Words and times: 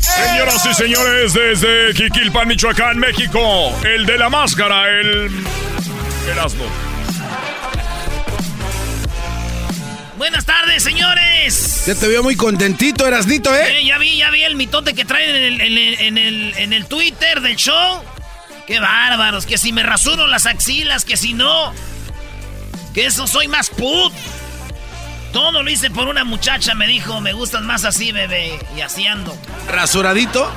Señoras 0.00 0.66
y 0.66 0.74
señores, 0.74 1.32
desde 1.34 1.94
Quiquilpan, 1.94 2.48
Michoacán, 2.48 2.98
México, 2.98 3.72
el 3.84 4.06
de 4.06 4.18
la 4.18 4.28
máscara, 4.28 4.88
el 4.88 5.30
Erasmo. 6.30 6.64
Buenas 10.16 10.44
tardes, 10.44 10.82
señores. 10.82 11.84
Ya 11.86 11.94
te 11.94 12.08
veo 12.08 12.22
muy 12.22 12.36
contentito, 12.36 13.06
Erasnito, 13.06 13.54
¿eh? 13.54 13.78
Eh, 13.80 13.84
ya 13.86 13.98
vi, 13.98 14.16
ya 14.18 14.30
vi 14.30 14.42
el 14.44 14.54
mitote 14.56 14.94
que 14.94 15.04
traen 15.04 15.34
en 15.34 15.44
el, 15.44 15.60
en 15.60 15.78
el- 15.78 16.00
en 16.00 16.18
el- 16.18 16.54
en 16.58 16.72
el 16.72 16.86
Twitter 16.86 17.40
del 17.40 17.56
show. 17.56 18.02
Qué 18.66 18.78
bárbaros, 18.80 19.46
que 19.46 19.56
si 19.58 19.72
me 19.72 19.82
rasuro 19.82 20.26
las 20.26 20.46
axilas, 20.46 21.04
que 21.04 21.16
si 21.16 21.32
no. 21.32 21.72
Que 22.94 23.06
eso 23.06 23.26
soy 23.26 23.48
más 23.48 23.70
put. 23.70 24.12
Todo 25.32 25.62
lo 25.62 25.70
hice 25.70 25.90
por 25.90 26.08
una 26.08 26.24
muchacha, 26.24 26.74
me 26.74 26.86
dijo, 26.86 27.20
me 27.20 27.32
gustas 27.32 27.62
más 27.62 27.84
así, 27.84 28.12
bebé. 28.12 28.58
Y 28.76 28.80
así 28.80 29.06
ando. 29.06 29.36
¿Rasuradito? 29.68 30.50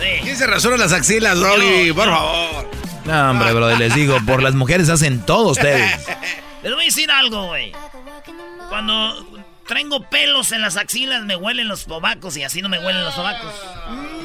Sí. 0.00 0.20
¿Quién 0.22 0.36
se 0.36 0.46
rasura 0.46 0.76
las 0.76 0.92
axilas? 0.92 1.38
Yo, 1.38 1.94
Por 1.94 2.08
favor. 2.08 2.70
No, 3.06 3.30
hombre, 3.30 3.52
bro, 3.52 3.76
les 3.76 3.94
digo, 3.94 4.18
por 4.26 4.42
las 4.42 4.54
mujeres 4.54 4.88
hacen 4.88 5.24
todo 5.24 5.50
ustedes. 5.50 5.92
Les 6.62 6.72
voy 6.74 6.82
a 6.82 6.86
decir 6.86 7.08
algo, 7.12 7.46
güey. 7.46 7.72
Cuando 8.68 9.24
tengo 9.68 10.02
pelos 10.10 10.50
en 10.50 10.62
las 10.62 10.76
axilas, 10.76 11.22
me 11.22 11.36
huelen 11.36 11.68
los 11.68 11.82
sobacos 11.82 12.36
y 12.36 12.42
así 12.42 12.60
no 12.60 12.68
me 12.68 12.80
huelen 12.80 13.04
los 13.04 13.14
sobacos. 13.14 13.54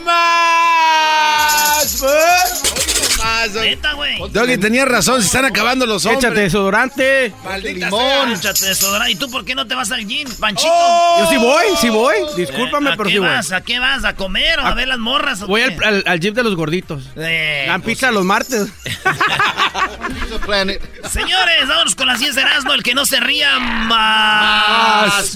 ¡Más! 0.04 2.04
Doggy. 3.54 3.70
Neta, 3.70 3.94
güey. 3.94 4.18
Doggy, 4.32 4.58
tenías 4.58 4.88
razón, 4.88 5.22
se 5.22 5.28
están 5.28 5.46
acabando 5.46 5.86
los 5.86 6.06
hombres. 6.06 6.24
Échate 6.24 6.42
desodorante. 6.42 7.34
Maldita 7.44 7.86
limón. 7.88 8.02
sea. 8.02 8.34
Échate 8.52 8.66
desodorante. 8.66 9.12
¿Y 9.12 9.16
tú 9.16 9.30
por 9.30 9.46
qué 9.46 9.56
no 9.56 9.68
te 9.68 9.76
vas 9.76 9.92
al 9.92 10.06
gym, 10.08 10.28
Panchito? 10.40 10.72
Yo 11.20 11.30
sí 11.30 11.38
voy, 11.38 11.66
sí 11.80 11.90
voy. 11.90 12.16
Discúlpame, 12.36 12.90
Eh, 12.90 12.94
¿A 12.94 12.98
pero 12.98 13.08
qué 13.08 13.14
sí 13.14 13.20
voy. 13.20 13.28
vas? 13.30 13.52
¿A 13.52 13.62
qué 13.62 13.80
vas? 13.80 14.04
¿A 14.06 14.16
comer 14.16 14.60
o 14.60 14.64
a, 14.64 14.70
A- 14.70 14.74
ver 14.74 14.88
las 14.88 15.00
morras? 15.00 15.42
o 15.42 15.48
Voy 15.48 15.62
al, 15.62 15.78
al, 15.84 16.04
al 16.08 16.20
gym 16.20 16.34
de 16.34 16.44
los 16.44 16.56
gorditos. 16.56 17.04
Eh, 17.16 17.66
Dan 17.68 17.82
pues, 17.82 17.96
pizza 17.98 18.12
los 18.12 18.26
martes. 18.26 18.68
Señores, 21.10 21.68
vámonos 21.68 21.96
con 21.96 22.08
las 22.08 22.20
10 22.20 22.36
de 22.36 22.42
Erasmo. 22.42 22.74
El 22.74 22.84
que 22.84 22.94
no 22.94 23.06
se 23.06 23.20
ría 23.20 23.60
más. 23.60 25.34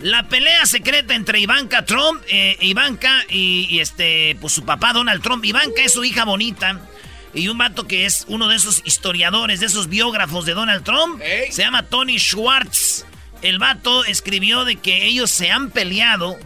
La 0.00 0.24
pelea 0.24 0.66
secreta 0.66 1.14
entre 1.14 1.38
Ivanka 1.38 1.84
Trump, 1.84 2.20
eh, 2.28 2.56
Ivanka 2.60 3.22
y, 3.28 3.68
y 3.70 3.78
este, 3.78 4.36
pues 4.40 4.52
su 4.52 4.64
papá 4.64 4.92
Donald 4.92 5.22
Trump. 5.22 5.44
Ivanka 5.44 5.80
es 5.82 5.92
su 5.92 6.02
hija 6.02 6.24
bonita. 6.24 6.80
Y 7.34 7.48
un 7.48 7.58
vato 7.58 7.86
que 7.86 8.04
es 8.04 8.24
uno 8.28 8.48
de 8.48 8.56
esos 8.56 8.82
historiadores, 8.84 9.60
de 9.60 9.66
esos 9.66 9.88
biógrafos 9.88 10.44
de 10.44 10.54
Donald 10.54 10.84
Trump, 10.84 11.20
se 11.50 11.62
llama 11.62 11.84
Tony 11.84 12.18
Schwartz. 12.18 13.06
El 13.40 13.58
vato 13.58 14.04
escribió 14.04 14.64
de 14.64 14.76
que 14.76 15.06
ellos 15.06 15.30
se 15.30 15.50
han 15.50 15.70
peleado 15.70 16.38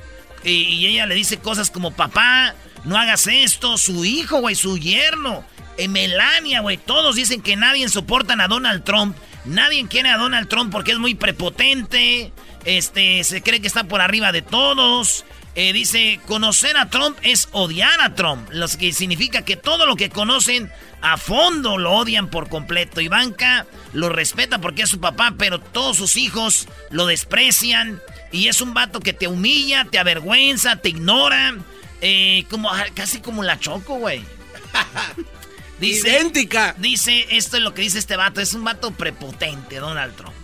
y, 0.44 0.50
y 0.50 0.86
ella 0.86 1.06
le 1.06 1.14
dice 1.14 1.38
cosas 1.38 1.70
como, 1.70 1.90
papá, 1.90 2.54
no 2.84 2.96
hagas 2.96 3.26
esto, 3.26 3.76
su 3.78 4.04
hijo, 4.04 4.40
güey, 4.40 4.54
su 4.54 4.78
yerno, 4.78 5.44
eh, 5.76 5.88
Melania, 5.88 6.60
güey, 6.60 6.78
todos 6.78 7.16
dicen 7.16 7.42
que 7.42 7.56
nadie 7.56 7.88
soportan 7.88 8.40
a 8.40 8.48
Donald 8.48 8.84
Trump, 8.84 9.16
nadie 9.44 9.86
quiere 9.88 10.08
a 10.08 10.16
Donald 10.16 10.48
Trump 10.48 10.72
porque 10.72 10.92
es 10.92 10.98
muy 10.98 11.14
prepotente, 11.14 12.32
este, 12.64 13.24
se 13.24 13.42
cree 13.42 13.60
que 13.60 13.66
está 13.66 13.84
por 13.84 14.00
arriba 14.00 14.32
de 14.32 14.42
todos. 14.42 15.24
Eh, 15.58 15.72
dice, 15.72 16.20
conocer 16.26 16.76
a 16.76 16.90
Trump 16.90 17.18
es 17.22 17.48
odiar 17.52 17.98
a 18.02 18.14
Trump, 18.14 18.46
lo 18.52 18.68
que 18.68 18.92
significa 18.92 19.42
que 19.42 19.56
todo 19.56 19.86
lo 19.86 19.96
que 19.96 20.10
conocen 20.10 20.70
a 21.00 21.16
fondo 21.16 21.78
lo 21.78 21.92
odian 21.92 22.28
por 22.28 22.50
completo. 22.50 23.00
Ivanka 23.00 23.66
lo 23.94 24.10
respeta 24.10 24.60
porque 24.60 24.82
es 24.82 24.90
su 24.90 25.00
papá, 25.00 25.34
pero 25.38 25.58
todos 25.58 25.96
sus 25.96 26.16
hijos 26.16 26.68
lo 26.90 27.06
desprecian. 27.06 28.02
Y 28.32 28.48
es 28.48 28.60
un 28.60 28.74
vato 28.74 29.00
que 29.00 29.14
te 29.14 29.28
humilla, 29.28 29.86
te 29.90 29.98
avergüenza, 29.98 30.76
te 30.76 30.90
ignora. 30.90 31.56
eh, 32.02 32.44
como, 32.50 32.70
casi 32.94 33.20
como 33.20 33.42
la 33.42 33.58
choco, 33.58 33.94
güey. 33.94 34.22
Dice, 35.80 36.08
Idéntica. 36.08 36.74
Dice, 36.78 37.26
esto 37.30 37.56
es 37.56 37.62
lo 37.62 37.74
que 37.74 37.82
dice 37.82 37.98
este 37.98 38.16
vato, 38.16 38.40
es 38.40 38.54
un 38.54 38.64
vato 38.64 38.92
prepotente, 38.92 39.76
Donald 39.76 40.16
Trump. 40.16 40.35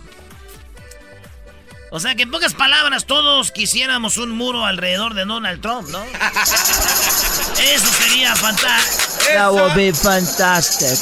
O 1.95 1.99
sea 1.99 2.15
que 2.15 2.23
en 2.23 2.31
pocas 2.31 2.55
palabras 2.55 3.05
todos 3.05 3.51
quisiéramos 3.51 4.17
un 4.17 4.31
muro 4.31 4.65
alrededor 4.65 5.13
de 5.13 5.25
Donald 5.25 5.61
Trump, 5.61 5.87
¿no? 5.89 6.03
Eso 7.61 7.87
sería 8.01 8.35
fantástico. 8.35 9.31
That 9.31 9.51
would 9.51 9.75
be 9.75 9.93
fantastic. 9.93 10.97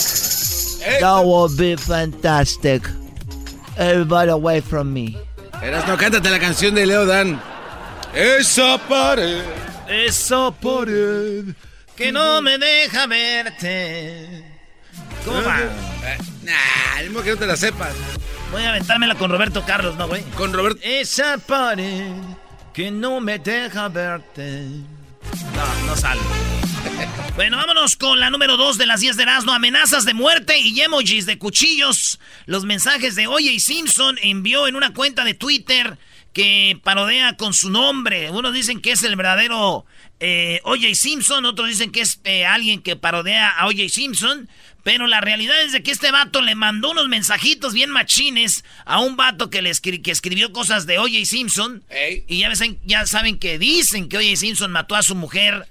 That 1.00 1.24
would 1.24 1.56
be 1.58 1.78
fantastic. 1.78 2.84
Everybody 3.78 4.32
away 4.32 4.60
from 4.60 4.92
me. 4.92 5.18
Erasno, 5.62 5.96
cántate 5.96 6.30
la 6.30 6.40
canción 6.40 6.76
de 6.76 6.86
Leo 6.86 7.06
Dan. 7.06 7.42
Esa 8.14 8.78
pared. 8.78 9.46
Eso 9.88 10.54
por 10.60 10.90
él, 10.90 11.56
que 11.96 12.12
no 12.12 12.42
me 12.42 12.58
deja 12.58 13.08
verte. 13.08 14.44
¿Cómo 15.24 15.42
va? 15.42 15.58
Eh, 16.04 16.18
Nah, 16.44 17.00
el 17.00 17.06
mismo 17.12 17.24
que 17.24 17.30
no 17.32 17.38
te 17.38 17.46
la 17.46 17.56
sepas. 17.56 17.94
Voy 18.52 18.64
a 18.64 18.70
aventármela 18.70 19.16
con 19.16 19.32
Roberto 19.32 19.64
Carlos, 19.66 19.96
¿no, 19.96 20.08
güey? 20.10 20.24
Con 20.32 20.52
Roberto. 20.52 20.82
Esa 20.84 21.38
pared 21.38 22.12
que 22.74 22.92
no 22.92 23.22
me 23.22 23.40
deja 23.40 23.88
verte. 23.88 24.66
No, 25.56 25.86
no 25.88 25.96
sale. 25.96 26.22
Bueno, 27.36 27.58
vámonos 27.58 27.96
con 27.96 28.20
la 28.20 28.30
número 28.30 28.58
2 28.58 28.78
de 28.78 28.86
las 28.86 29.00
10 29.00 29.16
de 29.16 29.24
Erasmo. 29.24 29.54
Amenazas 29.54 30.04
de 30.04 30.14
muerte 30.14 30.60
y 30.60 30.80
emojis 30.82 31.26
de 31.26 31.38
cuchillos. 31.38 32.20
Los 32.46 32.66
mensajes 32.66 33.16
de 33.16 33.26
Oye 33.28 33.58
Simpson 33.60 34.18
envió 34.22 34.68
en 34.68 34.76
una 34.76 34.94
cuenta 34.94 35.24
de 35.24 35.34
Twitter 35.34 35.98
que 36.34 36.80
parodea 36.84 37.38
con 37.38 37.54
su 37.54 37.70
nombre. 37.70 38.30
Unos 38.32 38.54
dicen 38.54 38.82
que 38.82 38.92
es 38.92 39.04
el 39.04 39.16
verdadero 39.16 39.86
eh, 40.20 40.60
O.J. 40.64 40.94
Simpson, 40.94 41.46
otros 41.46 41.68
dicen 41.68 41.92
que 41.92 42.02
es 42.02 42.22
eh, 42.24 42.46
alguien 42.46 42.82
que 42.82 42.96
parodea 42.96 43.50
a 43.50 43.66
O.J. 43.68 43.90
Simpson. 43.90 44.50
Pero 44.84 45.06
la 45.08 45.22
realidad 45.22 45.62
es 45.64 45.72
de 45.74 45.84
que 45.84 45.92
este 45.92 46.12
vato 46.12 46.42
le 46.42 46.56
mandó 46.56 46.92
unos 46.92 47.08
mensajitos 47.08 47.74
bien 47.74 47.92
machines 47.92 48.64
a 48.86 49.00
un 49.00 49.16
vato 49.16 49.50
que, 49.50 49.62
le 49.62 49.70
escri- 49.70 50.02
que 50.02 50.10
escribió 50.12 50.52
cosas 50.52 50.86
de 50.88 50.98
O.J. 50.98 51.26
Simpson. 51.26 51.84
Y 52.28 52.40
ya, 52.40 52.50
ven- 52.50 52.80
ya 52.84 53.06
saben 53.06 53.38
que 53.38 53.60
dicen 53.60 54.10
que 54.10 54.18
O.J. 54.18 54.36
Simpson 54.38 54.72
mató 54.72 54.96
a 54.96 55.04
su 55.04 55.14
mujer 55.16 55.68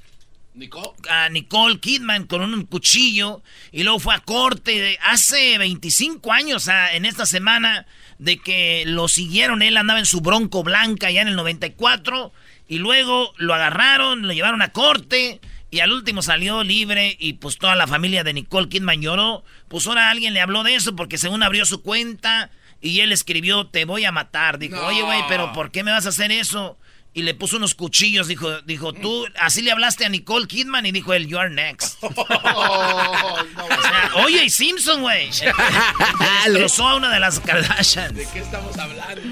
Nico. 0.54 0.94
a 1.08 1.28
Nicole 1.28 1.80
Kidman 1.80 2.26
con 2.26 2.42
un 2.42 2.66
cuchillo 2.66 3.42
y 3.72 3.82
luego 3.82 3.98
fue 3.98 4.14
a 4.14 4.20
corte 4.20 4.78
de- 4.80 4.98
hace 5.02 5.58
25 5.58 6.32
años, 6.32 6.62
sea, 6.64 6.94
en 6.94 7.04
esta 7.04 7.26
semana 7.26 7.86
de 8.18 8.38
que 8.38 8.84
lo 8.86 9.08
siguieron, 9.08 9.62
él 9.62 9.76
andaba 9.76 9.98
en 9.98 10.06
su 10.06 10.20
bronco 10.20 10.62
blanca 10.62 11.10
ya 11.10 11.22
en 11.22 11.28
el 11.28 11.36
94 11.36 12.32
y 12.68 12.78
luego 12.78 13.32
lo 13.38 13.54
agarraron, 13.54 14.26
lo 14.26 14.32
llevaron 14.32 14.62
a 14.62 14.70
corte 14.72 15.40
y 15.70 15.80
al 15.80 15.92
último 15.92 16.22
salió 16.22 16.64
libre 16.64 17.16
y 17.18 17.34
pues 17.34 17.58
toda 17.58 17.76
la 17.76 17.86
familia 17.86 18.24
de 18.24 18.32
Nicole 18.32 18.68
Kidman 18.68 19.00
lloró. 19.00 19.44
Pues 19.68 19.86
ahora 19.86 20.10
alguien 20.10 20.34
le 20.34 20.40
habló 20.40 20.64
de 20.64 20.74
eso 20.74 20.96
porque 20.96 21.16
según 21.16 21.42
abrió 21.42 21.64
su 21.64 21.82
cuenta 21.82 22.50
y 22.80 23.00
él 23.00 23.12
escribió, 23.12 23.68
te 23.68 23.84
voy 23.84 24.04
a 24.04 24.10
matar. 24.10 24.58
Dijo, 24.58 24.84
oye, 24.84 25.02
güey, 25.02 25.22
pero 25.28 25.52
¿por 25.52 25.70
qué 25.70 25.84
me 25.84 25.92
vas 25.92 26.06
a 26.06 26.08
hacer 26.08 26.32
eso? 26.32 26.76
Y 27.12 27.22
le 27.22 27.34
puso 27.34 27.56
unos 27.56 27.74
cuchillos, 27.74 28.28
dijo, 28.28 28.62
dijo, 28.62 28.92
tú, 28.92 29.26
así 29.38 29.62
le 29.62 29.72
hablaste 29.72 30.04
a 30.04 30.08
Nicole 30.08 30.46
Kidman 30.46 30.86
y 30.86 30.92
dijo 30.92 31.12
él, 31.12 31.26
you 31.26 31.38
are 31.38 31.50
next. 31.50 32.02
oye, 34.14 34.44
y 34.44 34.50
Simpson, 34.50 35.02
güey. 35.02 35.30
Destrozó 36.46 36.88
a 36.88 36.96
una 36.96 37.12
de 37.12 37.20
las 37.20 37.40
Kardashians. 37.40 38.14
¿De 38.14 38.26
qué 38.32 38.40
estamos 38.40 38.76
hablando? 38.76 39.22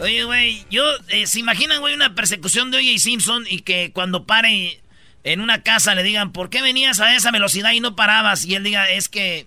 Oye, 0.00 0.24
güey, 0.24 0.66
yo, 0.70 0.84
eh, 1.08 1.28
¿se 1.28 1.38
imaginan, 1.38 1.80
güey, 1.80 1.94
una 1.94 2.16
persecución 2.16 2.72
de 2.72 2.78
O.J. 2.78 2.98
Simpson 2.98 3.44
y 3.48 3.60
que 3.60 3.92
cuando 3.92 4.26
pare 4.26 4.80
en 5.24 5.40
una 5.40 5.62
casa 5.62 5.94
le 5.94 6.02
digan, 6.02 6.32
¿por 6.32 6.50
qué 6.50 6.60
venías 6.62 7.00
a 7.00 7.16
esa 7.16 7.30
velocidad 7.30 7.72
y 7.72 7.80
no 7.80 7.96
parabas? 7.96 8.44
Y 8.44 8.54
él 8.54 8.62
diga, 8.62 8.90
es 8.90 9.08
que 9.08 9.46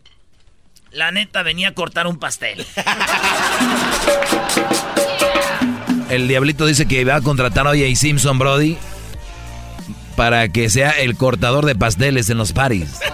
la 0.91 1.11
neta 1.11 1.43
venía 1.43 1.69
a 1.69 1.73
cortar 1.73 2.07
un 2.07 2.17
pastel. 2.17 2.65
El 6.09 6.27
diablito 6.27 6.65
dice 6.65 6.87
que 6.87 7.03
va 7.03 7.15
a 7.15 7.21
contratar 7.21 7.67
a 7.67 7.71
O.J. 7.71 7.95
Simpson, 7.95 8.39
Brody, 8.39 8.77
para 10.15 10.47
que 10.47 10.69
sea 10.69 10.91
el 10.91 11.17
cortador 11.17 11.65
de 11.65 11.75
pasteles 11.75 12.29
en 12.29 12.37
los 12.37 12.53
paris. 12.53 12.99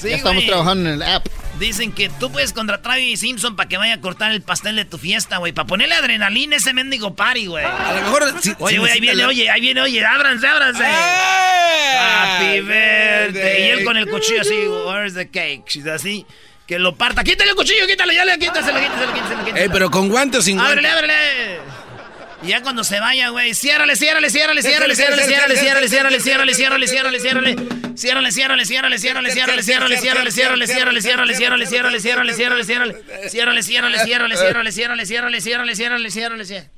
Sí, 0.00 0.08
ya 0.08 0.16
estamos 0.16 0.44
trabajando 0.46 0.88
en 0.88 0.94
el 0.96 1.02
app. 1.02 1.26
Dicen 1.62 1.92
que 1.92 2.08
tú 2.08 2.32
puedes 2.32 2.52
contratar 2.52 2.92
a 2.92 2.96
O.J. 2.96 3.16
Simpson 3.16 3.54
para 3.54 3.68
que 3.68 3.76
vaya 3.76 3.94
a 3.94 4.00
cortar 4.00 4.32
el 4.32 4.42
pastel 4.42 4.74
de 4.74 4.84
tu 4.84 4.98
fiesta, 4.98 5.36
güey. 5.36 5.52
Para 5.52 5.66
ponerle 5.68 5.94
adrenalina 5.94 6.56
a 6.56 6.58
ese 6.58 6.74
mendigo 6.74 7.14
party, 7.14 7.46
güey. 7.46 7.64
A 7.64 7.92
lo 7.94 8.02
mejor. 8.02 8.34
si- 8.42 8.52
Oye, 8.58 8.74
si 8.74 8.78
güey, 8.80 8.92
ahí 8.92 9.00
viene, 9.00 9.16
la- 9.22 9.28
oye, 9.28 9.48
ahí 9.48 9.60
viene, 9.60 9.80
oye, 9.80 10.04
ábranse, 10.04 10.44
ábranse. 10.46 10.84
Happy 10.84 12.60
birthday. 12.62 13.62
Y 13.62 13.70
él 13.70 13.84
con 13.84 13.96
el 13.96 14.08
cuchillo 14.08 14.40
así, 14.40 14.54
where's 14.86 15.14
the 15.14 15.28
cake? 15.30 15.62
She's 15.68 15.86
así, 15.86 16.26
que 16.66 16.78
lo 16.80 16.96
parta. 16.96 17.22
Quítale 17.22 17.50
el 17.50 17.56
cuchillo, 17.56 17.86
quítale, 17.86 18.14
ya 18.14 18.24
le 18.24 18.38
quítaselo, 18.40 18.80
quítaselo, 18.80 19.12
quítaselo, 19.14 19.44
quítaselo. 19.44 19.64
Eh, 19.64 19.70
pero 19.72 19.90
con 19.90 20.08
guante 20.08 20.38
o 20.38 20.42
sin 20.42 20.56
guante. 20.56 20.72
Ábrele, 20.72 20.88
ábrele. 20.90 21.60
Y 22.42 22.48
ya 22.48 22.62
cuando 22.62 22.82
se 22.82 22.98
vaya, 22.98 23.28
güey, 23.28 23.54
ciérrale, 23.54 23.94
ciérrale, 23.96 24.30
ciérrale, 24.30 24.62
ciérrale, 24.62 24.94
ciérrale, 24.94 25.24
ciérrale, 25.24 25.56
ciérrale, 25.56 25.88
ciérrale, 25.88 26.54
ciérrale, 26.54 26.54
ciérrale, 26.54 26.88
ciérrale, 26.88 27.20
ciérrale. 27.20 27.56
Ciérrale, 27.94 28.32
ciérrale, 28.32 28.64
ciérrale, 28.66 28.98
ciérrale, 28.98 29.30
ciérrale, 29.30 29.62
ciérrale, 29.62 29.92
ciérrale, 29.92 30.32
ciérrale, 30.32 30.66
ciérrale, 30.66 31.00
ciérrale, 31.00 31.36
ciérrale, 31.36 32.00
ciérrale, 32.00 32.00
ciérrale, 32.00 32.34
ciérrale, 32.34 32.64
ciérrale. 32.64 33.28
Ciérrale, 33.28 33.62
ciérrale, 33.62 33.98
ciérrale, 33.98 34.36
ciérrale, 34.36 34.72
ciérrale, 34.72 35.06
ciérrale, 35.06 35.40
ciérrale, 35.40 35.74
ciérrale, 35.74 36.10
ciérrale, 36.10 36.44
ciérrale. 36.44 36.70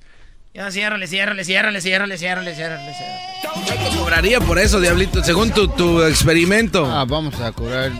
Ya 0.52 0.70
ciérrale, 0.70 1.06
ciérrale, 1.08 1.44
ciérrale, 1.44 1.80
ciérrale, 1.80 2.18
ciérrale, 2.18 2.54
ciérrale, 2.54 2.94
ciérrale. 2.94 3.20
¿Cuánto 3.66 3.98
cobraría 3.98 4.40
por 4.40 4.58
eso, 4.58 4.80
Diablito? 4.80 5.22
Según 5.24 5.50
tu, 5.50 6.02
experimento. 6.02 6.86
Ah, 6.86 7.04
vamos 7.04 7.40
a 7.40 7.52
cobrar. 7.52 7.90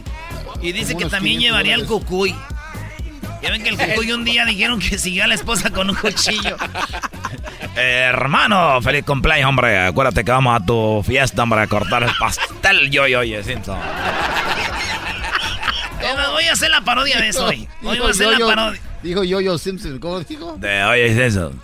Y 0.63 0.73
dice 0.73 0.97
que 0.97 1.07
también 1.07 1.39
500 1.39 1.43
llevaría 1.43 1.75
el 1.75 1.87
cucuy. 1.87 2.35
Ya 3.45 3.51
ven 3.51 3.63
que 3.63 3.69
el 3.69 3.77
cucuy 3.77 4.11
un 4.13 4.25
día 4.25 4.45
dijeron 4.47 4.81
que 4.81 4.97
siguió 4.99 5.25
a 5.25 5.27
la 5.27 5.35
esposa 5.35 5.69
con 5.71 5.91
un 5.91 5.97
cuchillo. 5.97 6.57
hermano, 7.77 8.81
feliz 8.81 9.05
cumpleaños, 9.05 9.49
hombre. 9.49 9.79
Acuérdate 9.87 10.25
que 10.25 10.31
vamos 10.31 10.61
a 10.61 10.65
tu 10.65 11.03
fiesta, 11.07 11.43
hombre, 11.43 11.61
a 11.61 11.67
cortar 11.67 12.03
el 12.05 12.11
pastel. 12.19 12.91
Yo, 12.91 13.07
yo, 13.07 13.23
yo, 13.23 13.43
Simpson. 13.43 13.79
Eh, 16.01 16.07
Voy 16.33 16.45
a 16.45 16.53
hacer 16.53 16.71
la 16.71 16.81
parodia 16.83 17.19
de 17.21 17.29
eso 17.29 17.47
hoy. 17.47 17.69
Hoy 17.83 17.83
voy 17.83 17.95
Dijo 17.97 18.07
a 18.07 18.11
hacer 18.11 18.27
la 18.29 18.33
Yo-Yo- 18.39 18.47
parodia. 18.49 18.81
Dijo 19.03 19.25
Yo-Yo 19.25 19.59
Simpson, 19.59 19.99
¿cómo 19.99 20.21
dijo? 20.21 20.57
De 20.59 20.83
oye, 20.85 21.15
Simpson. 21.15 21.61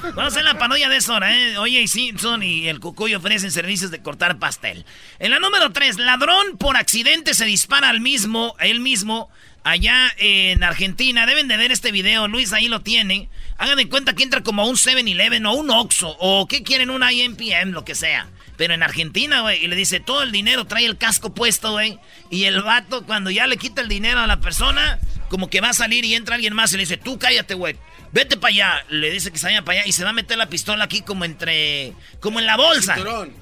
Vamos 0.00 0.18
a 0.24 0.26
hacer 0.28 0.44
la 0.44 0.56
parodia 0.58 0.88
de 0.88 0.96
eso 0.98 1.12
ahora, 1.14 1.34
¿eh? 1.36 1.58
Oye, 1.58 1.80
y 1.82 1.88
Simpson 1.88 2.40
y 2.44 2.68
el 2.68 2.78
Cucuy 2.78 3.16
ofrecen 3.16 3.50
servicios 3.50 3.90
de 3.90 4.00
cortar 4.00 4.38
pastel. 4.38 4.84
En 5.18 5.32
la 5.32 5.40
número 5.40 5.72
3, 5.72 5.98
ladrón 5.98 6.56
por 6.56 6.76
accidente 6.76 7.34
se 7.34 7.44
dispara 7.46 7.88
al 7.88 8.00
mismo, 8.00 8.54
a 8.60 8.66
él 8.66 8.78
mismo, 8.78 9.28
allá 9.64 10.12
en 10.18 10.62
Argentina. 10.62 11.26
Deben 11.26 11.48
de 11.48 11.56
ver 11.56 11.72
este 11.72 11.92
video, 11.92 12.28
Luis 12.28 12.52
ahí 12.52 12.68
lo 12.68 12.80
tiene. 12.80 13.28
Hagan 13.58 13.76
de 13.76 13.88
cuenta 13.88 14.14
que 14.14 14.22
entra 14.22 14.42
como 14.42 14.62
a 14.62 14.66
un 14.66 14.76
7-Eleven 14.76 15.46
o 15.46 15.52
un 15.52 15.70
Oxxo, 15.70 16.16
o 16.18 16.46
que 16.46 16.62
quieren 16.62 16.90
una 16.90 17.12
IMPM, 17.12 17.72
lo 17.72 17.84
que 17.84 17.94
sea. 17.94 18.28
Pero 18.56 18.74
en 18.74 18.82
Argentina, 18.82 19.42
güey, 19.42 19.64
y 19.64 19.68
le 19.68 19.76
dice, 19.76 20.00
todo 20.00 20.22
el 20.22 20.32
dinero, 20.32 20.64
trae 20.64 20.84
el 20.84 20.98
casco 20.98 21.32
puesto, 21.32 21.72
güey. 21.72 21.98
Y 22.28 22.44
el 22.44 22.62
vato, 22.62 23.06
cuando 23.06 23.30
ya 23.30 23.46
le 23.46 23.56
quita 23.56 23.82
el 23.82 23.88
dinero 23.88 24.20
a 24.20 24.26
la 24.26 24.40
persona, 24.40 24.98
como 25.28 25.48
que 25.48 25.60
va 25.60 25.70
a 25.70 25.74
salir 25.74 26.04
y 26.04 26.14
entra 26.14 26.34
alguien 26.34 26.54
más 26.54 26.72
y 26.72 26.76
le 26.76 26.82
dice, 26.82 26.96
tú 26.96 27.18
cállate, 27.18 27.54
güey. 27.54 27.76
Vete 28.10 28.36
para 28.36 28.52
allá. 28.52 28.84
Le 28.88 29.10
dice 29.10 29.30
que 29.30 29.38
se 29.38 29.46
vaya 29.46 29.62
para 29.62 29.80
allá 29.80 29.88
y 29.88 29.92
se 29.92 30.02
va 30.02 30.10
a 30.10 30.14
meter 30.14 30.38
la 30.38 30.48
pistola 30.48 30.84
aquí 30.84 31.02
como 31.02 31.24
entre... 31.24 31.92
Como 32.20 32.40
en 32.40 32.46
la 32.46 32.56
bolsa. 32.56 32.94
Cinturón. 32.94 33.32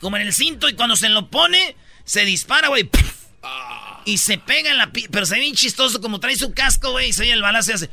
Como 0.00 0.16
en 0.16 0.22
el 0.22 0.32
cinto 0.32 0.68
y 0.68 0.74
cuando 0.74 0.94
se 0.94 1.08
lo 1.08 1.30
pone, 1.30 1.74
se 2.04 2.24
dispara, 2.24 2.68
güey. 2.68 2.88
Y 4.04 4.18
se 4.18 4.38
pega 4.38 4.70
en 4.70 4.78
la... 4.78 4.92
pi- 4.92 5.08
Pero 5.10 5.24
se 5.26 5.34
ve 5.34 5.40
bien 5.40 5.54
chistoso 5.54 6.00
como 6.00 6.20
trae 6.20 6.36
su 6.36 6.52
casco, 6.52 6.90
güey. 6.92 7.08
Y 7.10 7.12
se 7.12 7.22
oye 7.22 7.32
el 7.32 7.42
balazo 7.42 7.70
y 7.70 7.74
hace... 7.74 7.90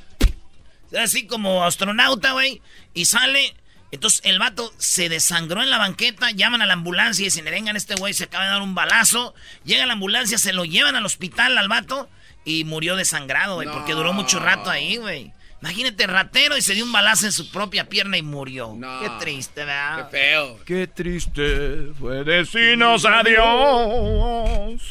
Así 0.97 1.25
como 1.25 1.63
astronauta, 1.63 2.33
güey. 2.33 2.61
Y 2.93 3.05
sale... 3.05 3.55
Entonces 3.93 4.21
el 4.23 4.39
vato 4.39 4.73
se 4.77 5.09
desangró 5.09 5.61
en 5.61 5.69
la 5.69 5.77
banqueta, 5.77 6.31
llaman 6.31 6.61
a 6.61 6.65
la 6.65 6.71
ambulancia 6.73 7.23
y 7.23 7.25
dicen, 7.25 7.43
vengan, 7.43 7.75
este 7.75 7.95
güey 7.95 8.13
se 8.13 8.23
acaba 8.23 8.45
de 8.45 8.51
dar 8.51 8.61
un 8.61 8.73
balazo. 8.73 9.35
Llega 9.65 9.85
la 9.85 9.91
ambulancia, 9.93 10.37
se 10.37 10.53
lo 10.53 10.63
llevan 10.63 10.95
al 10.95 11.05
hospital 11.05 11.57
al 11.57 11.67
vato 11.67 12.09
y 12.45 12.63
murió 12.63 12.95
desangrado, 12.95 13.55
güey, 13.55 13.67
porque 13.67 13.91
duró 13.91 14.13
mucho 14.13 14.39
rato 14.39 14.69
ahí, 14.69 14.95
güey. 14.95 15.33
Imagínate, 15.61 16.07
ratero 16.07 16.55
y 16.55 16.61
se 16.61 16.73
dio 16.73 16.85
un 16.85 16.91
balazo 16.93 17.25
en 17.25 17.33
su 17.33 17.51
propia 17.51 17.89
pierna 17.89 18.17
y 18.17 18.21
murió. 18.21 18.73
No. 18.77 19.01
Qué 19.01 19.09
triste, 19.19 19.65
¿verdad? 19.65 20.09
Qué 20.09 20.17
feo. 20.17 20.59
Qué 20.65 20.87
triste 20.87 21.89
fue 21.99 22.23
decirnos 22.23 23.03
adiós. 23.05 24.81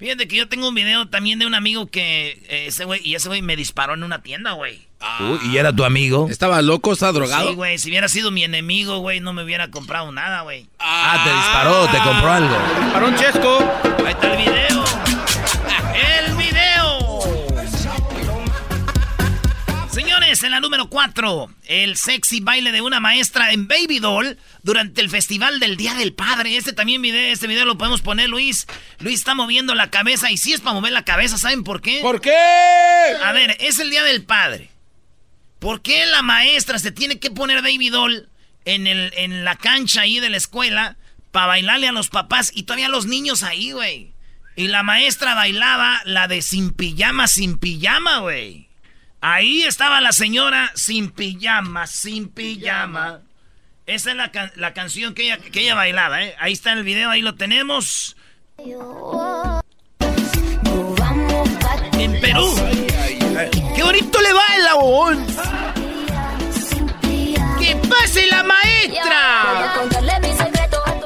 Fíjate 0.00 0.26
que 0.26 0.34
yo 0.36 0.48
tengo 0.48 0.66
un 0.66 0.74
video 0.74 1.08
también 1.08 1.38
de 1.38 1.46
un 1.46 1.54
amigo 1.54 1.86
que 1.86 2.42
eh, 2.48 2.66
ese 2.68 2.86
güey, 2.86 3.02
y 3.04 3.16
ese 3.16 3.28
güey 3.28 3.42
me 3.42 3.54
disparó 3.54 3.92
en 3.92 4.02
una 4.02 4.22
tienda, 4.22 4.52
güey. 4.52 4.80
Uy, 5.20 5.38
¿Y 5.52 5.58
era 5.58 5.74
tu 5.74 5.84
amigo? 5.84 6.26
¿Estaba 6.30 6.62
loco? 6.62 6.92
¿Estaba 6.94 7.12
drogado? 7.12 7.50
Sí, 7.50 7.54
güey, 7.54 7.78
si 7.78 7.90
hubiera 7.90 8.08
sido 8.08 8.30
mi 8.30 8.42
enemigo, 8.42 8.98
güey, 9.00 9.20
no 9.20 9.34
me 9.34 9.44
hubiera 9.44 9.70
comprado 9.70 10.10
nada, 10.10 10.40
güey. 10.40 10.66
Ah, 10.78 11.20
te 11.22 11.34
disparó, 11.34 11.86
te 11.88 11.98
compró 11.98 12.30
algo. 12.30 12.56
Parón 12.94 13.14
Chesco. 13.16 13.58
Ahí 14.06 14.12
está 14.12 14.32
el 14.32 14.38
video. 14.38 15.19
Señores, 20.40 20.42
en 20.42 20.50
la 20.52 20.60
número 20.60 20.88
4, 20.88 21.54
el 21.66 21.96
sexy 21.96 22.40
baile 22.40 22.72
de 22.72 22.80
una 22.80 22.98
maestra 22.98 23.52
en 23.52 23.68
Baby 23.68 23.98
Doll 23.98 24.38
durante 24.62 25.02
el 25.02 25.10
festival 25.10 25.60
del 25.60 25.76
Día 25.76 25.94
del 25.94 26.14
Padre. 26.14 26.56
Este 26.56 26.72
también 26.72 27.02
video, 27.02 27.30
este 27.30 27.46
video 27.46 27.66
lo 27.66 27.76
podemos 27.76 28.00
poner, 28.00 28.30
Luis. 28.30 28.66
Luis 29.00 29.18
está 29.18 29.34
moviendo 29.34 29.74
la 29.74 29.90
cabeza 29.90 30.30
y 30.30 30.38
sí 30.38 30.54
es 30.54 30.60
para 30.60 30.74
mover 30.74 30.92
la 30.92 31.04
cabeza, 31.04 31.36
¿saben 31.36 31.62
por 31.62 31.82
qué? 31.82 32.00
¿Por 32.00 32.22
qué? 32.22 32.34
A 33.22 33.32
ver, 33.32 33.54
es 33.60 33.78
el 33.80 33.90
Día 33.90 34.02
del 34.02 34.24
Padre. 34.24 34.70
¿Por 35.58 35.82
qué 35.82 36.06
la 36.06 36.22
maestra 36.22 36.78
se 36.78 36.90
tiene 36.90 37.18
que 37.18 37.30
poner 37.30 37.60
Baby 37.60 37.90
Doll 37.90 38.30
en, 38.64 38.86
el, 38.86 39.12
en 39.16 39.44
la 39.44 39.56
cancha 39.56 40.02
ahí 40.02 40.20
de 40.20 40.30
la 40.30 40.38
escuela 40.38 40.96
para 41.32 41.46
bailarle 41.46 41.88
a 41.88 41.92
los 41.92 42.08
papás 42.08 42.50
y 42.54 42.62
todavía 42.62 42.88
los 42.88 43.04
niños 43.04 43.42
ahí, 43.42 43.72
güey? 43.72 44.14
Y 44.56 44.68
la 44.68 44.82
maestra 44.82 45.34
bailaba 45.34 46.00
la 46.06 46.28
de 46.28 46.40
sin 46.40 46.72
pijama, 46.72 47.28
sin 47.28 47.58
pijama, 47.58 48.20
güey. 48.20 48.69
Ahí 49.20 49.62
estaba 49.62 50.00
la 50.00 50.12
señora 50.12 50.70
sin 50.74 51.10
pijama, 51.10 51.86
sin 51.86 52.28
pijama. 52.28 53.20
Esa 53.86 54.10
es 54.12 54.16
la, 54.16 54.30
can- 54.30 54.52
la 54.56 54.72
canción 54.72 55.14
que 55.14 55.24
ella, 55.24 55.38
que 55.38 55.60
ella 55.60 55.74
bailaba, 55.74 56.22
¿eh? 56.22 56.34
Ahí 56.38 56.52
está 56.52 56.72
en 56.72 56.78
el 56.78 56.84
video, 56.84 57.10
ahí 57.10 57.20
lo 57.22 57.34
tenemos. 57.34 58.16
En 61.92 62.20
Perú. 62.20 62.54
¡Qué 63.74 63.82
bonito 63.82 64.20
le 64.20 64.32
baila, 64.32 64.74
huevón! 64.76 65.26
¡Que 67.58 67.76
pase 67.88 68.26
la 68.26 68.42
maestra! 68.42 69.84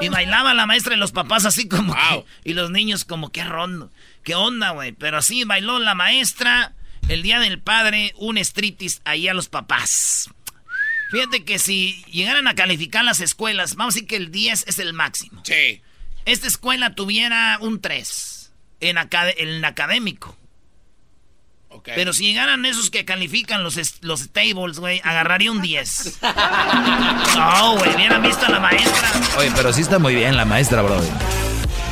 Y 0.00 0.08
bailaba 0.08 0.54
la 0.54 0.66
maestra 0.66 0.94
y 0.94 0.98
los 0.98 1.12
papás 1.12 1.44
así 1.46 1.66
como 1.68 1.94
que- 1.94 2.24
y 2.44 2.52
los 2.54 2.70
niños 2.70 3.04
como 3.04 3.30
qué 3.30 3.42
rondo. 3.44 3.90
¿Qué 4.22 4.34
onda, 4.34 4.70
güey? 4.70 4.92
Pero 4.92 5.18
así 5.18 5.44
bailó 5.44 5.78
la 5.78 5.94
maestra 5.94 6.72
el 7.08 7.22
día 7.22 7.38
del 7.40 7.60
padre, 7.60 8.12
un 8.16 8.38
striptease 8.38 9.00
ahí 9.04 9.28
a 9.28 9.34
los 9.34 9.48
papás. 9.48 10.30
Fíjate 11.10 11.44
que 11.44 11.58
si 11.58 12.02
llegaran 12.10 12.48
a 12.48 12.54
calificar 12.54 13.04
las 13.04 13.20
escuelas, 13.20 13.76
vamos 13.76 13.94
a 13.94 13.96
decir 13.96 14.08
que 14.08 14.16
el 14.16 14.30
10 14.32 14.64
es 14.66 14.78
el 14.78 14.92
máximo. 14.94 15.42
Sí. 15.44 15.80
Esta 16.24 16.46
escuela 16.46 16.94
tuviera 16.94 17.58
un 17.60 17.80
3 17.80 18.52
en, 18.80 18.96
acad- 18.96 19.34
en 19.36 19.64
académico. 19.64 20.36
Ok. 21.68 21.90
Pero 21.94 22.12
si 22.12 22.24
llegaran 22.24 22.64
esos 22.64 22.88
que 22.90 23.04
califican 23.04 23.62
los, 23.62 23.76
es- 23.76 23.98
los 24.00 24.30
tables, 24.32 24.78
güey, 24.78 25.00
agarraría 25.04 25.52
un 25.52 25.60
10. 25.60 26.18
No, 27.36 27.76
güey, 27.76 27.94
hubieran 27.94 28.22
visto 28.22 28.46
a 28.46 28.48
la 28.48 28.60
maestra. 28.60 29.10
Oye, 29.38 29.52
pero 29.54 29.72
sí 29.72 29.82
está 29.82 29.98
muy 29.98 30.14
bien 30.14 30.36
la 30.36 30.44
maestra, 30.46 30.82
bro. 30.82 31.00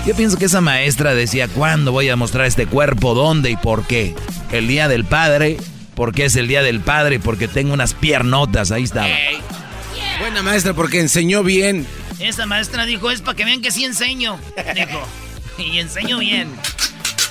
Yo 0.05 0.17
pienso 0.17 0.37
que 0.37 0.47
esa 0.47 0.61
maestra 0.61 1.15
decía, 1.15 1.47
¿cuándo 1.47 1.93
voy 1.93 2.09
a 2.09 2.17
mostrar 2.17 2.47
este 2.47 2.67
cuerpo? 2.67 3.15
¿Dónde 3.15 3.51
y 3.51 3.57
por 3.57 3.87
qué? 3.87 4.17
El 4.51 4.67
día 4.67 4.89
del 4.89 5.05
padre, 5.05 5.59
porque 5.95 6.25
es 6.25 6.35
el 6.35 6.49
día 6.49 6.63
del 6.65 6.81
padre, 6.81 7.21
porque 7.21 7.47
tengo 7.47 7.73
unas 7.73 7.95
piernotas, 7.95 8.73
ahí 8.73 8.83
estaba. 8.83 9.07
Buena 10.19 10.43
maestra 10.43 10.75
porque 10.75 10.99
enseñó 10.99 11.45
bien. 11.45 11.87
Esa 12.19 12.47
maestra 12.47 12.85
dijo, 12.85 13.13
es 13.13 13.21
para 13.21 13.37
que 13.37 13.45
vean 13.45 13.63
que 13.63 13.71
sí 13.71 13.85
enseño. 13.85 14.41
Dijo, 14.75 15.07
y 15.59 15.79
enseño 15.79 16.19
bien. 16.19 16.53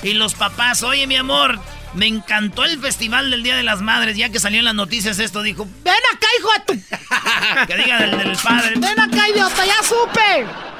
Y 0.02 0.14
los 0.14 0.32
papás, 0.32 0.82
oye 0.82 1.06
mi 1.06 1.16
amor, 1.16 1.60
me 1.92 2.06
encantó 2.06 2.64
el 2.64 2.80
festival 2.80 3.30
del 3.30 3.42
Día 3.42 3.54
de 3.54 3.64
las 3.64 3.82
Madres, 3.82 4.16
ya 4.16 4.30
que 4.30 4.40
salió 4.40 4.60
en 4.60 4.64
las 4.64 4.74
noticias 4.74 5.18
esto, 5.18 5.42
dijo, 5.42 5.68
ven 5.84 5.94
acá, 6.14 6.26
hijo 6.38 6.48
de 6.56 6.74
tu... 6.74 7.66
que 7.66 7.76
diga 7.76 8.00
del, 8.00 8.16
del 8.16 8.36
padre. 8.38 8.72
Ven 8.76 8.98
acá, 8.98 9.28
idiota, 9.28 9.66
ya 9.66 9.82
supe. 9.82 10.71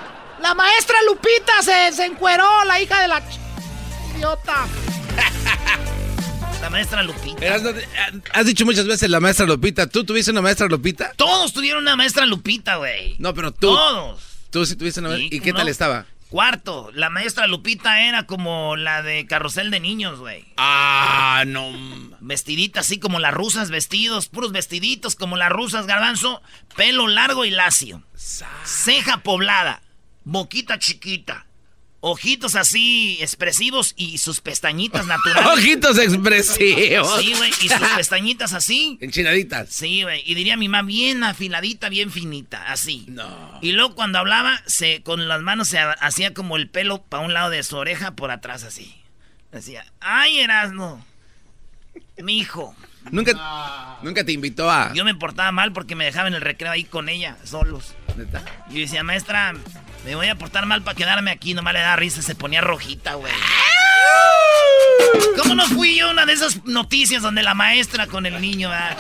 La 0.43 0.55
maestra 0.55 0.97
Lupita 1.07 1.63
se, 1.63 1.93
se 1.97 2.05
encueró, 2.05 2.47
la 2.65 2.81
hija 2.81 3.01
de 3.01 3.09
la... 3.09 3.21
ch- 3.21 3.39
Idiota. 4.17 4.67
La 6.61 6.71
maestra 6.71 7.03
Lupita. 7.03 7.45
Erasno, 7.45 7.71
Has 8.35 8.47
dicho 8.47 8.65
muchas 8.65 8.87
veces 8.87 9.09
la 9.11 9.21
maestra 9.21 9.47
Lupita. 9.47 9.87
¿Tú 9.89 10.05
tuviste 10.05 10.31
una 10.31 10.43
maestra 10.43 10.67
Lupita? 10.69 11.13
Todos 11.17 11.53
tuvieron 11.53 11.83
una 11.83 11.97
maestra 11.97 12.25
Lupita, 12.27 12.77
güey. 12.77 13.17
No, 13.19 13.35
pero 13.35 13.53
tú. 13.53 13.69
Todos. 13.75 14.23
Tú 14.51 14.65
sí 14.67 14.77
tuviste 14.77 15.01
una 15.01 15.11
maestra. 15.11 15.29
Sí, 15.31 15.37
¿Y 15.37 15.41
qué 15.41 15.51
¿cómo 15.51 15.59
tal 15.61 15.69
estaba? 15.69 16.07
Cuarto, 16.29 16.91
la 16.95 17.11
maestra 17.11 17.47
Lupita 17.47 18.03
era 18.03 18.27
como 18.27 18.77
la 18.77 19.03
de 19.03 19.27
carrusel 19.27 19.71
de 19.71 19.81
niños, 19.81 20.19
güey. 20.19 20.45
Ah, 20.57 21.45
no. 21.47 21.71
Vestidita 22.21 22.81
así 22.81 22.99
como 22.99 23.19
las 23.19 23.35
rusas, 23.35 23.71
vestidos, 23.71 24.29
puros 24.29 24.53
vestiditos 24.53 25.15
como 25.15 25.37
las 25.37 25.51
rusas, 25.51 25.87
garbanzo, 25.87 26.41
pelo 26.77 27.07
largo 27.09 27.45
y 27.45 27.51
lacio. 27.51 28.03
Ceja 28.65 29.19
poblada, 29.19 29.83
boquita 30.25 30.79
chiquita, 30.79 31.47
ojitos 32.01 32.57
así 32.57 33.19
expresivos 33.21 33.95
y 33.97 34.19
sus 34.19 34.41
pestañitas 34.41 35.07
naturales. 35.09 35.53
Ojitos 35.53 35.99
expresivos. 35.99 37.21
Sí, 37.21 37.35
güey, 37.37 37.51
y 37.63 37.69
sus 37.69 37.89
pestañitas 37.97 38.53
así. 38.55 38.99
Enchinaditas. 39.01 39.69
Sí, 39.71 40.03
güey, 40.03 40.23
y 40.27 40.35
diría 40.35 40.57
mi 40.57 40.69
mamá 40.69 40.87
bien 40.87 41.23
afiladita, 41.25 41.89
bien 41.89 42.11
finita, 42.11 42.71
así. 42.73 43.05
No. 43.09 43.59
Y 43.63 43.73
luego 43.73 43.95
cuando 43.95 44.19
hablaba, 44.19 44.61
se 44.67 45.03
con 45.03 45.29
las 45.29 45.43
manos 45.43 45.69
se 45.69 45.79
ha- 45.79 45.93
hacía 45.93 46.35
como 46.35 46.57
el 46.57 46.69
pelo 46.69 47.03
para 47.03 47.25
un 47.25 47.33
lado 47.35 47.51
de 47.51 47.63
su 47.63 47.77
oreja, 47.77 48.17
por 48.17 48.31
atrás 48.31 48.65
así. 48.65 48.95
Decía, 49.53 49.85
ay, 50.01 50.41
Erasno, 50.41 51.05
mi 52.23 52.39
hijo. 52.39 52.75
Nunca, 53.11 53.99
nunca 54.03 54.25
te 54.25 54.33
invitó 54.33 54.71
a. 54.71 54.93
Yo 54.95 55.05
me 55.05 55.15
portaba 55.15 55.51
mal 55.53 55.73
porque 55.73 55.95
me 55.97 56.05
dejaba 56.05 56.29
en 56.29 56.35
el 56.35 56.41
recreo 56.41 56.71
ahí 56.71 56.85
con 56.85 57.09
ella, 57.09 57.37
solos. 57.45 57.95
¿Neta? 58.17 58.43
Y 58.71 58.81
decía, 58.81 59.03
maestra, 59.03 59.55
me 60.05 60.15
voy 60.15 60.29
a 60.29 60.37
portar 60.37 60.67
mal 60.67 60.83
para 60.83 60.97
quedarme 60.97 61.31
aquí. 61.31 61.55
Nomás 61.55 61.75
le 61.75 61.81
da 61.81 61.97
risa, 61.97 62.23
se 62.23 62.35
ponía 62.35 62.61
rojita, 62.61 63.15
güey. 63.15 63.33
¿Cómo 65.37 65.55
no 65.55 65.67
fui 65.67 65.97
yo 65.97 66.11
una 66.11 66.27
de 66.27 66.33
esas 66.33 66.65
noticias 66.65 67.23
donde 67.23 67.43
la 67.43 67.55
maestra 67.55 68.07
con 68.07 68.27
el 68.27 68.41
niño? 68.41 68.71
ah? 68.73 68.97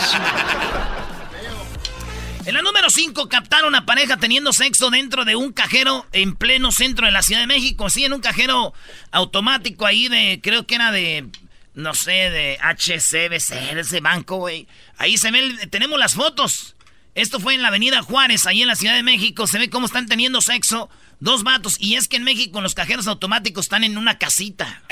En 2.45 2.55
la 2.55 2.63
número 2.63 2.91
5 2.91 3.29
captaron 3.29 3.75
a 3.77 3.87
pareja 3.87 4.17
teniendo 4.17 4.53
sexo 4.53 4.91
dentro 4.91 5.25
de 5.25 5.37
un 5.37 5.53
cajero 5.53 6.07
en 6.13 6.35
pleno 6.35 6.73
centro 6.73 7.07
de 7.07 7.13
la 7.13 7.23
Ciudad 7.23 7.41
de 7.41 7.47
México. 7.47 7.89
Sí, 7.89 8.05
en 8.05 8.13
un 8.13 8.21
cajero 8.21 8.75
automático 9.13 9.87
ahí 9.87 10.09
de, 10.09 10.41
creo 10.43 10.67
que 10.67 10.75
era 10.75 10.91
de, 10.91 11.29
no 11.75 11.95
sé, 11.95 12.11
de 12.31 12.59
HCBC, 12.61 13.79
ese 13.79 14.01
banco, 14.01 14.39
güey. 14.39 14.67
Ahí 14.99 15.19
se 15.19 15.31
ve, 15.31 15.69
tenemos 15.71 16.01
las 16.01 16.15
fotos. 16.15 16.75
Esto 17.15 17.41
fue 17.41 17.55
en 17.55 17.63
la 17.63 17.69
avenida 17.69 18.03
Juárez, 18.03 18.47
ahí 18.47 18.63
en 18.63 18.69
la 18.69 18.77
Ciudad 18.77 18.95
de 18.95 19.03
México. 19.03 19.47
Se 19.47 19.59
ve 19.59 19.69
cómo 19.69 19.87
están 19.87 20.07
teniendo 20.07 20.41
sexo 20.41 20.89
dos 21.21 21.45
vatos. 21.45 21.77
Y 21.79 21.95
es 21.95 22.09
que 22.09 22.17
en 22.17 22.25
México 22.25 22.61
los 22.61 22.75
cajeros 22.75 23.07
automáticos 23.07 23.67
están 23.67 23.85
en 23.85 23.97
una 23.97 24.19
casita. 24.19 24.83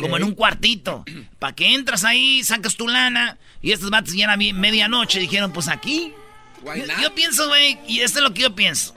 Como 0.00 0.16
en 0.16 0.24
un 0.24 0.34
cuartito. 0.34 1.04
Para 1.38 1.54
que 1.54 1.74
entras 1.74 2.04
ahí, 2.04 2.44
sacas 2.44 2.76
tu 2.76 2.88
lana. 2.88 3.38
Y 3.62 3.72
estos 3.72 3.90
vatos 3.90 4.14
ya 4.14 4.24
era 4.24 4.36
medianoche. 4.36 5.18
Dijeron, 5.18 5.52
pues 5.52 5.68
aquí. 5.68 6.12
Yo, 6.64 7.02
yo 7.02 7.14
pienso, 7.14 7.48
güey, 7.48 7.78
y 7.88 8.00
esto 8.00 8.20
es 8.20 8.24
lo 8.24 8.32
que 8.32 8.42
yo 8.42 8.54
pienso. 8.54 8.94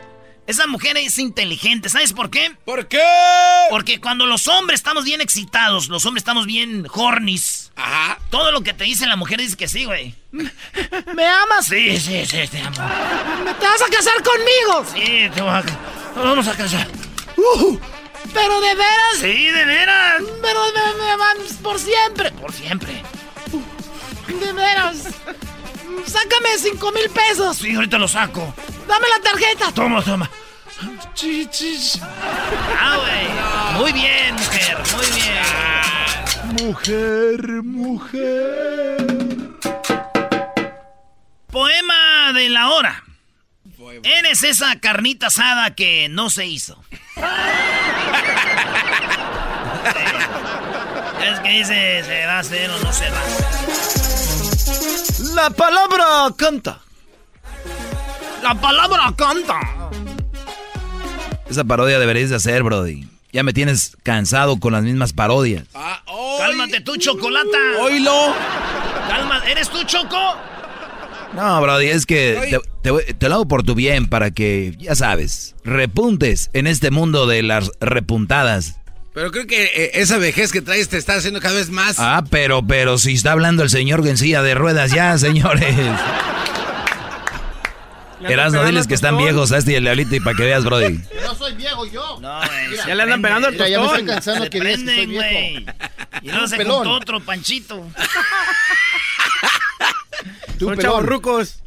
Esa 0.48 0.68
mujer 0.68 0.96
es 0.98 1.18
inteligente. 1.18 1.90
¿Sabes 1.90 2.14
por 2.14 2.30
qué? 2.30 2.56
¿Por 2.66 2.88
qué? 2.88 3.02
Porque 3.70 4.00
cuando 4.00 4.28
los 4.28 4.48
hombres 4.48 4.80
estamos 4.80 5.04
bien 5.04 5.20
excitados, 5.22 5.90
los 5.90 6.06
hombres 6.06 6.22
estamos 6.22 6.46
bien 6.46 6.86
hornis. 6.94 7.72
Ajá. 7.76 8.20
Todo 8.30 8.52
lo 8.52 8.62
que 8.62 8.74
te 8.74 8.84
dice 8.84 9.08
la 9.08 9.16
mujer 9.16 9.40
dice 9.40 9.58
que 9.58 9.68
sí, 9.68 9.86
güey. 9.86 10.14
¿Me 10.32 11.26
amas? 11.26 11.66
Sí, 11.68 12.00
sí, 12.00 12.26
sí, 12.26 12.48
te 12.48 12.62
amo. 12.62 12.76
¿Te 12.76 13.66
vas 13.66 13.82
a 13.82 13.90
casar 13.90 14.22
conmigo? 14.24 14.86
Sí, 14.94 15.30
te 15.34 15.42
voy 15.42 15.52
a... 15.52 15.64
Nos 16.16 16.24
vamos 16.24 16.48
a 16.48 16.56
casar. 16.56 16.88
Uh, 17.38 17.78
¿Pero 18.34 18.62
de 18.62 18.76
veras? 18.76 19.18
Sí, 19.20 19.46
de 19.46 19.66
veras. 19.66 20.22
Pero 20.42 20.62
me, 20.74 21.18
me 21.18 21.50
por 21.62 21.80
siempre. 21.80 22.32
Por 22.32 22.54
siempre. 22.54 23.02
De 24.28 24.54
veras. 24.54 25.08
Sácame 26.06 26.58
cinco 26.58 26.92
mil 26.92 27.10
pesos. 27.10 27.58
Sí, 27.58 27.76
ahorita 27.76 27.98
lo 27.98 28.08
saco. 28.08 28.54
Dame 28.88 29.08
la 29.08 29.20
tarjeta. 29.22 29.72
Toma, 29.72 30.04
toma. 30.04 30.30
Ah, 32.80 32.98
güey. 32.98 33.82
Muy 33.82 33.92
bien, 33.94 34.36
mujer, 34.36 34.78
muy 34.96 35.06
bien. 35.16 36.68
Mujer, 36.68 37.64
mujer. 37.64 38.98
Poema 41.52 42.34
de 42.34 42.50
la 42.50 42.70
hora. 42.70 43.04
Eres 44.04 44.44
esa 44.44 44.80
carnita 44.80 45.28
asada 45.28 45.74
que 45.74 46.08
no 46.10 46.30
se 46.30 46.46
hizo. 46.46 46.84
es 51.24 51.40
que 51.40 51.50
dice, 51.50 52.04
se 52.04 52.26
va 52.26 52.34
a 52.34 52.40
hacer 52.40 52.70
o 52.70 52.80
no 52.80 52.92
se 52.92 53.10
va. 53.10 53.65
La 55.36 55.50
palabra 55.50 56.06
canta. 56.38 56.80
La 58.42 58.56
palabra 58.56 59.14
canta. 59.18 59.60
Esa 61.50 61.66
parodia 61.66 62.00
deberías 62.00 62.30
de 62.30 62.38
hacer, 62.38 62.64
Brody. 62.64 63.06
Ya 63.34 63.44
me 63.44 63.52
tienes 63.52 63.98
cansado 64.02 64.62
con 64.62 64.72
las 64.72 64.84
mismas 64.84 65.12
parodias. 65.12 65.68
Cálmate 66.40 66.80
tú, 66.80 66.96
chocolata. 66.96 67.58
Oílo. 67.82 68.34
Calma, 69.10 69.44
¿eres 69.46 69.70
tú, 69.70 69.84
Choco? 69.84 70.18
No, 71.34 71.62
Brody, 71.62 71.88
es 71.88 72.06
que 72.06 72.62
te, 72.82 72.92
te 72.94 73.14
te 73.14 73.30
lo 73.30 73.36
hago 73.36 73.48
por 73.48 73.64
tu 73.64 73.76
bien 73.76 74.08
para 74.08 74.32
que, 74.32 74.74
ya 74.80 74.96
sabes, 74.96 75.54
repuntes 75.66 76.50
en 76.54 76.66
este 76.66 76.92
mundo 76.92 77.28
de 77.28 77.44
las 77.44 77.72
repuntadas. 77.82 78.78
Pero 79.16 79.32
creo 79.32 79.48
que 79.48 79.64
eh, 79.64 79.92
esa 79.96 80.18
vejez 80.20 80.52
que 80.52 80.62
traes 80.62 80.90
te 80.90 80.98
está 80.98 81.16
haciendo 81.16 81.40
cada 81.40 81.56
vez 81.56 81.70
más. 81.70 81.96
Ah, 82.00 82.24
pero, 82.30 82.62
pero 82.68 82.98
si 83.00 83.14
está 83.14 83.32
hablando 83.32 83.64
el 83.64 83.70
señor 83.72 84.06
en 84.08 84.18
silla 84.18 84.44
de 84.44 84.54
ruedas 84.54 84.92
ya, 84.92 85.18
señores. 85.18 85.74
Erasno, 88.28 88.64
diles 88.66 88.88
que 88.88 88.94
están 88.96 89.18
viejos 89.18 89.52
a 89.52 89.58
este 89.60 89.72
y 89.74 89.76
el 89.76 89.84
diablito 89.84 90.16
y 90.16 90.20
para 90.20 90.36
que 90.36 90.44
veas, 90.44 90.64
Brody. 90.66 91.00
No 91.24 91.36
soy 91.36 91.54
viejo 91.54 91.86
yo. 91.86 92.18
No, 92.22 92.38
güey. 92.40 92.70
Mira, 92.70 92.88
Ya 92.88 92.96
le 92.96 93.04
andan 93.04 93.22
pegando 93.22 93.48
el 93.50 93.54
Mira, 93.54 93.70
ya 93.70 93.80
me 93.80 93.86
estoy 93.86 94.00
tostón. 94.00 94.16
cansando 94.16 94.44
Se 94.46 94.50
que 94.50 94.60
digas 94.60 94.72
que 94.74 94.78
soy 94.78 94.86
prenden, 94.86 95.10
viejo. 95.10 95.72
Y 96.24 96.32
luego 96.32 96.48
se 96.48 96.58
pelón. 96.58 96.76
juntó 96.78 96.92
otro 96.94 97.20
panchito. 97.22 97.76
Tú, 100.58 100.66
Son 100.66 100.76
pelón, 100.76 100.80
chavorrucos. 100.82 101.60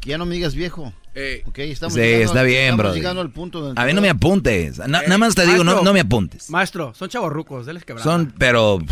que 0.00 0.10
ya 0.10 0.18
no 0.18 0.24
me 0.26 0.34
digas 0.36 0.54
viejo. 0.54 0.92
Eh, 1.14 1.42
Ok, 1.46 1.58
estamos 1.60 1.94
Sí, 1.94 2.00
llegando 2.00 2.24
está 2.26 2.42
bien, 2.42 2.62
estamos 2.64 2.78
Brody. 2.84 2.98
llegando 2.98 3.20
al 3.22 3.30
punto 3.30 3.60
donde 3.60 3.80
A 3.80 3.84
mí 3.84 3.92
no 3.92 4.00
me 4.00 4.10
apuntes. 4.10 4.78
Na- 4.78 5.02
nada 5.02 5.18
más 5.18 5.34
te 5.34 5.46
digo, 5.46 5.62
no, 5.64 5.82
no 5.82 5.92
me 5.92 6.00
apuntes. 6.00 6.50
Maestro, 6.50 6.92
son 6.94 7.08
chavorrucos, 7.08 7.66
déles 7.66 7.84
quebrada. 7.84 8.04
Son, 8.04 8.34
pero... 8.38 8.78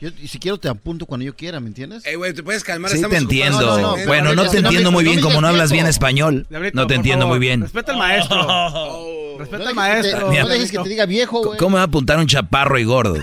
Yo, 0.00 0.08
y 0.20 0.26
si 0.26 0.40
quiero 0.40 0.58
te 0.58 0.68
apunto 0.68 1.06
cuando 1.06 1.24
yo 1.24 1.36
quiera, 1.36 1.60
¿me 1.60 1.68
entiendes? 1.68 2.04
eh, 2.04 2.16
güey, 2.16 2.32
¿te 2.32 2.42
puedes 2.42 2.64
calmar? 2.64 2.90
Sí 2.90 2.96
Estamos 2.96 3.16
te 3.18 3.22
entiendo. 3.22 3.60
No, 3.60 3.78
no, 3.78 3.96
no, 3.96 4.06
bueno, 4.08 4.34
no 4.34 4.48
te 4.50 4.58
entiendo 4.58 4.90
muy 4.90 5.04
bien 5.04 5.20
como 5.20 5.40
no 5.40 5.46
hablas 5.46 5.70
bien 5.70 5.86
español. 5.86 6.44
No 6.72 6.88
te 6.88 6.94
entiendo 6.96 7.26
favor, 7.26 7.38
muy 7.38 7.46
bien. 7.46 7.60
Respeta 7.62 7.92
al 7.92 7.98
maestro. 7.98 8.36
Oh. 8.48 9.36
Respeta 9.38 9.62
al 9.62 9.68
te- 9.68 9.74
maestro. 9.74 10.32
no 10.32 10.48
dejes 10.48 10.72
que 10.72 10.78
te 10.78 10.88
diga 10.88 11.06
viejo, 11.06 11.44
güey. 11.44 11.56
¿Cómo 11.56 11.70
me 11.70 11.74
va 11.76 11.82
a 11.82 11.84
apuntar 11.86 12.18
un 12.18 12.26
chaparro 12.26 12.80
y 12.80 12.84
gordo? 12.84 13.14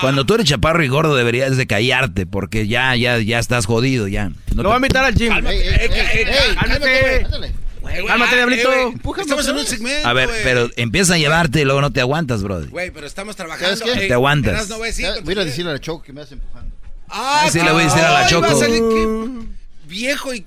Cuando 0.00 0.24
tú 0.26 0.34
eres 0.34 0.46
chaparro 0.46 0.82
y 0.84 0.88
gordo 0.88 1.14
deberías 1.16 1.56
de 1.56 1.66
callarte 1.66 2.26
porque 2.26 2.66
ya, 2.68 2.94
ya, 2.96 3.18
ya 3.18 3.38
estás 3.38 3.66
jodido 3.66 4.08
ya. 4.08 4.30
No 4.54 4.62
Lo 4.62 4.68
voy 4.70 4.70
a 4.70 4.72
te- 4.72 4.76
invitar 4.86 5.04
al 5.04 5.14
gym. 5.14 5.32
Ey, 5.46 5.58
ey, 5.58 5.68
ey, 5.68 5.90
ey, 5.92 6.24
ey, 6.28 6.54
cálmate. 6.56 7.26
Cálmate, 8.06 8.36
diablito. 8.36 8.72
Eh, 8.72 8.76
güey, 8.82 8.92
Empújame 8.94 9.22
Estamos 9.22 9.48
en 9.48 9.56
un 9.56 9.66
segmento. 9.66 10.08
A 10.08 10.12
ver, 10.12 10.28
pero 10.42 10.68
empieza 10.76 11.14
a 11.14 11.18
llevarte 11.18 11.60
y 11.60 11.64
luego 11.64 11.80
no 11.80 11.92
te 11.92 12.00
aguantas, 12.00 12.42
brother. 12.42 12.68
Güey, 12.68 12.90
pero 12.90 13.06
estamos 13.06 13.36
trabajando. 13.36 13.76
¿Sabes 13.76 13.94
qué? 13.94 14.04
Eh, 14.04 14.08
Te 14.08 14.14
aguantas. 14.14 14.68
Voy 14.68 14.88
a 14.88 15.32
ir 15.32 15.38
a 15.38 15.44
decirle 15.44 15.70
a 15.70 15.74
la 15.74 15.80
Choco 15.80 16.02
que 16.02 16.12
me 16.12 16.20
hace 16.22 16.34
empujando. 16.34 16.74
Ah, 17.08 17.46
Sí, 17.50 17.60
le 17.62 17.70
voy 17.72 17.82
a 17.82 17.84
decir 17.86 18.02
a 18.02 18.12
la 18.12 18.26
Choco. 18.26 18.48
Viejo 19.86 20.34
y. 20.34 20.44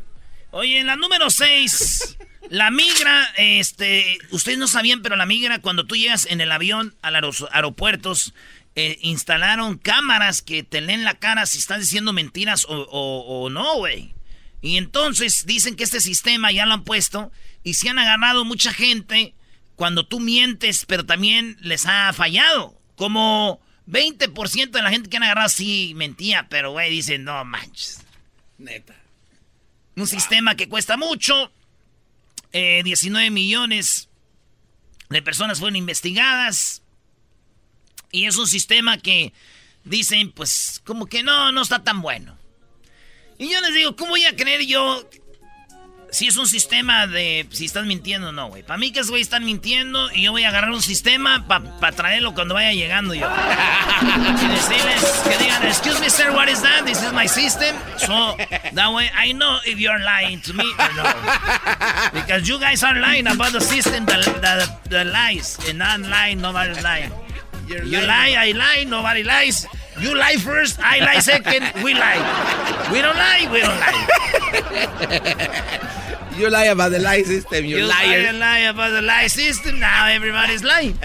Oye, 0.51 0.79
en 0.79 0.87
la 0.87 0.95
número 0.95 1.29
6, 1.29 2.17
la 2.49 2.71
migra, 2.71 3.27
este, 3.37 4.17
ustedes 4.31 4.57
no 4.57 4.67
sabían, 4.67 5.01
pero 5.01 5.15
la 5.15 5.25
migra, 5.27 5.59
cuando 5.59 5.85
tú 5.85 5.95
llegas 5.95 6.25
en 6.29 6.41
el 6.41 6.51
avión 6.51 6.95
a 7.03 7.11
los 7.21 7.45
aeropuertos, 7.51 8.33
eh, 8.75 8.97
instalaron 9.01 9.77
cámaras 9.77 10.41
que 10.41 10.63
te 10.63 10.81
leen 10.81 11.03
la 11.03 11.15
cara 11.15 11.45
si 11.45 11.57
estás 11.57 11.79
diciendo 11.79 12.13
mentiras 12.13 12.65
o, 12.65 12.75
o- 12.89 13.43
o 13.45 13.49
no, 13.49 13.75
güey. 13.77 14.13
Y 14.61 14.77
entonces 14.77 15.45
dicen 15.45 15.75
que 15.75 15.83
este 15.83 16.01
sistema 16.01 16.51
ya 16.51 16.65
lo 16.65 16.73
han 16.73 16.83
puesto 16.83 17.31
y 17.63 17.75
se 17.75 17.89
han 17.89 17.99
agarrado 17.99 18.45
mucha 18.45 18.73
gente 18.73 19.33
cuando 19.75 20.05
tú 20.05 20.19
mientes, 20.19 20.85
pero 20.85 21.05
también 21.05 21.57
les 21.61 21.85
ha 21.85 22.11
fallado. 22.13 22.77
Como 22.95 23.61
20% 23.87 24.71
de 24.71 24.81
la 24.81 24.89
gente 24.89 25.09
que 25.09 25.17
han 25.17 25.23
agarrado 25.23 25.49
sí 25.49 25.93
mentía, 25.95 26.47
pero 26.49 26.71
güey, 26.71 26.91
dicen, 26.91 27.23
no 27.23 27.43
manches. 27.45 28.01
Neta. 28.57 28.95
Un 29.95 30.07
sistema 30.07 30.55
que 30.55 30.67
cuesta 30.69 30.97
mucho. 30.97 31.51
Eh, 32.51 32.81
19 32.83 33.29
millones 33.29 34.09
de 35.09 35.21
personas 35.21 35.59
fueron 35.59 35.75
investigadas. 35.77 36.81
Y 38.11 38.25
es 38.25 38.37
un 38.37 38.47
sistema 38.47 38.97
que 38.97 39.33
dicen, 39.83 40.31
pues, 40.31 40.81
como 40.85 41.05
que 41.05 41.23
no, 41.23 41.51
no 41.51 41.61
está 41.61 41.83
tan 41.83 42.01
bueno. 42.01 42.37
Y 43.37 43.49
yo 43.49 43.61
les 43.61 43.73
digo, 43.73 43.95
¿cómo 43.95 44.11
voy 44.11 44.25
a 44.25 44.35
creer 44.35 44.65
yo 44.65 45.01
si 46.11 46.27
es 46.27 46.35
un 46.37 46.47
sistema 46.47 47.05
de 47.05 47.47
si 47.51 47.65
estás 47.65 47.85
mintiendo 47.85 48.29
o 48.29 48.31
no, 48.33 48.49
güey? 48.49 48.63
Para 48.63 48.77
mí 48.77 48.91
que 48.91 48.99
esos 48.99 49.11
güey 49.11 49.21
están 49.21 49.45
mintiendo 49.45 50.11
y 50.11 50.23
yo 50.23 50.31
voy 50.31 50.43
a 50.43 50.49
agarrar 50.49 50.71
un 50.71 50.81
sistema 50.81 51.47
para 51.47 51.95
traerlo 51.95 52.33
cuando 52.33 52.55
vaya 52.55 52.73
llegando 52.73 53.13
yo. 53.13 53.29
y 54.01 54.47
decirles 54.47 55.03
que 55.23 55.37
digan, 55.37 55.65
excuse 55.65 55.99
me, 56.01 56.09
sir, 56.09 56.31
what 56.31 56.49
is 56.49 56.61
that? 56.61 56.83
This 56.85 57.01
is 57.01 57.13
my 57.13 57.27
system. 57.27 57.73
So 57.97 58.35
that 58.73 58.93
way 58.93 59.09
I 59.15 59.31
know 59.31 59.59
if 59.65 59.79
you're 59.79 60.03
lying 60.03 60.41
to 60.41 60.53
me 60.53 60.65
or 60.77 60.93
no. 60.97 61.03
Because 62.11 62.45
you 62.45 62.59
guys 62.59 62.83
are 62.83 62.99
lying 62.99 63.27
about 63.27 63.53
the 63.53 63.61
system 63.61 64.05
that, 64.07 64.25
that, 64.41 64.83
that 64.89 65.07
lies. 65.07 65.57
And 65.69 65.81
I'm 65.81 66.03
lying, 66.03 66.41
nobody's 66.41 66.83
lying. 66.83 67.11
You 67.69 68.01
lie, 68.01 68.35
I 68.37 68.51
lie, 68.55 68.83
nobody 68.87 69.23
lies. 69.23 69.65
You 69.99 70.15
lie 70.17 70.35
first, 70.37 70.79
I 70.79 70.99
lie 70.99 71.19
second, 71.19 71.83
we 71.83 71.93
lie. 71.93 72.89
We 72.91 73.01
don't 73.01 73.15
lie, 73.15 73.47
we 73.51 73.59
don't 73.61 73.79
lie. 73.79 75.85
You 76.39 76.49
lie 76.49 76.65
about 76.65 76.91
the 76.93 76.99
lie 76.99 77.23
system, 77.23 77.65
you, 77.65 77.77
You 77.79 77.85
liar. 77.85 78.31
lie, 78.31 78.39
lie 78.39 78.59
about 78.59 78.91
the 78.91 79.01
lie 79.01 79.27
system, 79.27 79.77
now 79.77 80.05
everybody's 80.07 80.63
lying. 80.63 80.97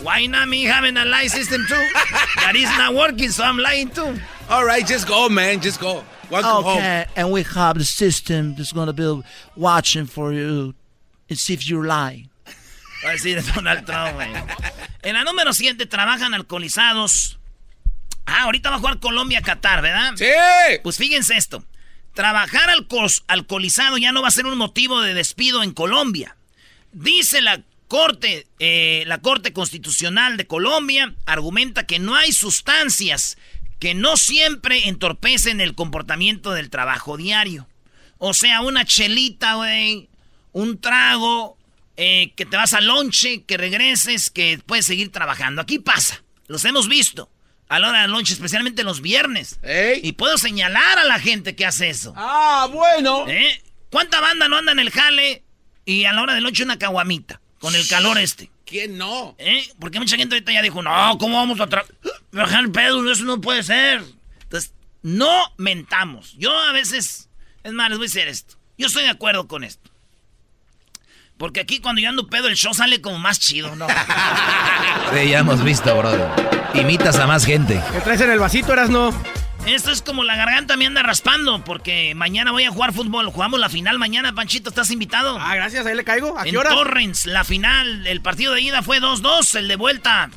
Why 0.00 0.24
not 0.24 0.48
me 0.48 0.62
having 0.62 0.96
a 0.96 1.04
lie 1.04 1.26
system 1.26 1.66
too? 1.68 1.74
That 2.36 2.54
is 2.56 2.70
not 2.78 2.94
working, 2.94 3.28
so 3.28 3.44
I'm 3.44 3.58
lying 3.58 3.90
too. 3.90 4.18
All 4.48 4.64
right, 4.64 4.86
just 4.86 5.06
go, 5.06 5.28
man, 5.28 5.60
just 5.60 5.78
go. 5.78 6.02
Welcome 6.30 6.64
home. 6.64 6.82
And 7.14 7.30
we 7.30 7.42
have 7.42 7.76
the 7.76 7.84
system 7.84 8.54
that's 8.54 8.72
gonna 8.72 8.94
be 8.94 9.22
watching 9.56 10.06
for 10.06 10.32
you 10.32 10.72
and 11.28 11.38
see 11.38 11.52
if 11.52 11.68
you 11.68 11.84
lie. 11.84 12.28
Va 13.04 13.08
a 13.10 13.12
decir 13.12 13.42
Donald 13.54 13.84
Trump, 13.84 14.14
güey. 14.14 14.28
En 15.02 15.14
la 15.14 15.24
número 15.24 15.52
7 15.52 15.86
trabajan 15.86 16.34
alcoholizados. 16.34 17.38
Ah, 18.26 18.42
ahorita 18.44 18.70
va 18.70 18.76
a 18.76 18.78
jugar 18.78 19.00
Colombia-Qatar, 19.00 19.82
¿verdad? 19.82 20.12
Sí. 20.16 20.26
Pues 20.82 20.96
fíjense 20.96 21.36
esto. 21.36 21.64
Trabajar 22.14 22.68
alco- 22.70 23.22
alcoholizado 23.26 23.98
ya 23.98 24.12
no 24.12 24.22
va 24.22 24.28
a 24.28 24.32
ser 24.32 24.46
un 24.46 24.56
motivo 24.58 25.00
de 25.00 25.14
despido 25.14 25.62
en 25.62 25.72
Colombia. 25.72 26.36
Dice 26.92 27.40
la 27.40 27.62
Corte, 27.88 28.46
eh, 28.58 29.02
la 29.06 29.18
Corte 29.18 29.52
Constitucional 29.52 30.36
de 30.36 30.46
Colombia, 30.46 31.14
argumenta 31.26 31.84
que 31.86 31.98
no 31.98 32.14
hay 32.14 32.32
sustancias 32.32 33.36
que 33.80 33.94
no 33.94 34.16
siempre 34.16 34.88
entorpecen 34.88 35.60
el 35.60 35.74
comportamiento 35.74 36.52
del 36.52 36.70
trabajo 36.70 37.16
diario. 37.16 37.66
O 38.18 38.32
sea, 38.34 38.60
una 38.60 38.84
chelita, 38.84 39.54
güey, 39.54 40.08
un 40.52 40.80
trago, 40.80 41.58
eh, 42.04 42.32
que 42.34 42.44
te 42.46 42.56
vas 42.56 42.72
al 42.72 42.86
lonche, 42.86 43.44
que 43.44 43.56
regreses, 43.56 44.28
que 44.30 44.58
puedes 44.66 44.86
seguir 44.86 45.12
trabajando. 45.12 45.62
Aquí 45.62 45.78
pasa, 45.78 46.22
los 46.48 46.64
hemos 46.64 46.88
visto. 46.88 47.30
A 47.68 47.78
la 47.78 47.88
hora 47.88 48.02
del 48.02 48.10
lonche, 48.10 48.34
especialmente 48.34 48.82
los 48.82 49.00
viernes. 49.00 49.58
Y 50.02 50.12
puedo 50.12 50.36
señalar 50.36 50.98
a 50.98 51.04
la 51.04 51.18
gente 51.18 51.54
que 51.56 51.64
hace 51.64 51.88
eso. 51.88 52.12
Ah, 52.16 52.68
bueno. 52.70 53.26
¿Eh? 53.28 53.62
¿Cuánta 53.90 54.20
banda 54.20 54.46
no 54.48 54.56
anda 54.58 54.72
en 54.72 54.78
el 54.78 54.90
jale 54.90 55.42
y 55.86 56.04
a 56.04 56.12
la 56.12 56.22
hora 56.22 56.34
del 56.34 56.42
lonche 56.44 56.64
una 56.64 56.78
caguamita? 56.78 57.40
Con 57.60 57.74
el 57.74 57.86
calor 57.88 58.18
este. 58.18 58.50
¿Quién 58.66 58.98
no? 58.98 59.36
¿Eh? 59.38 59.62
Porque 59.78 60.00
mucha 60.00 60.16
gente 60.16 60.34
ahorita 60.34 60.52
ya 60.52 60.60
dijo, 60.60 60.82
no, 60.82 61.16
¿cómo 61.18 61.36
vamos 61.38 61.60
a 61.60 61.68
tra- 61.68 61.86
bajar 62.32 62.64
el 62.64 62.72
pedo? 62.72 63.10
Eso 63.10 63.24
no 63.24 63.40
puede 63.40 63.62
ser. 63.62 64.02
Entonces, 64.42 64.74
no 65.02 65.32
mentamos. 65.56 66.34
Yo 66.36 66.50
a 66.54 66.72
veces, 66.72 67.30
es 67.62 67.72
más, 67.72 67.88
les 67.88 67.98
voy 67.98 68.06
a 68.06 68.08
decir 68.08 68.28
esto. 68.28 68.56
Yo 68.76 68.88
estoy 68.88 69.04
de 69.04 69.10
acuerdo 69.10 69.46
con 69.48 69.64
esto. 69.64 69.90
Porque 71.42 71.58
aquí 71.58 71.80
cuando 71.80 72.00
yo 72.00 72.08
ando 72.08 72.28
pedo, 72.28 72.46
el 72.46 72.54
show 72.54 72.72
sale 72.72 73.00
como 73.00 73.18
más 73.18 73.40
chido, 73.40 73.74
¿no? 73.74 73.88
Sí, 73.88 75.28
ya 75.28 75.40
hemos 75.40 75.64
visto, 75.64 75.92
brother. 75.98 76.28
Imitas 76.74 77.18
a 77.18 77.26
más 77.26 77.44
gente. 77.44 77.82
¿Qué 77.92 78.00
traes 78.00 78.20
en 78.20 78.30
el 78.30 78.38
vasito, 78.38 78.72
eras 78.72 78.90
no? 78.90 79.10
Esto 79.66 79.90
es 79.90 80.02
como 80.02 80.22
la 80.22 80.36
garganta 80.36 80.76
me 80.76 80.86
anda 80.86 81.02
raspando, 81.02 81.64
porque 81.64 82.14
mañana 82.14 82.52
voy 82.52 82.62
a 82.62 82.70
jugar 82.70 82.92
fútbol. 82.92 83.26
Jugamos 83.32 83.58
la 83.58 83.68
final 83.68 83.98
mañana, 83.98 84.32
Panchito, 84.32 84.68
¿estás 84.70 84.92
invitado? 84.92 85.36
Ah, 85.40 85.56
gracias, 85.56 85.84
ahí 85.84 85.96
le 85.96 86.04
caigo. 86.04 86.38
¿A 86.38 86.44
qué 86.44 86.50
en 86.50 86.56
hora? 86.58 86.70
Torrens, 86.70 87.26
la 87.26 87.42
final, 87.42 88.06
el 88.06 88.20
partido 88.22 88.52
de 88.52 88.60
ida 88.60 88.82
fue 88.82 89.00
2-2, 89.00 89.56
el 89.56 89.66
de 89.66 89.74
vuelta. 89.74 90.30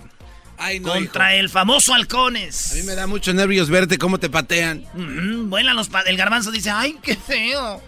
Ay, 0.57 0.79
no, 0.79 0.91
contra 0.91 1.35
el 1.35 1.49
famoso 1.49 1.93
Halcones. 1.93 2.71
A 2.71 2.75
mí 2.75 2.81
me 2.81 2.95
da 2.95 3.05
mucho 3.05 3.31
nervios 3.31 3.69
verte 3.69 3.99
cómo 3.99 4.17
te 4.17 4.31
patean. 4.31 4.83
Ujú, 4.95 5.49
vuelan 5.49 5.75
los 5.75 5.87
pa- 5.87 6.01
el 6.01 6.17
garbanzo 6.17 6.49
dice, 6.49 6.71
ay, 6.71 6.97
qué 7.03 7.15
feo. 7.15 7.79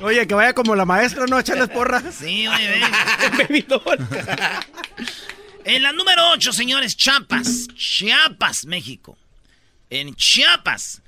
Oye, 0.00 0.26
que 0.26 0.34
vaya 0.34 0.54
como 0.54 0.76
la 0.76 0.84
maestra, 0.84 1.26
¿no? 1.26 1.38
Echarles 1.38 1.68
porras. 1.68 2.04
Sí, 2.18 2.46
oye, 2.46 2.68
ve. 2.68 3.66
En 5.64 5.82
la 5.82 5.92
número 5.92 6.30
8, 6.30 6.52
señores, 6.52 6.96
Chiapas. 6.96 7.68
Chiapas, 7.76 8.64
México. 8.64 9.18
En 9.90 10.14
Chiapas. 10.14 11.02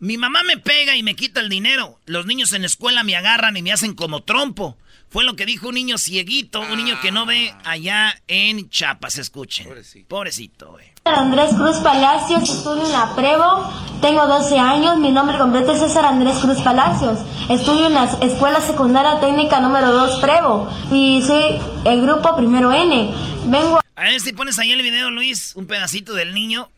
Mi 0.00 0.16
mamá 0.16 0.42
me 0.42 0.58
pega 0.58 0.96
y 0.96 1.02
me 1.02 1.14
quita 1.14 1.40
el 1.40 1.48
dinero. 1.48 2.00
Los 2.06 2.26
niños 2.26 2.52
en 2.52 2.62
la 2.62 2.66
escuela 2.66 3.04
me 3.04 3.14
agarran 3.14 3.56
y 3.56 3.62
me 3.62 3.72
hacen 3.72 3.94
como 3.94 4.24
trompo. 4.24 4.76
Fue 5.10 5.24
lo 5.24 5.36
que 5.36 5.46
dijo 5.46 5.68
un 5.68 5.74
niño 5.76 5.96
cieguito, 5.96 6.60
un 6.60 6.76
niño 6.76 7.00
que 7.00 7.12
no 7.12 7.24
ve 7.24 7.54
allá 7.64 8.20
en 8.26 8.68
Chiapas. 8.68 9.18
Escuchen. 9.18 9.68
Pobrecito. 10.08 10.72
güey. 10.72 10.86
Andrés 11.14 11.54
Cruz 11.54 11.76
Palacios, 11.78 12.42
estudio 12.42 12.84
en 12.84 12.92
la 12.92 13.14
Prevo, 13.14 13.70
tengo 14.00 14.26
12 14.26 14.58
años, 14.58 14.98
mi 14.98 15.10
nombre 15.10 15.38
completo 15.38 15.72
es 15.72 15.80
César 15.80 16.04
Andrés 16.04 16.38
Cruz 16.38 16.58
Palacios, 16.60 17.18
estudio 17.48 17.86
en 17.86 17.94
la 17.94 18.04
Escuela 18.04 18.60
Secundaria 18.60 19.20
Técnica 19.20 19.60
número 19.60 19.92
2 19.92 20.20
Prevo 20.20 20.68
y 20.92 21.22
soy 21.22 21.60
el 21.84 22.02
grupo 22.02 22.36
primero 22.36 22.72
N. 22.72 23.12
Vengo 23.46 23.80
A 23.96 24.02
ver 24.02 24.20
si 24.20 24.32
pones 24.32 24.58
ahí 24.58 24.72
el 24.72 24.82
video, 24.82 25.10
Luis, 25.10 25.54
un 25.56 25.66
pedacito 25.66 26.14
del 26.14 26.34
niño, 26.34 26.68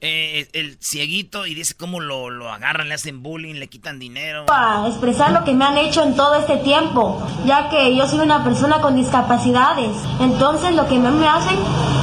eh, 0.00 0.48
el 0.52 0.78
cieguito, 0.80 1.46
y 1.46 1.54
dice 1.54 1.74
cómo 1.74 2.00
lo, 2.00 2.30
lo 2.30 2.50
agarran, 2.50 2.88
le 2.88 2.94
hacen 2.94 3.22
bullying, 3.22 3.54
le 3.54 3.68
quitan 3.68 3.98
dinero. 3.98 4.46
a 4.50 4.86
expresar 4.88 5.32
lo 5.32 5.44
que 5.44 5.52
me 5.52 5.64
han 5.64 5.78
hecho 5.78 6.02
en 6.02 6.16
todo 6.16 6.36
este 6.36 6.56
tiempo, 6.58 7.24
ya 7.46 7.68
que 7.68 7.94
yo 7.94 8.08
soy 8.08 8.20
una 8.20 8.42
persona 8.42 8.80
con 8.80 8.96
discapacidades. 8.96 9.90
Entonces 10.20 10.74
lo 10.74 10.88
que 10.88 10.98
me 10.98 11.28
hacen, 11.28 11.56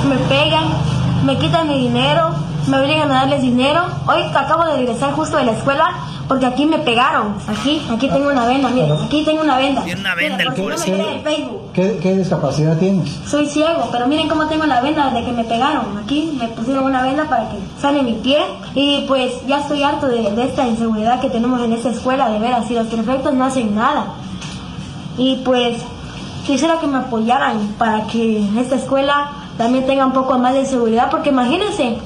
me 0.08 0.16
pegan, 0.30 0.99
me 1.30 1.38
quitan 1.38 1.68
mi 1.68 1.78
dinero, 1.78 2.32
me 2.68 2.80
obligan 2.80 3.12
a 3.12 3.22
darles 3.22 3.44
dinero. 3.44 3.84
Hoy 4.08 4.24
acabo 4.34 4.66
de 4.66 4.78
regresar 4.78 5.14
justo 5.14 5.38
de 5.38 5.44
la 5.44 5.52
escuela 5.52 5.86
porque 6.28 6.48
aquí 6.48 6.66
me 6.66 6.80
pegaron. 6.80 7.36
Aquí, 7.48 7.86
aquí 7.88 8.10
tengo 8.10 8.32
una 8.32 8.48
venda, 8.48 8.70
miren, 8.70 8.94
aquí 8.94 9.24
tengo 9.24 9.44
una 9.44 9.58
venda. 9.58 9.84
Tiene 9.84 10.02
una 10.02 10.16
venda 10.16 10.44
el 10.44 10.50
no 10.50 10.78
Facebook. 10.78 11.72
¿Qué, 11.72 12.00
qué 12.02 12.18
discapacidad 12.18 12.80
tienes? 12.80 13.12
Soy 13.28 13.46
ciego, 13.46 13.90
pero 13.92 14.08
miren 14.08 14.28
cómo 14.28 14.48
tengo 14.48 14.66
la 14.66 14.82
venda 14.82 15.12
desde 15.12 15.28
que 15.28 15.32
me 15.32 15.44
pegaron. 15.44 16.00
Aquí 16.04 16.36
me 16.40 16.48
pusieron 16.48 16.86
una 16.86 17.04
venda 17.04 17.26
para 17.26 17.48
que 17.50 17.58
sane 17.80 18.02
mi 18.02 18.14
pie. 18.14 18.40
Y 18.74 19.06
pues 19.08 19.32
ya 19.46 19.60
estoy 19.60 19.84
harto 19.84 20.08
de, 20.08 20.32
de 20.32 20.46
esta 20.46 20.68
inseguridad 20.68 21.22
que 21.22 21.30
tenemos 21.30 21.62
en 21.62 21.74
esta 21.74 21.90
escuela, 21.90 22.28
de 22.28 22.40
veras. 22.40 22.72
Y 22.72 22.74
los 22.74 22.88
prefectos 22.88 23.36
no 23.36 23.46
hacen 23.46 23.76
nada. 23.76 24.14
Y 25.16 25.36
pues 25.46 25.78
quisiera 26.48 26.80
que 26.80 26.88
me 26.88 26.98
apoyaran 26.98 27.76
para 27.78 28.08
que 28.08 28.44
esta 28.60 28.78
escuela 28.78 29.30
también 29.60 29.86
tenga 29.86 30.06
un 30.06 30.14
poco 30.14 30.40
más 30.40 30.54
de 30.54 30.66
seguridad. 30.66 31.12
Porque 31.12 31.30
imagínense, 31.30 31.98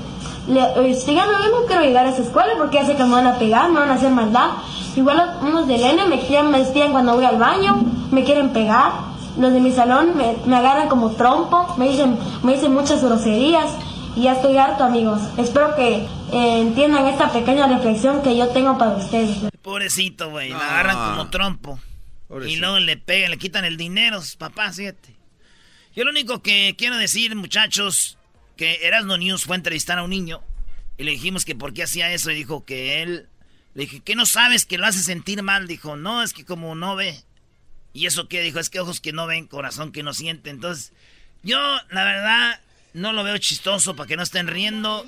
le, 0.48 0.60
eh, 0.60 0.96
si 0.96 1.14
ya 1.14 1.28
no, 1.28 1.34
yo 1.34 1.52
no 1.52 1.68
quiero 1.68 1.84
llegar 1.84 2.08
a 2.08 2.10
esa 2.10 2.24
escuela 2.24 2.54
porque 2.58 2.78
ya 2.78 2.86
sé 2.86 2.96
que 2.96 3.04
me 3.04 3.12
van 3.12 3.28
a 3.28 3.38
pegar, 3.38 3.70
me 3.70 3.80
van 3.80 3.92
a 3.92 3.94
hacer 3.94 4.12
maldad. 4.12 4.50
Igual 4.96 5.38
unos 5.42 5.68
del 5.68 5.84
N 5.84 6.08
me, 6.08 6.20
quieren, 6.20 6.50
me 6.50 6.58
despiden 6.58 6.92
cuando 6.92 7.14
voy 7.14 7.26
al 7.26 7.38
baño, 7.38 7.86
me 8.10 8.24
quieren 8.24 8.50
pegar. 8.54 8.92
Los 9.38 9.54
de 9.54 9.60
mi 9.60 9.72
salón 9.72 10.18
me, 10.18 10.36
me 10.48 10.56
agarran 10.56 10.90
como 10.90 11.12
trompo, 11.12 11.76
me 11.78 11.90
dicen, 11.90 12.18
me 12.42 12.54
dicen 12.54 12.74
muchas 12.74 13.04
groserías 13.04 13.70
y 14.16 14.24
ya 14.24 14.34
estoy 14.34 14.58
harto 14.58 14.84
amigos. 14.84 15.22
Espero 15.38 15.76
que 15.76 16.08
eh, 16.32 16.62
entiendan 16.62 17.06
esta 17.06 17.32
pequeña 17.32 17.68
reflexión 17.68 18.24
que 18.24 18.36
yo 18.36 18.48
tengo 18.50 18.80
para 18.80 18.98
ustedes. 18.98 19.38
Pobrecito, 19.62 20.32
güey, 20.32 20.50
lo 20.50 20.58
agarran 20.58 21.12
como 21.12 21.30
trompo. 21.30 21.80
Y 21.80 22.28
Pobrecito. 22.30 22.62
luego 22.62 22.80
le 22.80 22.98
pegan, 22.98 23.30
le 23.30 23.38
quitan 23.38 23.64
el 23.64 23.78
dinero, 23.78 24.20
papá, 24.40 24.74
siete. 24.74 25.16
Yo 25.96 26.04
lo 26.04 26.12
único 26.12 26.42
que 26.42 26.76
quiero 26.78 26.98
decir, 26.98 27.36
muchachos, 27.36 28.18
que 28.58 28.80
Erasmo 28.84 29.18
News 29.18 29.44
fue 29.44 29.56
a 29.56 29.58
entrevistar 29.58 30.00
a 30.00 30.04
un 30.04 30.10
niño 30.10 30.42
y 30.98 31.04
le 31.04 31.12
dijimos 31.12 31.46
que 31.46 31.56
por 31.56 31.74
qué 31.74 31.84
hacía 31.84 32.12
eso 32.12 32.32
y 32.32 32.36
dijo 32.36 32.66
que 32.66 33.02
él, 33.02 33.28
le 33.74 33.84
dije, 33.84 34.02
¿qué 34.02 34.16
no 34.16 34.26
sabes 34.26 34.66
que 34.66 34.78
lo 34.78 34.86
hace 34.86 35.00
sentir 35.00 35.44
mal? 35.44 35.68
Dijo, 35.68 35.96
no, 35.96 36.24
es 36.24 36.34
que 36.34 36.46
como 36.46 36.76
no 36.76 36.96
ve. 36.96 37.24
¿Y 37.94 38.08
eso 38.08 38.28
qué? 38.28 38.42
Dijo, 38.42 38.60
es 38.60 38.70
que 38.70 38.80
ojos 38.80 39.02
que 39.02 39.14
no 39.14 39.28
ven, 39.28 39.48
corazón 39.48 39.92
que 39.92 40.04
no 40.04 40.14
siente. 40.14 40.50
Entonces, 40.50 40.94
yo, 41.44 41.60
la 41.90 42.04
verdad, 42.04 42.60
no 42.94 43.14
lo 43.14 43.24
veo 43.24 43.38
chistoso 43.38 43.96
para 43.96 44.08
que 44.08 44.18
no 44.18 44.24
estén 44.24 44.48
riendo. 44.48 45.06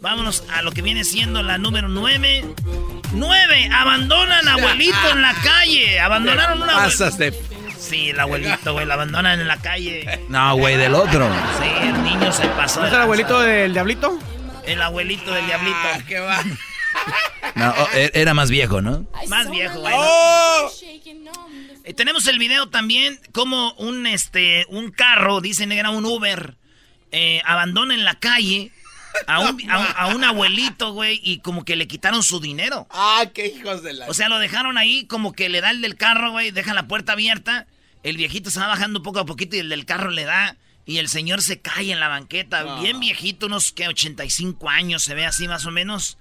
Vámonos 0.00 0.44
a 0.52 0.62
lo 0.62 0.72
que 0.72 0.82
viene 0.82 1.04
siendo 1.04 1.42
la 1.42 1.58
número 1.58 1.88
9. 1.88 2.54
9. 3.12 3.70
Abandonan 3.72 4.46
a 4.48 4.54
abuelito 4.54 5.10
en 5.12 5.22
la 5.22 5.34
calle. 5.34 5.98
Abandonaron 6.00 6.62
una 6.62 6.88
de... 6.88 7.57
Sí, 7.78 8.10
el 8.10 8.20
abuelito, 8.20 8.72
güey, 8.72 8.86
lo 8.86 8.94
abandonan 8.94 9.40
en 9.40 9.48
la 9.48 9.56
calle. 9.58 10.20
No, 10.28 10.56
güey, 10.56 10.76
del 10.76 10.94
otro. 10.94 11.28
Sí, 11.60 11.86
el 11.88 12.02
niño 12.02 12.32
se 12.32 12.46
pasó. 12.48 12.80
¿No 12.80 12.86
de 12.86 12.90
es 12.90 12.96
el 12.96 13.02
abuelito 13.02 13.40
del 13.40 13.72
diablito? 13.72 14.18
El 14.66 14.82
abuelito 14.82 15.32
del 15.32 15.46
diablito. 15.46 15.76
¿Qué 16.06 16.18
va? 16.20 16.42
No, 17.54 17.74
e- 17.94 18.10
era 18.14 18.34
más 18.34 18.50
viejo, 18.50 18.80
¿no? 18.82 19.06
Más 19.28 19.50
viejo, 19.50 19.80
güey. 19.80 19.94
¡Oh! 19.96 20.70
Eh, 21.84 21.94
tenemos 21.94 22.26
el 22.26 22.38
video 22.38 22.68
también 22.68 23.18
como 23.32 23.72
un 23.74 24.06
este 24.06 24.66
un 24.68 24.90
carro, 24.90 25.40
dicen 25.40 25.70
que 25.70 25.78
era 25.78 25.90
un 25.90 26.04
Uber, 26.04 26.56
eh, 27.12 27.40
abandona 27.44 27.94
en 27.94 28.04
la 28.04 28.14
calle 28.16 28.72
a 29.26 29.40
un, 29.40 29.46
a 29.70 29.78
un- 29.78 29.86
a 29.96 30.06
un 30.14 30.24
abuelito, 30.24 30.92
güey, 30.92 31.20
y 31.22 31.38
como 31.40 31.64
que 31.64 31.76
le 31.76 31.86
quitaron 31.88 32.22
su 32.22 32.40
dinero. 32.40 32.86
¡Ah, 32.90 33.24
qué 33.34 33.46
hijos 33.46 33.82
de 33.82 33.92
la... 33.94 34.06
O 34.08 34.14
sea, 34.14 34.28
lo 34.28 34.38
dejaron 34.38 34.78
ahí 34.78 35.06
como 35.06 35.32
que 35.32 35.48
le 35.48 35.60
da 35.60 35.70
el 35.70 35.80
del 35.80 35.96
carro, 35.96 36.30
güey, 36.30 36.50
deja 36.50 36.74
la 36.74 36.86
puerta 36.88 37.12
abierta, 37.12 37.66
el 38.02 38.16
viejito 38.16 38.50
se 38.50 38.60
va 38.60 38.68
bajando 38.68 39.02
poco 39.02 39.18
a 39.20 39.26
poquito 39.26 39.56
y 39.56 39.60
el 39.60 39.68
del 39.68 39.84
carro 39.84 40.10
le 40.10 40.24
da 40.24 40.56
y 40.86 40.98
el 40.98 41.08
señor 41.08 41.42
se 41.42 41.60
cae 41.60 41.92
en 41.92 42.00
la 42.00 42.08
banqueta, 42.08 42.80
bien 42.80 42.98
viejito, 43.00 43.46
unos 43.46 43.72
que 43.72 43.88
85 43.88 44.70
años, 44.70 45.02
se 45.02 45.14
ve 45.14 45.26
así 45.26 45.46
más 45.48 45.66
o 45.66 45.70
menos. 45.70 46.16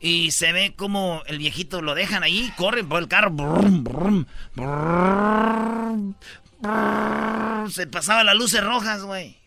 Y 0.00 0.32
se 0.32 0.52
ve 0.52 0.74
como 0.76 1.22
el 1.26 1.38
viejito 1.38 1.80
lo 1.80 1.94
dejan 1.94 2.22
ahí, 2.22 2.52
corren 2.56 2.86
por 2.86 3.00
el 3.00 3.08
carro. 3.08 3.30
brum, 3.30 3.82
brum, 3.82 4.26
brum, 4.54 6.14
brum. 6.60 7.70
Se 7.70 7.86
pasaba 7.86 8.24
las 8.24 8.34
luces 8.36 8.62
rojas, 8.62 9.02
güey. 9.02 9.38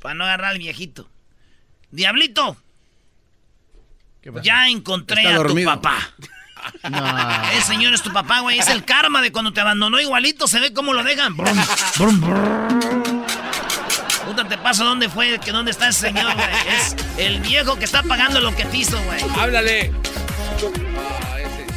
Para 0.00 0.14
no 0.14 0.24
agarrar 0.24 0.52
al 0.52 0.58
viejito. 0.58 1.10
Diablito. 1.92 2.56
Ya 4.42 4.68
encontré 4.68 5.22
Está 5.22 5.34
a 5.34 5.38
dormido. 5.38 5.72
tu 5.72 5.82
papá. 5.82 5.98
Ese 7.52 7.66
señor 7.66 7.92
es 7.92 8.02
tu 8.02 8.12
papá, 8.12 8.40
güey. 8.40 8.58
Es 8.58 8.68
el 8.68 8.84
karma 8.84 9.20
de 9.20 9.30
cuando 9.32 9.52
te 9.52 9.60
abandonó 9.60 10.00
igualito. 10.00 10.46
Se 10.48 10.58
ve 10.60 10.72
cómo 10.72 10.92
lo 10.92 11.04
dejan. 11.04 11.36
Brum, 11.36 11.56
brum, 11.98 12.20
brum. 12.20 13.24
Puta, 14.24 14.48
te 14.48 14.56
paso 14.58 14.84
dónde 14.84 15.08
fue, 15.08 15.38
que 15.40 15.50
dónde 15.52 15.72
está 15.72 15.88
ese 15.88 16.08
señor, 16.08 16.32
güey. 16.34 16.46
Es 16.68 16.96
el 17.18 17.40
viejo 17.40 17.76
que 17.76 17.84
está 17.84 18.02
pagando 18.02 18.40
lo 18.40 18.54
que 18.54 18.64
te 18.64 18.76
hizo, 18.78 19.00
güey. 19.04 19.20
Háblale. 19.36 19.92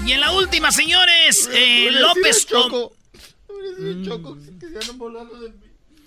Y 0.05 0.11
en 0.11 0.21
la 0.21 0.31
última, 0.31 0.71
señores, 0.71 1.49
eh, 1.51 1.89
López. 1.91 2.45
Choco. 2.45 2.95
Choco, 4.05 4.37
que 4.59 4.67
se 4.67 4.93
de 4.93 5.64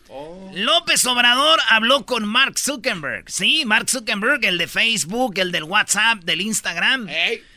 mí. 0.09 0.61
López 0.63 1.05
Obrador 1.07 1.59
habló 1.69 2.07
con 2.07 2.27
Mark 2.27 2.59
Zuckerberg. 2.59 3.31
Sí, 3.31 3.65
Mark 3.65 3.89
Zuckerberg, 3.91 4.45
el 4.45 4.59
de 4.59 4.69
Facebook, 4.69 5.39
el 5.39 5.53
del 5.53 5.65
WhatsApp, 5.65 6.21
del 6.25 6.41
Instagram. 6.41 7.09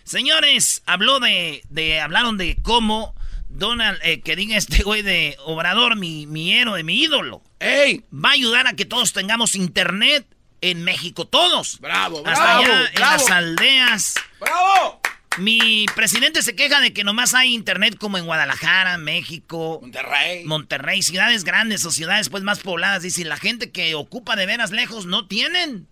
Señores, 0.03 0.83
habló 0.85 1.19
de, 1.19 1.63
de, 1.69 1.99
hablaron 2.01 2.37
de 2.37 2.57
cómo 2.61 3.15
Donald, 3.49 3.99
eh, 4.03 4.21
que 4.21 4.35
diga 4.35 4.57
este 4.57 4.83
güey 4.83 5.01
de 5.01 5.37
Obrador, 5.45 5.95
mi, 5.95 6.27
mi 6.27 6.53
héroe, 6.53 6.83
mi 6.83 7.01
ídolo. 7.01 7.41
Va 7.61 8.29
a 8.29 8.33
ayudar 8.33 8.67
a 8.67 8.73
que 8.73 8.85
todos 8.85 9.13
tengamos 9.13 9.55
internet 9.55 10.25
en 10.61 10.83
México, 10.83 11.25
todos. 11.25 11.79
Bravo, 11.79 12.23
Hasta 12.25 12.43
bravo, 12.43 12.63
allá 12.63 12.87
en 12.87 12.93
bravo. 12.95 13.11
las 13.13 13.31
aldeas. 13.31 14.15
¡Bravo! 14.39 15.00
Mi 15.37 15.85
presidente 15.95 16.41
se 16.41 16.55
queja 16.55 16.81
de 16.81 16.91
que 16.91 17.03
nomás 17.03 17.33
hay 17.33 17.53
internet 17.53 17.97
como 17.97 18.17
en 18.17 18.25
Guadalajara, 18.25 18.97
México, 18.97 19.79
Monterrey. 19.81 20.43
Monterrey, 20.43 21.01
ciudades 21.01 21.43
grandes 21.45 21.85
o 21.85 21.91
ciudades 21.91 22.29
pues 22.29 22.43
más 22.43 22.59
pobladas. 22.59 23.03
Dice, 23.03 23.23
la 23.23 23.37
gente 23.37 23.71
que 23.71 23.95
ocupa 23.95 24.35
de 24.35 24.45
veras 24.45 24.71
lejos 24.71 25.05
no 25.05 25.27
tienen. 25.27 25.87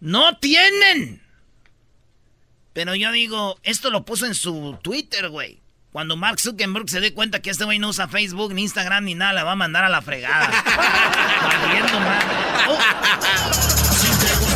No 0.00 0.38
tienen. 0.38 1.20
Pero 2.72 2.94
yo 2.94 3.12
digo, 3.12 3.58
esto 3.62 3.90
lo 3.90 4.04
puso 4.04 4.24
en 4.24 4.34
su 4.34 4.78
Twitter, 4.82 5.28
güey. 5.28 5.60
Cuando 5.92 6.16
Mark 6.16 6.38
Zuckerberg 6.40 6.88
se 6.88 7.00
dé 7.00 7.12
cuenta 7.12 7.40
que 7.40 7.50
este 7.50 7.64
güey 7.64 7.78
no 7.78 7.88
usa 7.88 8.08
Facebook, 8.08 8.54
ni 8.54 8.62
Instagram, 8.62 9.04
ni 9.04 9.14
nada, 9.14 9.32
la 9.32 9.44
va 9.44 9.52
a 9.52 9.56
mandar 9.56 9.84
a 9.84 9.88
la 9.88 10.00
fregada. 10.00 10.48
Valiendo 11.42 12.00
madre. 12.00 12.36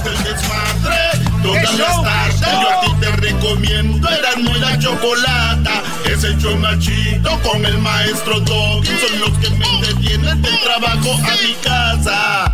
el 0.05 0.25
desmadre. 0.25 1.22
Todas 1.43 1.75
las 1.75 2.03
tardes 2.03 2.41
yo 2.41 2.71
a 2.71 2.81
ti 2.83 2.93
te 3.01 3.11
recomiendo 3.17 4.09
Erasmo 4.09 4.51
y 4.57 4.61
la 4.61 4.79
Chocolata. 4.79 5.83
Es 6.05 6.23
el 6.25 6.39
chido 6.79 7.41
con 7.43 7.65
el 7.65 7.79
maestro 7.79 8.39
Doggy. 8.41 8.87
Son 8.87 9.21
los 9.21 9.39
que 9.39 9.51
me 9.51 9.67
entretienen 9.67 10.41
del 10.41 10.61
trabajo 10.61 11.15
a 11.15 11.43
mi 11.43 11.55
casa. 11.63 12.53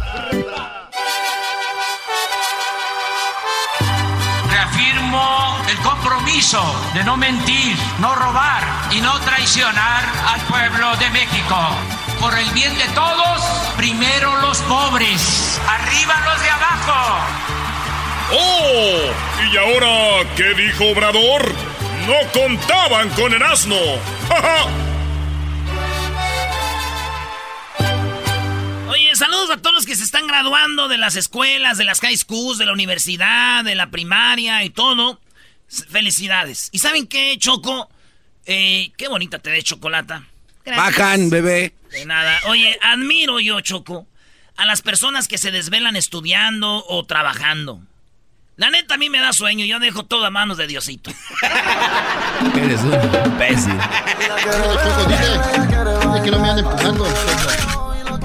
Reafirmo 4.50 5.58
el 5.68 5.76
compromiso 5.78 6.62
de 6.94 7.04
no 7.04 7.16
mentir, 7.16 7.76
no 8.00 8.14
robar 8.14 8.62
y 8.90 9.00
no 9.00 9.18
traicionar 9.20 10.04
al 10.28 10.40
pueblo 10.42 10.96
de 10.96 11.10
México. 11.10 11.56
Por 12.20 12.36
el 12.38 12.50
bien 12.50 12.76
de 12.78 12.88
todos, 12.94 13.42
primero 13.76 14.40
los 14.40 14.58
pobres, 14.62 15.60
arriba 15.68 16.14
los 16.24 16.42
de 16.42 16.50
abajo. 16.50 17.57
¡Oh! 18.30 19.12
¿Y 19.52 19.56
ahora 19.56 20.28
qué 20.36 20.54
dijo 20.54 20.90
Obrador? 20.90 21.54
No 22.06 22.14
contaban 22.32 23.08
con 23.10 23.32
el 23.32 23.42
asno. 23.42 23.76
¡Ja, 24.28 24.42
ja! 24.42 24.66
Oye, 28.90 29.16
saludos 29.16 29.50
a 29.50 29.56
todos 29.56 29.76
los 29.76 29.86
que 29.86 29.96
se 29.96 30.04
están 30.04 30.26
graduando 30.26 30.88
de 30.88 30.98
las 30.98 31.16
escuelas, 31.16 31.78
de 31.78 31.84
las 31.84 32.00
high 32.00 32.16
schools, 32.16 32.58
de 32.58 32.66
la 32.66 32.72
universidad, 32.72 33.64
de 33.64 33.74
la 33.74 33.90
primaria 33.90 34.62
y 34.64 34.70
todo. 34.70 35.20
Felicidades. 35.68 36.68
¿Y 36.72 36.78
saben 36.78 37.06
qué, 37.06 37.36
Choco? 37.38 37.90
Eh, 38.46 38.92
qué 38.96 39.08
bonita 39.08 39.38
te 39.38 39.50
ve 39.50 39.62
chocolata. 39.62 40.24
Bajan, 40.64 41.30
bebé. 41.30 41.74
De 41.90 42.04
nada. 42.04 42.40
Oye, 42.46 42.78
admiro 42.82 43.40
yo, 43.40 43.60
Choco, 43.60 44.06
a 44.56 44.66
las 44.66 44.82
personas 44.82 45.28
que 45.28 45.38
se 45.38 45.50
desvelan 45.50 45.96
estudiando 45.96 46.84
o 46.88 47.04
trabajando. 47.04 47.80
La 48.58 48.70
neta, 48.70 48.94
a 48.94 48.98
mí 48.98 49.08
me 49.08 49.20
da 49.20 49.32
sueño. 49.32 49.64
Yo 49.64 49.78
dejo 49.78 50.04
todo 50.04 50.26
a 50.26 50.30
manos 50.30 50.56
de 50.58 50.66
Diosito. 50.66 51.12
Eres 52.56 52.80
un 52.80 52.92
imbécil. 53.32 53.78
Que 56.24 56.30
no 56.32 56.40
me 56.40 56.50
empujando. 56.50 57.06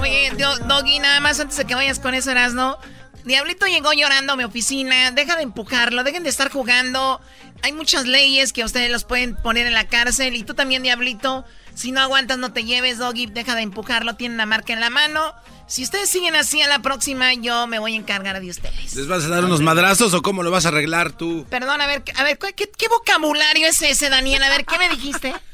Oye, 0.00 0.32
Do- 0.36 0.58
Doggy, 0.66 0.98
nada 0.98 1.20
más 1.20 1.38
antes 1.38 1.56
de 1.56 1.64
que 1.64 1.76
vayas 1.76 2.00
con 2.00 2.14
eso, 2.14 2.32
Erasno. 2.32 2.78
Diablito 3.24 3.66
llegó 3.66 3.92
llorando 3.92 4.32
a 4.32 4.36
mi 4.36 4.42
oficina. 4.42 5.12
Deja 5.12 5.36
de 5.36 5.44
empujarlo, 5.44 6.02
dejen 6.02 6.24
de 6.24 6.30
estar 6.30 6.50
jugando. 6.50 7.20
Hay 7.62 7.72
muchas 7.72 8.04
leyes 8.06 8.52
que 8.52 8.64
ustedes 8.64 8.90
los 8.90 9.04
pueden 9.04 9.36
poner 9.36 9.68
en 9.68 9.72
la 9.74 9.86
cárcel. 9.86 10.34
Y 10.34 10.42
tú 10.42 10.54
también, 10.54 10.82
Diablito. 10.82 11.44
Si 11.74 11.92
no 11.92 12.00
aguantas, 12.00 12.38
no 12.38 12.52
te 12.52 12.64
lleves, 12.64 12.98
Doggy. 12.98 13.26
Deja 13.26 13.54
de 13.54 13.62
empujarlo. 13.62 14.16
Tiene 14.16 14.34
una 14.34 14.46
marca 14.46 14.72
en 14.72 14.80
la 14.80 14.90
mano. 14.90 15.32
Si 15.74 15.82
ustedes 15.82 16.08
siguen 16.08 16.36
así 16.36 16.62
a 16.62 16.68
la 16.68 16.78
próxima, 16.82 17.34
yo 17.34 17.66
me 17.66 17.80
voy 17.80 17.94
a 17.94 17.96
encargar 17.96 18.40
de 18.40 18.48
ustedes. 18.48 18.94
¿Les 18.94 19.08
vas 19.08 19.24
a 19.24 19.28
dar 19.28 19.44
unos 19.44 19.60
madrazos 19.60 20.14
o 20.14 20.22
cómo 20.22 20.44
lo 20.44 20.52
vas 20.52 20.66
a 20.66 20.68
arreglar 20.68 21.10
tú? 21.10 21.44
Perdón, 21.50 21.80
a 21.80 21.88
ver, 21.88 22.04
a 22.14 22.22
ver, 22.22 22.38
¿qué, 22.38 22.70
qué 22.70 22.86
vocabulario 22.88 23.66
es 23.66 23.82
ese, 23.82 24.08
Daniel? 24.08 24.40
A 24.44 24.50
ver, 24.50 24.64
¿qué 24.64 24.78
me 24.78 24.88
dijiste? 24.88 25.34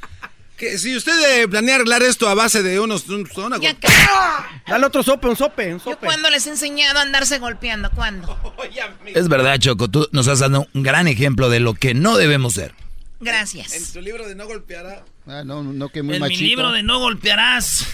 Que 0.58 0.76
si 0.76 0.94
usted 0.94 1.40
eh, 1.40 1.48
planea 1.48 1.76
arreglar 1.76 2.02
esto 2.02 2.28
a 2.28 2.34
base 2.34 2.62
de 2.62 2.78
unos... 2.78 3.08
un- 3.08 3.26
una 3.36 3.56
Dale 4.68 4.84
otro 4.86 5.02
sope, 5.02 5.26
un 5.26 5.34
sope, 5.34 5.72
un 5.72 5.78
¿Yo 5.78 5.84
sope. 5.92 6.04
cuándo 6.04 6.28
les 6.28 6.46
he 6.46 6.50
enseñado 6.50 6.98
a 6.98 7.02
andarse 7.02 7.38
golpeando? 7.38 7.90
¿Cuándo? 7.92 8.38
Es 9.06 9.28
verdad, 9.28 9.58
Choco, 9.58 9.88
tú 9.88 10.06
nos 10.12 10.28
has 10.28 10.40
dado 10.40 10.66
un 10.74 10.82
gran 10.82 11.08
ejemplo 11.08 11.48
de 11.48 11.60
lo 11.60 11.72
que 11.72 11.94
no 11.94 12.18
debemos 12.18 12.52
ser. 12.52 12.74
Gracias. 13.20 13.72
En 13.72 13.90
tu 13.90 14.02
libro 14.02 14.28
de 14.28 14.34
no 14.34 14.46
golpeará, 14.46 15.02
Ah, 15.26 15.44
no, 15.46 15.62
no, 15.62 15.88
que 15.88 16.02
muy 16.02 16.16
en 16.16 16.22
mi 16.22 16.28
machito. 16.28 16.44
libro 16.44 16.72
de 16.72 16.82
No 16.82 16.98
Golpearás, 16.98 17.86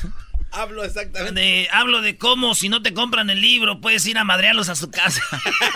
hablo 0.53 0.85
exactamente. 0.85 1.41
de- 1.41 1.69
hablo 1.73 2.01
de 2.03 2.17
cómo 2.19 2.55
si 2.55 2.69
no 2.69 2.83
te 2.83 2.95
compran 2.95 3.31
el 3.31 3.41
libro, 3.41 3.81
puedes 3.81 4.07
ir 4.07 4.19
a 4.19 4.25
madrearlos 4.25 4.69
a 4.69 4.77
su 4.77 4.91
casa. 4.91 5.21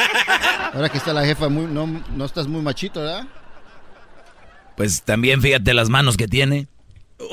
Ahora 0.75 0.89
que 0.89 0.99
está 0.99 1.13
la 1.13 1.25
jefa, 1.25 1.49
muy, 1.49 1.67
no, 1.67 1.87
no 1.87 2.25
estás 2.25 2.47
muy 2.47 2.63
machito, 2.63 3.01
¿verdad? 3.01 3.27
Pues 4.77 5.03
también 5.03 5.43
fíjate 5.43 5.75
las 5.75 5.89
manos 5.89 6.17
que 6.17 6.29
tiene. 6.29 6.69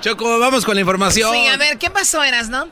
Choco, 0.00 0.38
vamos 0.38 0.64
con 0.64 0.74
la 0.74 0.80
información. 0.80 1.32
Sí, 1.32 1.46
a 1.46 1.56
ver, 1.56 1.78
¿qué 1.78 1.90
pasó, 1.90 2.22
Eras, 2.24 2.48
no? 2.48 2.68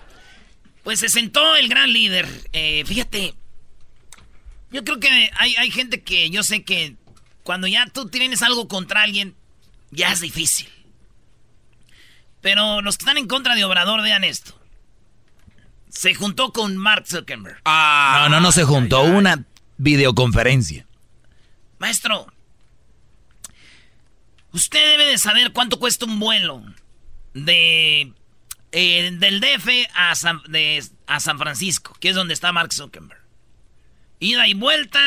Pues 0.83 0.99
se 1.01 1.09
sentó 1.09 1.55
el 1.57 1.69
gran 1.69 1.93
líder. 1.93 2.27
Eh, 2.53 2.83
fíjate, 2.87 3.35
yo 4.73 4.83
creo 4.85 4.99
que 4.99 5.31
hay, 5.37 5.55
hay 5.57 5.71
gente 5.71 6.03
que 6.03 6.31
yo 6.31 6.43
sé 6.43 6.65
que 6.65 6.97
cuando 7.45 7.67
ya 7.69 7.87
tú 7.87 8.09
tienes 8.09 8.43
algo 8.43 8.67
contra 8.67 9.03
alguien, 9.03 9.37
ya 9.91 10.11
es 10.13 10.21
difícil. 10.21 10.69
Pero 12.41 12.81
los 12.83 12.97
que 12.97 13.03
están 13.03 13.19
en 13.19 13.27
contra 13.29 13.55
de 13.55 13.65
Obrador, 13.65 14.03
vean 14.03 14.25
esto. 14.25 14.59
Se 15.89 16.15
juntó 16.15 16.53
con 16.53 16.77
Mark 16.77 17.05
Zuckerberg. 17.07 17.61
No, 17.65 18.29
no, 18.29 18.41
no 18.41 18.53
se 18.53 18.65
juntó. 18.65 19.03
Una 19.03 19.45
videoconferencia. 19.77 20.87
Maestro, 21.79 22.33
usted 24.53 24.85
debe 24.93 25.05
de 25.11 25.19
saber 25.19 25.53
cuánto 25.53 25.79
cuesta 25.79 26.05
un 26.07 26.19
vuelo 26.19 26.63
de 27.35 28.13
eh, 28.73 29.11
del 29.19 29.41
DF 29.41 29.69
a 29.95 30.15
San, 30.15 30.41
de- 30.49 30.85
a 31.07 31.21
San 31.21 31.39
Francisco, 31.39 31.97
que 32.01 32.11
es 32.11 32.15
donde 32.15 32.35
está 32.35 32.53
Mark 32.53 32.73
Zuckerberg. 32.73 33.21
Ida 34.21 34.47
y 34.47 34.55
vuelta 34.55 35.01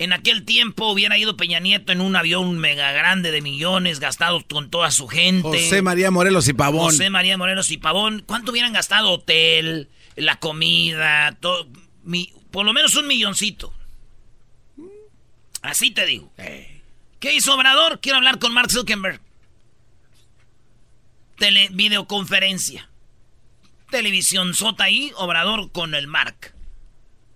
En 0.00 0.14
aquel 0.14 0.46
tiempo 0.46 0.90
hubiera 0.90 1.18
ido 1.18 1.36
Peña 1.36 1.60
Nieto 1.60 1.92
en 1.92 2.00
un 2.00 2.16
avión 2.16 2.56
mega 2.58 2.90
grande 2.92 3.30
de 3.30 3.42
millones, 3.42 4.00
gastado 4.00 4.42
con 4.48 4.70
toda 4.70 4.90
su 4.90 5.08
gente. 5.08 5.42
José 5.42 5.82
María 5.82 6.10
Morelos 6.10 6.48
y 6.48 6.54
Pavón. 6.54 6.86
José 6.86 7.10
María 7.10 7.36
Morelos 7.36 7.70
y 7.70 7.76
Pavón. 7.76 8.24
¿Cuánto 8.26 8.50
hubieran 8.50 8.72
gastado 8.72 9.10
hotel, 9.10 9.90
la 10.16 10.40
comida, 10.40 11.36
todo? 11.38 11.68
por 12.50 12.64
lo 12.64 12.72
menos 12.72 12.94
un 12.94 13.08
milloncito. 13.08 13.74
Así 15.60 15.90
te 15.90 16.06
digo. 16.06 16.32
¿Qué 17.18 17.34
hizo 17.34 17.54
Obrador? 17.54 18.00
Quiero 18.00 18.16
hablar 18.16 18.38
con 18.38 18.54
Mark 18.54 18.70
Zuckerberg. 18.70 19.20
Tele, 21.36 21.68
videoconferencia. 21.72 22.88
Televisión 23.90 24.54
sota 24.54 24.84
ahí, 24.84 25.12
Obrador 25.16 25.70
con 25.72 25.94
el 25.94 26.06
Mark. 26.06 26.54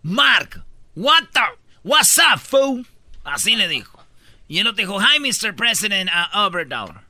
Mark, 0.01 0.65
what 0.95 1.25
the, 1.35 1.41
what's 1.85 2.19
up, 2.19 2.41
fool? 2.41 2.87
Así 3.23 3.55
le 3.55 3.69
dijo. 3.69 4.05
Y 4.49 4.59
él 4.59 4.75
dijo, 4.77 5.01
hi, 5.01 5.21
Mr. 5.21 5.55
President 5.55 6.11
uh, 6.11 6.39
Obrador. 6.39 7.03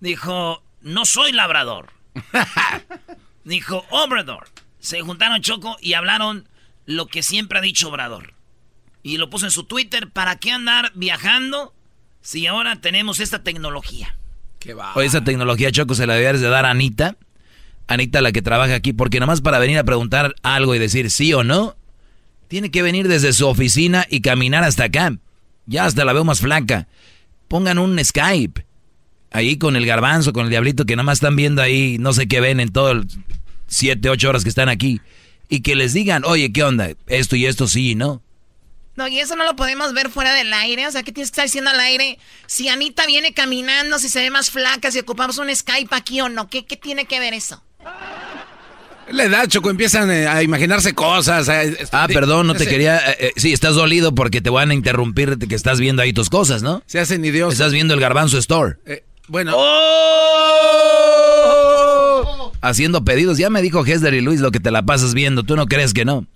Dijo, 0.00 0.62
no 0.80 1.04
soy 1.04 1.32
labrador. 1.32 1.90
dijo, 3.44 3.84
Obrador. 3.90 4.48
Se 4.80 5.00
juntaron 5.00 5.40
Choco 5.42 5.76
y 5.80 5.94
hablaron 5.94 6.48
lo 6.86 7.06
que 7.06 7.22
siempre 7.22 7.58
ha 7.58 7.62
dicho 7.62 7.88
Obrador. 7.88 8.34
Y 9.04 9.16
lo 9.16 9.30
puso 9.30 9.46
en 9.46 9.52
su 9.52 9.64
Twitter, 9.64 10.10
¿para 10.10 10.36
qué 10.36 10.50
andar 10.50 10.92
viajando 10.94 11.72
si 12.20 12.46
ahora 12.46 12.80
tenemos 12.80 13.20
esta 13.20 13.42
tecnología? 13.42 14.16
¿Qué 14.58 14.74
va? 14.74 14.92
Esa 15.02 15.24
tecnología, 15.24 15.72
Choco, 15.72 15.94
se 15.94 16.06
la 16.06 16.14
debías 16.14 16.40
de 16.40 16.48
dar 16.48 16.66
a 16.66 16.70
Anita. 16.70 17.16
Anita, 17.88 18.20
la 18.20 18.32
que 18.32 18.42
trabaja 18.42 18.74
aquí, 18.74 18.92
porque 18.92 19.20
nomás 19.20 19.40
para 19.40 19.58
venir 19.58 19.78
a 19.78 19.84
preguntar 19.84 20.34
algo 20.42 20.74
y 20.74 20.78
decir 20.78 21.10
sí 21.10 21.32
o 21.34 21.42
no, 21.42 21.76
tiene 22.52 22.70
que 22.70 22.82
venir 22.82 23.08
desde 23.08 23.32
su 23.32 23.48
oficina 23.48 24.06
y 24.10 24.20
caminar 24.20 24.62
hasta 24.62 24.84
acá. 24.84 25.16
Ya 25.64 25.86
hasta 25.86 26.04
la 26.04 26.12
veo 26.12 26.22
más 26.22 26.42
flaca. 26.42 26.86
Pongan 27.48 27.78
un 27.78 27.98
Skype. 28.04 28.66
Ahí 29.30 29.56
con 29.56 29.74
el 29.74 29.86
garbanzo, 29.86 30.34
con 30.34 30.44
el 30.44 30.50
diablito, 30.50 30.84
que 30.84 30.94
nomás 30.94 31.16
están 31.16 31.34
viendo 31.34 31.62
ahí, 31.62 31.96
no 31.98 32.12
sé 32.12 32.28
qué 32.28 32.42
ven 32.42 32.60
en 32.60 32.70
todo 32.70 32.90
el 32.90 33.06
7, 33.68 34.06
8 34.06 34.28
horas 34.28 34.42
que 34.42 34.50
están 34.50 34.68
aquí. 34.68 35.00
Y 35.48 35.62
que 35.62 35.74
les 35.74 35.94
digan, 35.94 36.26
oye, 36.26 36.52
¿qué 36.52 36.62
onda? 36.62 36.90
Esto 37.06 37.36
y 37.36 37.46
esto 37.46 37.66
sí, 37.66 37.94
¿no? 37.94 38.20
No, 38.96 39.08
y 39.08 39.18
eso 39.18 39.34
no 39.34 39.46
lo 39.46 39.56
podemos 39.56 39.94
ver 39.94 40.10
fuera 40.10 40.34
del 40.34 40.52
aire. 40.52 40.86
O 40.86 40.90
sea, 40.90 41.02
¿qué 41.02 41.10
tienes 41.10 41.30
que 41.30 41.36
estar 41.36 41.46
diciendo 41.46 41.70
al 41.70 41.80
aire? 41.80 42.18
Si 42.46 42.68
Anita 42.68 43.06
viene 43.06 43.32
caminando, 43.32 43.98
si 43.98 44.10
se 44.10 44.20
ve 44.20 44.28
más 44.28 44.50
flaca, 44.50 44.90
si 44.90 44.98
ocupamos 44.98 45.38
un 45.38 45.48
Skype 45.56 45.96
aquí 45.96 46.20
o 46.20 46.28
no. 46.28 46.50
¿Qué, 46.50 46.66
qué 46.66 46.76
tiene 46.76 47.06
que 47.06 47.18
ver 47.18 47.32
eso? 47.32 47.64
La 49.10 49.24
edad, 49.24 49.46
Choco, 49.46 49.70
empiezan 49.70 50.10
eh, 50.10 50.26
a 50.26 50.42
imaginarse 50.42 50.94
cosas. 50.94 51.48
ah, 51.92 52.06
perdón, 52.08 52.46
no 52.46 52.54
te 52.54 52.66
quería... 52.66 52.98
Eh, 53.12 53.16
eh, 53.18 53.32
sí, 53.36 53.52
estás 53.52 53.74
dolido 53.74 54.14
porque 54.14 54.40
te 54.40 54.50
van 54.50 54.70
a 54.70 54.74
interrumpir 54.74 55.38
que 55.38 55.54
estás 55.54 55.80
viendo 55.80 56.02
ahí 56.02 56.12
tus 56.12 56.30
cosas, 56.30 56.62
¿no? 56.62 56.82
Se 56.86 57.00
hacen 57.00 57.24
idiotas. 57.24 57.54
Estás 57.54 57.72
viendo 57.72 57.94
el 57.94 58.00
Garbanzo 58.00 58.38
Store. 58.38 58.76
bueno. 59.28 59.52
¡Oh! 59.54 59.72
Haciendo 62.60 63.04
pedidos. 63.04 63.38
Ya 63.38 63.50
me 63.50 63.60
dijo 63.60 63.84
Hesder 63.84 64.14
y 64.14 64.20
Luis 64.20 64.40
lo 64.40 64.50
que 64.52 64.60
te 64.60 64.70
la 64.70 64.82
pasas 64.82 65.14
viendo. 65.14 65.42
¿Tú 65.42 65.56
no 65.56 65.66
crees 65.66 65.92
que 65.92 66.04
no? 66.04 66.26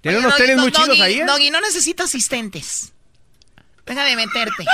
Tiene 0.00 0.18
unos 0.18 0.36
tenis 0.36 0.56
muy 0.56 0.72
chidos 0.72 1.00
ahí, 1.00 1.20
Doggy, 1.20 1.50
no 1.50 1.60
necesito 1.60 2.04
asistentes. 2.04 2.92
Deja 3.84 4.04
de 4.04 4.16
meterte. 4.16 4.64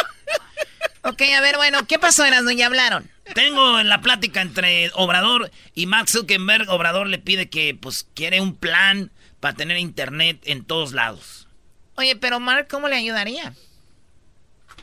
ok, 1.03 1.23
a 1.37 1.41
ver, 1.41 1.57
bueno, 1.57 1.87
¿qué 1.87 1.99
pasó, 1.99 2.25
Erasmo? 2.25 2.51
Ya 2.51 2.67
hablaron. 2.67 3.11
Tengo 3.33 3.81
en 3.81 3.89
la 3.89 4.01
plática 4.01 4.43
entre 4.43 4.91
Obrador 4.95 5.51
y 5.75 5.87
Max 5.87 6.13
Zuckerberg. 6.13 6.69
Obrador 6.69 7.09
le 7.09 7.19
pide 7.19 7.49
que, 7.49 7.75
pues, 7.75 8.07
quiere 8.15 8.41
un 8.41 8.55
plan 8.55 9.11
para 9.41 9.55
tener 9.55 9.79
internet 9.79 10.41
en 10.45 10.65
todos 10.65 10.93
lados. 10.93 11.49
Oye, 11.97 12.17
pero 12.17 12.41
Mark, 12.41 12.67
¿cómo 12.69 12.89
le 12.89 12.97
ayudaría? 12.97 13.55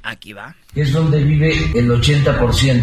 Aquí 0.03 0.33
va. 0.33 0.55
Es 0.73 0.93
donde 0.93 1.21
vive 1.21 1.51
el 1.75 1.89
80% 1.89 2.23
de 2.23 2.31
la 2.31 2.39
población. 2.39 2.79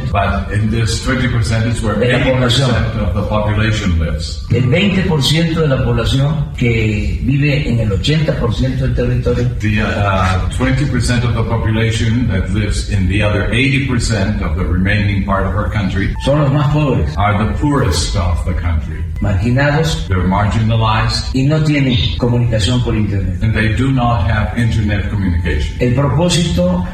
El 4.51 4.71
20% 4.71 5.55
de 5.55 5.69
la 5.69 5.83
población 5.83 6.53
que 6.59 7.19
vive 7.23 7.67
en 7.67 7.81
el 7.81 7.91
80% 7.93 8.77
del 8.77 8.95
territorio. 8.95 9.49
The 9.61 9.81
uh, 9.81 10.51
20% 10.51 11.25
of 11.25 11.35
the 11.35 11.45
population 11.45 12.29
that 12.29 12.51
lives 12.51 12.91
in 12.91 13.09
the 13.09 13.23
other 13.23 13.49
80% 13.51 14.43
of 14.43 14.59
the 14.59 14.65
remaining 14.65 15.25
part 15.25 15.47
of 15.47 15.55
our 15.55 15.73
country 15.73 16.13
son 16.27 16.43
los 16.43 16.53
más 16.53 16.71
pobres. 16.75 17.17
Are 17.17 17.43
the 17.43 17.55
poorest 17.59 18.15
of 18.17 18.45
the 18.45 18.53
country. 18.61 19.03
Marginados. 19.23 20.07
They're 20.09 20.29
marginalized. 20.29 21.35
Y 21.35 21.45
no 21.45 21.65
tienen 21.65 21.97
comunicación 22.19 22.85
por 22.85 22.95
internet. 22.95 23.43
And 23.43 23.55
they 23.55 23.75
do 23.77 23.91
not 23.91 24.29
have 24.31 24.59
internet 24.59 25.09
communication. 25.09 25.75
El 25.81 25.95
propósito 25.95 26.85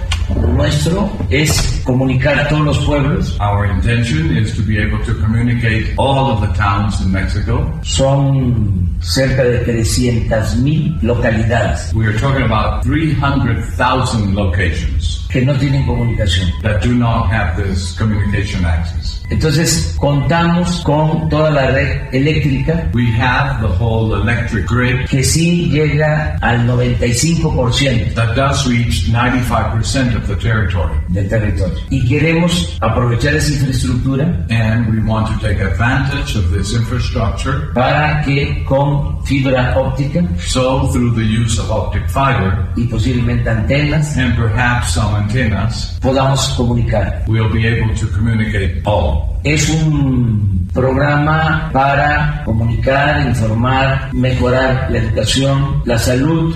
nuestro 0.55 1.11
es 1.31 1.83
comunicar 1.85 2.39
a 2.39 2.49
todos 2.49 2.65
los 2.65 2.79
pueblos. 2.85 3.37
Our 3.41 3.67
intention 3.67 4.37
is 4.37 4.55
to 4.57 4.63
be 4.63 4.79
able 4.79 4.99
to 5.05 5.15
communicate 5.15 5.95
all 5.97 6.33
of 6.33 6.41
the 6.41 6.53
towns 6.55 7.01
in 7.01 7.13
Mexico. 7.13 7.71
Son 7.83 8.89
cerca 9.01 9.45
de 9.45 9.59
300,000 9.65 10.99
localidades. 11.03 11.93
We 11.95 12.07
are 12.07 12.19
talking 12.19 12.45
about 12.45 12.83
300,000 12.85 14.35
locations 14.35 15.27
que 15.31 15.45
no 15.45 15.53
tienen 15.59 15.85
comunicación. 15.85 16.51
That 16.63 16.83
do 16.83 16.95
not 16.95 17.29
have 17.31 17.57
this 17.57 17.97
communication 17.99 18.65
access. 18.65 19.24
Entonces 19.31 19.97
contamos 19.99 20.83
con 20.83 21.29
toda 21.31 21.51
la 21.51 21.71
red 21.71 22.13
eléctrica. 22.13 22.91
We 22.93 23.11
have 23.19 23.61
the 23.61 23.73
whole 23.83 24.15
electric 24.15 24.67
grid. 24.67 25.09
Que 25.09 25.25
sí 25.25 25.71
llega 25.71 26.37
al 26.43 26.67
95%. 26.67 28.15
That 28.15 28.35
does 28.35 28.67
reach 28.67 29.09
95% 29.09 30.17
of 30.17 30.27
the 30.29 30.37
territory. 30.37 30.95
Del 31.09 31.29
territorio. 31.29 31.75
Y 31.89 32.07
queremos 32.07 32.77
aprovechar 32.81 33.35
esa 33.35 33.55
infraestructura. 33.55 34.25
And 34.51 34.89
we 34.89 35.01
want 35.09 35.29
to 35.29 35.47
take 35.47 35.61
advantage 35.61 36.37
of 36.37 36.51
this 36.53 36.75
infrastructure. 36.75 37.73
Para 37.73 38.23
que 38.25 38.63
con 38.65 39.25
fibra 39.25 39.75
óptica. 39.79 40.23
So 40.39 40.89
through 40.93 41.15
the 41.15 41.25
use 41.25 41.59
of 41.59 41.71
optic 41.71 42.07
fiber. 42.09 42.69
Y 42.77 42.85
posiblemente 42.85 43.49
antenas. 43.49 44.17
And 44.19 44.37
perhaps 44.37 44.93
some 44.93 45.17
antenas. 45.17 45.99
Podamos 46.03 46.47
comunicar. 46.57 47.25
We'll 47.27 47.51
be 47.51 47.67
able 47.67 47.95
to 47.97 48.07
communicate 48.09 48.83
all. 48.85 49.14
Es 49.45 49.69
un 49.69 50.69
programa 50.73 51.71
para 51.73 52.43
comunicar, 52.45 53.27
informar, 53.27 54.13
mejorar 54.13 54.91
la 54.91 54.99
educación, 54.99 55.83
la 55.85 55.99
salud. 55.99 56.55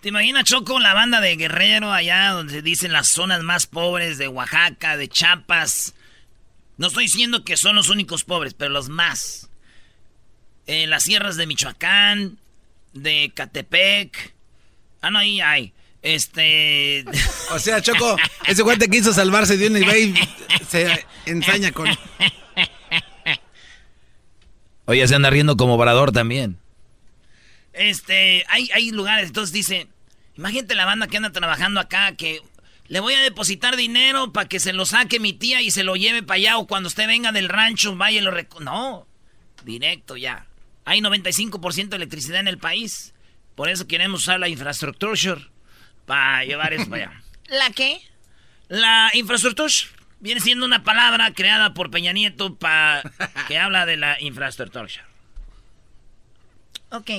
¿Te 0.00 0.08
imaginas, 0.08 0.44
Choco, 0.44 0.78
la 0.78 0.94
banda 0.94 1.20
de 1.20 1.36
Guerrero 1.36 1.92
allá 1.92 2.30
donde 2.30 2.62
dicen 2.62 2.92
las 2.92 3.08
zonas 3.08 3.42
más 3.42 3.66
pobres 3.66 4.18
de 4.18 4.28
Oaxaca, 4.28 4.96
de 4.96 5.08
Chiapas? 5.08 5.94
No 6.76 6.88
estoy 6.88 7.04
diciendo 7.04 7.42
que 7.42 7.56
son 7.56 7.74
los 7.74 7.88
únicos 7.88 8.24
pobres, 8.24 8.54
pero 8.54 8.70
los 8.70 8.88
más. 8.88 9.48
En 10.66 10.90
las 10.90 11.04
sierras 11.04 11.36
de 11.36 11.46
Michoacán, 11.46 12.38
de 12.92 13.32
Catepec. 13.34 14.34
Ah, 15.00 15.10
no, 15.10 15.18
ahí 15.18 15.40
hay. 15.40 15.72
Este. 16.06 17.04
O 17.50 17.58
sea, 17.58 17.80
Choco, 17.80 18.16
ese 18.46 18.62
guante 18.62 18.88
quiso 18.88 19.12
salvarse 19.12 19.56
de 19.56 19.68
un 19.68 19.76
y 19.76 20.14
se 20.68 21.04
ensaña 21.26 21.72
con. 21.72 21.88
Oye, 24.84 25.06
se 25.08 25.14
anda 25.14 25.30
riendo 25.30 25.56
como 25.56 25.74
obrador 25.74 26.12
también. 26.12 26.58
Este, 27.72 28.44
hay, 28.48 28.68
hay 28.72 28.90
lugares, 28.90 29.28
entonces 29.28 29.52
dice, 29.52 29.88
imagínate 30.36 30.74
la 30.74 30.86
banda 30.86 31.08
que 31.08 31.16
anda 31.16 31.30
trabajando 31.30 31.80
acá, 31.80 32.14
que 32.16 32.40
le 32.88 33.00
voy 33.00 33.14
a 33.14 33.20
depositar 33.20 33.76
dinero 33.76 34.32
para 34.32 34.48
que 34.48 34.60
se 34.60 34.72
lo 34.72 34.86
saque 34.86 35.20
mi 35.20 35.32
tía 35.32 35.60
y 35.60 35.70
se 35.70 35.84
lo 35.84 35.96
lleve 35.96 36.22
para 36.22 36.36
allá, 36.36 36.58
o 36.58 36.66
cuando 36.66 36.88
usted 36.88 37.06
venga 37.06 37.32
del 37.32 37.48
rancho, 37.48 37.96
vaya 37.96 38.18
y 38.18 38.22
lo 38.22 38.30
rec 38.30 38.60
No, 38.60 39.06
directo 39.64 40.16
ya. 40.16 40.46
Hay 40.84 41.00
95% 41.00 41.88
de 41.88 41.96
electricidad 41.96 42.40
en 42.40 42.48
el 42.48 42.58
país. 42.58 43.12
Por 43.56 43.68
eso 43.68 43.86
queremos 43.86 44.22
usar 44.22 44.38
la 44.38 44.48
infraestructura 44.48 45.12
para 46.06 46.44
llevar 46.44 46.72
eso 46.72 46.88
para 46.88 47.10
allá. 47.10 47.22
¿La 47.48 47.70
qué? 47.70 48.00
La 48.68 49.10
infraestructura 49.14 49.72
viene 50.20 50.40
siendo 50.40 50.64
una 50.64 50.82
palabra 50.82 51.32
creada 51.32 51.74
por 51.74 51.90
Peña 51.90 52.12
Nieto 52.12 52.56
para 52.56 53.02
que 53.48 53.58
habla 53.58 53.86
de 53.86 53.96
la 53.96 54.20
infraestructura. 54.20 54.88
Ok. 56.90 57.10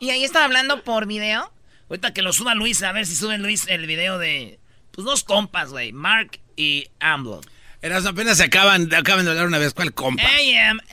¿Y 0.00 0.10
ahí 0.10 0.24
estaba 0.24 0.44
hablando 0.44 0.84
por 0.84 1.06
video? 1.06 1.52
Ahorita 1.88 2.12
que 2.12 2.22
lo 2.22 2.32
suba 2.32 2.54
Luis, 2.54 2.82
a 2.82 2.92
ver 2.92 3.06
si 3.06 3.14
suben 3.14 3.42
Luis 3.42 3.66
el 3.68 3.86
video 3.86 4.18
de 4.18 4.58
pues 4.90 5.04
dos 5.04 5.24
compas, 5.24 5.70
güey, 5.70 5.92
Mark 5.92 6.38
y 6.56 6.88
AMLO. 7.00 7.40
Eras 7.80 8.04
apenas 8.06 8.38
se 8.38 8.44
acaban, 8.44 8.92
acaban 8.92 9.24
de 9.24 9.30
hablar 9.30 9.46
una 9.46 9.58
vez, 9.58 9.72
¿cuál 9.72 9.94
compa? 9.94 10.22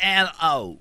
AMLO. 0.08 0.80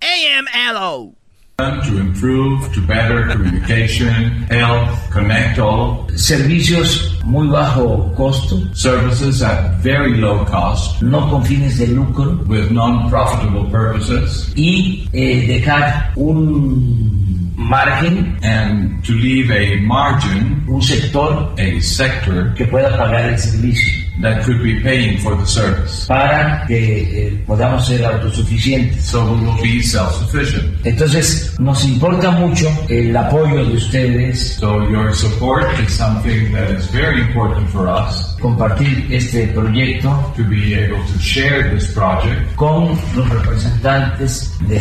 AMLO. 0.00 1.14
To 1.56 1.98
improve, 2.00 2.74
to 2.74 2.80
better 2.80 3.28
communication, 3.28 4.42
health, 4.50 4.90
connect 5.12 5.60
all. 5.60 6.04
Servicios 6.16 7.22
muy 7.22 7.46
bajo 7.46 8.12
costo. 8.16 8.58
Services 8.74 9.40
at 9.40 9.78
very 9.78 10.16
low 10.16 10.44
cost. 10.46 11.00
No 11.00 11.30
con 11.30 11.44
fines 11.44 11.78
de 11.78 11.86
lucro. 11.86 12.44
With 12.48 12.72
non-profitable 12.72 13.70
purposes. 13.70 14.52
Y 14.56 15.08
eh, 15.12 15.46
dejar 15.46 16.12
un 16.16 17.54
margen, 17.54 18.36
and 18.42 19.04
to 19.04 19.12
leave 19.12 19.48
a 19.52 19.76
margin, 19.82 20.66
un 20.68 20.82
sector 20.82 21.54
a 21.56 21.80
sector 21.80 22.52
que 22.56 22.66
pueda 22.66 22.98
pagar 22.98 23.30
el 23.30 23.38
servicio 23.38 24.03
that 24.20 24.44
could 24.44 24.62
be 24.62 24.80
paying 24.80 25.18
for 25.18 25.34
the 25.36 25.46
service. 25.46 26.06
para 26.06 26.64
que 26.66 27.26
eh, 27.28 27.42
podamos 27.46 27.86
ser 27.86 28.04
autosuficientes. 28.04 29.04
So 29.04 29.24
we 29.24 29.40
will 29.46 29.62
be 29.62 29.82
self-sufficient. 29.82 30.86
Entonces, 30.86 31.58
nos 31.58 31.84
importa 31.84 32.30
mucho 32.30 32.68
el 32.88 33.16
apoyo 33.16 33.64
de 33.64 33.74
ustedes, 33.74 34.56
So 34.60 34.88
your 34.88 35.12
support 35.14 35.64
is 35.80 35.92
something 35.92 36.52
that 36.52 36.70
is 36.70 36.86
very 36.92 37.20
important 37.22 37.68
for 37.70 37.88
us 37.88 38.30
compartir 38.40 39.06
este 39.10 39.46
proyecto 39.54 40.10
to 40.36 40.44
be 40.44 40.74
able 40.74 40.98
to 41.06 41.18
share 41.18 41.70
this 41.74 41.88
project 41.94 42.54
con 42.56 42.90
los 43.16 43.28
representantes 43.30 44.52
de 44.68 44.78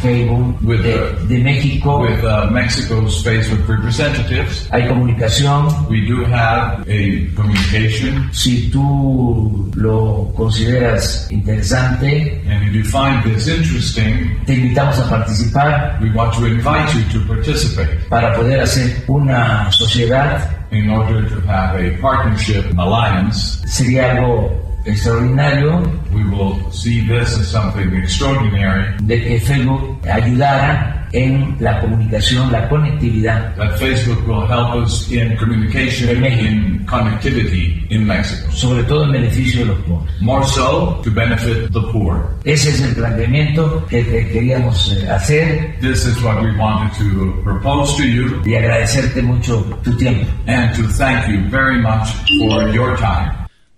Facebook 0.00 0.60
With 0.62 0.82
de, 0.82 0.92
the- 0.92 1.26
de 1.28 1.38
México. 1.42 2.00
with 2.00 2.24
uh, 2.24 2.50
Mexico's 2.50 3.22
Facebook 3.24 3.68
representatives. 3.68 4.68
Hay 4.72 4.86
comunicación. 4.88 5.68
We 5.88 6.00
do 6.06 6.24
have 6.26 6.82
a 6.88 7.26
communication, 7.36 8.28
Si 8.32 8.68
tú 8.74 9.70
lo 9.76 10.32
consideras 10.34 11.28
interesante, 11.30 12.42
and 12.48 12.68
if 12.68 12.74
you 12.74 12.84
find 12.84 13.22
this 13.22 13.46
interesting, 13.46 14.36
te 14.46 14.54
invitamos 14.54 14.98
a 14.98 15.08
participar 15.08 15.96
we 16.02 16.10
want 16.10 16.34
to 16.34 16.46
invite 16.46 16.92
you 16.92 17.02
to 17.12 17.24
participate 17.28 17.88
para 18.08 18.34
poder 18.34 18.60
hacer 18.60 19.04
una 19.06 19.70
sociedad. 19.70 20.50
in 20.72 20.90
order 20.90 21.28
to 21.28 21.40
have 21.42 21.78
a 21.78 21.96
partnership, 21.98 22.64
an 22.66 22.78
alliance. 22.80 23.62
Sería 23.64 24.10
algo 24.16 24.50
extraordinario 24.84 25.80
We 26.12 26.24
will 26.24 26.70
see 26.72 27.06
this 27.06 27.38
as 27.38 27.48
something 27.48 27.94
extraordinary 27.94 28.96
de 29.02 29.22
que 29.22 29.40
Facebook 29.40 30.04
ayudara 30.06 31.03
en 31.14 31.56
la 31.60 31.80
comunicación, 31.80 32.50
la 32.50 32.68
conectividad, 32.68 33.54
that 33.56 33.78
Facebook 33.78 34.26
will 34.26 34.46
help 34.48 34.74
us 34.84 35.10
in 35.10 35.36
communication, 35.36 36.24
in 36.24 36.84
connectivity 36.86 37.86
in 37.90 38.04
Mexico. 38.06 38.50
sobre 38.52 38.82
todo 38.84 39.04
en 39.04 39.12
beneficio 39.12 39.60
de 39.60 39.66
los 39.66 39.78
pobres. 39.84 40.12
More 40.20 40.44
so 40.46 41.00
to 41.04 41.10
benefit 41.10 41.70
the 41.72 41.80
poor. 41.92 42.36
Ese 42.44 42.70
es 42.70 42.80
el 42.82 42.94
planteamiento 42.94 43.86
que 43.88 44.02
te 44.04 44.28
queríamos 44.30 44.92
eh, 44.92 45.08
hacer 45.08 45.76
This 45.80 46.04
is 46.04 46.20
what 46.22 46.42
we 46.42 46.50
wanted 46.58 46.92
to 46.98 47.40
propose 47.44 47.96
to 47.96 48.02
you 48.04 48.42
y 48.44 48.54
agradecerte 48.56 49.22
mucho 49.22 49.62
tu 49.84 49.96
tiempo. 49.96 50.26
and 50.46 50.74
to 50.76 50.82
thank 50.98 51.28
you 51.28 51.48
very 51.48 51.80
much 51.80 52.08
for 52.40 52.68
your 52.74 52.96
time. 52.98 53.32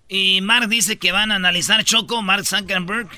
Y 0.09 0.39
Mark 0.41 0.69
dice 0.69 0.97
que 0.97 1.11
van 1.11 1.31
a 1.31 1.35
analizar 1.35 1.83
Choco, 1.83 2.21
Mark 2.21 2.45
Zuckerberg, 2.45 3.09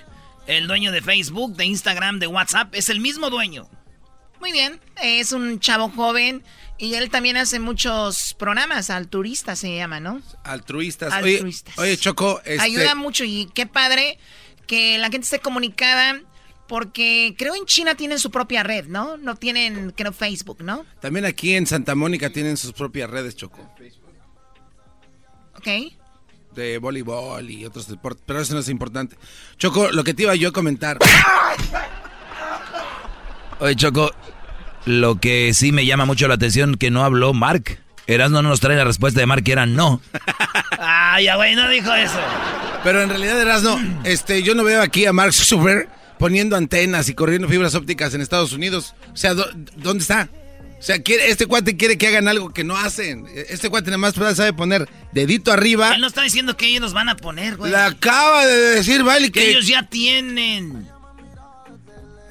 el 0.48 0.68
dueño 0.68 0.92
de 0.92 1.02
Facebook, 1.02 1.56
de 1.56 1.66
Instagram, 1.66 2.20
de 2.20 2.28
WhatsApp, 2.28 2.74
es 2.74 2.90
el 2.90 3.00
mismo 3.00 3.30
dueño. 3.30 3.68
Muy 4.40 4.52
bien, 4.52 4.80
es 5.02 5.32
un 5.32 5.60
chavo 5.60 5.90
joven 5.90 6.44
y 6.78 6.94
él 6.94 7.10
también 7.10 7.36
hace 7.36 7.60
muchos 7.60 8.34
programas, 8.40 8.90
altruistas 8.90 9.60
se 9.60 9.76
llama, 9.76 10.00
¿no? 10.00 10.22
Altruistas. 10.44 11.12
Altruistas. 11.12 11.78
Oye, 11.78 11.90
oye, 11.90 11.98
Choco, 11.98 12.40
este, 12.46 12.62
Ayuda 12.62 12.96
mucho 12.96 13.26
y 13.26 13.50
qué 13.54 13.66
padre 13.66 14.18
que 14.66 14.98
la 14.98 15.10
gente 15.10 15.26
esté 15.26 15.40
comunicada 15.40 16.22
porque 16.70 17.36
creo 17.38 17.56
en 17.56 17.66
China 17.66 17.96
tienen 17.96 18.20
su 18.20 18.32
propia 18.32 18.64
red, 18.64 18.86
¿no? 18.86 19.18
No 19.18 19.36
tienen, 19.36 19.92
creo, 19.92 20.14
Facebook, 20.14 20.62
¿no? 20.62 20.86
también 21.02 21.26
aquí 21.26 21.56
en 21.56 21.68
Santa 21.68 21.96
Mónica 21.96 22.30
tienen 22.30 22.56
sus 22.56 22.72
propias 22.72 23.10
redes, 23.10 23.36
Choco. 23.36 23.60
¿Ok? 25.58 25.68
De 26.54 26.78
voleibol 26.78 27.50
y 27.50 27.66
otros 27.66 27.88
deportes, 27.88 28.24
pero 28.26 28.40
eso 28.40 28.54
no 28.54 28.62
es 28.62 28.70
importante. 28.70 29.18
Choco, 29.58 29.92
lo 29.92 30.04
que 30.04 30.14
te 30.14 30.24
iba 30.24 30.36
yo 30.36 30.50
a 30.50 30.54
comentar. 30.54 30.98
Oye, 33.60 33.76
Choco, 33.76 34.12
lo 34.86 35.20
que 35.20 35.54
sí 35.54 35.72
me 35.72 35.86
llama 35.86 36.06
mucho 36.06 36.28
la 36.28 36.36
atención 36.36 36.76
que 36.76 36.92
no 36.92 37.04
habló 37.04 37.34
Mark. 37.34 37.80
Erasmo 38.08 38.42
no 38.42 38.50
nos 38.50 38.60
trae 38.60 38.76
la 38.76 38.86
respuesta 38.86 39.20
de 39.20 39.26
Mark 39.28 39.44
que 39.44 39.52
era 39.52 39.66
no. 39.66 40.02
Ay, 40.80 41.26
ya, 41.26 41.36
güey, 41.36 41.56
no 41.56 41.70
dijo 41.70 41.94
eso. 41.94 42.18
Pero 42.84 43.02
en 43.04 43.10
realidad, 43.10 43.40
Erasno, 43.40 43.80
este, 44.04 44.42
yo 44.42 44.56
no 44.56 44.64
veo 44.64 44.82
aquí 44.82 45.06
a 45.06 45.14
Mark 45.14 45.34
Zuckerberg 45.34 45.90
poniendo 46.18 46.56
antenas 46.56 47.08
y 47.10 47.14
corriendo 47.14 47.48
fibras 47.48 47.76
ópticas 47.76 48.14
en 48.14 48.22
Estados 48.22 48.54
Unidos. 48.54 48.96
O 49.14 49.18
sea, 49.18 49.34
¿dó- 49.36 49.50
¿dónde 49.76 50.02
está? 50.02 50.30
O 50.80 50.82
sea, 50.82 51.00
quiere- 51.04 51.30
este 51.30 51.46
cuate 51.46 51.76
quiere 51.78 51.98
que 51.98 52.08
hagan 52.08 52.28
algo 52.30 52.52
que 52.54 52.64
no 52.64 52.78
hacen. 52.78 53.26
Este 53.50 53.70
cuate 53.70 53.88
nada 53.92 53.98
más 53.98 54.16
sabe 54.36 54.54
poner 54.54 54.88
dedito 55.12 55.52
arriba. 55.52 55.94
Él 55.94 56.02
no 56.02 56.08
está 56.08 56.22
diciendo 56.24 56.56
que 56.58 56.68
ellos 56.68 56.82
nos 56.82 56.94
van 56.94 57.10
a 57.10 57.18
poner, 57.18 57.58
güey. 57.58 57.72
La 57.72 57.88
acaba 57.88 58.46
de 58.46 58.56
decir, 58.76 59.04
vale, 59.04 59.26
que 59.32 59.42
que... 59.42 59.50
ellos 59.52 59.68
ya 59.68 59.84
tienen. 59.84 60.88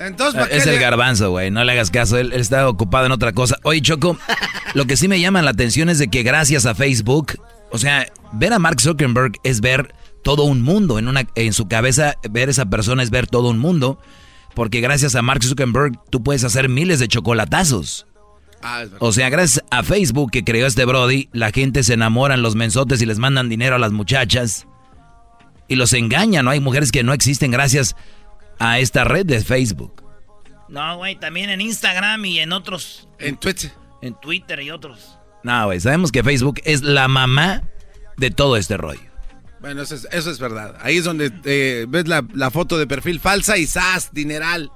Entonces, 0.01 0.41
¿para 0.41 0.55
Es 0.55 0.65
qué 0.65 0.71
el 0.71 0.77
le- 0.77 0.81
garbanzo, 0.83 1.31
güey. 1.31 1.51
No 1.51 1.65
le 1.65 1.73
hagas 1.73 1.91
caso. 1.91 2.19
Él, 2.19 2.33
él 2.33 2.41
está 2.41 2.69
ocupado 2.69 3.07
en 3.07 3.13
otra 3.13 3.33
cosa. 3.33 3.59
Oye, 3.65 3.81
Choco, 3.83 4.17
lo 4.75 4.87
que 4.87 4.97
sí 4.97 5.09
me 5.09 5.21
llama 5.21 5.43
la 5.43 5.51
atención 5.51 5.89
es 5.89 5.99
de 5.99 6.09
que 6.09 6.23
gracias 6.23 6.67
a 6.67 6.75
Facebook, 6.75 7.35
o 7.71 7.79
sea, 7.79 8.07
ver 8.33 8.53
a 8.53 8.59
Mark 8.59 8.81
Zuckerberg 8.81 9.33
es 9.43 9.61
ver 9.61 9.95
todo 10.23 10.45
un 10.45 10.63
mundo. 10.63 10.99
En, 10.99 11.09
una, 11.09 11.27
en 11.35 11.53
su 11.53 11.69
cabeza, 11.69 12.15
ver 12.31 12.49
a 12.49 12.51
esa 12.53 12.67
persona 12.67 13.03
es 13.03 13.11
ver 13.11 13.27
todo 13.27 13.49
un 13.49 13.59
mundo. 13.59 13.99
Porque 14.55 14.81
gracias 14.81 15.15
a 15.15 15.23
Mark 15.23 15.43
Zuckerberg, 15.45 15.93
tú 16.11 16.23
puedes 16.23 16.43
hacer 16.45 16.69
miles 16.69 16.99
de 16.99 17.09
chocolatazos. 17.09 18.07
Ah, 18.63 18.83
es. 18.83 18.91
O 18.99 19.13
sea, 19.13 19.29
gracias 19.31 19.65
a 19.71 19.83
Facebook 19.85 20.33
que 20.33 20.43
creó 20.43 20.67
este 20.67 20.85
Brody, 20.85 21.29
la 21.33 21.53
gente 21.53 21.85
se 21.85 21.95
enamora 21.95 22.35
en 22.35 22.43
los 22.43 22.57
mensotes 22.57 23.01
y 23.01 23.07
les 23.07 23.19
mandan 23.19 23.49
dinero 23.49 23.77
a 23.77 23.79
las 23.79 23.93
muchachas. 23.93 24.67
Y 25.69 25.77
los 25.77 25.93
engañan, 25.93 26.45
¿no? 26.45 26.51
Hay 26.51 26.61
mujeres 26.61 26.91
que 26.91 27.05
no 27.05 27.13
existen 27.13 27.51
gracias 27.51 27.95
a 27.95 27.97
esta 28.59 29.05
red 29.05 29.27
de 29.27 29.41
Facebook. 29.41 30.03
No, 30.69 30.97
güey, 30.99 31.17
también 31.17 31.51
en 31.51 31.61
Instagram 31.61 32.25
y 32.25 32.41
en 32.41 32.53
otros. 32.53 33.09
En 33.19 33.37
Twitter. 33.37 33.73
En 34.03 34.15
Twitter 34.21 34.61
y 34.61 34.71
otros. 34.71 35.19
No, 35.43 35.67
güey, 35.67 35.81
sabemos 35.81 36.13
que 36.13 36.23
Facebook 36.23 36.61
es 36.65 36.83
la 36.83 37.09
mamá 37.09 37.63
de 38.17 38.31
todo 38.31 38.57
este 38.57 38.77
rollo. 38.77 39.01
Bueno, 39.61 39.83
eso 39.83 39.95
es, 39.95 40.07
eso 40.13 40.31
es 40.31 40.39
verdad. 40.39 40.77
Ahí 40.81 40.99
es 40.99 41.05
donde 41.05 41.33
eh, 41.45 41.87
ves 41.89 42.07
la, 42.07 42.25
la 42.35 42.51
foto 42.51 42.79
de 42.79 42.87
perfil 42.87 43.19
falsa 43.19 43.57
y 43.57 43.67
¡zas! 43.67 44.13
Dineral. 44.13 44.71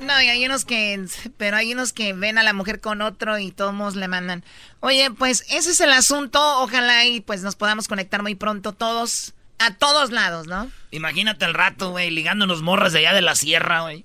No, 0.00 0.22
y 0.22 0.28
hay 0.28 0.44
unos 0.46 0.64
que, 0.64 1.04
pero 1.36 1.56
hay 1.56 1.72
unos 1.72 1.92
que 1.92 2.12
ven 2.12 2.38
a 2.38 2.42
la 2.42 2.52
mujer 2.52 2.80
con 2.80 3.02
otro 3.02 3.38
y 3.38 3.50
todos 3.50 3.96
le 3.96 4.08
mandan. 4.08 4.44
Oye, 4.80 5.10
pues 5.10 5.44
ese 5.50 5.70
es 5.70 5.80
el 5.80 5.92
asunto. 5.92 6.38
Ojalá 6.60 7.04
y 7.06 7.20
pues 7.20 7.42
nos 7.42 7.56
podamos 7.56 7.88
conectar 7.88 8.22
muy 8.22 8.34
pronto 8.34 8.72
todos, 8.72 9.34
a 9.58 9.74
todos 9.74 10.10
lados, 10.10 10.46
¿no? 10.46 10.70
Imagínate 10.90 11.44
el 11.44 11.54
rato, 11.54 11.90
güey, 11.90 12.10
ligándonos 12.10 12.62
morras 12.62 12.92
de 12.92 13.00
allá 13.00 13.14
de 13.14 13.22
la 13.22 13.34
sierra, 13.34 13.82
güey. 13.82 14.04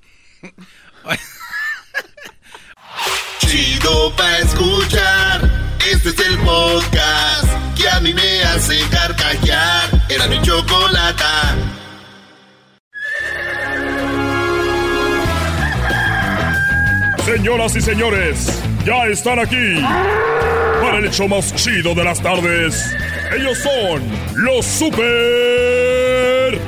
Chido 3.39 4.15
pa' 4.15 4.37
escuchar. 4.39 5.49
Este 5.91 6.09
es 6.09 6.19
el 6.19 6.37
podcast 6.39 7.47
que 7.75 7.89
a 7.89 7.99
mí 7.99 8.13
me 8.13 8.43
hace 8.43 8.79
carcajear. 8.89 9.89
Era 10.09 10.27
mi 10.27 10.41
chocolata. 10.41 11.55
Señoras 17.25 17.75
y 17.75 17.81
señores, 17.81 18.61
ya 18.85 19.05
están 19.05 19.39
aquí 19.39 19.81
para 20.81 20.97
el 20.97 21.05
hecho 21.05 21.27
más 21.27 21.55
chido 21.55 21.95
de 21.95 22.03
las 22.03 22.21
tardes. 22.21 22.93
Ellos 23.31 23.57
son 23.57 24.03
los 24.35 24.65
super 24.65 26.59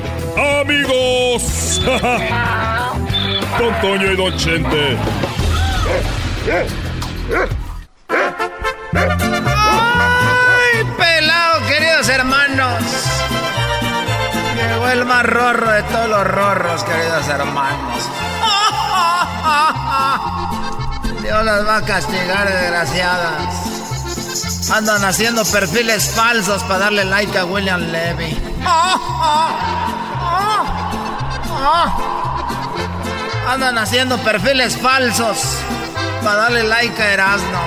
amigos. 0.60 1.82
Don 3.58 3.80
Toño 3.80 4.12
y 4.12 4.16
Don 4.16 4.36
Chente. 4.36 4.96
¡Ay, 9.54 10.84
pelado, 10.98 11.66
queridos 11.66 12.08
hermanos! 12.08 12.82
Llegó 14.56 14.88
el 14.88 15.04
más 15.04 15.24
rorro 15.24 15.70
de 15.72 15.82
todos 15.84 16.08
los 16.08 16.24
rorros, 16.24 16.84
queridos 16.84 17.28
hermanos. 17.28 18.08
Dios 21.22 21.44
las 21.44 21.66
va 21.66 21.76
a 21.76 21.82
castigar, 21.82 22.48
desgraciadas. 22.48 23.75
Andan 24.70 25.04
haciendo 25.04 25.44
perfiles 25.44 26.10
falsos 26.10 26.62
para 26.64 26.78
darle 26.78 27.04
like 27.04 27.38
a 27.38 27.44
William 27.44 27.80
Levy. 27.92 28.36
Andan 33.48 33.78
haciendo 33.78 34.18
perfiles 34.18 34.76
falsos 34.76 35.38
para 36.22 36.36
darle 36.36 36.64
like 36.64 37.00
a 37.00 37.12
Erasmo. 37.12 37.62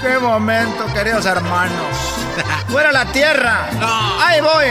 ¡Qué 0.00 0.18
momento, 0.18 0.86
queridos 0.94 1.26
hermanos! 1.26 1.96
¡Fuera 2.68 2.92
la 2.92 3.06
tierra! 3.06 3.68
¡Ahí 4.20 4.40
voy! 4.40 4.66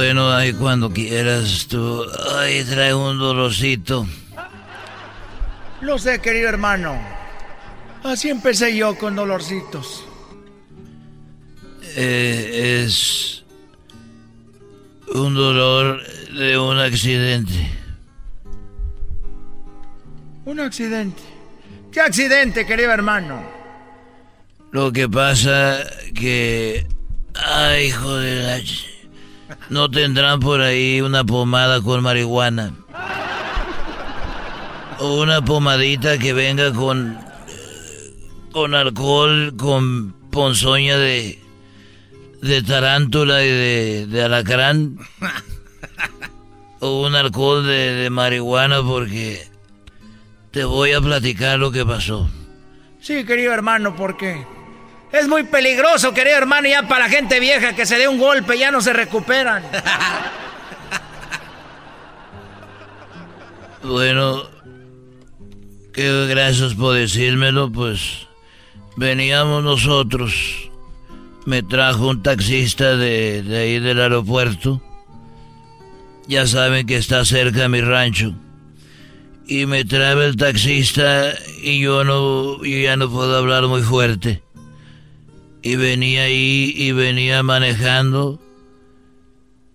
Bueno, 0.00 0.32
ahí 0.32 0.54
cuando 0.54 0.90
quieras 0.90 1.66
tú. 1.68 2.06
Ay, 2.34 2.64
trae 2.64 2.94
un 2.94 3.18
dolorcito. 3.18 4.06
Lo 5.82 5.98
sé, 5.98 6.22
querido 6.22 6.48
hermano. 6.48 6.98
Así 8.02 8.30
empecé 8.30 8.74
yo 8.74 8.96
con 8.96 9.14
dolorcitos. 9.14 10.06
Eh, 11.96 12.82
es 12.82 13.44
un 15.14 15.34
dolor 15.34 16.02
de 16.32 16.58
un 16.58 16.78
accidente. 16.78 17.70
Un 20.46 20.60
accidente. 20.60 21.22
¿Qué 21.92 22.00
accidente, 22.00 22.64
querido 22.64 22.90
hermano? 22.90 23.42
Lo 24.70 24.92
que 24.92 25.10
pasa 25.10 25.84
que... 26.14 26.86
Ay, 27.34 27.88
hijo 27.88 28.16
de 28.16 28.36
la... 28.36 28.60
No 29.68 29.90
tendrán 29.90 30.40
por 30.40 30.60
ahí 30.60 31.00
una 31.00 31.24
pomada 31.24 31.80
con 31.80 32.02
marihuana. 32.02 32.74
O 34.98 35.22
una 35.22 35.44
pomadita 35.44 36.18
que 36.18 36.32
venga 36.32 36.72
con... 36.72 37.18
Con 38.52 38.74
alcohol, 38.74 39.54
con 39.56 40.12
ponzoña 40.30 40.96
de... 40.98 41.38
De 42.42 42.62
tarántula 42.62 43.44
y 43.44 43.48
de, 43.48 44.06
de 44.06 44.24
alacrán. 44.24 44.98
O 46.80 47.06
un 47.06 47.14
alcohol 47.14 47.66
de, 47.66 47.94
de 47.94 48.10
marihuana 48.10 48.82
porque... 48.82 49.48
Te 50.50 50.64
voy 50.64 50.92
a 50.92 51.00
platicar 51.00 51.60
lo 51.60 51.70
que 51.70 51.86
pasó. 51.86 52.28
Sí, 53.00 53.24
querido 53.24 53.52
hermano, 53.52 53.94
¿por 53.94 54.16
qué? 54.16 54.44
Es 55.12 55.26
muy 55.26 55.42
peligroso, 55.42 56.14
querido 56.14 56.36
hermano, 56.36 56.68
ya 56.68 56.86
para 56.86 57.06
la 57.06 57.10
gente 57.10 57.40
vieja 57.40 57.74
que 57.74 57.84
se 57.84 57.98
dé 57.98 58.06
un 58.06 58.18
golpe 58.18 58.56
ya 58.56 58.70
no 58.70 58.80
se 58.80 58.92
recuperan. 58.92 59.62
Bueno, 63.82 64.42
qué 65.94 66.26
gracias 66.26 66.74
por 66.74 66.94
decírmelo, 66.94 67.72
pues 67.72 68.28
veníamos 68.96 69.64
nosotros. 69.64 70.70
Me 71.46 71.62
trajo 71.62 72.08
un 72.08 72.22
taxista 72.22 72.96
de, 72.96 73.42
ahí 73.56 73.78
del 73.78 74.00
aeropuerto. 74.00 74.82
Ya 76.28 76.46
saben 76.46 76.86
que 76.86 76.96
está 76.96 77.24
cerca 77.24 77.62
de 77.62 77.68
mi 77.70 77.80
rancho. 77.80 78.34
Y 79.46 79.64
me 79.64 79.84
trae 79.84 80.24
el 80.26 80.36
taxista 80.36 81.32
y 81.62 81.80
yo 81.80 82.04
no, 82.04 82.62
yo 82.62 82.78
ya 82.78 82.96
no 82.96 83.10
puedo 83.10 83.36
hablar 83.36 83.66
muy 83.66 83.82
fuerte. 83.82 84.42
Y 85.62 85.76
venía 85.76 86.22
ahí 86.22 86.72
y 86.74 86.92
venía 86.92 87.42
manejando. 87.42 88.40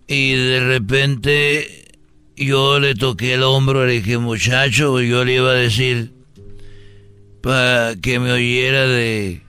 Y 0.08 0.34
de 0.34 0.60
repente 0.60 1.86
yo 2.36 2.80
le 2.80 2.94
toqué 2.94 3.34
el 3.34 3.42
hombro, 3.42 3.86
le 3.86 3.94
dije, 3.94 4.18
muchacho, 4.18 5.00
yo 5.00 5.24
le 5.24 5.34
iba 5.34 5.50
a 5.50 5.54
decir 5.54 6.12
para 7.40 7.94
que 7.96 8.18
me 8.18 8.32
oyera 8.32 8.86
de 8.86 9.42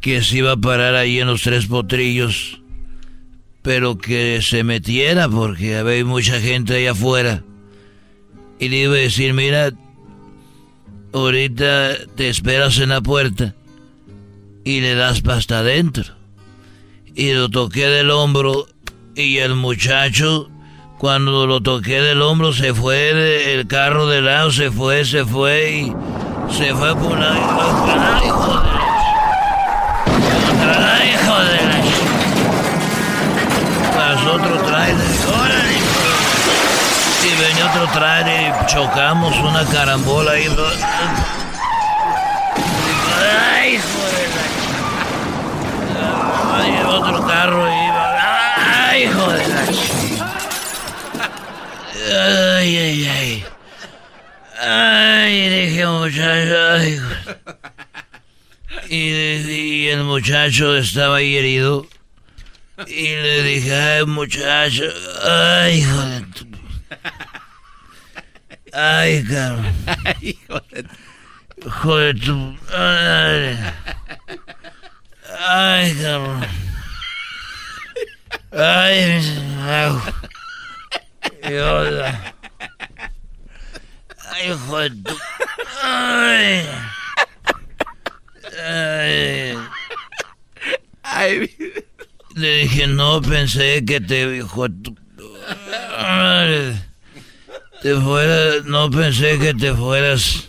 que 0.00 0.22
se 0.22 0.38
iba 0.38 0.52
a 0.52 0.56
parar 0.56 0.94
ahí 0.94 1.20
en 1.20 1.26
los 1.26 1.42
tres 1.42 1.66
potrillos, 1.66 2.60
pero 3.62 3.98
que 3.98 4.40
se 4.42 4.64
metiera 4.64 5.28
porque 5.28 5.76
había 5.76 6.04
mucha 6.04 6.40
gente 6.40 6.74
ahí 6.74 6.86
afuera. 6.86 7.42
Y 8.58 8.68
le 8.70 8.82
iba 8.82 8.94
a 8.94 8.98
decir, 8.98 9.34
mira, 9.34 9.72
ahorita 11.12 12.06
te 12.16 12.28
esperas 12.28 12.78
en 12.78 12.88
la 12.88 13.00
puerta 13.00 13.54
y 14.66 14.80
le 14.80 14.96
das 14.96 15.20
pasta 15.20 15.60
adentro. 15.60 16.12
Y 17.14 17.32
lo 17.32 17.48
toqué 17.48 17.86
del 17.86 18.10
hombro 18.10 18.66
y 19.14 19.38
el 19.38 19.54
muchacho, 19.54 20.50
cuando 20.98 21.46
lo 21.46 21.60
toqué 21.60 22.00
del 22.00 22.20
hombro, 22.20 22.52
se 22.52 22.74
fue 22.74 23.54
el 23.54 23.68
carro 23.68 24.08
de 24.08 24.22
lado, 24.22 24.50
se 24.50 24.72
fue, 24.72 25.04
se 25.04 25.24
fue 25.24 25.70
y 25.70 25.92
se 26.52 26.74
fue 26.74 26.96
por 26.96 27.16
la... 27.16 27.30
¡Ay! 27.30 28.30
¡Ay! 31.28 31.80
Pasó 33.94 34.32
otro 34.34 34.58
trailer. 34.64 35.06
¡Órale! 35.28 35.76
Y 37.22 37.40
venía 37.40 37.70
otro 37.70 37.86
trailer 37.92 38.52
y 38.52 38.66
chocamos 38.66 39.38
una 39.38 39.64
carambola 39.66 40.32
ahí. 40.32 40.48
Ay, 46.58 46.72
otro 46.86 47.26
carro 47.26 47.66
iba. 47.68 48.04
¡Ay, 48.88 49.06
joder! 49.08 49.46
Ay, 52.08 52.76
ay, 52.76 53.06
ay. 53.06 53.44
Ay, 54.60 55.48
dije 55.48 55.86
muchacho. 55.86 56.56
Ay. 56.72 57.00
Y, 58.88 58.96
y 58.96 59.88
el 59.88 60.04
muchacho 60.04 60.76
estaba 60.76 61.16
ahí 61.16 61.36
herido. 61.36 61.86
Y 62.86 63.08
le 63.08 63.42
dije, 63.42 63.74
ay, 63.74 64.06
muchacho. 64.06 64.84
Ay, 65.24 65.82
joder. 65.82 66.24
Ay, 68.72 69.24
cabrón. 69.24 69.72
Ay, 70.04 70.38
joder. 70.46 70.86
Joder, 71.82 72.20
tu. 72.20 72.56
Ay, 72.74 73.58
ay 75.38 75.94
cabrón. 76.00 76.66
Ay, 78.58 79.20
au. 79.84 80.00
Ay, 81.42 82.12
Ay, 84.32 84.52
joder, 84.66 84.92
tu. 85.04 85.16
Ay. 85.82 86.66
Ay. 88.64 89.58
Ay. 91.02 91.50
Le 92.34 92.56
dije, 92.62 92.86
no 92.86 93.20
pensé 93.20 93.84
que 93.84 94.00
te 94.00 94.36
hijo 94.36 94.68
tu... 94.70 94.96
Ay, 95.98 96.80
te 97.82 97.94
fuera, 97.94 98.62
no 98.64 98.90
pensé 98.90 99.38
que 99.38 99.52
te 99.52 99.74
fueras 99.74 100.48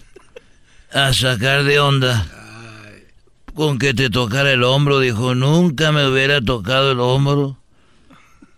a 0.94 1.12
sacar 1.14 1.64
de 1.64 1.80
onda 1.80 2.26
con 3.58 3.80
que 3.80 3.96
te 3.96 4.12
tocara 4.12 4.52
el 4.52 4.64
hombro. 4.64 5.00
Dijo, 5.00 5.34
nunca 5.34 5.92
me 5.92 6.08
hubiera 6.08 6.40
tocado 6.42 6.92
el 6.92 7.00
hombro. 7.00 7.58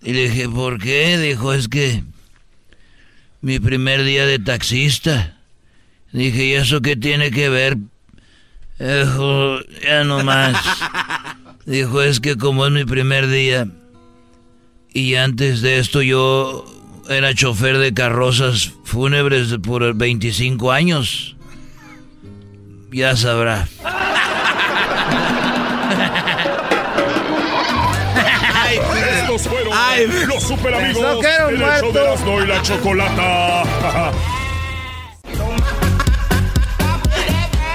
Y 0.04 0.12
le 0.12 0.30
dije, 0.30 0.50
¿por 0.50 0.78
qué? 0.78 1.18
Dijo, 1.18 1.54
es 1.54 1.70
que 1.70 2.04
mi 3.39 3.60
primer 3.60 4.04
día 4.04 4.26
de 4.26 4.39
taxista. 4.39 5.38
Dije, 6.12 6.43
¿y 6.47 6.54
eso 6.54 6.82
qué 6.82 6.97
tiene 6.97 7.32
que 7.32 7.47
ver? 7.47 7.78
Dijo, 8.78 9.60
ya 9.82 10.04
no 10.04 10.22
más. 10.24 10.58
Dijo, 11.66 12.02
es 12.02 12.20
que 12.20 12.36
como 12.36 12.66
es 12.66 12.72
mi 12.74 12.84
primer 12.84 13.30
día 13.30 13.68
y 14.93 15.16
antes 15.16 15.62
de 15.62 15.80
esto 15.80 16.02
yo 16.02 16.66
era 17.08 17.34
chofer 17.34 17.78
de 17.78 17.93
carrozas 17.93 18.74
fúnebres 18.84 19.56
por 19.64 19.93
25 19.93 20.72
años. 20.74 21.38
Ya 22.91 23.16
sabrá. 23.16 23.70
Los 30.28 30.44
super 30.44 30.74
amigos 30.74 31.04
Pensó 31.04 31.20
que 31.20 31.28
era 31.28 31.48
un 31.48 31.56
en 31.56 31.62
el 31.62 31.80
show 31.82 31.92
de. 31.92 32.00
Erasmo 32.02 32.42
y 32.42 32.48
la 32.48 32.62
Chocolata. 32.62 33.64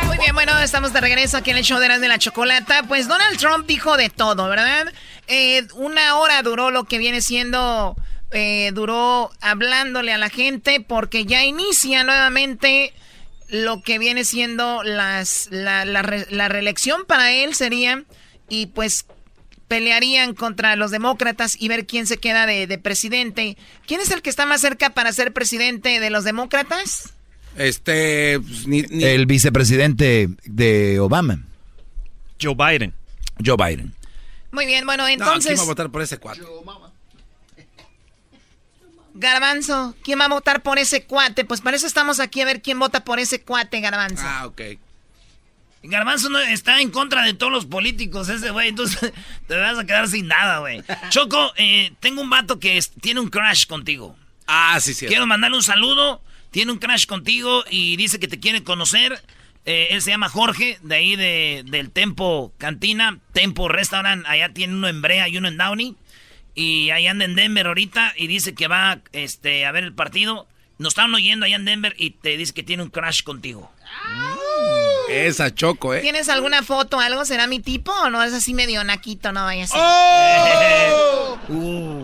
Muy 0.06 0.18
bien, 0.18 0.34
bueno, 0.34 0.58
estamos 0.60 0.92
de 0.92 1.00
regreso 1.00 1.36
aquí 1.36 1.50
en 1.50 1.58
el 1.58 1.64
show 1.64 1.78
de 1.78 1.88
las 1.88 2.00
de 2.00 2.08
la 2.08 2.18
chocolata. 2.18 2.84
Pues 2.84 3.08
Donald 3.08 3.38
Trump 3.38 3.66
dijo 3.66 3.96
de 3.96 4.10
todo, 4.10 4.48
¿verdad? 4.48 4.92
Eh, 5.26 5.66
una 5.74 6.16
hora 6.18 6.42
duró 6.42 6.70
lo 6.70 6.84
que 6.84 6.98
viene 6.98 7.20
siendo, 7.20 7.96
eh, 8.30 8.70
duró 8.74 9.30
hablándole 9.40 10.12
a 10.12 10.18
la 10.18 10.28
gente 10.30 10.80
porque 10.80 11.24
ya 11.26 11.44
inicia 11.44 12.04
nuevamente 12.04 12.94
lo 13.48 13.82
que 13.82 13.98
viene 13.98 14.24
siendo 14.24 14.82
las, 14.82 15.48
la, 15.50 15.84
la 15.84 16.02
re- 16.02 16.26
la 16.30 16.48
reelección 16.48 17.04
para 17.06 17.32
él 17.32 17.54
sería 17.54 18.02
y 18.48 18.66
pues 18.66 19.06
pelearían 19.74 20.34
contra 20.34 20.76
los 20.76 20.92
demócratas 20.92 21.56
y 21.58 21.66
ver 21.66 21.84
quién 21.84 22.06
se 22.06 22.18
queda 22.18 22.46
de, 22.46 22.68
de 22.68 22.78
presidente. 22.78 23.56
¿Quién 23.88 24.00
es 24.00 24.12
el 24.12 24.22
que 24.22 24.30
está 24.30 24.46
más 24.46 24.60
cerca 24.60 24.90
para 24.90 25.12
ser 25.12 25.32
presidente 25.32 25.98
de 25.98 26.10
los 26.10 26.22
demócratas? 26.22 27.12
Este. 27.56 28.38
pues, 28.38 28.68
ni- 28.68 28.82
ni- 28.82 29.02
El 29.02 29.26
vicepresidente 29.26 30.28
de 30.44 31.00
Obama. 31.00 31.40
Joe 32.40 32.54
Biden. 32.54 32.94
Joe 33.44 33.56
Biden. 33.56 33.92
Muy 34.52 34.64
bien, 34.66 34.86
bueno, 34.86 35.02
No, 35.02 35.08
¿quién 35.08 35.20
entonces... 35.20 35.58
va 35.58 35.62
a 35.64 35.66
votar 35.66 35.90
por 35.90 36.02
ese 36.02 36.18
cuatro? 36.18 36.46
Garbanzo, 39.14 39.96
¿quién 40.04 40.20
va 40.20 40.26
a 40.26 40.28
votar 40.28 40.62
por 40.62 40.78
ese 40.78 41.04
cuate? 41.04 41.44
Pues 41.44 41.60
para 41.60 41.76
eso 41.76 41.86
estamos 41.88 42.20
aquí 42.20 42.40
a 42.40 42.44
ver 42.44 42.62
quién 42.62 42.78
vota 42.78 43.04
por 43.04 43.18
ese 43.18 43.40
cuate, 43.42 43.80
Garbanzo. 43.80 44.22
Ah, 44.24 44.46
ok. 44.46 44.60
Garbanzo 45.90 46.28
no 46.30 46.38
está 46.38 46.80
en 46.80 46.90
contra 46.90 47.22
de 47.22 47.34
todos 47.34 47.52
los 47.52 47.66
políticos, 47.66 48.28
ese 48.28 48.50
güey, 48.50 48.68
entonces 48.68 49.12
te 49.46 49.56
vas 49.56 49.78
a 49.78 49.84
quedar 49.84 50.08
sin 50.08 50.26
nada, 50.28 50.58
güey. 50.58 50.82
Choco, 51.10 51.52
eh, 51.56 51.92
tengo 52.00 52.20
un 52.22 52.30
vato 52.30 52.58
que 52.58 52.76
es- 52.78 52.90
tiene 53.00 53.20
un 53.20 53.28
crush 53.28 53.66
contigo. 53.66 54.16
Ah, 54.46 54.78
sí, 54.80 54.94
sí. 54.94 55.06
Quiero 55.06 55.26
mandarle 55.26 55.56
un 55.56 55.62
saludo, 55.62 56.22
tiene 56.50 56.72
un 56.72 56.78
crush 56.78 57.06
contigo 57.06 57.64
y 57.70 57.96
dice 57.96 58.18
que 58.18 58.28
te 58.28 58.40
quiere 58.40 58.62
conocer. 58.62 59.22
Eh, 59.66 59.88
él 59.92 60.02
se 60.02 60.10
llama 60.10 60.28
Jorge, 60.28 60.78
de 60.82 60.94
ahí 60.94 61.16
de, 61.16 61.64
del 61.66 61.90
Tempo 61.90 62.52
Cantina, 62.58 63.18
Tempo 63.32 63.68
Restaurant. 63.68 64.26
Allá 64.26 64.50
tiene 64.52 64.74
uno 64.74 64.88
en 64.88 65.00
Brea 65.00 65.26
y 65.28 65.38
uno 65.38 65.48
en 65.48 65.56
Downey. 65.56 65.96
Y 66.54 66.90
ahí 66.90 67.06
anda 67.06 67.24
en 67.24 67.34
Denver 67.34 67.66
ahorita 67.66 68.12
y 68.16 68.26
dice 68.26 68.54
que 68.54 68.68
va 68.68 69.00
este, 69.12 69.64
a 69.64 69.72
ver 69.72 69.84
el 69.84 69.94
partido. 69.94 70.46
Nos 70.78 70.88
estaban 70.92 71.14
oyendo 71.14 71.46
allá 71.46 71.56
en 71.56 71.64
Denver 71.64 71.94
y 71.98 72.10
te 72.10 72.36
dice 72.36 72.52
que 72.52 72.62
tiene 72.62 72.82
un 72.82 72.90
crash 72.90 73.22
contigo. 73.22 73.72
Esa 75.08 75.54
choco, 75.54 75.94
¿eh? 75.94 76.00
¿Tienes 76.00 76.28
alguna 76.28 76.62
foto 76.62 76.96
o 76.96 77.00
algo? 77.00 77.24
¿Será 77.24 77.46
mi 77.46 77.60
tipo 77.60 77.92
o 77.92 78.10
no? 78.10 78.22
Es 78.22 78.32
así 78.32 78.54
medio 78.54 78.82
naquito, 78.84 79.32
no 79.32 79.44
vaya 79.44 79.64
a 79.64 79.66
ser. 79.66 79.80
¡Oh! 79.80 81.38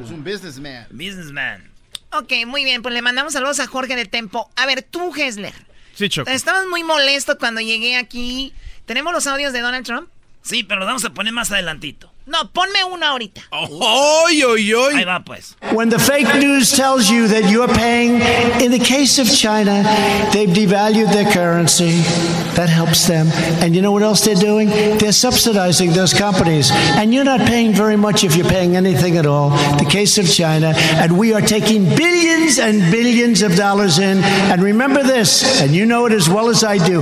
Es 0.05 0.11
un 0.11 0.23
businessman. 0.25 0.87
Businessman. 0.91 1.71
Ok, 2.13 2.33
muy 2.47 2.65
bien, 2.65 2.83
pues 2.83 2.93
le 2.93 3.03
mandamos 3.03 3.33
saludos 3.33 3.61
a 3.61 3.67
Jorge 3.67 3.97
de 3.97 4.05
Tempo. 4.05 4.51
A 4.57 4.67
ver, 4.67 4.83
tú, 4.83 5.15
Hessler. 5.15 5.55
Sí, 5.95 6.09
Choco. 6.09 6.31
Estabas 6.31 6.67
muy 6.67 6.83
molesto 6.83 7.39
cuando 7.39 7.61
llegué 7.61 7.97
aquí. 7.97 8.53
¿Tenemos 8.87 9.13
los 9.13 9.27
audios 9.27 9.53
de 9.53 9.61
Donald 9.61 9.87
Trump? 9.87 10.09
Sí, 10.43 10.63
pero 10.65 10.81
los 10.81 10.87
vamos 10.87 11.05
a 11.05 11.11
poner 11.11 11.33
más 11.33 11.53
adelantito. 11.53 12.10
No, 12.27 12.45
ponme 12.53 12.85
uno 12.85 13.05
ahorita. 13.07 13.41
¡Oy, 13.51 14.45
oy, 14.45 14.75
oy! 14.75 14.95
Ahí 14.95 15.05
va, 15.05 15.25
pues. 15.25 15.57
When 15.73 15.89
the 15.89 15.99
fake 15.99 16.33
news 16.37 16.71
tells 16.71 17.11
you 17.11 17.27
that 17.29 17.51
you're 17.51 17.66
paying, 17.66 18.21
in 18.62 18.71
the 18.71 18.79
case 18.79 19.18
of 19.18 19.27
China, 19.27 19.83
they've 20.33 20.49
devalued 20.49 21.12
their 21.12 21.31
currency. 21.33 22.03
That 22.55 22.68
helps 22.68 23.07
them. 23.07 23.27
And 23.62 23.75
you 23.75 23.83
know 23.83 23.91
what 23.91 24.03
else 24.03 24.25
they're 24.25 24.35
doing? 24.35 24.68
They're 24.68 25.12
subsidizing 25.12 25.93
those 25.93 26.12
companies. 26.12 26.71
And 26.73 27.12
you're 27.12 27.25
not 27.25 27.41
paying 27.41 27.73
very 27.73 27.97
much 27.97 28.23
if 28.23 28.37
you're 28.37 28.49
paying 28.49 28.77
anything 28.77 29.16
at 29.16 29.27
all. 29.27 29.51
The 29.79 29.89
case 29.89 30.18
of 30.18 30.31
China. 30.31 30.75
And 30.77 31.18
we 31.18 31.33
are 31.33 31.41
taking 31.41 31.85
billions 31.97 32.59
and 32.59 32.81
billions 32.93 33.43
of 33.43 33.57
dollars 33.57 33.99
in. 33.99 34.18
And 34.23 34.62
remember 34.62 35.03
this, 35.03 35.61
and 35.61 35.75
you 35.75 35.87
know 35.87 36.07
it 36.07 36.12
as 36.12 36.29
well 36.29 36.49
as 36.49 36.62
I 36.62 36.79
do. 36.79 37.01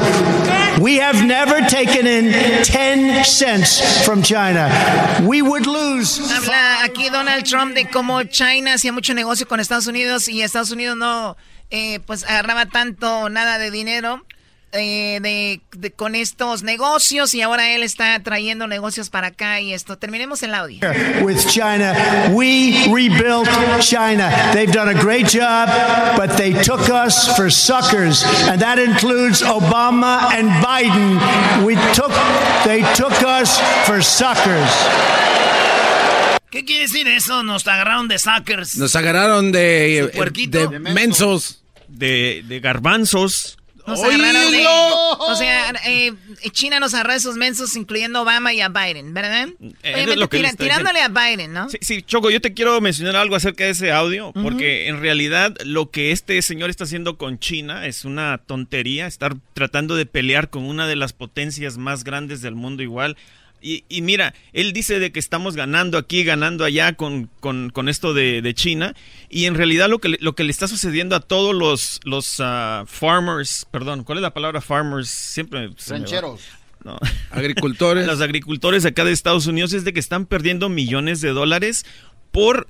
We 0.80 0.96
have 0.96 1.26
never 1.26 1.60
taken 1.68 2.06
in 2.06 2.62
10 2.62 3.24
cents 3.24 4.04
from 4.06 4.22
China. 4.22 4.68
We 5.24 5.42
would 5.42 5.66
lose. 5.66 6.20
Habla 6.32 6.84
aquí 6.84 7.08
Donald 7.10 7.44
Trump 7.44 7.74
de 7.74 7.88
cómo 7.90 8.22
China 8.24 8.74
hacía 8.74 8.92
mucho 8.92 9.14
negocio 9.14 9.46
con 9.48 9.60
Estados 9.60 9.86
Unidos 9.86 10.28
y 10.28 10.42
Estados 10.42 10.70
Unidos 10.70 10.96
no, 10.96 11.36
eh, 11.70 12.00
pues 12.06 12.24
agarraba 12.24 12.66
tanto 12.66 13.28
nada 13.28 13.58
de 13.58 13.70
dinero. 13.70 14.24
Eh, 14.72 15.18
de, 15.22 15.62
de, 15.78 15.92
con 15.92 16.14
estos 16.14 16.62
negocios 16.62 17.32
y 17.32 17.40
ahora 17.40 17.70
él 17.70 17.82
está 17.82 18.22
trayendo 18.22 18.66
negocios 18.66 19.08
para 19.08 19.28
acá 19.28 19.62
y 19.62 19.72
esto. 19.72 19.96
Terminemos 19.96 20.42
el 20.42 20.54
audio. 20.54 20.80
With 21.22 21.38
China, 21.48 21.94
we 22.34 22.86
rebuilt 22.92 23.48
China. 23.80 24.30
They've 24.52 24.70
done 24.70 24.90
a 24.90 25.02
great 25.02 25.26
job, 25.26 25.70
but 26.18 26.36
they 26.36 26.52
took 26.52 26.90
us 26.90 27.34
for 27.34 27.50
suckers, 27.50 28.24
and 28.46 28.60
that 28.60 28.78
includes 28.78 29.42
Obama 29.42 30.30
and 30.32 30.50
Biden. 30.62 31.64
We 31.64 31.76
took, 31.94 32.12
they 32.64 32.82
took 32.94 33.22
us 33.22 33.58
for 33.86 34.02
suckers. 34.02 34.68
¿Qué 36.50 36.66
quiere 36.66 36.82
decir 36.82 37.08
eso? 37.08 37.42
Nos 37.42 37.66
agarraron 37.66 38.06
de 38.08 38.18
suckers. 38.18 38.76
Nos 38.76 38.94
agarraron 38.96 39.50
de, 39.50 40.10
puerquito? 40.14 40.68
de 40.68 40.78
mensos. 40.78 41.62
De, 41.88 42.42
de 42.46 42.60
garbanzos. 42.60 43.57
Nos 43.88 44.02
agarraron 44.02 44.52
de- 44.52 44.64
o 44.66 45.34
sea, 45.36 45.72
eh, 45.86 46.12
China 46.52 46.80
nos 46.80 46.94
agarró 46.94 47.12
esos 47.14 47.36
mensos, 47.36 47.74
incluyendo 47.76 48.22
Obama 48.22 48.52
y 48.52 48.60
a 48.60 48.68
Biden, 48.68 49.14
¿verdad? 49.14 49.48
es 49.82 49.94
Obviamente 49.94 50.16
lo 50.16 50.28
que 50.28 50.36
le 50.38 50.42
tira- 50.42 50.50
estoy 50.50 50.66
tirándole 50.68 51.00
a 51.00 51.08
Biden, 51.08 51.52
¿no? 51.52 51.68
Sí, 51.70 51.78
sí, 51.80 52.02
Choco, 52.02 52.30
yo 52.30 52.40
te 52.40 52.54
quiero 52.54 52.80
mencionar 52.80 53.16
algo 53.16 53.36
acerca 53.36 53.64
de 53.64 53.70
ese 53.70 53.90
audio, 53.92 54.32
porque 54.32 54.88
en 54.88 55.00
realidad 55.00 55.54
lo 55.64 55.90
que 55.90 56.12
este 56.12 56.40
señor 56.42 56.70
está 56.70 56.84
haciendo 56.84 57.16
con 57.18 57.38
China 57.38 57.86
es 57.86 58.04
una 58.04 58.38
tontería, 58.38 59.06
estar 59.06 59.34
tratando 59.54 59.96
de 59.96 60.06
pelear 60.06 60.50
con 60.50 60.64
una 60.64 60.86
de 60.86 60.96
las 60.96 61.12
potencias 61.12 61.78
más 61.78 62.04
grandes 62.04 62.40
del 62.42 62.54
mundo 62.54 62.82
igual. 62.82 63.16
Y, 63.60 63.84
y 63.88 64.02
mira, 64.02 64.34
él 64.52 64.72
dice 64.72 64.98
de 65.00 65.10
que 65.12 65.18
estamos 65.18 65.56
ganando 65.56 65.98
aquí, 65.98 66.22
ganando 66.24 66.64
allá 66.64 66.92
con, 66.94 67.28
con, 67.40 67.70
con 67.70 67.88
esto 67.88 68.14
de, 68.14 68.40
de 68.42 68.54
China, 68.54 68.94
y 69.28 69.46
en 69.46 69.54
realidad 69.54 69.88
lo 69.88 69.98
que, 69.98 70.10
le- 70.10 70.18
lo 70.20 70.34
que 70.34 70.44
le 70.44 70.50
está 70.52 70.68
sucediendo 70.68 71.16
a 71.16 71.20
todos 71.20 71.54
los, 71.54 72.00
los 72.04 72.36
ah, 72.40 72.84
farmers, 72.86 73.66
perdón, 73.70 74.04
¿cuál 74.04 74.18
es 74.18 74.22
la 74.22 74.32
palabra 74.34 74.60
farmers? 74.60 75.08
Siempre... 75.08 75.70
Rancheros. 75.88 76.40
No. 76.84 76.96
Agricultores. 77.30 78.06
Los 78.06 78.20
agricultores 78.20 78.84
acá 78.84 79.04
de 79.04 79.10
Estados 79.12 79.46
Unidos 79.46 79.72
es 79.72 79.84
de 79.84 79.92
que 79.92 80.00
están 80.00 80.26
perdiendo 80.26 80.68
millones 80.68 81.20
de 81.20 81.30
dólares 81.30 81.84
por 82.30 82.68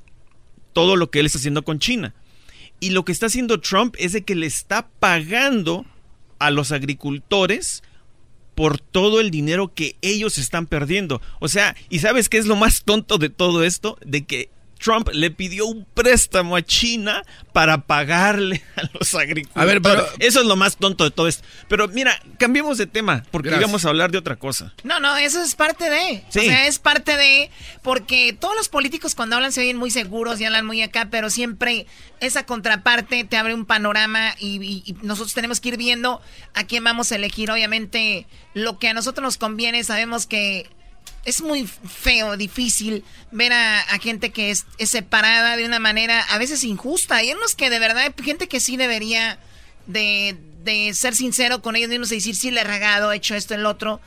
todo 0.73 0.97
lo 0.97 1.11
que 1.11 1.21
él 1.21 1.27
está 1.27 1.39
haciendo 1.39 1.63
con 1.65 1.79
China. 1.79 2.15
Y 2.81 2.91
lo 2.91 3.05
que 3.05 3.13
está 3.13 3.27
haciendo 3.27 3.61
Trump 3.61 3.95
es 3.99 4.13
de 4.13 4.23
que 4.23 4.35
le 4.37 4.47
está 4.47 4.89
pagando 5.01 5.85
a 6.39 6.51
los 6.51 6.71
agricultores 6.73 7.83
por 8.59 8.81
todo 8.81 9.21
el 9.21 9.31
dinero 9.31 9.73
que 9.73 9.95
ellos 10.03 10.37
están 10.37 10.67
perdiendo. 10.67 11.23
O 11.39 11.47
sea, 11.47 11.77
¿y 11.91 12.01
sabes 12.01 12.29
qué 12.29 12.39
es 12.39 12.47
lo 12.47 12.57
más 12.57 12.83
tonto 12.83 13.17
de 13.17 13.29
todo 13.29 13.63
esto? 13.63 13.97
De 14.05 14.27
que 14.27 14.51
Trump 14.79 15.09
le 15.13 15.31
pidió 15.31 15.67
un 15.67 15.85
préstamo 15.95 16.57
a 16.57 16.63
China 16.63 17.23
para 17.53 17.87
pagarle 17.87 18.63
a 18.77 18.83
los 18.99 19.15
agricultores. 19.15 19.57
A 19.63 19.65
ver, 19.65 19.83
pero- 19.83 20.07
Eso 20.19 20.41
es 20.41 20.47
lo 20.47 20.57
más 20.57 20.77
tonto 20.77 21.05
de 21.05 21.11
todo 21.11 21.29
esto. 21.29 21.45
Pero 21.69 21.89
mira, 21.89 22.21
cambiemos 22.39 22.79
de 22.79 22.87
tema, 22.87 23.25
porque 23.31 23.49
Gracias. 23.49 23.69
íbamos 23.69 23.85
a 23.85 23.89
hablar 23.89 24.11
de 24.11 24.19
otra 24.19 24.37
cosa. 24.37 24.73
No, 24.85 25.01
no, 25.01 25.17
eso 25.17 25.43
es 25.43 25.55
parte 25.55 25.91
de. 25.91 26.25
Sí. 26.29 26.39
O 26.41 26.43
sea, 26.43 26.67
es 26.67 26.79
parte 26.79 27.17
de. 27.17 27.51
Porque 27.83 28.33
todos 28.39 28.55
los 28.57 28.69
políticos 28.69 29.15
cuando 29.15 29.37
hablan 29.37 29.53
se 29.53 29.61
oyen 29.61 29.77
muy 29.77 29.91
seguros 29.91 30.41
y 30.41 30.45
hablan 30.45 30.67
muy 30.67 30.83
acá, 30.83 31.09
pero 31.11 31.31
siempre 31.31 31.87
esa 32.21 32.47
contraparte 32.47 33.25
te 33.25 33.37
abre 33.37 33.55
un 33.55 33.65
panorama 33.67 34.35
y, 34.39 34.63
y- 34.63 34.83
y 34.87 34.93
nosotros 35.03 35.35
tenemos 35.35 35.61
que 35.61 35.71
ir 35.71 35.77
viendo 35.77 36.21
a 36.55 36.65
quién 36.65 36.85
vamos 36.85 37.13
a 37.13 37.17
elegir. 37.17 37.51
Obviamente, 37.51 38.27
lo 38.55 38.79
que 38.79 38.89
a 38.89 38.95
nosotros 38.95 39.23
nos 39.23 39.37
conviene, 39.39 39.83
sabemos 39.85 40.27
que 40.27 40.69
es 41.25 41.43
muy 41.43 41.67
feo, 41.67 42.37
difícil 42.37 43.05
ver 43.31 43.53
a, 43.53 43.85
gente 44.01 44.31
que 44.31 44.51
es, 44.51 44.67
es 44.79 44.91
separada 44.91 45.57
de 45.57 45.65
una 45.65 45.79
manera 45.79 46.21
a 46.21 46.39
veces 46.39 46.65
injusta. 46.65 47.17
Hay 47.17 47.33
unos 47.33 47.55
que 47.55 47.71
de 47.71 47.79
verdad, 47.79 48.05
hay 48.05 48.25
gente 48.25 48.49
que 48.49 48.61
sí 48.61 48.77
debería 48.77 49.39
de, 49.87 50.37
de 50.65 50.95
ser 50.95 51.15
sincero 51.15 51.63
con 51.63 51.77
ellos 51.77 51.91
mismos 51.91 52.13
y 52.13 52.17
decir, 52.17 52.37
sí, 52.37 52.51
le 52.51 52.61
he 52.61 52.65
regado, 52.65 53.13
he 53.13 53.17
hecho 53.17 53.35
esto, 53.35 53.55
el 53.55 53.67
otro, 53.67 54.01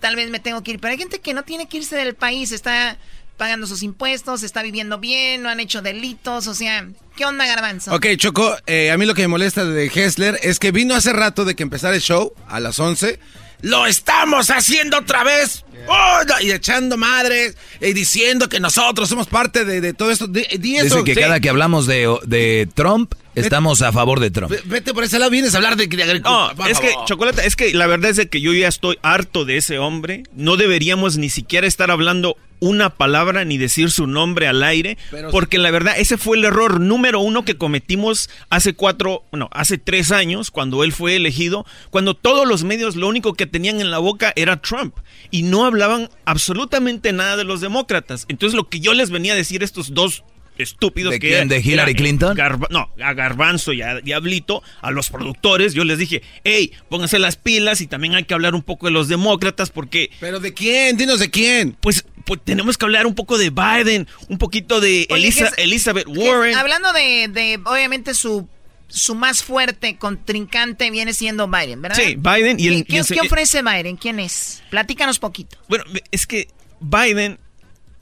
tal 0.00 0.16
vez 0.16 0.30
me 0.30 0.40
tengo 0.40 0.62
que 0.62 0.72
ir. 0.72 0.80
Pero 0.80 0.92
hay 0.92 0.98
gente 0.98 1.20
que 1.20 1.34
no 1.34 1.44
tiene 1.44 1.68
que 1.68 1.78
irse 1.78 1.96
del 1.96 2.14
país, 2.14 2.52
está 2.52 2.98
pagando 3.40 3.66
sus 3.66 3.82
impuestos, 3.82 4.42
está 4.42 4.62
viviendo 4.62 4.98
bien, 4.98 5.42
no 5.42 5.48
han 5.48 5.60
hecho 5.60 5.80
delitos, 5.80 6.46
o 6.46 6.54
sea, 6.54 6.86
¿qué 7.16 7.24
onda, 7.24 7.46
Garbanzo? 7.46 7.94
Ok, 7.94 8.08
Choco, 8.18 8.54
eh, 8.66 8.90
a 8.90 8.98
mí 8.98 9.06
lo 9.06 9.14
que 9.14 9.22
me 9.22 9.28
molesta 9.28 9.64
de 9.64 9.86
Hessler 9.86 10.38
es 10.42 10.58
que 10.58 10.72
vino 10.72 10.94
hace 10.94 11.14
rato 11.14 11.46
de 11.46 11.56
que 11.56 11.62
empezara 11.62 11.94
el 11.94 12.02
show 12.02 12.34
a 12.48 12.60
las 12.60 12.78
11. 12.78 13.18
¡Lo 13.62 13.86
estamos 13.86 14.50
haciendo 14.50 14.98
otra 14.98 15.24
vez! 15.24 15.64
¡Oh! 15.88 16.20
y 16.42 16.50
echando 16.50 16.96
madres 16.98 17.56
y 17.80 17.92
diciendo 17.94 18.48
que 18.48 18.60
nosotros 18.60 19.08
somos 19.08 19.26
parte 19.26 19.64
de, 19.64 19.80
de 19.80 19.94
todo 19.94 20.10
esto. 20.10 20.26
Eso, 20.26 20.58
Dice 20.58 21.04
que 21.04 21.14
sí. 21.14 21.20
cada 21.20 21.40
que 21.40 21.48
hablamos 21.48 21.86
de, 21.86 22.16
de 22.26 22.68
Trump, 22.74 23.14
estamos 23.34 23.80
a 23.82 23.90
favor 23.90 24.20
de 24.20 24.30
Trump. 24.30 24.50
Ve- 24.50 24.60
Vete 24.66 24.92
por 24.94 25.04
ese 25.04 25.18
lado, 25.18 25.30
vienes 25.30 25.54
a 25.54 25.56
hablar 25.56 25.76
de, 25.76 25.86
de 25.86 25.96
No, 25.96 26.02
agricultura. 26.04 26.54
por 26.54 26.70
es 26.70 26.80
que, 26.80 26.90
favor. 26.90 27.06
Chocolate, 27.08 27.46
es 27.46 27.56
que 27.56 27.72
la 27.74 27.86
verdad 27.86 28.10
es 28.10 28.16
de 28.16 28.28
que 28.28 28.40
yo 28.42 28.52
ya 28.52 28.68
estoy 28.68 28.98
harto 29.02 29.44
de 29.46 29.56
ese 29.56 29.78
hombre. 29.78 30.24
No 30.34 30.56
deberíamos 30.56 31.16
ni 31.16 31.30
siquiera 31.30 31.66
estar 31.66 31.90
hablando 31.90 32.36
una 32.60 32.90
palabra 32.90 33.44
ni 33.44 33.58
decir 33.58 33.90
su 33.90 34.06
nombre 34.06 34.46
al 34.46 34.62
aire. 34.62 34.96
Pero- 35.10 35.30
porque 35.30 35.58
la 35.58 35.70
verdad, 35.70 35.94
ese 35.98 36.16
fue 36.18 36.36
el 36.36 36.44
error 36.44 36.80
número 36.80 37.20
uno 37.20 37.44
que 37.44 37.56
cometimos 37.56 38.30
hace 38.50 38.74
cuatro, 38.74 39.24
no, 39.32 39.48
hace 39.52 39.78
tres 39.78 40.12
años, 40.12 40.50
cuando 40.50 40.84
él 40.84 40.92
fue 40.92 41.16
elegido, 41.16 41.66
cuando 41.90 42.14
todos 42.14 42.46
los 42.46 42.64
medios 42.64 42.96
lo 42.96 43.08
único 43.08 43.34
que 43.34 43.46
tenían 43.46 43.80
en 43.80 43.90
la 43.90 43.98
boca 43.98 44.32
era 44.36 44.60
Trump. 44.60 44.94
Y 45.30 45.42
no 45.42 45.64
hablaban 45.64 46.08
absolutamente 46.24 47.12
nada 47.12 47.36
de 47.36 47.44
los 47.44 47.60
demócratas. 47.60 48.26
Entonces 48.28 48.56
lo 48.56 48.68
que 48.68 48.80
yo 48.80 48.94
les 48.94 49.10
venía 49.10 49.32
a 49.32 49.36
decir 49.36 49.62
estos 49.62 49.94
dos 49.94 50.24
estúpidos 50.58 51.12
¿De 51.12 51.18
que 51.20 51.28
quién? 51.28 51.48
¿De 51.48 51.60
Hillary 51.60 51.92
era- 51.92 51.98
Clinton? 51.98 52.36
Garba- 52.36 52.68
no, 52.70 52.90
a 53.02 53.14
Garbanzo 53.14 53.72
y 53.72 53.82
a 53.82 54.00
Diablito, 54.00 54.62
a 54.82 54.90
los 54.90 55.08
productores, 55.10 55.72
yo 55.74 55.84
les 55.84 55.98
dije, 55.98 56.22
hey, 56.44 56.72
pónganse 56.88 57.18
las 57.18 57.36
pilas 57.36 57.80
y 57.80 57.86
también 57.86 58.14
hay 58.14 58.24
que 58.24 58.34
hablar 58.34 58.54
un 58.54 58.62
poco 58.62 58.86
de 58.86 58.92
los 58.92 59.08
demócratas 59.08 59.70
porque... 59.70 60.10
¿Pero 60.20 60.38
de 60.40 60.52
quién? 60.52 60.96
Dinos 60.96 61.18
de 61.18 61.30
quién. 61.30 61.76
Pues, 61.80 62.04
pues 62.26 62.40
tenemos 62.44 62.76
que 62.76 62.84
hablar 62.84 63.06
un 63.06 63.14
poco 63.14 63.38
de 63.38 63.50
Biden, 63.50 64.06
un 64.28 64.38
poquito 64.38 64.80
de 64.80 65.06
Oye, 65.10 65.28
Elisa- 65.28 65.50
¿qué 65.56 65.62
es- 65.62 65.66
Elizabeth 65.66 66.06
Warren. 66.08 66.54
Hablando 66.54 66.92
de, 66.92 67.28
de, 67.28 67.58
obviamente, 67.64 68.12
su, 68.14 68.46
su 68.88 69.14
más 69.14 69.42
fuerte 69.42 69.96
contrincante 69.96 70.90
viene 70.90 71.14
siendo 71.14 71.48
Biden, 71.48 71.80
¿verdad? 71.80 71.96
Sí, 71.96 72.16
Biden 72.16 72.60
y 72.60 72.66
el- 72.68 72.84
¿Qué, 72.84 72.96
y 72.96 72.98
el- 72.98 73.06
qué 73.06 73.20
ofrece 73.20 73.62
Biden? 73.62 73.96
¿Quién 73.96 74.20
es? 74.20 74.62
Platícanos 74.70 75.18
poquito. 75.18 75.56
Bueno, 75.68 75.84
es 76.10 76.26
que 76.26 76.48
Biden 76.80 77.38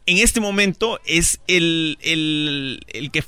en 0.08 0.16
este 0.18 0.40
momento 0.40 1.00
es 1.04 1.38
el, 1.46 1.98
el, 2.00 2.80
el 2.88 3.10
que... 3.10 3.22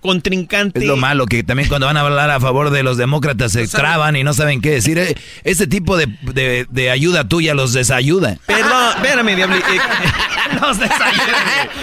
Contrincante. 0.00 0.80
Es 0.80 0.86
lo 0.86 0.96
malo, 0.96 1.26
que 1.26 1.42
también 1.42 1.68
cuando 1.68 1.86
van 1.86 1.96
a 1.96 2.00
hablar 2.00 2.30
a 2.30 2.40
favor 2.40 2.70
de 2.70 2.82
los 2.82 2.96
demócratas 2.96 3.52
se 3.52 3.68
traban 3.68 4.16
y 4.16 4.24
no 4.24 4.32
saben 4.32 4.60
qué 4.60 4.70
decir. 4.70 4.98
Ese 5.44 5.66
tipo 5.66 5.96
de, 5.96 6.06
de- 6.22 6.66
de 6.70 6.90
ayuda 6.90 7.28
tuya 7.28 7.54
los 7.54 7.72
desayuda. 7.74 8.38
Perdón, 8.46 8.94
espérame, 8.96 9.36
Diablo. 9.36 9.56
eh, 9.56 9.60
Los 10.60 10.78
desayunos. 10.80 11.26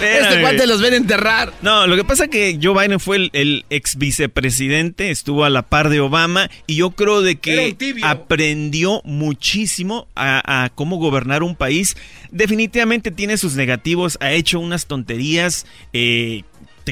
Este 0.02 0.40
cuate 0.42 0.66
los 0.66 0.80
ven 0.82 0.92
enterrar. 0.94 1.52
No, 1.62 1.86
lo 1.86 1.96
que 1.96 2.04
pasa 2.04 2.24
es 2.24 2.30
que 2.30 2.58
Joe 2.62 2.74
Biden 2.86 3.00
fue 3.00 3.16
el, 3.16 3.30
el 3.32 3.64
ex 3.70 3.96
vicepresidente, 3.96 5.10
estuvo 5.10 5.44
a 5.44 5.50
la 5.50 5.62
par 5.62 5.88
de 5.88 6.00
Obama 6.00 6.50
y 6.66 6.76
yo 6.76 6.90
creo 6.90 7.22
de 7.22 7.36
que 7.36 7.76
aprendió 8.02 9.00
muchísimo 9.04 10.06
a, 10.14 10.64
a 10.64 10.68
cómo 10.70 10.96
gobernar 10.96 11.42
un 11.42 11.56
país. 11.56 11.96
Definitivamente 12.30 13.10
tiene 13.10 13.36
sus 13.38 13.54
negativos, 13.54 14.18
ha 14.20 14.32
hecho 14.32 14.60
unas 14.60 14.86
tonterías. 14.86 15.66
Eh, 15.92 16.42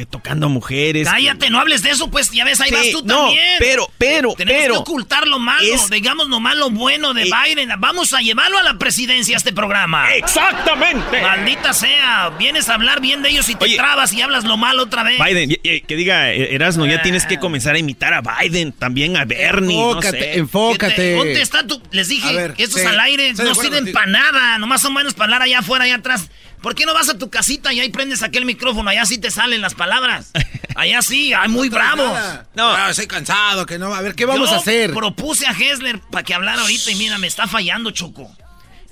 te- 0.01 0.07
tocando 0.07 0.49
mujeres. 0.51 1.09
Cállate, 1.09 1.49
no 1.49 1.59
hables 1.59 1.83
de 1.83 1.91
eso, 1.91 2.11
pues 2.11 2.31
ya 2.31 2.45
ves, 2.45 2.61
ahí 2.61 2.69
Sí, 2.69 2.75
vas 2.75 2.91
tú 2.91 3.03
no, 3.07 3.17
también. 3.27 3.57
pero, 3.59 3.91
pero, 3.97 4.35
Tenemos 4.35 4.61
pero- 4.63 4.75
que 4.75 4.79
ocultar 4.81 5.27
lo 5.27 5.39
malo, 5.39 5.67
es- 5.75 5.89
digamos 5.89 6.29
nomás 6.29 6.55
lo 6.57 6.69
bueno 6.71 7.15
de 7.15 7.25
Biden. 7.25 7.71
Vamos 7.79 8.13
a 8.13 8.21
llevarlo 8.21 8.59
a 8.59 8.63
la 8.63 8.75
presidencia 8.79 9.37
este 9.37 9.53
programa. 9.55 10.13
Exactamente. 10.15 11.21
Maldita 11.23 11.73
sea, 11.73 12.31
vienes 12.39 12.69
a 12.69 12.75
hablar 12.75 13.01
bien 13.01 13.23
de 13.23 13.31
ellos 13.31 13.49
y 13.49 13.55
te 13.55 13.65
Oye. 13.65 13.77
trabas 13.77 14.13
y 14.13 14.21
hablas 14.21 14.45
lo 14.45 14.57
malo 14.57 14.83
otra 14.83 15.03
vez. 15.03 15.19
Biden, 15.23 15.57
que 15.87 15.97
diga 15.97 16.33
eh, 16.33 16.55
Erasmo, 16.55 16.85
ya 16.87 17.01
tienes 17.03 17.25
que 17.27 17.39
comenzar 17.39 17.75
a 17.75 17.79
imitar 17.79 18.13
a 18.13 18.21
Biden, 18.21 18.73
también 18.73 19.17
a 19.17 19.25
Bernie. 19.25 19.77
no 19.77 19.91
Enfócate, 19.93 20.19
sé. 20.19 20.39
enfócate. 20.39 21.15
¿Dónde 21.15 21.41
está 21.43 21.67
tu? 21.67 21.81
Les 21.91 22.09
dije, 22.09 22.33
ver, 22.35 22.55
estos 22.59 22.81
sí, 22.83 22.87
al 22.87 23.01
aire 23.01 23.33
no 23.35 23.55
sirven 23.55 23.93
para 23.93 24.07
nada, 24.07 24.59
nomás 24.59 24.83
son 24.83 24.93
buenos 24.95 25.15
para 25.15 25.25
hablar 25.25 25.43
allá 25.43 25.61
afuera, 25.61 25.85
allá 25.85 25.97
atrás. 25.97 26.29
¿Por 26.63 26.75
qué 26.75 26.85
no 26.87 26.95
vas 26.95 27.09
a 27.09 27.19
tu 27.19 27.31
casita 27.31 27.73
y 27.73 27.81
ahí 27.81 27.91
prendes 27.91 28.23
aquel 28.23 28.45
micrófono? 28.45 28.91
Allá 28.91 29.05
sí 29.07 29.19
te 29.19 29.31
salen 29.31 29.61
las 29.61 29.75
palabras. 29.75 30.33
Allá 30.75 31.01
sí, 31.03 31.33
hay 31.33 31.49
muy 31.49 31.69
bravos. 31.69 32.11
No, 32.55 32.77
no, 32.77 32.89
estoy 32.89 33.07
cansado, 33.07 33.67
que 33.67 33.79
no. 33.79 33.95
A 33.95 34.01
ver, 34.03 34.15
¿qué 34.15 34.25
vamos 34.25 34.51
Yo 34.51 34.57
a 34.57 34.59
hacer? 34.59 34.93
propuse 34.93 35.47
a 35.47 35.53
Hessler 35.53 36.01
para 36.11 36.25
que 36.25 36.35
hablara 36.35 36.63
ahorita 36.63 36.91
y 36.91 36.95
mira, 36.97 37.19
me 37.19 37.27
está 37.27 37.47
fallando, 37.47 37.91
Choco. 37.93 38.31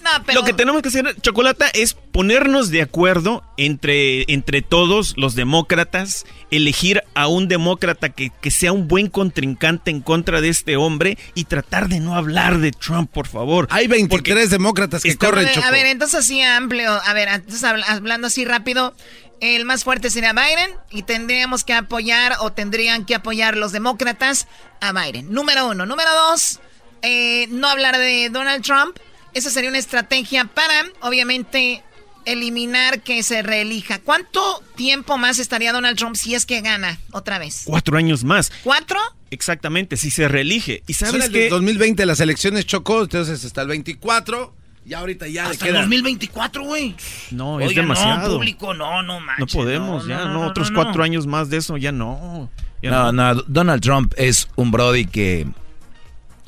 No, 0.04 0.10
pero... 0.26 0.40
Lo 0.40 0.46
que 0.46 0.52
tenemos 0.52 0.82
que 0.82 0.88
hacer, 0.88 1.16
Chocolata, 1.22 1.66
es 1.72 1.94
ponernos 1.94 2.68
de 2.70 2.82
acuerdo 2.82 3.42
entre, 3.56 4.30
entre 4.32 4.60
todos 4.62 5.14
los 5.16 5.34
demócratas, 5.34 6.26
elegir 6.50 7.02
a 7.14 7.26
un 7.26 7.48
demócrata 7.48 8.10
que, 8.10 8.30
que 8.42 8.50
sea 8.50 8.72
un 8.72 8.86
buen 8.86 9.08
contrincante 9.08 9.90
en 9.90 10.02
contra 10.02 10.42
de 10.42 10.50
este 10.50 10.76
hombre 10.76 11.16
y 11.34 11.44
tratar 11.44 11.88
de 11.88 12.00
no 12.00 12.14
hablar 12.16 12.58
de 12.58 12.70
Trump, 12.70 13.10
por 13.10 13.26
favor. 13.26 13.66
Hay 13.70 13.86
23 13.86 14.50
demócratas 14.50 15.02
que 15.02 15.16
corren, 15.16 15.48
Choco. 15.52 15.66
a 15.66 15.70
ver, 15.70 15.86
entonces 15.86 16.20
así 16.20 16.40
amplio. 16.42 16.90
A 16.92 17.12
ver, 17.14 17.28
entonces 17.28 17.64
habla- 17.64 17.86
hablando 17.86 18.26
así 18.26 18.44
rápido, 18.44 18.94
el 19.40 19.64
más 19.64 19.84
fuerte 19.84 20.10
sería 20.10 20.32
Biden 20.34 20.70
y 20.90 21.02
tendríamos 21.02 21.64
que 21.64 21.72
apoyar 21.72 22.34
o 22.40 22.52
tendrían 22.52 23.04
que 23.06 23.14
apoyar 23.14 23.56
los 23.56 23.72
demócratas 23.72 24.46
a 24.80 24.92
Biden. 24.92 25.32
Número 25.32 25.66
uno. 25.68 25.86
Número 25.86 26.10
dos, 26.28 26.60
eh, 27.02 27.46
no 27.48 27.68
hablar 27.68 27.96
de 27.98 28.28
Donald 28.30 28.62
Trump. 28.62 28.96
Esa 29.34 29.50
sería 29.50 29.70
una 29.70 29.78
estrategia 29.78 30.44
para, 30.44 30.84
obviamente, 31.00 31.82
eliminar 32.24 33.02
que 33.02 33.22
se 33.22 33.42
reelija. 33.42 33.98
¿Cuánto 33.98 34.62
tiempo 34.76 35.18
más 35.18 35.38
estaría 35.38 35.72
Donald 35.72 35.98
Trump 35.98 36.16
si 36.16 36.34
es 36.34 36.46
que 36.46 36.60
gana 36.60 36.98
otra 37.12 37.38
vez? 37.38 37.62
Cuatro 37.66 37.96
años 37.96 38.24
más. 38.24 38.50
¿Cuatro? 38.62 38.98
Exactamente, 39.30 39.96
si 39.96 40.10
se 40.10 40.28
reelige. 40.28 40.82
Y 40.86 40.94
sabes 40.94 41.28
que... 41.28 41.40
del 41.40 41.50
2020 41.50 42.06
las 42.06 42.20
elecciones 42.20 42.66
Chocó, 42.66 43.02
entonces 43.02 43.44
hasta 43.44 43.62
el 43.62 43.68
24. 43.68 44.54
Y 44.86 44.92
ahorita 44.92 45.26
ya 45.26 45.44
le 45.44 45.50
Hasta 45.50 45.64
el 45.66 45.72
queda. 45.72 45.80
2024, 45.82 46.62
güey. 46.64 46.94
No, 47.30 47.58
es 47.58 47.68
Oiga, 47.68 47.82
demasiado. 47.82 48.28
No, 48.28 48.34
público, 48.36 48.74
no, 48.74 49.02
no 49.02 49.14
No 49.14 49.20
manches. 49.20 49.54
podemos, 49.54 50.06
ya, 50.06 50.26
no, 50.26 50.46
otros 50.46 50.70
no, 50.70 50.76
no. 50.78 50.82
cuatro 50.84 51.02
años 51.02 51.26
más 51.26 51.48
de 51.48 51.56
eso, 51.56 51.78
ya 51.78 51.90
no. 51.90 52.50
Ya 52.82 52.90
No, 52.90 53.10
no, 53.12 53.34
Donald 53.46 53.82
Trump 53.82 54.12
es 54.18 54.46
un 54.56 54.70
Brody 54.70 55.06
que 55.06 55.46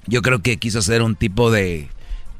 yo 0.07 0.21
creo 0.21 0.43
que 0.43 0.59
quiso 0.59 0.81
hacer 0.81 1.01
un 1.01 1.17
tipo 1.17 1.51
de, 1.51 1.89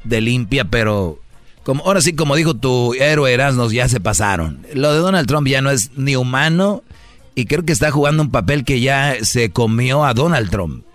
de 0.07 0.21
limpia, 0.21 0.65
pero 0.65 1.19
como 1.63 1.83
ahora 1.83 2.01
sí, 2.01 2.13
como 2.13 2.35
dijo 2.35 2.53
tu 2.53 2.93
héroe 2.93 3.33
Erasmus, 3.33 3.73
ya 3.73 3.89
se 3.89 3.99
pasaron. 3.99 4.65
Lo 4.73 4.93
de 4.93 4.99
Donald 4.99 5.27
Trump 5.27 5.47
ya 5.47 5.61
no 5.61 5.69
es 5.69 5.91
ni 5.97 6.15
humano 6.15 6.83
y 7.35 7.45
creo 7.45 7.65
que 7.65 7.73
está 7.73 7.91
jugando 7.91 8.23
un 8.23 8.31
papel 8.31 8.63
que 8.63 8.79
ya 8.79 9.17
se 9.21 9.51
comió 9.51 10.05
a 10.05 10.13
Donald 10.13 10.49
Trump. 10.49 10.85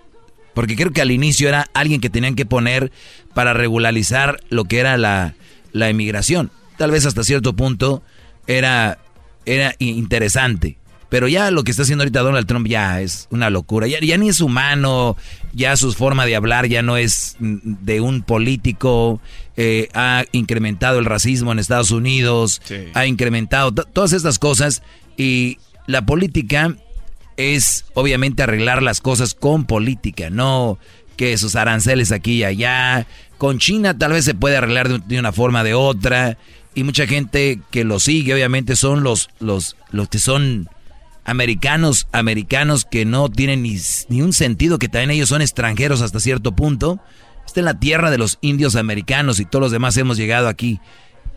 Porque 0.54 0.74
creo 0.74 0.90
que 0.90 1.00
al 1.00 1.10
inicio 1.10 1.48
era 1.48 1.68
alguien 1.74 2.00
que 2.00 2.10
tenían 2.10 2.34
que 2.34 2.46
poner 2.46 2.90
para 3.34 3.52
regularizar 3.52 4.40
lo 4.48 4.64
que 4.64 4.78
era 4.78 4.96
la, 4.96 5.34
la. 5.72 5.92
Tal 6.76 6.90
vez 6.90 7.06
hasta 7.06 7.22
cierto 7.22 7.54
punto 7.54 8.02
era, 8.46 8.98
era 9.46 9.74
interesante. 9.78 10.78
Pero 11.12 11.28
ya 11.28 11.50
lo 11.50 11.62
que 11.62 11.70
está 11.72 11.82
haciendo 11.82 12.04
ahorita 12.04 12.20
Donald 12.20 12.46
Trump 12.46 12.66
ya 12.66 13.02
es 13.02 13.28
una 13.30 13.50
locura. 13.50 13.86
Ya, 13.86 14.00
ya 14.00 14.16
ni 14.16 14.30
es 14.30 14.40
humano, 14.40 15.14
ya 15.52 15.76
su 15.76 15.92
forma 15.92 16.24
de 16.24 16.36
hablar 16.36 16.66
ya 16.68 16.80
no 16.80 16.96
es 16.96 17.36
de 17.38 18.00
un 18.00 18.22
político. 18.22 19.20
eh, 19.58 19.88
ha 19.92 20.24
incrementado 20.32 20.98
el 20.98 21.04
racismo 21.04 21.52
en 21.52 21.58
Estados 21.58 21.90
Unidos, 21.90 22.62
Sí. 22.64 22.76
ha 22.94 23.04
incrementado 23.04 23.70
to- 23.72 23.84
todas 23.84 24.14
estas 24.14 24.38
cosas. 24.38 24.82
Y 25.18 25.58
la 25.86 26.06
política 26.06 26.74
es 27.36 27.84
obviamente 27.92 28.42
arreglar 28.42 28.82
las 28.82 29.02
cosas 29.02 29.34
con 29.34 29.66
política, 29.66 30.30
no 30.30 30.78
que 31.18 31.36
sus 31.36 31.54
aranceles 31.56 32.12
aquí 32.12 32.36
y 32.38 32.44
allá. 32.44 33.06
Con 33.36 33.58
China 33.58 33.98
tal 33.98 34.12
vez 34.12 34.24
se 34.24 34.34
puede 34.34 34.56
arreglar 34.56 34.88
de, 34.88 35.00
de 35.06 35.18
una 35.18 35.32
forma 35.32 35.60
o 35.60 35.64
de 35.64 35.74
otra. 35.74 36.38
Y 36.74 36.84
mucha 36.84 37.06
gente 37.06 37.60
que 37.70 37.84
lo 37.84 38.00
sigue, 38.00 38.32
obviamente, 38.32 38.76
son 38.76 39.02
los, 39.02 39.28
los, 39.40 39.76
los 39.90 40.08
que 40.08 40.18
son 40.18 40.70
americanos, 41.24 42.06
americanos 42.12 42.84
que 42.84 43.04
no 43.04 43.28
tienen 43.28 43.62
ni, 43.62 44.22
un 44.22 44.32
sentido, 44.32 44.78
que 44.78 44.88
también 44.88 45.10
ellos 45.12 45.28
son 45.28 45.42
extranjeros 45.42 46.02
hasta 46.02 46.20
cierto 46.20 46.52
punto. 46.52 47.00
Está 47.46 47.60
en 47.60 47.66
la 47.66 47.78
tierra 47.78 48.10
de 48.10 48.18
los 48.18 48.38
indios 48.40 48.76
americanos 48.76 49.40
y 49.40 49.44
todos 49.44 49.62
los 49.62 49.72
demás 49.72 49.96
hemos 49.96 50.16
llegado 50.16 50.48
aquí. 50.48 50.80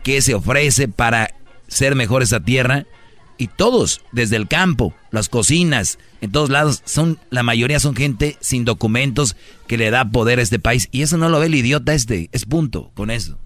¿Qué 0.02 0.22
se 0.22 0.34
ofrece 0.34 0.88
para 0.88 1.34
ser 1.68 1.94
mejor 1.94 2.22
esa 2.22 2.40
tierra? 2.40 2.86
Y 3.38 3.48
todos, 3.48 4.00
desde 4.12 4.36
el 4.36 4.48
campo, 4.48 4.94
las 5.10 5.28
cocinas, 5.28 5.98
en 6.20 6.32
todos 6.32 6.48
lados, 6.48 6.82
son 6.86 7.18
la 7.28 7.42
mayoría 7.42 7.80
son 7.80 7.94
gente 7.94 8.38
sin 8.40 8.64
documentos 8.64 9.36
que 9.66 9.76
le 9.76 9.90
da 9.90 10.10
poder 10.10 10.38
a 10.38 10.42
este 10.42 10.58
país. 10.58 10.88
Y 10.90 11.02
eso 11.02 11.18
no 11.18 11.28
lo 11.28 11.38
ve 11.38 11.46
el 11.46 11.54
idiota 11.54 11.92
este. 11.92 12.30
Es 12.32 12.46
punto 12.46 12.92
con 12.94 13.10
eso. 13.10 13.38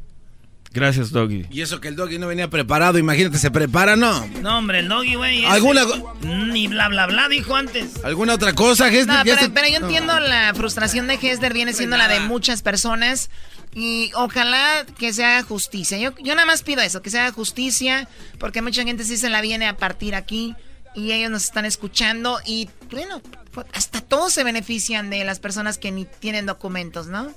Gracias, 0.72 1.10
Doggy. 1.10 1.46
Y 1.50 1.62
eso 1.62 1.80
que 1.80 1.88
el 1.88 1.96
doggy 1.96 2.18
no 2.18 2.28
venía 2.28 2.48
preparado, 2.48 2.96
imagínate, 2.98 3.38
se 3.38 3.50
prepara, 3.50 3.96
¿no? 3.96 4.24
No, 4.40 4.58
hombre, 4.58 4.78
el 4.78 4.88
doggy, 4.88 5.16
güey. 5.16 5.38
ese- 5.40 5.46
¿Alguna 5.48 5.82
Ni 6.22 6.68
bla, 6.68 6.88
bla, 6.88 7.06
bla, 7.06 7.28
dijo 7.28 7.56
antes. 7.56 8.04
¿Alguna 8.04 8.34
otra 8.34 8.52
cosa, 8.52 8.86
Hesler? 8.88 9.08
No, 9.26 9.52
pero, 9.52 9.66
yo 9.68 9.80
no. 9.80 9.86
entiendo 9.86 10.20
la 10.20 10.52
frustración 10.54 11.08
de 11.08 11.14
Hesler, 11.20 11.52
viene 11.52 11.72
siendo 11.72 11.96
la 11.96 12.06
de 12.06 12.20
muchas 12.20 12.62
personas. 12.62 13.30
Y 13.74 14.10
ojalá 14.14 14.84
que 14.98 15.12
se 15.12 15.24
haga 15.24 15.42
justicia. 15.42 15.98
Yo, 15.98 16.12
yo 16.22 16.34
nada 16.34 16.46
más 16.46 16.62
pido 16.62 16.82
eso, 16.82 17.02
que 17.02 17.10
se 17.10 17.18
haga 17.20 17.32
justicia, 17.32 18.08
porque 18.38 18.62
mucha 18.62 18.82
gente 18.84 19.04
sí 19.04 19.16
se 19.16 19.28
la 19.28 19.40
viene 19.40 19.66
a 19.66 19.76
partir 19.76 20.14
aquí 20.14 20.54
y 20.94 21.12
ellos 21.12 21.30
nos 21.30 21.44
están 21.44 21.64
escuchando 21.64 22.38
y 22.44 22.68
bueno, 22.90 23.22
hasta 23.72 24.00
todos 24.00 24.32
se 24.32 24.42
benefician 24.42 25.08
de 25.08 25.24
las 25.24 25.38
personas 25.38 25.78
que 25.78 25.92
ni 25.92 26.04
tienen 26.04 26.46
documentos, 26.46 27.06
¿no? 27.06 27.32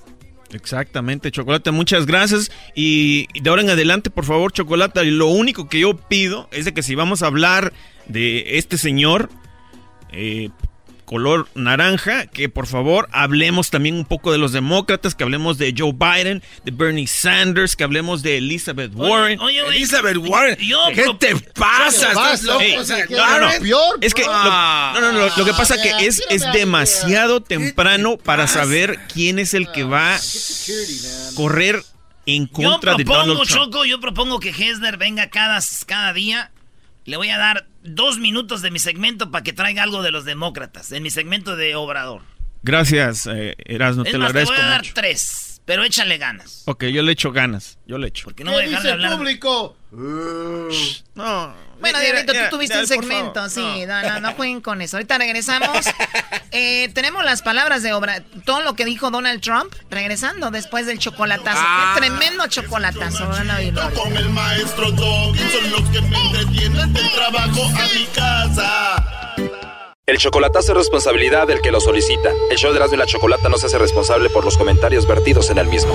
Exactamente, 0.54 1.32
Chocolate, 1.32 1.72
muchas 1.72 2.06
gracias. 2.06 2.52
Y 2.76 3.26
de 3.40 3.50
ahora 3.50 3.62
en 3.62 3.70
adelante, 3.70 4.08
por 4.08 4.24
favor, 4.24 4.52
Chocolate, 4.52 5.04
lo 5.04 5.26
único 5.26 5.68
que 5.68 5.80
yo 5.80 5.96
pido 5.96 6.48
es 6.52 6.64
de 6.64 6.72
que 6.72 6.84
si 6.84 6.94
vamos 6.94 7.22
a 7.22 7.26
hablar 7.26 7.72
de 8.06 8.56
este 8.56 8.78
señor, 8.78 9.30
eh, 10.12 10.50
color 11.04 11.48
naranja, 11.54 12.26
que 12.26 12.48
por 12.48 12.66
favor 12.66 13.08
hablemos 13.12 13.70
también 13.70 13.94
un 13.96 14.04
poco 14.04 14.32
de 14.32 14.38
los 14.38 14.52
demócratas, 14.52 15.14
que 15.14 15.22
hablemos 15.24 15.58
de 15.58 15.74
Joe 15.76 15.92
Biden, 15.92 16.42
de 16.64 16.70
Bernie 16.70 17.06
Sanders, 17.06 17.76
que 17.76 17.84
hablemos 17.84 18.22
de 18.22 18.38
Elizabeth 18.38 18.92
Warren. 18.94 19.38
oye, 19.40 19.62
oye, 19.62 19.76
Elizabeth 19.76 20.16
Warren. 20.16 20.56
yo 20.58 20.78
¿Qué 20.94 21.04
te 21.18 21.36
pasa? 21.36 22.08
¿Qué 22.08 22.14
te 22.14 22.20
¿Estás 22.34 22.42
loco? 22.44 22.60
Ey, 22.60 22.76
O 22.76 22.84
sea, 22.84 23.06
¿qué 23.06 23.14
no, 23.14 23.26
no, 23.26 23.40
no. 23.40 23.48
es 23.50 23.60
peor? 23.60 23.98
Es 24.00 24.14
que 24.14 24.24
lo, 24.24 24.32
no, 24.32 25.12
no, 25.12 25.36
lo 25.36 25.44
que 25.44 25.52
pasa 25.52 25.80
que 25.80 26.06
es, 26.06 26.22
es 26.30 26.42
demasiado 26.52 27.40
temprano 27.42 28.16
para 28.16 28.46
saber 28.46 28.98
quién 29.12 29.38
es 29.38 29.54
el 29.54 29.70
que 29.70 29.84
va 29.84 30.16
a 30.16 30.20
correr 31.36 31.82
en 32.26 32.46
Yo 32.46 32.52
contra 32.52 32.94
de 32.94 33.04
propongo, 33.04 33.26
Donald 33.26 33.48
Trump. 33.48 33.64
Choco, 33.72 33.84
yo 33.84 34.00
propongo 34.00 34.40
que 34.40 34.50
Hesler 34.50 34.96
venga 34.96 35.28
cada, 35.28 35.60
cada 35.86 36.12
día. 36.12 36.50
Le 37.04 37.16
voy 37.18 37.28
a 37.28 37.36
dar 37.38 37.66
dos 37.84 38.18
minutos 38.18 38.62
de 38.62 38.70
mi 38.70 38.78
segmento 38.78 39.30
para 39.30 39.44
que 39.44 39.52
traiga 39.52 39.82
algo 39.82 40.02
de 40.02 40.10
los 40.10 40.24
demócratas, 40.24 40.90
en 40.92 41.02
mi 41.02 41.10
segmento 41.10 41.54
de 41.54 41.76
Obrador. 41.76 42.22
Gracias, 42.62 43.26
eh, 43.26 43.54
Erasmo, 43.58 44.02
es 44.04 44.10
te 44.10 44.18
lo 44.18 44.24
más, 44.24 44.32
te 44.32 44.38
agradezco 44.38 44.54
voy 44.56 44.62
a 44.64 44.70
dar 44.70 44.80
mucho. 44.80 44.94
tres, 44.94 45.60
pero 45.66 45.84
échale 45.84 46.16
ganas. 46.18 46.62
Ok, 46.66 46.84
yo 46.84 47.02
le 47.02 47.12
echo 47.12 47.30
ganas, 47.30 47.78
yo 47.86 47.98
le 47.98 48.08
echo. 48.08 48.24
Porque 48.24 48.42
no 48.42 48.52
voy 48.52 48.64
a 48.64 48.66
dejar 48.68 48.82
de 48.82 48.92
hablar. 48.92 49.16
público? 49.18 49.76
No. 51.14 51.54
Bueno, 51.80 52.00
Diablito, 52.00 52.32
tú 52.32 52.56
tuviste 52.56 52.78
un 52.78 52.86
segmento, 52.86 53.34
favor, 53.34 53.50
sí, 53.50 53.86
no, 53.86 54.02
no, 54.02 54.20
no 54.20 54.32
jueguen 54.32 54.60
con 54.60 54.80
eso. 54.82 54.96
Ahorita 54.96 55.18
regresamos. 55.18 55.86
Eh, 56.56 56.88
tenemos 56.94 57.24
las 57.24 57.42
palabras 57.42 57.82
de 57.82 57.92
obra, 57.94 58.22
todo 58.44 58.60
lo 58.60 58.74
que 58.74 58.84
dijo 58.84 59.10
Donald 59.10 59.40
Trump, 59.40 59.74
regresando 59.90 60.52
después 60.52 60.86
del 60.86 61.00
chocolatazo. 61.00 61.58
Ah. 61.60 61.94
Qué 61.94 62.02
tremendo 62.02 62.46
chocolatazo, 62.46 63.26
van 63.26 63.50
a 63.50 63.56
oírlo. 63.56 63.90
Con 63.90 64.16
el 64.16 64.28
maestro 64.28 64.92
Doggy 64.92 65.40
son 65.50 65.70
los 65.72 65.82
que 65.90 66.00
me 66.02 66.16
entretienen 66.16 66.92
del 66.92 67.10
trabajo 67.10 67.64
a 67.64 67.98
mi 67.98 68.06
casa. 68.14 69.14
El 70.06 70.18
chocolatazo 70.18 70.72
es 70.72 70.78
responsabilidad 70.78 71.46
del 71.46 71.60
que 71.62 71.72
lo 71.72 71.80
solicita. 71.80 72.30
El 72.50 72.58
show 72.58 72.70
de 72.72 72.76
Erasmo 72.76 72.96
y 72.96 72.98
la 72.98 73.06
Chocolata 73.06 73.48
no 73.48 73.56
se 73.56 73.66
hace 73.66 73.78
responsable 73.78 74.28
por 74.28 74.44
los 74.44 74.58
comentarios 74.58 75.08
vertidos 75.08 75.48
en 75.48 75.56
el 75.56 75.66
mismo. 75.66 75.94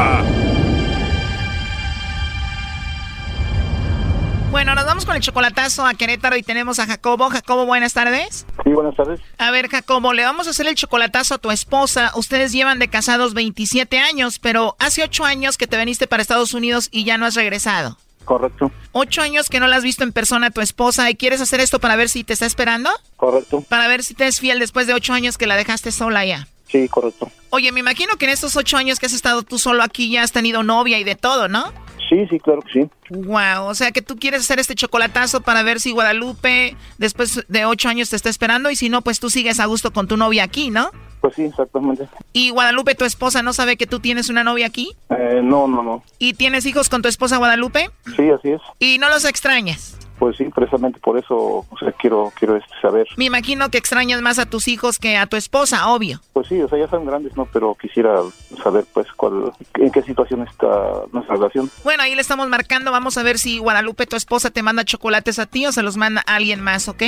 Bueno, 4.51 4.75
nos 4.75 4.85
vamos 4.85 5.05
con 5.05 5.15
el 5.15 5.21
chocolatazo 5.21 5.85
a 5.85 5.93
Querétaro 5.93 6.35
y 6.35 6.43
tenemos 6.43 6.79
a 6.79 6.85
Jacobo. 6.85 7.29
Jacobo, 7.29 7.65
buenas 7.65 7.93
tardes. 7.93 8.45
Sí, 8.65 8.69
buenas 8.71 8.97
tardes. 8.97 9.21
A 9.37 9.49
ver, 9.49 9.69
Jacobo, 9.69 10.11
le 10.11 10.25
vamos 10.25 10.45
a 10.45 10.49
hacer 10.49 10.67
el 10.67 10.75
chocolatazo 10.75 11.35
a 11.35 11.37
tu 11.37 11.51
esposa. 11.51 12.11
Ustedes 12.15 12.51
llevan 12.51 12.77
de 12.77 12.89
casados 12.89 13.33
27 13.33 13.97
años, 13.97 14.39
pero 14.39 14.75
hace 14.77 15.03
8 15.03 15.23
años 15.23 15.57
que 15.57 15.67
te 15.67 15.77
veniste 15.77 16.05
para 16.05 16.21
Estados 16.21 16.53
Unidos 16.53 16.89
y 16.91 17.05
ya 17.05 17.17
no 17.17 17.25
has 17.25 17.35
regresado. 17.35 17.97
Correcto. 18.25 18.71
Ocho 18.91 19.21
años 19.21 19.47
que 19.47 19.61
no 19.61 19.67
la 19.67 19.77
has 19.77 19.83
visto 19.83 20.03
en 20.03 20.11
persona 20.11 20.47
a 20.47 20.51
tu 20.51 20.59
esposa 20.59 21.09
y 21.09 21.15
quieres 21.15 21.39
hacer 21.39 21.61
esto 21.61 21.79
para 21.79 21.95
ver 21.95 22.09
si 22.09 22.25
te 22.25 22.33
está 22.33 22.45
esperando. 22.45 22.89
Correcto. 23.15 23.63
Para 23.69 23.87
ver 23.87 24.03
si 24.03 24.15
te 24.15 24.27
es 24.27 24.41
fiel 24.41 24.59
después 24.59 24.85
de 24.85 24.93
ocho 24.93 25.13
años 25.13 25.37
que 25.37 25.47
la 25.47 25.55
dejaste 25.55 25.93
sola 25.93 26.25
ya. 26.25 26.47
Sí, 26.67 26.87
correcto. 26.89 27.31
Oye, 27.51 27.71
me 27.71 27.79
imagino 27.79 28.15
que 28.17 28.25
en 28.25 28.31
estos 28.31 28.55
ocho 28.57 28.77
años 28.77 28.99
que 28.99 29.05
has 29.05 29.13
estado 29.13 29.43
tú 29.43 29.57
solo 29.57 29.81
aquí 29.81 30.11
ya 30.11 30.23
has 30.23 30.31
tenido 30.33 30.61
novia 30.61 30.99
y 30.99 31.03
de 31.03 31.15
todo, 31.15 31.47
¿no? 31.47 31.73
Sí, 32.11 32.27
sí, 32.29 32.39
claro 32.41 32.61
que 32.61 32.73
sí. 32.73 32.89
Wow, 33.09 33.67
o 33.67 33.73
sea 33.73 33.91
que 33.91 34.01
tú 34.01 34.17
quieres 34.17 34.41
hacer 34.41 34.59
este 34.59 34.75
chocolatazo 34.75 35.39
para 35.39 35.63
ver 35.63 35.79
si 35.79 35.93
Guadalupe 35.93 36.75
después 36.97 37.45
de 37.47 37.63
ocho 37.63 37.87
años 37.87 38.09
te 38.09 38.17
está 38.17 38.27
esperando 38.29 38.69
y 38.69 38.75
si 38.75 38.89
no, 38.89 39.01
pues 39.01 39.21
tú 39.21 39.29
sigues 39.29 39.61
a 39.61 39.65
gusto 39.65 39.93
con 39.93 40.09
tu 40.09 40.17
novia 40.17 40.43
aquí, 40.43 40.71
¿no? 40.71 40.91
Pues 41.21 41.35
sí, 41.35 41.43
exactamente. 41.43 42.09
¿Y 42.33 42.49
Guadalupe, 42.49 42.95
tu 42.95 43.05
esposa, 43.05 43.43
no 43.43 43.53
sabe 43.53 43.77
que 43.77 43.87
tú 43.87 44.01
tienes 44.01 44.29
una 44.29 44.43
novia 44.43 44.65
aquí? 44.67 44.93
Eh, 45.09 45.39
no, 45.41 45.69
no, 45.69 45.83
no. 45.83 46.03
¿Y 46.19 46.33
tienes 46.33 46.65
hijos 46.65 46.89
con 46.89 47.01
tu 47.01 47.07
esposa 47.07 47.37
Guadalupe? 47.37 47.89
Sí, 48.17 48.29
así 48.29 48.49
es. 48.49 48.61
¿Y 48.79 48.97
no 48.97 49.07
los 49.07 49.23
extrañas? 49.23 49.97
Pues 50.21 50.37
sí, 50.37 50.45
precisamente 50.53 50.99
por 50.99 51.17
eso, 51.17 51.35
o 51.35 51.77
sea, 51.79 51.91
quiero, 51.93 52.31
quiero 52.37 52.55
este, 52.55 52.71
saber. 52.79 53.07
Me 53.17 53.25
imagino 53.25 53.71
que 53.71 53.79
extrañas 53.79 54.21
más 54.21 54.37
a 54.37 54.45
tus 54.45 54.67
hijos 54.67 54.99
que 54.99 55.17
a 55.17 55.25
tu 55.25 55.35
esposa, 55.35 55.91
obvio. 55.91 56.21
Pues 56.33 56.45
sí, 56.47 56.61
o 56.61 56.69
sea, 56.69 56.77
ya 56.77 56.87
son 56.87 57.07
grandes, 57.07 57.35
¿no? 57.35 57.47
Pero 57.51 57.73
quisiera 57.73 58.21
saber, 58.61 58.85
pues, 58.93 59.11
cuál, 59.13 59.51
en 59.73 59.91
qué 59.91 60.03
situación 60.03 60.43
está 60.43 60.67
nuestra 61.11 61.37
relación. 61.37 61.71
Bueno, 61.83 62.03
ahí 62.03 62.13
le 62.13 62.21
estamos 62.21 62.47
marcando. 62.49 62.91
Vamos 62.91 63.17
a 63.17 63.23
ver 63.23 63.39
si 63.39 63.57
Guadalupe, 63.57 64.05
tu 64.05 64.15
esposa, 64.15 64.51
te 64.51 64.61
manda 64.61 64.85
chocolates 64.85 65.39
a 65.39 65.47
ti 65.47 65.65
o 65.65 65.71
se 65.71 65.81
los 65.81 65.97
manda 65.97 66.23
a 66.27 66.35
alguien 66.35 66.61
más, 66.61 66.87
¿ok? 66.87 67.01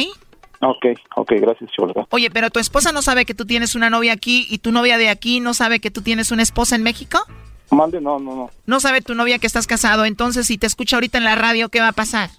Ok, 0.62 0.86
ok, 1.16 1.34
gracias, 1.40 1.70
Chocolata. 1.70 2.08
Oye, 2.10 2.32
pero 2.32 2.50
tu 2.50 2.60
esposa 2.60 2.92
no 2.92 3.04
sabe 3.04 3.26
que 3.26 3.36
tú 3.36 3.46
tienes 3.46 3.76
una 3.76 3.92
novia 3.92 4.14
aquí 4.14 4.48
y 4.50 4.58
tu 4.58 4.72
novia 4.72 4.98
de 4.98 5.10
aquí 5.10 5.40
no 5.40 5.54
sabe 5.54 5.80
que 5.80 5.92
tú 5.92 6.02
tienes 6.02 6.32
una 6.32 6.42
esposa 6.42 6.76
en 6.76 6.82
México. 6.82 7.20
Mande, 7.70 8.02
no, 8.02 8.18
no, 8.18 8.36
no. 8.36 8.50
No 8.66 8.80
sabe 8.80 9.02
tu 9.02 9.14
novia 9.14 9.38
que 9.38 9.46
estás 9.46 9.68
casado, 9.68 10.06
entonces 10.06 10.48
si 10.48 10.58
te 10.58 10.66
escucha 10.66 10.96
ahorita 10.96 11.20
en 11.20 11.26
la 11.26 11.36
radio, 11.36 11.70
¿qué 11.70 11.80
va 11.80 11.90
a 11.90 11.94
pasar? 11.94 12.32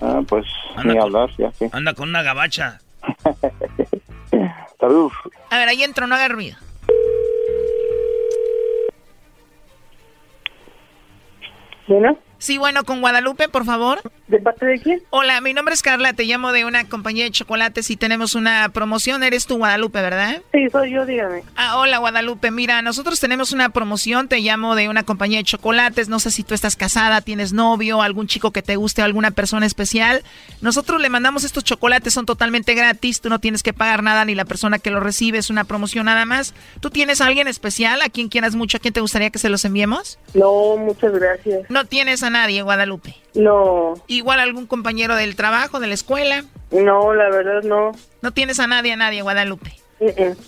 Ah, 0.00 0.22
pues, 0.26 0.46
ni 0.84 0.96
hablar, 0.96 1.30
ya 1.38 1.50
sé. 1.52 1.68
Anda 1.72 1.94
con 1.94 2.08
una 2.08 2.22
gabacha. 2.22 2.80
Salud. 4.80 5.10
A 5.50 5.58
ver, 5.58 5.68
ahí 5.68 5.82
entro, 5.82 6.06
no 6.06 6.14
haga 6.14 6.28
ruido. 6.28 6.56
Bueno. 11.88 12.18
Sí, 12.38 12.56
bueno, 12.56 12.84
con 12.84 13.00
Guadalupe, 13.00 13.48
por 13.48 13.64
favor. 13.64 14.00
¿De 14.28 14.38
parte 14.38 14.64
de 14.64 14.78
quién? 14.78 15.02
Hola, 15.10 15.40
mi 15.40 15.54
nombre 15.54 15.74
es 15.74 15.82
Carla, 15.82 16.12
te 16.12 16.24
llamo 16.24 16.52
de 16.52 16.64
una 16.64 16.84
compañía 16.84 17.24
de 17.24 17.30
chocolates 17.30 17.90
y 17.90 17.96
tenemos 17.96 18.34
una 18.34 18.68
promoción. 18.68 19.24
Eres 19.24 19.46
tú, 19.46 19.56
Guadalupe, 19.56 20.00
¿verdad? 20.00 20.42
Sí, 20.52 20.68
soy 20.70 20.92
yo, 20.92 21.04
dígame. 21.04 21.42
Ah, 21.56 21.78
hola, 21.78 21.98
Guadalupe. 21.98 22.50
Mira, 22.50 22.80
nosotros 22.82 23.18
tenemos 23.18 23.52
una 23.52 23.70
promoción, 23.70 24.28
te 24.28 24.38
llamo 24.38 24.76
de 24.76 24.88
una 24.88 25.02
compañía 25.02 25.38
de 25.38 25.44
chocolates. 25.44 26.08
No 26.08 26.20
sé 26.20 26.30
si 26.30 26.44
tú 26.44 26.54
estás 26.54 26.76
casada, 26.76 27.22
tienes 27.22 27.52
novio, 27.52 28.02
algún 28.02 28.28
chico 28.28 28.52
que 28.52 28.62
te 28.62 28.76
guste, 28.76 29.02
alguna 29.02 29.32
persona 29.32 29.66
especial. 29.66 30.22
Nosotros 30.60 31.00
le 31.00 31.08
mandamos 31.08 31.42
estos 31.42 31.64
chocolates, 31.64 32.12
son 32.12 32.26
totalmente 32.26 32.74
gratis, 32.74 33.20
tú 33.20 33.30
no 33.30 33.40
tienes 33.40 33.62
que 33.62 33.72
pagar 33.72 34.02
nada 34.02 34.24
ni 34.24 34.34
la 34.34 34.44
persona 34.44 34.78
que 34.78 34.90
los 34.90 35.02
recibe, 35.02 35.38
es 35.38 35.50
una 35.50 35.64
promoción 35.64 36.06
nada 36.06 36.24
más. 36.24 36.54
¿Tú 36.80 36.90
tienes 36.90 37.20
a 37.20 37.26
alguien 37.26 37.48
especial, 37.48 38.00
a 38.02 38.10
quien 38.10 38.28
quieras 38.28 38.54
mucho, 38.54 38.76
a 38.76 38.80
quien 38.80 38.94
te 38.94 39.00
gustaría 39.00 39.30
que 39.30 39.38
se 39.38 39.48
los 39.48 39.64
enviemos? 39.64 40.18
No, 40.34 40.76
muchas 40.76 41.12
gracias. 41.12 41.68
No 41.70 41.84
tienes 41.84 42.22
a 42.22 42.27
nadie, 42.30 42.62
Guadalupe. 42.62 43.16
No. 43.34 43.94
Igual 44.06 44.40
algún 44.40 44.66
compañero 44.66 45.14
del 45.14 45.36
trabajo, 45.36 45.80
de 45.80 45.86
la 45.86 45.94
escuela. 45.94 46.44
No, 46.70 47.14
la 47.14 47.30
verdad 47.30 47.62
no. 47.62 47.92
No 48.22 48.32
tienes 48.32 48.60
a 48.60 48.66
nadie, 48.66 48.92
a 48.92 48.96
nadie, 48.96 49.22
Guadalupe. 49.22 49.74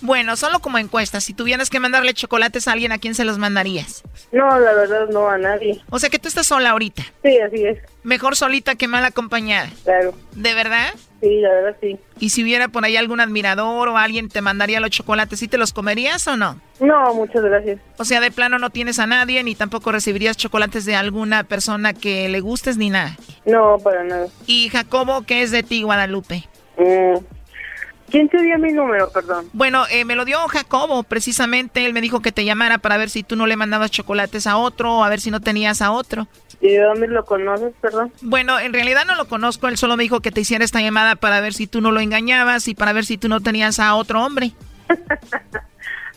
Bueno, 0.01 0.37
solo 0.37 0.59
como 0.59 0.77
encuesta, 0.77 1.19
si 1.19 1.33
tuvieras 1.33 1.69
que 1.69 1.79
mandarle 1.79 2.13
chocolates 2.13 2.67
a 2.67 2.71
alguien, 2.71 2.91
¿a 2.93 2.99
quién 2.99 3.15
se 3.15 3.25
los 3.25 3.37
mandarías? 3.37 4.03
No, 4.31 4.59
la 4.59 4.73
verdad 4.73 5.09
no, 5.09 5.27
a 5.27 5.37
nadie. 5.37 5.81
O 5.89 5.99
sea 5.99 6.09
que 6.09 6.19
tú 6.19 6.29
estás 6.29 6.47
sola 6.47 6.69
ahorita. 6.69 7.03
Sí, 7.23 7.37
así 7.39 7.65
es. 7.65 7.79
Mejor 8.03 8.35
solita 8.35 8.75
que 8.75 8.87
mal 8.87 9.03
acompañada. 9.03 9.69
Claro. 9.83 10.13
¿De 10.31 10.53
verdad? 10.53 10.93
Sí, 11.21 11.39
la 11.39 11.49
verdad 11.49 11.75
sí. 11.79 11.99
Y 12.19 12.31
si 12.31 12.43
hubiera 12.43 12.67
por 12.67 12.83
ahí 12.83 12.97
algún 12.97 13.19
admirador 13.19 13.87
o 13.89 13.97
alguien 13.97 14.27
te 14.27 14.41
mandaría 14.41 14.79
los 14.79 14.89
chocolates, 14.89 15.39
¿sí 15.39 15.47
te 15.47 15.59
los 15.59 15.71
comerías 15.71 16.27
o 16.27 16.35
no? 16.35 16.59
No, 16.79 17.13
muchas 17.13 17.43
gracias. 17.43 17.79
O 17.97 18.05
sea, 18.05 18.19
de 18.19 18.31
plano 18.31 18.57
no 18.57 18.71
tienes 18.71 18.97
a 18.97 19.05
nadie 19.05 19.43
ni 19.43 19.53
tampoco 19.53 19.91
recibirías 19.91 20.35
chocolates 20.35 20.83
de 20.85 20.95
alguna 20.95 21.43
persona 21.43 21.93
que 21.93 22.27
le 22.27 22.39
gustes 22.39 22.77
ni 22.77 22.89
nada. 22.89 23.15
No, 23.45 23.77
para 23.77 24.03
nada. 24.03 24.27
¿Y 24.47 24.69
Jacobo 24.69 25.21
qué 25.21 25.43
es 25.43 25.51
de 25.51 25.61
ti, 25.61 25.83
Guadalupe? 25.83 26.43
Mm. 26.77 27.17
¿Quién 28.11 28.27
te 28.27 28.41
dio 28.41 28.59
mi 28.59 28.73
número, 28.73 29.09
perdón? 29.09 29.47
Bueno, 29.53 29.85
eh, 29.89 30.03
me 30.03 30.15
lo 30.15 30.25
dio 30.25 30.37
Jacobo, 30.49 31.03
precisamente. 31.03 31.85
Él 31.85 31.93
me 31.93 32.01
dijo 32.01 32.21
que 32.21 32.33
te 32.33 32.43
llamara 32.43 32.77
para 32.77 32.97
ver 32.97 33.09
si 33.09 33.23
tú 33.23 33.37
no 33.37 33.47
le 33.47 33.55
mandabas 33.55 33.89
chocolates 33.89 34.47
a 34.47 34.57
otro 34.57 34.97
o 34.97 35.03
a 35.05 35.09
ver 35.09 35.21
si 35.21 35.31
no 35.31 35.39
tenías 35.39 35.81
a 35.81 35.91
otro. 35.91 36.27
¿Y 36.59 36.71
de 36.71 36.81
dónde 36.81 37.07
lo 37.07 37.23
conoces, 37.23 37.73
perdón? 37.79 38.11
Bueno, 38.21 38.59
en 38.59 38.73
realidad 38.73 39.05
no 39.07 39.15
lo 39.15 39.25
conozco. 39.29 39.69
Él 39.69 39.77
solo 39.77 39.95
me 39.95 40.03
dijo 40.03 40.19
que 40.19 40.31
te 40.31 40.41
hiciera 40.41 40.65
esta 40.65 40.81
llamada 40.81 41.15
para 41.15 41.39
ver 41.39 41.53
si 41.53 41.67
tú 41.67 41.79
no 41.79 41.91
lo 41.91 42.01
engañabas 42.01 42.67
y 42.67 42.75
para 42.75 42.91
ver 42.91 43.05
si 43.05 43.17
tú 43.17 43.29
no 43.29 43.39
tenías 43.39 43.79
a 43.79 43.95
otro 43.95 44.23
hombre. 44.23 44.51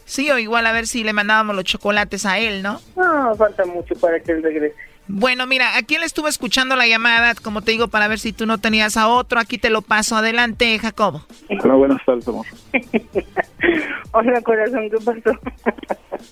sí, 0.04 0.28
o 0.32 0.38
igual 0.38 0.66
a 0.66 0.72
ver 0.72 0.88
si 0.88 1.04
le 1.04 1.12
mandábamos 1.12 1.54
los 1.54 1.64
chocolates 1.64 2.26
a 2.26 2.40
él, 2.40 2.62
¿no? 2.62 2.80
No, 2.96 3.36
falta 3.36 3.64
mucho 3.66 3.94
para 3.94 4.18
que 4.18 4.32
él 4.32 4.42
regrese. 4.42 4.74
Bueno, 5.06 5.46
mira, 5.46 5.76
aquí 5.76 5.98
le 5.98 6.06
estuve 6.06 6.30
escuchando 6.30 6.76
la 6.76 6.86
llamada, 6.86 7.34
como 7.34 7.60
te 7.60 7.72
digo, 7.72 7.88
para 7.88 8.08
ver 8.08 8.18
si 8.18 8.32
tú 8.32 8.46
no 8.46 8.58
tenías 8.58 8.96
a 8.96 9.08
otro. 9.08 9.38
Aquí 9.38 9.58
te 9.58 9.68
lo 9.68 9.82
paso. 9.82 10.16
Adelante, 10.16 10.78
Jacobo. 10.78 11.26
Hola, 11.62 11.74
buenas 11.74 12.04
tardes, 12.04 12.26
amor. 12.26 12.46
Hola, 14.12 14.40
corazón, 14.40 14.88
¿qué 14.90 14.96
pasó? 14.96 15.38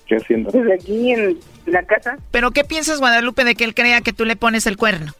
¿Qué 0.07 0.15
haciendo? 0.15 0.49
Pues 0.51 0.71
aquí 0.71 1.11
en 1.11 1.37
la 1.67 1.83
casa. 1.83 2.17
¿Pero 2.31 2.51
qué 2.51 2.63
piensas, 2.63 2.99
Guadalupe, 2.99 3.43
de 3.43 3.55
que 3.55 3.63
él 3.63 3.75
crea 3.75 4.01
que 4.01 4.13
tú 4.13 4.25
le 4.25 4.35
pones 4.35 4.65
el 4.65 4.77
cuerno? 4.77 5.13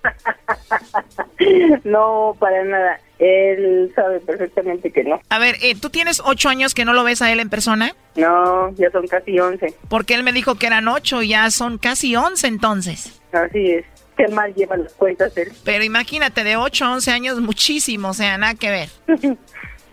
no, 1.84 2.36
para 2.40 2.64
nada. 2.64 3.00
Él 3.20 3.92
sabe 3.96 4.20
perfectamente 4.20 4.92
que 4.92 5.04
no. 5.04 5.22
A 5.30 5.40
ver, 5.40 5.58
eh, 5.62 5.76
¿tú 5.80 5.90
tienes 5.90 6.22
ocho 6.26 6.50
años 6.50 6.74
que 6.74 6.86
no 6.86 6.94
lo 6.94 7.04
ves 7.04 7.22
a 7.22 7.32
él 7.32 7.40
en 7.40 7.50
persona? 7.50 7.96
No, 8.16 8.74
ya 8.76 8.90
son 8.92 9.08
casi 9.08 9.40
once. 9.40 9.76
Porque 9.90 10.16
él 10.16 10.24
me 10.24 10.34
dijo 10.34 10.56
que 10.56 10.68
eran 10.68 10.88
ocho, 10.88 11.22
ya 11.22 11.50
son 11.52 11.78
casi 11.78 12.16
once 12.16 12.48
entonces. 12.48 13.23
Así 13.34 13.72
es. 13.72 13.86
Qué 14.16 14.28
mal 14.28 14.54
lleva 14.54 14.78
las 14.78 14.94
cuentas 14.94 15.36
él. 15.38 15.52
Pero 15.64 15.84
imagínate, 15.84 16.44
de 16.44 16.56
ocho 16.56 16.86
a 16.86 16.94
once 16.94 17.12
años, 17.12 17.42
muchísimo, 17.42 18.10
o 18.10 18.14
sea, 18.14 18.38
nada 18.38 18.56
que 18.56 18.70
ver. 18.70 18.90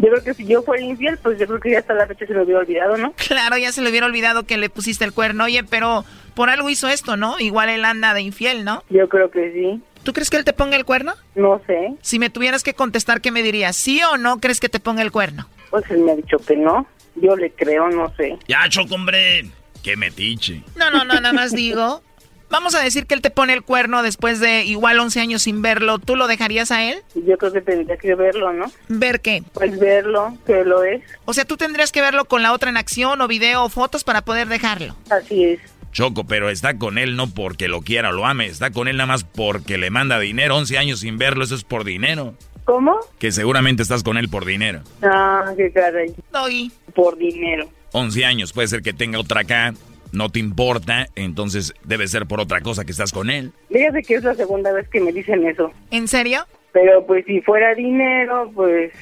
Yo 0.01 0.09
creo 0.09 0.25
que 0.25 0.33
si 0.33 0.47
yo 0.47 0.63
fuera 0.63 0.83
infiel, 0.83 1.19
pues 1.19 1.39
yo 1.39 1.47
creo 1.47 1.61
que 1.61 1.73
ya 1.73 1.81
hasta 1.81 1.93
la 1.93 2.07
fecha 2.07 2.27
se 2.27 2.33
lo 2.33 2.45
hubiera 2.45 2.61
olvidado, 2.61 2.97
¿no? 2.97 3.13
Claro, 3.29 3.59
ya 3.59 3.71
se 3.71 3.83
le 3.83 3.91
hubiera 3.91 4.07
olvidado 4.07 4.45
que 4.45 4.57
le 4.57 4.71
pusiste 4.71 5.05
el 5.05 5.13
cuerno. 5.13 5.45
Oye, 5.45 5.63
pero 5.63 6.07
por 6.35 6.49
algo 6.49 6.71
hizo 6.71 6.89
esto, 6.89 7.19
¿no? 7.19 7.39
Igual 7.39 7.69
él 7.69 7.85
anda 7.85 8.15
de 8.15 8.23
infiel, 8.23 8.65
¿no? 8.65 8.83
Yo 8.89 9.11
creo 9.11 9.31
que 9.31 9.53
sí. 9.53 9.83
¿Tú 10.03 10.15
crees 10.15 10.31
que 10.31 10.39
él 10.39 10.45
te 10.47 10.55
ponga 10.55 10.77
el 10.77 10.87
cuerno? 10.87 11.13
No 11.35 11.61
sé. 11.67 11.93
Si 12.01 12.19
me 12.19 12.31
tuvieras 12.31 12.63
que 12.63 12.73
contestar, 12.73 13.21
¿qué 13.21 13.31
me 13.31 13.43
dirías? 13.43 13.77
¿Sí 13.77 14.01
o 14.03 14.17
no 14.17 14.41
crees 14.41 14.59
que 14.59 14.71
te 14.71 14.81
ponga 14.81 15.03
el 15.03 15.13
cuerno? 15.13 15.47
Pues 15.69 15.85
él 15.91 15.99
me 15.99 16.13
ha 16.13 16.17
dicho 16.17 16.39
que 16.39 16.57
no. 16.57 16.87
Yo 17.17 17.37
le 17.37 17.51
creo, 17.51 17.91
no 17.91 18.11
sé. 18.17 18.39
Ya, 18.49 18.67
choco, 18.71 18.95
hombre. 18.95 19.51
Qué 19.83 19.97
metiche. 19.99 20.63
No, 20.77 20.91
no, 20.91 21.05
no, 21.05 21.15
nada 21.21 21.35
más 21.35 21.53
digo. 21.53 22.03
Vamos 22.51 22.75
a 22.75 22.83
decir 22.83 23.07
que 23.07 23.15
él 23.15 23.23
te 23.23 23.31
pone 23.31 23.53
el 23.53 23.63
cuerno 23.63 24.03
después 24.03 24.41
de 24.41 24.65
igual 24.65 24.99
11 24.99 25.21
años 25.21 25.43
sin 25.43 25.63
verlo. 25.63 26.01
¿Tú 26.01 26.17
lo 26.17 26.27
dejarías 26.27 26.73
a 26.73 26.83
él? 26.83 26.99
Yo 27.15 27.39
creo 27.39 27.53
que 27.53 27.61
tendría 27.61 27.97
que 27.97 28.17
verlo, 28.17 28.53
¿no? 28.53 28.67
¿Ver 28.89 29.21
qué? 29.21 29.45
Pues 29.53 29.79
verlo, 29.79 30.37
que 30.45 30.65
lo 30.65 30.83
es. 30.83 31.01
O 31.27 31.33
sea, 31.33 31.45
tú 31.45 31.57
tendrías 31.57 31.93
que 31.93 32.01
verlo 32.01 32.25
con 32.25 32.43
la 32.43 32.53
otra 32.53 32.69
en 32.69 32.77
acción 32.77 33.21
o 33.21 33.29
video 33.29 33.63
o 33.63 33.69
fotos 33.69 34.03
para 34.03 34.23
poder 34.23 34.49
dejarlo. 34.49 34.97
Así 35.11 35.45
es. 35.45 35.61
Choco, 35.93 36.25
pero 36.25 36.51
está 36.51 36.77
con 36.77 36.99
él 36.99 37.17
no 37.17 37.31
porque 37.31 37.69
lo 37.69 37.83
quiera 37.83 38.11
o 38.11 38.13
lo 38.13 38.27
ame, 38.27 38.47
está 38.47 38.71
con 38.71 38.87
él 38.89 38.97
nada 38.97 39.09
más 39.09 39.25
porque 39.25 39.79
le 39.79 39.91
manda 39.91 40.19
dinero. 40.19 40.57
11 40.57 40.79
años 40.79 41.01
sin 41.01 41.19
verlo, 41.19 41.45
eso 41.45 41.55
es 41.55 41.65
por 41.65 41.85
dinero. 41.85 42.35
¿Cómo? 42.65 42.99
Que 43.19 43.33
seguramente 43.33 43.83
estás 43.83 44.03
con 44.03 44.17
él 44.17 44.29
por 44.29 44.45
dinero. 44.45 44.83
Ah, 45.03 45.53
qué 45.57 45.73
caray. 45.73 46.15
Doy. 46.33 46.73
Por 46.95 47.17
dinero. 47.17 47.69
11 47.93 48.25
años, 48.25 48.53
puede 48.53 48.69
ser 48.69 48.83
que 48.83 48.93
tenga 48.93 49.19
otra 49.19 49.41
acá. 49.41 49.75
No 50.13 50.29
te 50.29 50.39
importa, 50.39 51.07
entonces 51.15 51.75
debe 51.85 52.09
ser 52.09 52.27
por 52.27 52.41
otra 52.41 52.61
cosa 52.61 52.85
que 52.85 52.93
estás 52.93 53.13
con 53.13 53.31
él. 53.31 53.53
Fíjate 53.71 54.03
que 54.03 54.15
es 54.15 54.25
la 54.25 54.35
segunda 54.35 54.73
vez 54.73 54.89
que 54.89 55.01
me 55.01 55.13
dicen 55.13 55.47
eso. 55.47 55.73
¿En 55.91 56.09
serio? 56.09 56.47
Pero 56.73 57.07
pues 57.07 57.25
si 57.27 57.41
fuera 57.41 57.75
dinero, 57.75 58.51
pues 58.55 58.93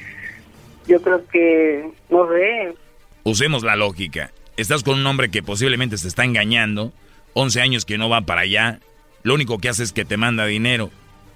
yo 0.87 1.01
creo 1.01 1.25
que, 1.27 1.89
no 2.09 2.27
sé. 2.29 2.73
Usemos 3.23 3.63
la 3.63 3.75
lógica. 3.75 4.31
Estás 4.57 4.83
con 4.83 4.99
un 4.99 5.07
hombre 5.07 5.29
que 5.29 5.43
posiblemente 5.43 5.97
se 5.97 6.07
está 6.07 6.25
engañando, 6.25 6.91
11 7.33 7.61
años 7.61 7.85
que 7.85 7.97
no 7.97 8.09
va 8.09 8.21
para 8.21 8.41
allá, 8.41 8.79
lo 9.23 9.33
único 9.33 9.57
que 9.59 9.69
hace 9.69 9.83
es 9.83 9.91
que 9.91 10.05
te 10.05 10.17
manda 10.17 10.45
dinero. 10.45 10.89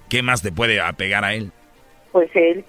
¿Qué 0.08 0.22
más 0.22 0.42
te 0.42 0.52
puede 0.52 0.80
apegar 0.80 1.24
a 1.24 1.34
él? 1.34 1.50
Pues 2.12 2.30
él, 2.34 2.64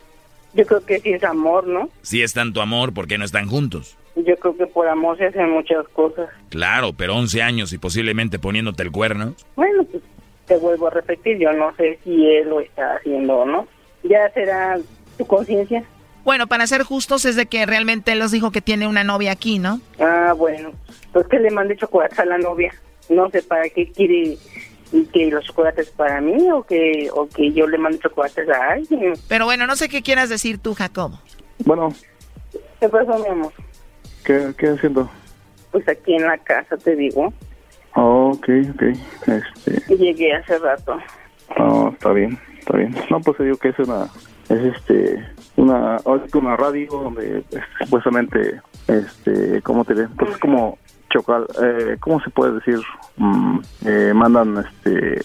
yo 0.53 0.65
creo 0.65 0.85
que 0.85 0.99
sí 0.99 1.11
es 1.11 1.23
amor, 1.23 1.67
¿no? 1.67 1.89
Si 2.01 2.21
es 2.21 2.33
tanto 2.33 2.61
amor, 2.61 2.93
¿por 2.93 3.07
qué 3.07 3.17
no 3.17 3.25
están 3.25 3.47
juntos? 3.47 3.97
Yo 4.15 4.37
creo 4.37 4.55
que 4.55 4.67
por 4.67 4.87
amor 4.87 5.17
se 5.17 5.25
hacen 5.25 5.49
muchas 5.51 5.87
cosas. 5.89 6.29
Claro, 6.49 6.93
pero 6.93 7.15
11 7.15 7.41
años 7.41 7.73
y 7.73 7.77
posiblemente 7.77 8.39
poniéndote 8.39 8.83
el 8.83 8.91
cuerno. 8.91 9.33
Bueno, 9.55 9.83
pues 9.83 10.03
te 10.45 10.57
vuelvo 10.57 10.87
a 10.87 10.91
repetir, 10.91 11.37
yo 11.37 11.51
no 11.51 11.75
sé 11.75 11.99
si 12.03 12.27
él 12.27 12.49
lo 12.49 12.61
está 12.61 12.95
haciendo 12.95 13.39
o 13.39 13.45
no. 13.45 13.67
Ya 14.03 14.29
será 14.33 14.77
tu 15.17 15.25
conciencia. 15.25 15.83
Bueno, 16.23 16.47
para 16.47 16.65
ser 16.65 16.83
justos 16.83 17.25
es 17.25 17.35
de 17.35 17.45
que 17.45 17.65
realmente 17.65 18.11
él 18.11 18.19
nos 18.19 18.31
dijo 18.31 18.51
que 18.51 18.61
tiene 18.61 18.87
una 18.87 19.03
novia 19.03 19.31
aquí, 19.31 19.59
¿no? 19.59 19.79
Ah, 19.99 20.33
bueno. 20.35 20.71
Pues 21.11 21.27
que 21.27 21.39
le 21.39 21.51
mande 21.51 21.77
chocolates 21.77 22.17
a 22.19 22.25
la 22.25 22.37
novia. 22.37 22.73
No 23.09 23.29
sé 23.29 23.43
para 23.43 23.69
qué 23.69 23.91
quiere 23.91 24.37
que 25.11 25.25
los 25.29 25.45
chocolates 25.45 25.89
para 25.91 26.21
mí 26.21 26.49
o 26.51 26.63
que 26.63 27.09
o 27.13 27.27
que 27.27 27.51
yo 27.51 27.67
le 27.67 27.77
mande 27.77 27.99
chocolates 27.99 28.47
a 28.49 28.71
alguien. 28.73 29.13
Pero 29.27 29.45
bueno, 29.45 29.67
no 29.67 29.75
sé 29.75 29.89
qué 29.89 30.01
quieras 30.01 30.29
decir 30.29 30.57
tú, 30.57 30.73
Jacobo. 30.73 31.19
Bueno. 31.59 31.93
¿Qué 32.79 32.89
pasó, 32.89 33.17
mi 33.19 33.27
amor? 33.27 33.53
¿Qué, 34.25 34.53
qué 34.57 34.69
haciendo? 34.69 35.09
Pues 35.71 35.87
aquí 35.87 36.15
en 36.15 36.23
la 36.23 36.37
casa, 36.37 36.77
te 36.77 36.95
digo. 36.95 37.33
Oh, 37.95 38.31
ok, 38.33 38.49
ok. 38.73 38.83
Este... 39.27 39.95
Llegué 39.95 40.33
hace 40.33 40.57
rato. 40.59 40.97
Oh, 41.57 41.89
está 41.93 42.11
bien, 42.11 42.37
está 42.59 42.77
bien. 42.77 42.95
No, 43.09 43.19
pues 43.21 43.37
digo 43.37 43.57
que 43.57 43.69
es 43.69 43.79
una, 43.79 44.05
es 44.49 44.75
este, 44.75 45.23
una, 45.55 45.97
una 46.33 46.55
radio 46.57 46.89
donde 46.91 47.43
supuestamente, 47.79 48.61
este, 48.87 49.61
¿cómo 49.61 49.85
te 49.85 49.93
ves? 49.93 50.09
Pues 50.17 50.31
es 50.31 50.37
como 50.39 50.77
chocal, 51.09 51.45
eh, 51.61 51.97
¿cómo 51.99 52.19
se 52.21 52.29
puede 52.29 52.53
decir? 52.53 52.79
Mm, 53.17 53.59
eh, 53.85 54.11
mandan, 54.13 54.57
este, 54.57 55.21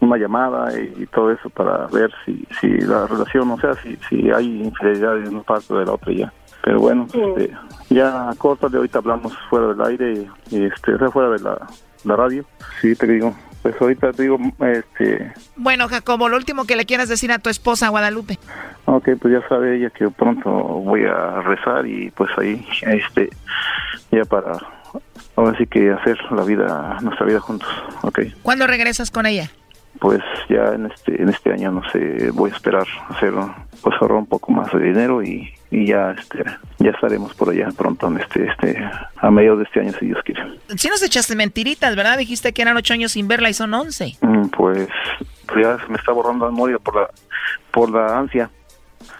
una 0.00 0.16
llamada 0.16 0.76
y, 0.78 1.06
todo 1.06 1.30
eso 1.30 1.48
para 1.50 1.86
ver 1.86 2.10
si, 2.24 2.46
si 2.60 2.68
la 2.80 3.06
relación, 3.06 3.50
o 3.50 3.60
sea, 3.60 3.74
si, 3.82 3.96
si 4.08 4.30
hay 4.30 4.62
infidelidad 4.62 5.16
en 5.18 5.28
una 5.28 5.42
parte 5.42 5.72
de 5.74 5.86
la 5.86 5.92
otra 5.92 6.12
ya. 6.12 6.32
Pero 6.64 6.80
bueno, 6.80 7.06
este, 7.12 7.52
ya 7.92 8.30
corta 8.38 8.68
de 8.68 8.76
ahorita 8.76 8.98
hablamos 8.98 9.36
fuera 9.48 9.68
del 9.68 9.82
aire 9.82 10.26
y, 10.50 10.64
este, 10.64 10.98
fuera 11.10 11.30
de 11.30 11.38
la, 11.40 11.66
la 12.04 12.16
radio. 12.16 12.44
Sí, 12.80 12.94
te 12.94 13.06
digo. 13.06 13.34
Pues 13.62 13.80
ahorita 13.80 14.12
te 14.12 14.24
digo, 14.24 14.38
este... 14.58 15.32
Bueno, 15.54 15.86
Jacobo, 15.86 16.28
lo 16.28 16.36
último 16.36 16.64
que 16.64 16.74
le 16.74 16.84
quieras 16.84 17.08
decir 17.08 17.30
a 17.30 17.38
tu 17.38 17.48
esposa, 17.48 17.90
Guadalupe. 17.90 18.40
Ok, 18.86 19.10
pues 19.20 19.34
ya 19.34 19.48
sabe 19.48 19.76
ella 19.76 19.90
que 19.90 20.08
pronto 20.10 20.50
voy 20.50 21.04
a 21.04 21.40
rezar 21.42 21.86
y 21.86 22.10
pues 22.10 22.30
ahí, 22.38 22.66
este, 22.82 23.30
ya 24.10 24.24
para, 24.24 24.58
ahora 25.36 25.56
sí 25.56 25.66
que 25.68 25.92
hacer 25.92 26.18
la 26.32 26.42
vida, 26.42 26.98
nuestra 27.02 27.24
vida 27.24 27.38
juntos, 27.38 27.68
ok. 28.02 28.20
¿Cuándo 28.42 28.66
regresas 28.66 29.12
con 29.12 29.26
ella? 29.26 29.48
Pues 30.00 30.20
ya 30.48 30.74
en 30.74 30.86
este, 30.86 31.22
en 31.22 31.28
este 31.28 31.52
año, 31.52 31.70
no 31.70 31.88
sé, 31.92 32.30
voy 32.32 32.50
a 32.50 32.54
esperar 32.54 32.86
hacer, 33.10 33.32
pues 33.80 33.94
ahorrar 34.00 34.18
un 34.18 34.26
poco 34.26 34.50
más 34.50 34.72
de 34.72 34.80
dinero 34.80 35.22
y 35.22 35.54
y 35.72 35.86
ya 35.86 36.14
este 36.18 36.44
ya 36.78 36.90
estaremos 36.90 37.34
por 37.34 37.48
allá 37.50 37.68
pronto 37.76 38.14
este 38.18 38.46
este 38.46 38.78
a 39.16 39.30
medio 39.30 39.56
de 39.56 39.64
este 39.64 39.80
año 39.80 39.92
si 39.98 40.06
Dios 40.06 40.20
quiere. 40.24 40.42
Si 40.76 40.88
nos 40.88 41.02
echaste 41.02 41.34
mentiritas, 41.34 41.96
¿verdad? 41.96 42.18
Dijiste 42.18 42.52
que 42.52 42.62
eran 42.62 42.76
ocho 42.76 42.92
años 42.92 43.12
sin 43.12 43.26
verla 43.26 43.48
y 43.48 43.54
son 43.54 43.72
once. 43.72 44.16
Mm, 44.20 44.48
pues, 44.48 44.88
pues, 45.46 45.64
ya 45.64 45.78
se 45.78 45.88
me 45.90 45.96
está 45.96 46.12
borrando 46.12 46.44
la 46.44 46.50
memoria 46.50 46.78
por 46.78 46.94
la 46.94 47.08
por 47.70 47.90
la 47.90 48.18
ansia. 48.18 48.50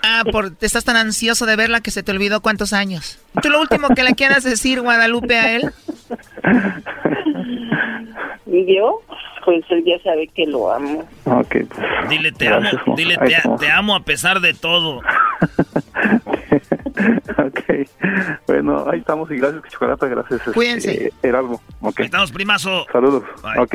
Ah, 0.02 0.24
por, 0.30 0.50
te 0.50 0.66
estás 0.66 0.84
tan 0.84 0.96
ansioso 0.96 1.46
de 1.46 1.56
verla 1.56 1.80
que 1.80 1.90
se 1.90 2.02
te 2.02 2.12
olvidó 2.12 2.42
cuántos 2.42 2.72
años. 2.72 3.18
¿Tú 3.40 3.48
lo 3.48 3.60
último 3.60 3.88
que 3.88 4.04
le 4.04 4.14
quieras 4.14 4.44
decir, 4.44 4.80
Guadalupe, 4.80 5.38
a 5.38 5.56
él? 5.56 5.72
¿Y 8.52 8.76
yo? 8.76 9.00
Pues 9.46 9.64
él 9.70 9.82
ya 9.84 9.98
sabe 10.02 10.28
que 10.28 10.46
lo 10.46 10.70
amo. 10.70 11.08
Ok, 11.24 11.56
pues. 11.68 12.08
Dile 12.10 12.30
te 12.32 12.48
amo, 12.48 12.68
dile 12.96 13.16
te, 13.58 13.70
amo 13.70 13.96
a 13.96 14.00
pesar 14.00 14.40
de 14.40 14.52
todo. 14.52 14.98
ok. 17.38 17.60
Bueno, 18.46 18.84
ahí 18.90 18.98
estamos 19.00 19.30
y 19.30 19.38
gracias, 19.38 19.62
Chocolata. 19.70 20.06
Gracias, 20.06 20.40
este, 20.40 20.52
Cuídense. 20.52 21.12
Erasmo. 21.22 21.62
Okay. 21.80 22.04
Estamos, 22.04 22.30
primazo. 22.30 22.86
Saludos. 22.92 23.24
Ok. 23.58 23.74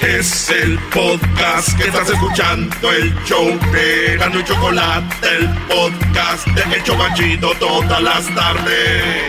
Es 0.00 0.48
el 0.48 0.78
podcast 0.94 1.76
que 1.76 1.84
estás 1.84 2.08
escuchando, 2.08 2.90
el 2.90 3.14
show 3.26 3.46
de 3.70 4.14
y 4.16 4.44
Chocolate, 4.44 5.36
el 5.36 5.48
podcast 5.68 6.46
de 6.46 6.74
El 6.74 6.82
Chocachito 6.84 7.54
todas 7.58 8.02
las 8.02 8.34
tardes. 8.34 9.24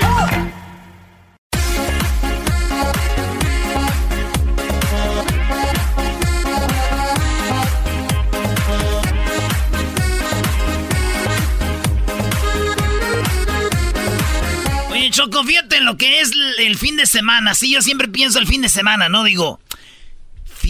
Oye, 14.89 15.09
Choco, 15.11 15.43
fíjate 15.43 15.77
en 15.77 15.85
lo 15.85 15.97
que 15.97 16.21
es 16.21 16.31
el 16.59 16.77
fin 16.77 16.95
de 16.95 17.05
semana. 17.05 17.55
Sí, 17.55 17.73
yo 17.73 17.81
siempre 17.81 18.07
pienso 18.07 18.39
el 18.39 18.47
fin 18.47 18.61
de 18.61 18.69
semana, 18.69 19.09
¿no? 19.09 19.25
Digo, 19.25 19.59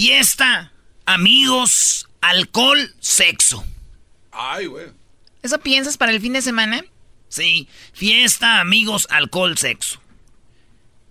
Fiesta, 0.04 0.72
amigos, 1.06 2.10
alcohol, 2.22 2.91
sexo. 2.99 3.64
Ay, 4.32 4.66
güey. 4.66 4.88
¿Eso 5.43 5.60
piensas 5.60 5.95
para 5.95 6.12
el 6.12 6.20
fin 6.20 6.34
de 6.34 6.41
semana? 6.41 6.84
Sí, 7.30 7.68
fiesta, 7.93 8.62
amigos, 8.62 9.06
alcohol, 9.12 9.60
sexo. 9.60 10.02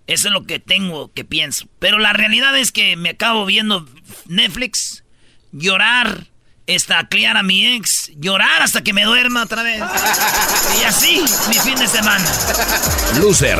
Eso 0.07 0.27
es 0.27 0.33
lo 0.33 0.45
que 0.45 0.59
tengo 0.59 1.09
que 1.13 1.23
pienso. 1.23 1.69
Pero 1.79 1.99
la 1.99 2.11
realidad 2.11 2.57
es 2.57 2.73
que 2.73 2.97
me 2.97 3.11
acabo 3.11 3.45
viendo 3.45 3.87
Netflix, 4.25 5.05
llorar, 5.53 6.27
estaclear 6.67 7.37
a 7.37 7.43
mi 7.43 7.65
ex, 7.65 8.11
llorar 8.17 8.61
hasta 8.61 8.83
que 8.83 8.91
me 8.91 9.05
duerma 9.05 9.43
otra 9.43 9.63
vez. 9.63 9.81
y 10.81 10.83
así, 10.83 11.23
mi 11.47 11.55
fin 11.59 11.79
de 11.79 11.87
semana. 11.87 12.29
Loser. 13.21 13.57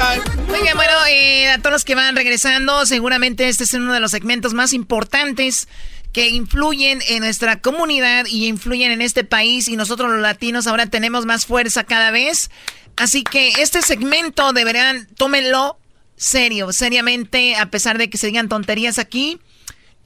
Oigan, 0.00 0.76
bueno, 0.76 0.92
eh, 1.10 1.50
a 1.50 1.58
todos 1.58 1.72
los 1.72 1.84
que 1.84 1.94
van 1.94 2.16
regresando, 2.16 2.86
seguramente 2.86 3.48
este 3.48 3.64
es 3.64 3.74
uno 3.74 3.92
de 3.92 4.00
los 4.00 4.10
segmentos 4.10 4.54
más 4.54 4.72
importantes 4.72 5.68
que 6.14 6.30
influyen 6.30 7.00
en 7.08 7.20
nuestra 7.20 7.60
comunidad 7.60 8.24
y 8.26 8.46
influyen 8.46 8.92
en 8.92 9.02
este 9.02 9.24
país 9.24 9.68
y 9.68 9.76
nosotros 9.76 10.10
los 10.10 10.22
latinos 10.22 10.66
ahora 10.66 10.86
tenemos 10.86 11.26
más 11.26 11.44
fuerza 11.44 11.84
cada 11.84 12.10
vez. 12.10 12.50
Así 12.96 13.24
que 13.24 13.50
este 13.58 13.82
segmento 13.82 14.54
deberán, 14.54 15.06
tómenlo 15.16 15.78
serio, 16.16 16.72
seriamente, 16.72 17.56
a 17.56 17.66
pesar 17.70 17.98
de 17.98 18.08
que 18.08 18.16
se 18.16 18.28
digan 18.28 18.48
tonterías 18.48 18.98
aquí. 18.98 19.38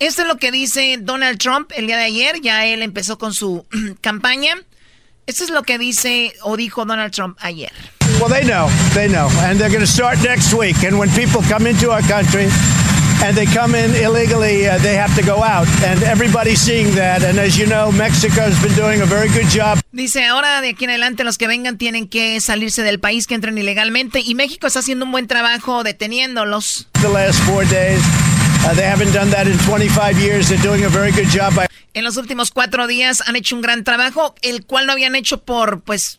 Esto 0.00 0.22
es 0.22 0.28
lo 0.28 0.38
que 0.38 0.50
dice 0.50 0.98
Donald 1.00 1.38
Trump 1.38 1.70
el 1.76 1.86
día 1.86 1.98
de 1.98 2.04
ayer, 2.04 2.40
ya 2.40 2.66
él 2.66 2.82
empezó 2.82 3.16
con 3.16 3.32
su 3.32 3.64
campaña. 4.00 4.56
Esto 5.26 5.44
es 5.44 5.50
lo 5.50 5.62
que 5.62 5.78
dice 5.78 6.34
o 6.42 6.56
dijo 6.56 6.84
Donald 6.84 7.12
Trump 7.12 7.38
ayer. 7.40 7.72
Well, 8.20 8.28
they 8.28 8.44
know, 8.44 8.68
they 8.94 9.08
know, 9.08 9.28
and 9.42 9.58
they're 9.58 9.68
going 9.68 9.80
to 9.80 9.86
start 9.86 10.22
next 10.22 10.54
week. 10.54 10.82
And 10.84 10.98
when 10.98 11.10
people 11.10 11.42
come 11.42 11.66
into 11.66 11.90
our 11.90 12.02
country 12.02 12.48
and 13.22 13.36
they 13.36 13.44
come 13.44 13.74
in 13.74 13.94
illegally, 13.96 14.66
uh, 14.68 14.78
they 14.78 14.96
have 14.96 15.14
to 15.16 15.22
go 15.22 15.42
out. 15.42 15.66
And 15.84 16.02
everybody's 16.04 16.60
seeing 16.60 16.94
that. 16.94 17.22
And 17.22 17.38
as 17.38 17.58
you 17.58 17.66
know, 17.66 17.90
Mexico 17.92 18.42
has 18.42 18.58
been 18.62 18.74
doing 18.74 19.02
a 19.02 19.06
very 19.06 19.28
good 19.28 19.48
job. 19.50 19.80
Dice, 19.92 20.24
ahora 20.24 20.60
de 20.60 20.70
aquí 20.70 20.84
en 20.84 20.90
adelante 20.90 21.24
los 21.24 21.38
que 21.38 21.48
vengan 21.48 21.76
tienen 21.76 22.08
que 22.08 22.40
salirse 22.40 22.82
del 22.82 22.98
país, 22.98 23.26
que 23.26 23.34
entren 23.34 23.58
ilegalmente. 23.58 24.20
Y 24.20 24.34
México 24.34 24.66
está 24.66 24.78
haciendo 24.78 25.04
un 25.04 25.12
buen 25.12 25.26
trabajo 25.26 25.82
deteniéndolos. 25.82 26.88
The 27.02 27.08
last 27.08 27.40
four 27.40 27.64
days. 27.68 28.00
Uh, 28.64 28.74
they 28.74 28.86
haven't 28.86 29.12
done 29.12 29.30
that 29.30 29.46
in 29.46 29.58
25 29.58 30.18
years. 30.18 30.48
They're 30.48 30.62
doing 30.62 30.84
a 30.84 30.88
very 30.88 31.12
good 31.12 31.28
job. 31.30 31.52
En 31.92 32.02
los 32.02 32.16
últimos 32.16 32.50
cuatro 32.50 32.86
días 32.86 33.22
han 33.26 33.36
hecho 33.36 33.54
un 33.54 33.62
gran 33.62 33.84
trabajo, 33.84 34.34
el 34.42 34.64
cual 34.64 34.86
no 34.86 34.92
habían 34.92 35.14
hecho 35.14 35.42
por, 35.42 35.82
pues, 35.82 36.18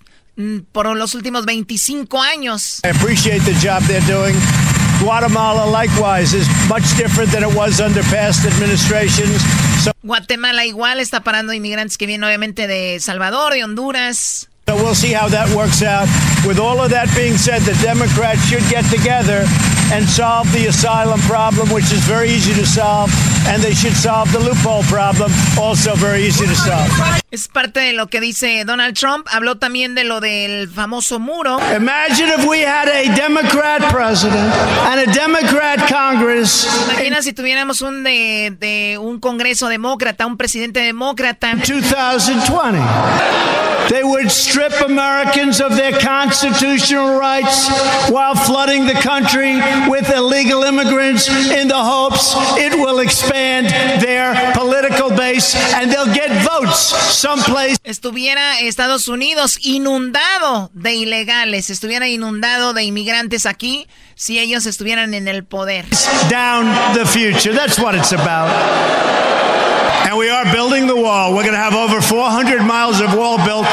por 0.72 0.96
los 0.96 1.16
últimos 1.16 1.46
25 1.46 2.22
años. 2.22 2.82
I 2.84 2.90
appreciate 2.90 3.42
the 3.46 3.54
job 3.62 3.82
they're 3.84 4.02
doing. 4.08 4.36
Guatemala, 5.00 5.66
likewise, 5.66 6.34
is 6.34 6.48
much 6.70 6.96
different 6.98 7.32
than 7.32 7.44
it 7.44 7.54
was 7.56 7.82
under 7.82 8.02
past 8.04 8.46
administrations. 8.46 9.42
So 9.84 9.92
Guatemala 10.04 10.66
igual 10.66 11.00
está 11.00 11.22
parando 11.22 11.54
inmigrantes 11.54 11.98
que 11.98 12.08
vienen 12.08 12.24
obviamente 12.24 12.68
de 12.68 13.00
Salvador, 13.00 13.54
de 13.54 13.64
Honduras. 13.64 14.50
So 14.68 14.76
we'll 14.78 14.96
see 14.96 15.14
how 15.14 15.30
that 15.30 15.48
works 15.56 15.84
out. 15.84 16.08
With 16.48 16.60
all 16.60 16.82
of 16.82 16.90
that 16.90 17.14
being 17.16 17.38
said, 17.38 17.62
the 17.64 17.78
Democrats 17.84 18.44
should 18.48 18.64
get 18.70 18.84
together 18.90 19.46
and 19.92 20.08
solve 20.08 20.52
the 20.52 20.68
asylum 20.68 21.20
problem, 21.22 21.70
which 21.70 21.92
is 21.92 22.04
very 22.06 22.30
easy 22.30 22.54
to 22.54 22.66
solve, 22.66 23.12
and 23.48 23.62
they 23.62 23.74
should 23.74 23.96
solve 23.96 24.32
the 24.32 24.40
loophole 24.40 24.84
problem, 24.84 25.32
also 25.60 25.96
very 25.96 26.24
easy 26.24 26.46
to 26.46 26.56
solve. 26.56 26.90
Es 27.32 27.48
parte 27.48 27.80
de 27.82 27.94
lo 27.94 28.08
que 28.08 28.22
dice 28.22 28.64
Donald 28.66 28.96
Trump. 28.96 29.28
Habló 29.30 29.56
también 29.56 29.94
de 29.94 30.04
lo 30.04 30.22
del 30.22 30.70
famoso 30.70 31.20
muro. 31.20 31.60
Imagine 31.76 32.30
if 32.30 32.46
we 32.48 32.62
had 32.62 32.88
a 32.88 33.14
Democrat 33.16 33.82
president 33.92 34.54
and 34.88 35.02
a 35.02 35.14
Democrat 35.14 35.80
Congress. 35.90 36.66
Imagina 36.90 37.22
si 37.22 37.34
tuviéramos 37.34 37.82
un 37.82 38.04
de, 38.04 38.56
de 38.58 38.98
un 38.98 39.20
Congreso 39.20 39.68
demócrata, 39.68 40.26
un 40.26 40.38
presidente 40.38 40.80
demócrata. 40.80 41.56
2020. 41.56 42.80
They 43.90 44.04
would 44.04 44.32
strip 44.32 44.74
Americans 44.82 45.62
of 45.62 45.76
their 45.76 45.92
constitutional 46.00 47.20
rights 47.20 47.70
while 48.10 48.34
flooding 48.34 48.88
the 48.88 48.94
country 48.94 49.52
with 49.90 50.10
illegal 50.10 50.64
immigrants 50.64 51.28
in 51.28 51.68
the 51.68 51.76
hopes 51.76 52.36
it 52.58 52.74
will 52.74 53.00
expand 53.00 53.68
their 54.02 54.54
political 54.54 55.10
base 55.10 55.56
and 55.76 55.92
they'll 55.92 56.14
get 56.14 56.32
votes 56.44 56.80
someplace. 56.80 57.78
Estuviera 57.84 58.60
Estados 58.62 59.08
Unidos 59.08 59.58
inundado 59.62 60.70
de 60.74 60.96
ilegales, 60.96 61.70
estuviera 61.70 62.08
inundado 62.08 62.74
de 62.74 62.84
inmigrantes 62.84 63.46
aquí 63.46 63.88
si 64.16 64.40
ellos 64.40 64.66
estuvieran 64.66 65.14
en 65.14 65.28
el 65.28 65.44
poder. 65.44 65.86
Down 66.30 66.66
the 66.94 67.06
future. 67.06 67.54
That's 67.54 67.78
what 67.80 67.96
it's 67.96 68.14
about. 68.14 68.50
And 70.06 70.18
we 70.18 70.30
are 70.30 70.46
building 70.54 70.86
the 70.86 70.96
wall. 70.96 71.34
We're 71.34 71.42
going 71.44 71.56
to 71.56 71.58
have 71.58 71.74
over 71.74 72.00
400 72.00 72.62
miles 72.62 73.02
of 73.02 73.16
wall 73.16 73.38
built. 73.38 73.66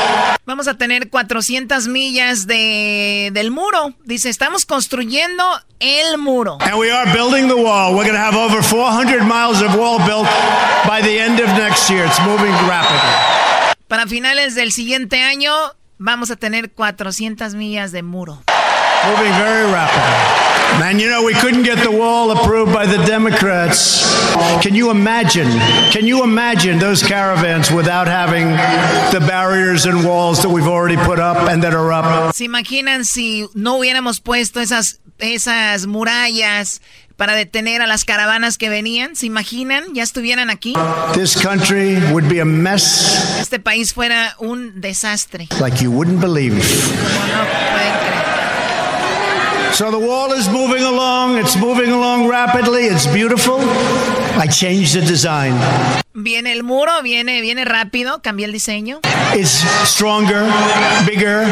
Vamos 0.46 0.66
a 0.66 0.74
tener 0.74 1.10
400 1.10 1.88
millas 1.88 2.46
de, 2.46 3.30
del 3.34 3.50
muro. 3.50 3.94
Dice, 4.04 4.30
estamos 4.30 4.64
construyendo 4.64 5.44
el 5.78 6.16
muro. 6.16 6.56
And 6.62 6.78
we 6.78 6.90
are 6.90 7.12
building 7.12 7.48
the 7.48 7.56
wall. 7.56 7.94
We're 7.94 8.04
going 8.04 8.14
to 8.14 8.18
have 8.18 8.34
over 8.34 8.62
400 8.62 9.24
miles 9.24 9.60
of 9.60 9.76
wall 9.76 9.98
built 10.06 10.26
by 10.86 11.02
the 11.02 11.20
end 11.20 11.38
of 11.38 11.48
next 11.58 11.90
year. 11.90 12.06
It's 12.06 12.20
moving 12.20 12.52
rapidly. 12.66 13.76
Para 13.86 14.06
finales 14.06 14.54
del 14.54 14.72
siguiente 14.72 15.22
año 15.22 15.52
vamos 15.98 16.30
a 16.30 16.36
tener 16.36 16.70
400 16.70 17.54
millas 17.54 17.92
de 17.92 18.02
muro. 18.02 18.42
Moving 19.04 19.32
very 19.34 19.66
rapidly. 19.72 20.78
Man, 20.78 20.98
you 20.98 21.08
know, 21.08 21.22
we 21.22 21.34
couldn't 21.34 21.64
get 21.64 21.82
the 21.82 21.90
wall 21.90 22.30
approved 22.30 22.72
by 22.72 22.86
the 22.86 22.98
Democrats. 23.04 24.08
Can 24.62 24.74
you 24.74 24.90
imagine? 24.90 25.48
Can 25.90 26.06
you 26.06 26.22
imagine 26.24 26.78
those 26.78 27.02
caravans 27.02 27.70
without 27.70 28.06
having 28.06 28.46
the 29.12 29.20
barriers 29.26 29.84
and 29.86 30.04
walls 30.04 30.40
that 30.42 30.48
we've 30.48 30.68
already 30.68 30.96
put 30.96 31.18
up 31.18 31.48
and 31.48 31.62
that 31.62 31.74
are 31.74 31.92
up? 31.92 32.32
¿Se 32.34 32.44
imaginan 32.44 33.04
si 33.04 33.46
no 33.54 33.76
hubiéramos 33.78 34.20
puesto 34.20 34.60
esas, 34.60 35.00
esas 35.18 35.86
murallas 35.86 36.80
para 37.16 37.34
detener 37.34 37.82
a 37.82 37.86
las 37.86 38.04
caravanas 38.04 38.56
que 38.56 38.70
venían? 38.70 39.14
¿Se 39.14 39.26
imaginan? 39.26 39.94
Ya 39.94 40.04
estuvieran 40.04 40.48
aquí. 40.48 40.74
This 41.12 41.36
country 41.36 41.98
would 42.12 42.28
be 42.30 42.40
a 42.40 42.46
mess. 42.46 43.38
Este 43.40 43.58
país 43.58 43.92
fuera 43.92 44.34
un 44.38 44.80
desastre. 44.80 45.48
Like 45.60 45.82
you 45.82 45.90
wouldn't 45.90 46.20
believe. 46.20 46.54
No 46.54 47.44
pueden 47.72 47.92
creer. 47.98 48.01
So 49.72 49.90
the 49.90 49.98
wall 49.98 50.32
is 50.32 50.48
moving 50.50 50.82
along. 50.82 51.38
It's 51.38 51.56
moving 51.56 51.90
along 51.90 52.28
rapidly. 52.28 52.84
It's 52.84 53.06
beautiful. 53.06 53.58
I 54.38 54.46
changed 54.46 54.94
the 54.94 55.00
design. 55.00 55.54
Viene 56.14 56.52
el 56.52 56.62
muro, 56.62 57.02
viene, 57.02 57.40
viene 57.40 57.64
rápido, 57.64 58.20
cambié 58.20 58.44
el 58.44 58.52
diseño. 58.52 59.00
It's 59.34 59.64
stronger, 59.88 60.44
bigger, 61.06 61.46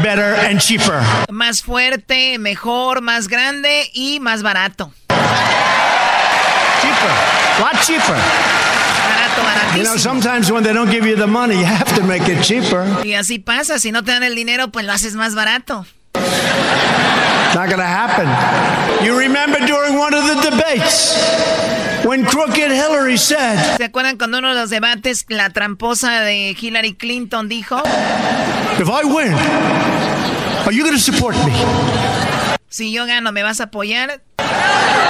better, 0.00 0.36
and 0.48 0.60
cheaper. 0.60 1.02
Más 1.28 1.62
fuerte, 1.62 2.38
mejor, 2.38 3.00
más 3.02 3.26
grande 3.26 3.90
y 3.92 4.20
más 4.20 4.42
barato. 4.42 4.92
Cheaper, 6.80 7.10
lot 7.60 7.82
cheaper. 7.82 8.16
You 9.76 9.82
know, 9.82 9.96
sometimes 9.98 10.50
when 10.50 10.62
they 10.62 10.72
don't 10.72 10.90
give 10.90 11.04
you 11.04 11.16
the 11.16 11.26
money, 11.26 11.58
you 11.58 11.64
have 11.66 11.92
to 11.96 12.02
make 12.04 12.28
it 12.28 12.42
cheaper. 12.42 12.86
Y 13.04 13.14
así 13.14 13.38
pasa, 13.38 13.78
si 13.78 13.90
no 13.90 14.02
te 14.04 14.12
dan 14.12 14.22
el 14.22 14.34
dinero, 14.34 14.68
pues 14.68 14.86
lo 14.86 14.92
haces 14.92 15.16
más 15.16 15.34
barato. 15.34 15.84
Not 17.54 17.68
going 17.68 17.78
to 17.78 17.84
happen. 17.84 18.26
You 19.04 19.18
remember 19.18 19.58
during 19.66 19.96
one 19.98 20.14
of 20.14 20.24
the 20.24 20.50
debates 20.50 21.16
when 22.04 22.24
crooked 22.24 22.70
Hillary 22.70 23.16
said, 23.16 23.76
¿Se 23.76 23.84
acuerdan 23.84 24.18
cuando 24.18 24.38
uno 24.38 24.50
de 24.50 24.54
los 24.54 24.70
debates, 24.70 25.24
la 25.28 25.50
tramposa 25.50 26.20
de 26.20 26.54
Hillary 26.58 26.94
Clinton 26.94 27.48
dijo? 27.48 27.82
If 28.78 28.88
I 28.88 29.04
win, 29.04 29.32
are 30.66 30.72
you 30.72 30.84
going 30.84 30.96
to 30.96 31.00
support 31.00 31.34
me? 31.46 31.52
Si 32.68 32.92
yo 32.92 33.06
gano, 33.06 33.32
¿me 33.32 33.42
vas 33.42 33.60
a 33.60 33.64
apoyar? 33.64 34.20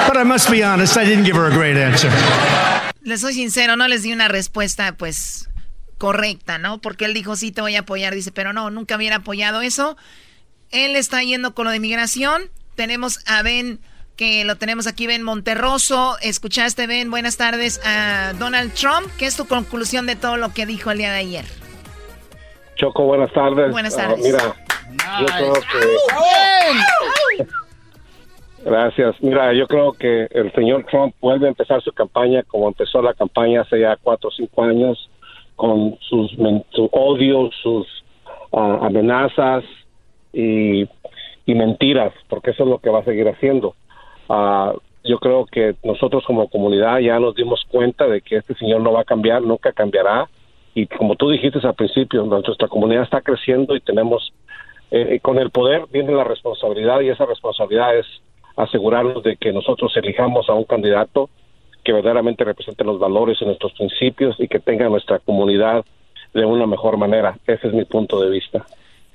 But 0.07 0.17
I 0.17 0.25
must 0.25 0.51
be 0.51 0.63
honest, 0.63 0.97
I 0.97 1.05
didn't 1.05 1.25
give 1.25 1.37
her 1.37 1.47
a 1.47 1.55
great 1.55 1.77
answer. 1.77 2.11
Les 3.03 3.21
soy 3.21 3.35
sincero, 3.35 3.77
no 3.77 3.89
les 3.89 4.03
di 4.03 4.13
una 4.13 4.29
respuesta, 4.29 4.97
pues, 4.97 5.49
correcta, 5.99 6.59
¿no? 6.59 6.81
Porque 6.81 7.05
él 7.05 7.15
dijo, 7.15 7.37
sí, 7.37 7.53
te 7.53 7.61
voy 7.61 7.77
a 7.77 7.81
apoyar. 7.81 8.15
Dice, 8.15 8.33
pero 8.33 8.53
no, 8.53 8.71
nunca 8.71 8.97
hubiera 8.97 9.17
apoyado 9.17 9.63
eso. 9.63 9.97
Él 10.71 10.97
está 10.97 11.23
yendo 11.23 11.55
con 11.55 11.65
lo 11.67 11.71
de 11.71 11.81
migración. 11.81 12.43
Tenemos 12.75 13.21
a 13.29 13.43
Ben, 13.43 13.79
que 14.17 14.45
lo 14.45 14.57
tenemos 14.57 14.87
aquí, 14.87 15.07
Ben 15.07 15.23
Monterroso. 15.23 16.17
Escuchaste, 16.23 16.87
Ben, 16.87 17.11
buenas 17.11 17.37
tardes 17.37 17.81
a 17.85 18.33
Donald 18.39 18.73
Trump. 18.75 19.07
¿Qué 19.19 19.27
es 19.27 19.37
tu 19.37 19.47
conclusión 19.47 20.07
de 20.07 20.17
todo 20.17 20.37
lo 20.37 20.53
que 20.53 20.67
dijo 20.67 20.91
el 20.91 20.99
día 20.99 21.13
de 21.13 21.19
ayer? 21.19 21.45
Choco, 22.77 23.05
buenas 23.05 23.33
tardes. 23.33 23.71
Buenas 23.71 23.95
Ah, 23.97 24.09
tardes. 24.09 24.25
mira, 24.25 24.55
yo 25.21 25.27
creo 25.27 25.53
que... 25.55 27.47
Gracias. 28.65 29.15
Mira, 29.21 29.53
yo 29.55 29.67
creo 29.69 29.93
que 29.93 30.27
el 30.33 30.53
señor 30.53 30.85
Trump 30.91 31.15
vuelve 31.21 31.47
a 31.47 31.51
empezar 31.51 31.81
su 31.83 31.93
campaña 31.93 32.43
como 32.43 32.67
empezó 32.67 33.01
la 33.01 33.15
campaña 33.15 33.61
hace 33.63 33.81
ya 33.81 33.97
cuatro 34.03 34.29
o 34.29 34.33
cinco 34.33 34.65
años, 34.65 35.09
con 35.55 35.97
sus 36.01 36.33
su 36.73 36.89
odio, 36.93 37.49
sus 37.63 37.87
ah, 38.53 38.81
amenazas 38.83 39.63
y, 40.37 40.87
y 41.47 41.55
mentiras, 41.55 42.13
porque 42.29 42.51
eso 42.51 42.65
es 42.65 42.69
lo 42.69 42.79
que 42.79 42.91
va 42.91 42.99
a 42.99 43.05
seguir 43.05 43.27
haciendo. 43.27 43.75
Ah, 44.29 44.75
yo 45.03 45.19
creo 45.19 45.47
que 45.47 45.77
nosotros 45.83 46.25
como 46.27 46.49
comunidad 46.49 46.99
ya 46.99 47.19
nos 47.19 47.35
dimos 47.35 47.65
cuenta 47.71 48.07
de 48.07 48.21
que 48.21 48.37
este 48.37 48.55
señor 48.55 48.83
no 48.83 48.93
va 48.93 49.01
a 49.01 49.05
cambiar, 49.05 49.41
nunca 49.43 49.73
cambiará. 49.73 50.29
Y 50.75 50.87
como 50.87 51.15
tú 51.15 51.31
dijiste 51.31 51.61
al 51.67 51.75
principio, 51.75 52.25
nuestra 52.25 52.69
comunidad 52.69 53.05
está 53.05 53.23
creciendo 53.23 53.75
y 53.75 53.81
tenemos, 53.81 54.33
eh, 54.91 55.21
con 55.23 55.39
el 55.39 55.51
poder 55.51 55.87
viene 55.91 56.13
la 56.13 56.25
responsabilidad 56.25 57.01
y 57.01 57.09
esa 57.09 57.25
responsabilidad 57.25 57.97
es 57.97 58.07
asegurarnos 58.57 59.23
de 59.23 59.37
que 59.37 59.53
nosotros 59.53 59.97
elijamos 59.97 60.51
a 60.51 60.55
un 60.55 60.65
candidato 60.65 61.31
que 61.83 61.93
verdaderamente 61.93 62.45
represente 62.45 62.85
los 62.85 62.99
valores 62.99 63.39
y 63.41 63.47
nuestros 63.47 63.73
principios 63.73 64.35
y 64.39 64.49
que 64.49 64.59
tenga 64.59 64.89
nuestra 64.89 65.19
comunidad 65.21 65.85
de 66.35 66.45
una 66.45 66.67
mejor 66.67 66.99
manera. 66.99 67.39
Ese 67.47 67.69
es 67.69 67.73
mi 67.73 67.85
punto 67.85 68.21
de 68.21 68.29
vista. 68.29 68.67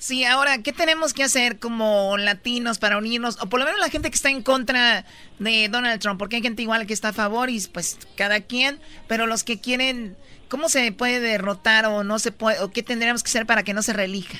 Sí, 0.01 0.25
ahora, 0.25 0.63
¿qué 0.63 0.73
tenemos 0.73 1.13
que 1.13 1.21
hacer 1.21 1.59
como 1.59 2.17
latinos 2.17 2.79
para 2.79 2.97
unirnos? 2.97 3.39
O 3.39 3.49
por 3.49 3.59
lo 3.59 3.67
menos 3.67 3.79
la 3.79 3.89
gente 3.89 4.09
que 4.09 4.15
está 4.15 4.31
en 4.31 4.41
contra 4.41 5.05
de 5.37 5.69
Donald 5.69 6.01
Trump, 6.01 6.17
porque 6.17 6.37
hay 6.37 6.41
gente 6.41 6.63
igual 6.63 6.87
que 6.87 6.93
está 6.93 7.09
a 7.09 7.13
favor 7.13 7.51
y 7.51 7.59
pues 7.71 7.99
cada 8.15 8.39
quien, 8.39 8.79
pero 9.07 9.27
los 9.27 9.43
que 9.43 9.61
quieren, 9.61 10.15
¿cómo 10.49 10.69
se 10.69 10.91
puede 10.91 11.19
derrotar 11.19 11.85
o 11.85 12.03
no 12.03 12.17
se 12.17 12.31
puede, 12.31 12.63
o 12.63 12.71
qué 12.71 12.81
tendríamos 12.81 13.21
que 13.21 13.27
hacer 13.27 13.45
para 13.45 13.61
que 13.61 13.75
no 13.75 13.83
se 13.83 13.93
reelija? 13.93 14.39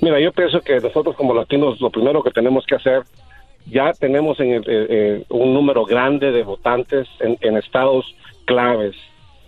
Mira, 0.00 0.18
yo 0.18 0.32
pienso 0.32 0.62
que 0.62 0.80
nosotros 0.80 1.14
como 1.16 1.34
latinos 1.34 1.78
lo 1.82 1.90
primero 1.90 2.22
que 2.22 2.30
tenemos 2.30 2.64
que 2.64 2.76
hacer, 2.76 3.02
ya 3.66 3.92
tenemos 3.92 4.40
en 4.40 4.54
eh, 4.54 4.62
eh, 4.66 5.24
un 5.28 5.52
número 5.52 5.84
grande 5.84 6.32
de 6.32 6.44
votantes 6.44 7.06
en, 7.20 7.36
en 7.42 7.58
estados 7.58 8.06
claves. 8.46 8.96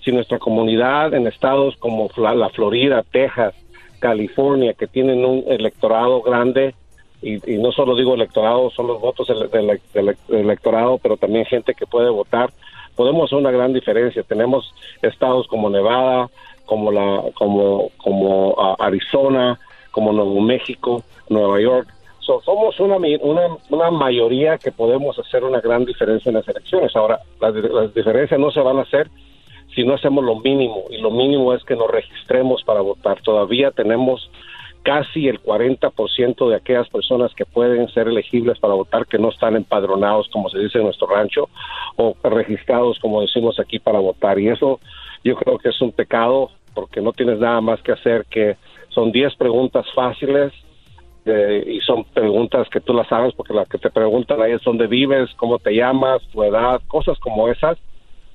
Si 0.05 0.13
nuestra 0.13 0.39
comunidad 0.39 1.15
en 1.15 1.27
estados 1.27 1.75
como 1.79 2.11
la 2.19 2.51
Florida, 2.51 3.03
Texas, 3.11 3.55
California, 3.99 4.75
que 4.75 4.87
tienen 4.87 5.25
un 5.25 5.45
electorado 5.47 6.23
grande, 6.23 6.75
y, 7.23 7.39
no 7.59 7.73
solo 7.73 7.97
digo 7.97 8.15
electorado, 8.15 8.71
son 8.71 8.87
los 8.87 9.01
votos 9.01 9.27
del, 9.29 9.51
del- 9.93 10.17
electorado, 10.29 10.99
pero 10.99 11.17
también 11.17 11.45
gente 11.47 11.75
que 11.75 11.87
puede 11.87 12.11
votar, 12.11 12.51
podemos 12.95 13.25
hacer 13.25 13.39
una 13.39 13.51
gran 13.51 13.73
diferencia. 13.73 14.23
Tenemos 14.23 14.73
estados 15.03 15.47
como 15.49 15.71
Nevada, 15.71 16.29
como 16.67 16.93
la, 16.93 17.23
como, 17.35 17.91
como 17.97 18.55
ah, 18.59 18.77
Arizona, 18.79 19.59
como 19.91 20.13
Nuevo 20.13 20.41
México, 20.41 21.03
Nueva 21.29 21.61
York. 21.61 21.89
So, 22.21 22.41
somos 22.43 22.79
una, 22.81 22.97
una, 22.97 23.57
una 23.71 23.91
mayoría 23.91 24.59
que 24.59 24.73
podemos 24.73 25.19
hacer 25.19 25.45
una 25.45 25.61
gran 25.61 25.85
diferencia 25.85 26.29
en 26.29 26.37
las 26.37 26.49
elecciones. 26.49 26.95
Ahora, 26.97 27.21
las 27.41 27.95
diferencias 27.95 28.39
no 28.39 28.51
se 28.51 28.61
van 28.61 28.79
a 28.79 28.83
hacer 28.83 29.09
si 29.77 29.85
no 29.85 29.95
hacemos 29.95 30.25
lo 30.25 30.37
mínimo, 30.37 30.85
y 30.91 30.97
lo 30.97 31.11
mínimo 31.11 31.53
es 31.53 31.63
que 31.65 31.77
nos 31.77 31.91
registremos 31.91 32.65
para 32.65 32.81
votar. 32.81 33.21
Todavía 33.21 33.71
tenemos 33.71 34.31
casi 34.83 35.29
el 35.29 35.43
40% 35.43 36.49
de 36.49 36.57
aquellas 36.57 36.89
personas 36.89 37.35
que 37.35 37.45
pueden 37.45 37.87
ser 37.91 38.09
elegibles 38.09 38.59
para 38.59 38.73
votar 38.73 39.07
que 39.07 39.19
no 39.19 39.29
están 39.29 39.55
empadronados, 39.55 40.29
como 40.33 40.49
se 40.49 40.59
dice 40.59 40.79
en 40.79 40.85
nuestro 40.85 41.09
rancho, 41.09 41.51
o 41.97 42.17
registrados, 42.25 42.99
como 43.01 43.21
decimos 43.21 43.61
aquí, 43.61 43.79
para 43.79 43.99
votar. 43.99 44.39
Y 44.39 44.49
eso 44.49 44.81
yo 45.23 45.37
creo 45.37 45.59
que 45.59 45.69
es 45.69 45.81
un 45.83 45.93
pecado 45.93 46.51
porque 46.75 47.03
no 47.03 47.13
tienes 47.13 47.39
nada 47.39 47.61
más 47.61 47.83
que 47.83 47.93
hacer 47.93 48.25
que 48.31 48.57
son 48.89 49.13
10 49.13 49.35
preguntas 49.37 49.85
fáciles 49.95 50.53
eh, 51.27 51.65
y 51.67 51.81
son 51.81 52.05
preguntas 52.05 52.67
que 52.71 52.81
tú 52.81 52.95
las 52.95 53.09
sabes 53.09 53.35
porque 53.35 53.53
las 53.53 53.69
que 53.69 53.79
te 53.79 53.91
preguntan 53.91 54.41
ahí 54.41 54.53
es 54.53 54.63
dónde 54.63 54.87
vives, 54.87 55.29
cómo 55.37 55.59
te 55.59 55.75
llamas, 55.75 56.23
tu 56.33 56.43
edad, 56.45 56.81
cosas 56.87 57.19
como 57.19 57.49
esas. 57.49 57.77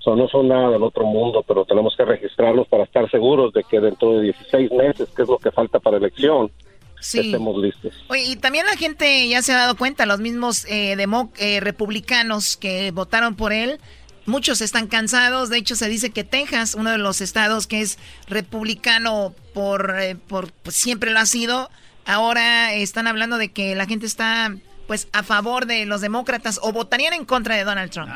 So, 0.04 0.16
no 0.16 0.28
son 0.28 0.48
nada 0.48 0.72
del 0.72 0.82
otro 0.82 1.06
mundo, 1.06 1.44
pero 1.48 1.64
tenemos 1.64 1.96
que 1.96 2.04
registrarlos 2.04 2.68
para 2.68 2.86
estar 2.86 3.10
seguros 3.12 3.54
de 3.54 3.64
que 3.64 3.80
dentro 3.80 4.14
de 4.14 4.24
16 4.24 4.72
meses, 4.72 5.10
que 5.16 5.22
es 5.22 5.28
lo 5.28 5.38
que 5.38 5.52
falta 5.52 5.80
para 5.80 5.98
elección, 5.98 6.52
estemos 7.00 7.62
listos. 7.62 7.94
Oye, 8.08 8.24
y 8.24 8.36
también 8.36 8.66
la 8.66 8.76
gente 8.76 9.28
ya 9.28 9.42
se 9.42 9.54
ha 9.54 9.58
dado 9.58 9.76
cuenta, 9.76 10.06
los 10.06 10.20
mismos 10.20 10.66
eh, 10.66 10.96
eh, 11.38 11.60
republicanos 11.60 12.58
que 12.58 12.90
votaron 12.92 13.36
por 13.36 13.54
él, 13.54 13.80
muchos 14.26 14.62
están 14.62 14.88
cansados. 14.88 15.50
De 15.50 15.58
hecho, 15.58 15.76
se 15.76 15.88
dice 15.88 16.10
que 16.10 16.24
Texas, 16.24 16.74
uno 16.74 16.92
de 16.92 16.98
los 16.98 17.22
estados 17.22 17.68
que 17.68 17.82
es 17.82 18.00
republicano 18.28 19.36
por, 19.54 19.96
eh, 20.00 20.16
por 20.16 20.52
pues, 20.52 20.76
siempre 20.76 21.12
lo 21.12 21.20
ha 21.20 21.26
sido, 21.28 21.70
ahora 22.06 22.74
están 22.74 23.08
hablando 23.08 23.38
de 23.38 23.50
que 23.50 23.76
la 23.76 23.86
gente 23.86 24.06
está 24.06 24.56
pues 24.88 25.08
a 25.14 25.24
favor 25.24 25.68
de 25.68 25.86
los 25.86 26.02
demócratas 26.02 26.60
o 26.62 26.72
votarían 26.74 27.14
en 27.14 27.24
contra 27.24 27.56
de 27.56 27.64
Donald 27.64 27.92
Trump. 27.92 28.12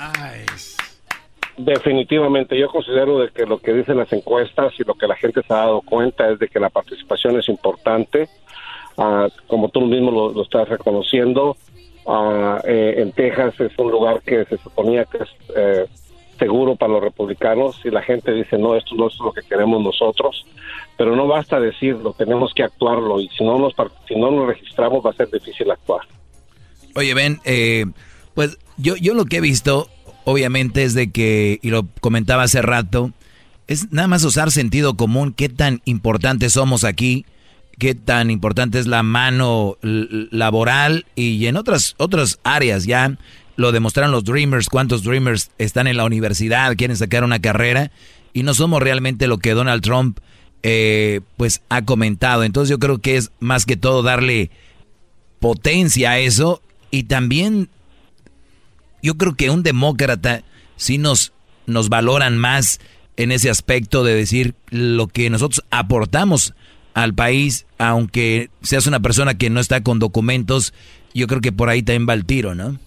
Definitivamente, 1.58 2.58
yo 2.58 2.68
considero 2.68 3.20
de 3.20 3.30
que 3.30 3.45
lo 3.45 3.60
que 3.60 3.74
dicen 3.74 3.97
las 3.97 4.12
encuestas 4.12 4.74
y 4.78 4.84
lo 4.84 4.93
que 4.95 5.08
la 5.08 5.16
gente 5.16 5.41
se 5.41 5.53
ha 5.53 5.58
dado 5.58 5.82
cuenta 5.82 6.30
es 6.30 6.38
de 6.38 6.49
que 6.49 6.60
la 6.60 6.70
participación 6.70 7.39
es 7.39 7.47
importante, 7.47 8.28
ah, 8.97 9.30
como 9.47 9.70
tú 9.70 9.82
mismo 9.82 10.12
lo, 10.12 10.41
estás 10.41 10.68
reconociendo. 10.68 11.56
Eh, 12.68 12.95
en 12.97 13.12
Texas 13.14 13.60
es 13.60 13.72
un 13.80 13.89
lugar 13.89 14.22
que 14.22 14.45
se 14.45 14.58
suponía 14.58 15.06
que 15.06 15.18
es 15.18 15.30
eh, 15.56 15.86
seguro 16.38 16.76
para 16.76 16.93
los 16.93 17.03
republicanos 17.03 17.80
y 17.84 17.89
la 17.89 18.03
gente 18.03 18.32
dice 18.32 18.58
no, 18.58 18.76
esto 18.76 18.93
no 18.95 19.08
es 19.08 19.18
lo 19.20 19.32
que 19.32 19.41
queremos 19.41 19.82
nosotros, 19.82 20.45
pero 20.97 21.16
no 21.16 21.26
basta 21.26 21.60
decirlo, 21.60 22.14
tenemos 22.14 22.53
que 22.53 22.64
actuarlo 22.64 23.20
y 23.20 23.30
si 23.30 23.43
no 23.43 23.58
nos, 23.58 23.74
si 24.08 24.16
no 24.16 24.30
nos 24.30 24.47
registramos 24.47 25.03
va 25.03 25.12
a 25.12 25.14
ser 25.14 25.32
difícil 25.32 25.72
actuar. 25.72 26.01
Oye, 26.95 27.14
Ben, 27.14 27.39
eh, 27.43 27.86
pues 28.36 28.60
yo, 28.78 28.95
yo 28.97 29.14
lo 29.14 29.26
que 29.26 29.38
he 29.38 29.41
visto 29.41 29.88
obviamente 30.26 30.84
es 30.84 30.93
de 30.93 31.11
que, 31.11 31.59
y 31.61 31.69
lo 31.69 31.88
comentaba 32.01 32.43
hace 32.43 32.61
rato, 32.61 33.11
es 33.67 33.91
nada 33.91 34.07
más 34.07 34.23
usar 34.23 34.51
sentido 34.51 34.95
común, 34.95 35.34
qué 35.34 35.49
tan 35.49 35.82
importantes 35.86 36.53
somos 36.53 36.84
aquí, 36.84 37.26
qué 37.80 37.95
tan 37.95 38.30
importante 38.30 38.80
es 38.80 38.88
la 38.88 39.03
mano 39.03 39.78
laboral 39.82 41.05
y 41.15 41.45
en 41.45 41.57
otras, 41.57 41.95
otras 41.97 42.39
áreas 42.43 42.86
ya 42.86 43.17
lo 43.55 43.71
demostraron 43.71 44.11
los 44.11 44.26
Dreamers, 44.26 44.69
cuántos 44.69 45.03
Dreamers 45.03 45.51
están 45.57 45.88
en 45.88 45.97
la 45.97 46.05
universidad, 46.05 46.76
quieren 46.76 46.97
sacar 46.97 47.23
una 47.23 47.39
carrera 47.39 47.91
y 48.34 48.43
no 48.43 48.53
somos 48.53 48.82
realmente 48.82 49.28
lo 49.28 49.38
que 49.38 49.53
Donald 49.53 49.82
Trump 49.82 50.19
eh, 50.63 51.21
pues 51.38 51.61
ha 51.69 51.84
comentado. 51.84 52.43
Entonces 52.43 52.69
yo 52.69 52.80
creo 52.80 52.97
que 52.97 53.15
es 53.15 53.32
más 53.39 53.65
que 53.65 53.78
todo 53.78 54.03
darle 54.03 54.51
potencia 55.39 56.11
a 56.11 56.19
eso 56.19 56.61
y 56.91 57.03
también 57.03 57.69
yo 59.06 59.14
creo 59.18 59.36
que 59.36 59.51
un 59.51 59.62
demócrata 59.62 60.41
sí 60.78 60.97
nos, 60.97 61.32
nos 61.68 61.89
valoran 61.89 62.39
más 62.39 62.80
en 63.18 63.32
ese 63.32 63.51
aspecto 63.51 64.03
de 64.03 64.16
decir 64.16 64.56
lo 64.72 65.06
que 65.06 65.30
nosotros 65.30 65.64
aportamos 65.70 66.56
al 66.95 67.14
país, 67.14 67.68
aunque 67.78 68.49
seas 68.62 68.88
una 68.88 68.99
persona 69.01 69.38
que 69.38 69.51
no 69.51 69.60
está 69.60 69.84
con 69.84 69.99
documentos, 69.99 70.74
yo 71.14 71.28
creo 71.28 71.39
que 71.39 71.51
por 71.51 71.70
ahí 71.70 71.84
también 71.84 72.08
va 72.10 72.14
el 72.14 72.26
tiro, 72.26 72.56
¿no? 72.56 72.80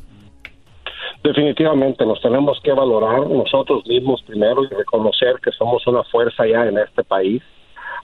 Definitivamente 1.22 2.04
nos 2.04 2.20
tenemos 2.20 2.58
que 2.64 2.72
valorar 2.72 3.28
nosotros 3.28 3.86
mismos 3.86 4.20
primero 4.22 4.64
y 4.64 4.68
reconocer 4.68 5.36
que 5.42 5.52
somos 5.52 5.86
una 5.86 6.02
fuerza 6.04 6.46
ya 6.48 6.66
en 6.66 6.78
este 6.78 7.04
país. 7.04 7.42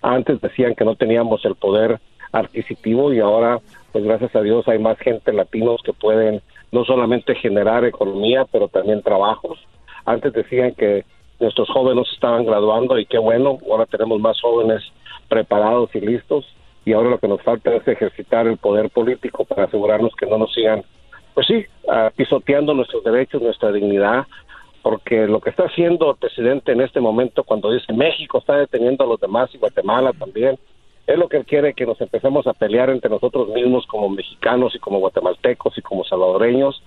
Antes 0.02 0.40
decían 0.40 0.74
que 0.76 0.84
no 0.84 0.94
teníamos 0.94 1.44
el 1.44 1.56
poder 1.56 1.98
adquisitivo 2.30 3.12
y 3.12 3.18
ahora, 3.18 3.58
pues 3.92 4.04
gracias 4.04 4.36
a 4.36 4.42
Dios, 4.42 4.68
hay 4.68 4.78
más 4.78 4.98
gente 4.98 5.32
latinos 5.32 5.80
que 5.84 5.92
pueden 5.92 6.42
no 6.74 6.84
solamente 6.84 7.36
generar 7.36 7.84
economía, 7.84 8.44
pero 8.50 8.66
también 8.66 9.00
trabajos. 9.00 9.60
Antes 10.04 10.32
decían 10.32 10.74
que 10.74 11.04
nuestros 11.38 11.68
jóvenes 11.70 12.08
estaban 12.12 12.44
graduando 12.44 12.98
y 12.98 13.06
qué 13.06 13.16
bueno, 13.16 13.58
ahora 13.70 13.86
tenemos 13.86 14.18
más 14.18 14.40
jóvenes 14.40 14.82
preparados 15.28 15.94
y 15.94 16.00
listos 16.00 16.44
y 16.84 16.92
ahora 16.92 17.10
lo 17.10 17.18
que 17.18 17.28
nos 17.28 17.40
falta 17.42 17.72
es 17.76 17.86
ejercitar 17.86 18.48
el 18.48 18.56
poder 18.56 18.90
político 18.90 19.44
para 19.44 19.64
asegurarnos 19.64 20.16
que 20.16 20.26
no 20.26 20.36
nos 20.36 20.52
sigan, 20.52 20.82
pues 21.32 21.46
sí, 21.46 21.64
uh, 21.84 22.10
pisoteando 22.16 22.74
nuestros 22.74 23.04
derechos, 23.04 23.40
nuestra 23.40 23.70
dignidad, 23.70 24.24
porque 24.82 25.28
lo 25.28 25.40
que 25.40 25.50
está 25.50 25.66
haciendo 25.66 26.10
el 26.10 26.16
presidente 26.16 26.72
en 26.72 26.80
este 26.80 27.00
momento 27.00 27.44
cuando 27.44 27.70
dice 27.70 27.92
México 27.92 28.38
está 28.38 28.56
deteniendo 28.56 29.04
a 29.04 29.06
los 29.06 29.20
demás 29.20 29.48
y 29.54 29.58
Guatemala 29.58 30.12
también, 30.12 30.58
es 31.06 31.18
lo 31.18 31.28
que 31.28 31.38
él 31.38 31.44
quiere 31.44 31.74
que 31.74 31.86
nos 31.86 32.00
empecemos 32.00 32.46
a 32.46 32.54
pelear 32.54 32.90
entre 32.90 33.10
nosotros 33.10 33.48
mismos 33.48 33.86
como 33.86 34.08
mexicanos 34.08 34.74
y 34.74 34.78
como 34.78 34.98
guatemaltecos 34.98 35.76
y 35.76 35.82
como 35.82 36.04
salvadoreños 36.04 36.82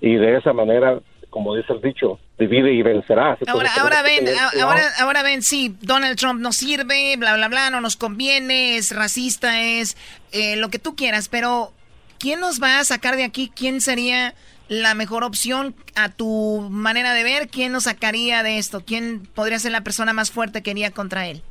y 0.00 0.14
de 0.14 0.36
esa 0.36 0.52
manera 0.52 1.00
como 1.30 1.54
dice 1.54 1.72
el 1.72 1.80
dicho, 1.80 2.18
divide 2.38 2.72
y 2.72 2.82
vencerá. 2.82 3.36
Ahora, 3.46 3.70
ahora 3.78 4.02
ven, 4.02 4.26
ahora, 4.62 4.82
ahora 4.98 5.22
ven, 5.22 5.42
sí, 5.42 5.76
Donald 5.82 6.18
Trump 6.18 6.40
no 6.40 6.52
sirve, 6.52 7.16
bla, 7.16 7.36
bla, 7.36 7.48
bla, 7.48 7.70
no 7.70 7.80
nos 7.80 7.96
conviene, 7.96 8.76
es 8.76 8.94
racista, 8.94 9.60
es 9.60 9.96
eh, 10.32 10.56
lo 10.56 10.70
que 10.70 10.78
tú 10.78 10.96
quieras, 10.96 11.28
pero 11.28 11.72
¿quién 12.18 12.40
nos 12.40 12.62
va 12.62 12.78
a 12.78 12.84
sacar 12.84 13.16
de 13.16 13.24
aquí? 13.24 13.52
¿Quién 13.54 13.80
sería 13.80 14.34
la 14.68 14.94
mejor 14.94 15.24
opción 15.24 15.74
a 15.96 16.08
tu 16.08 16.66
manera 16.70 17.14
de 17.14 17.24
ver? 17.24 17.48
¿Quién 17.48 17.72
nos 17.72 17.84
sacaría 17.84 18.42
de 18.42 18.58
esto? 18.58 18.82
¿Quién 18.84 19.28
podría 19.34 19.58
ser 19.58 19.72
la 19.72 19.82
persona 19.82 20.12
más 20.12 20.30
fuerte 20.30 20.62
que 20.62 20.70
iría 20.70 20.90
contra 20.90 21.26
él? 21.26 21.42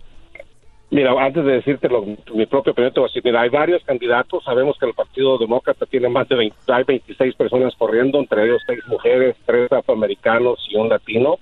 Mira, 0.89 1.11
antes 1.21 1.43
de 1.43 1.51
decirte 1.51 1.89
mi 2.33 2.45
propio 2.45 2.71
opinión, 2.71 2.93
te 2.93 3.01
voy 3.01 3.07
a 3.07 3.09
decir, 3.09 3.21
mira, 3.25 3.41
hay 3.41 3.49
varios 3.49 3.83
candidatos, 3.83 4.43
sabemos 4.45 4.77
que 4.79 4.85
el 4.85 4.93
Partido 4.93 5.37
Demócrata 5.37 5.85
tiene 5.85 6.07
más 6.07 6.29
de 6.29 6.35
20, 6.35 6.55
hay 6.69 6.83
26 6.85 7.35
personas 7.35 7.75
corriendo, 7.75 8.19
entre 8.19 8.45
ellos 8.45 8.61
seis 8.65 8.79
mujeres, 8.87 9.35
tres 9.45 9.69
afroamericanos 9.69 10.65
y 10.69 10.77
un 10.77 10.87
latino, 10.87 11.39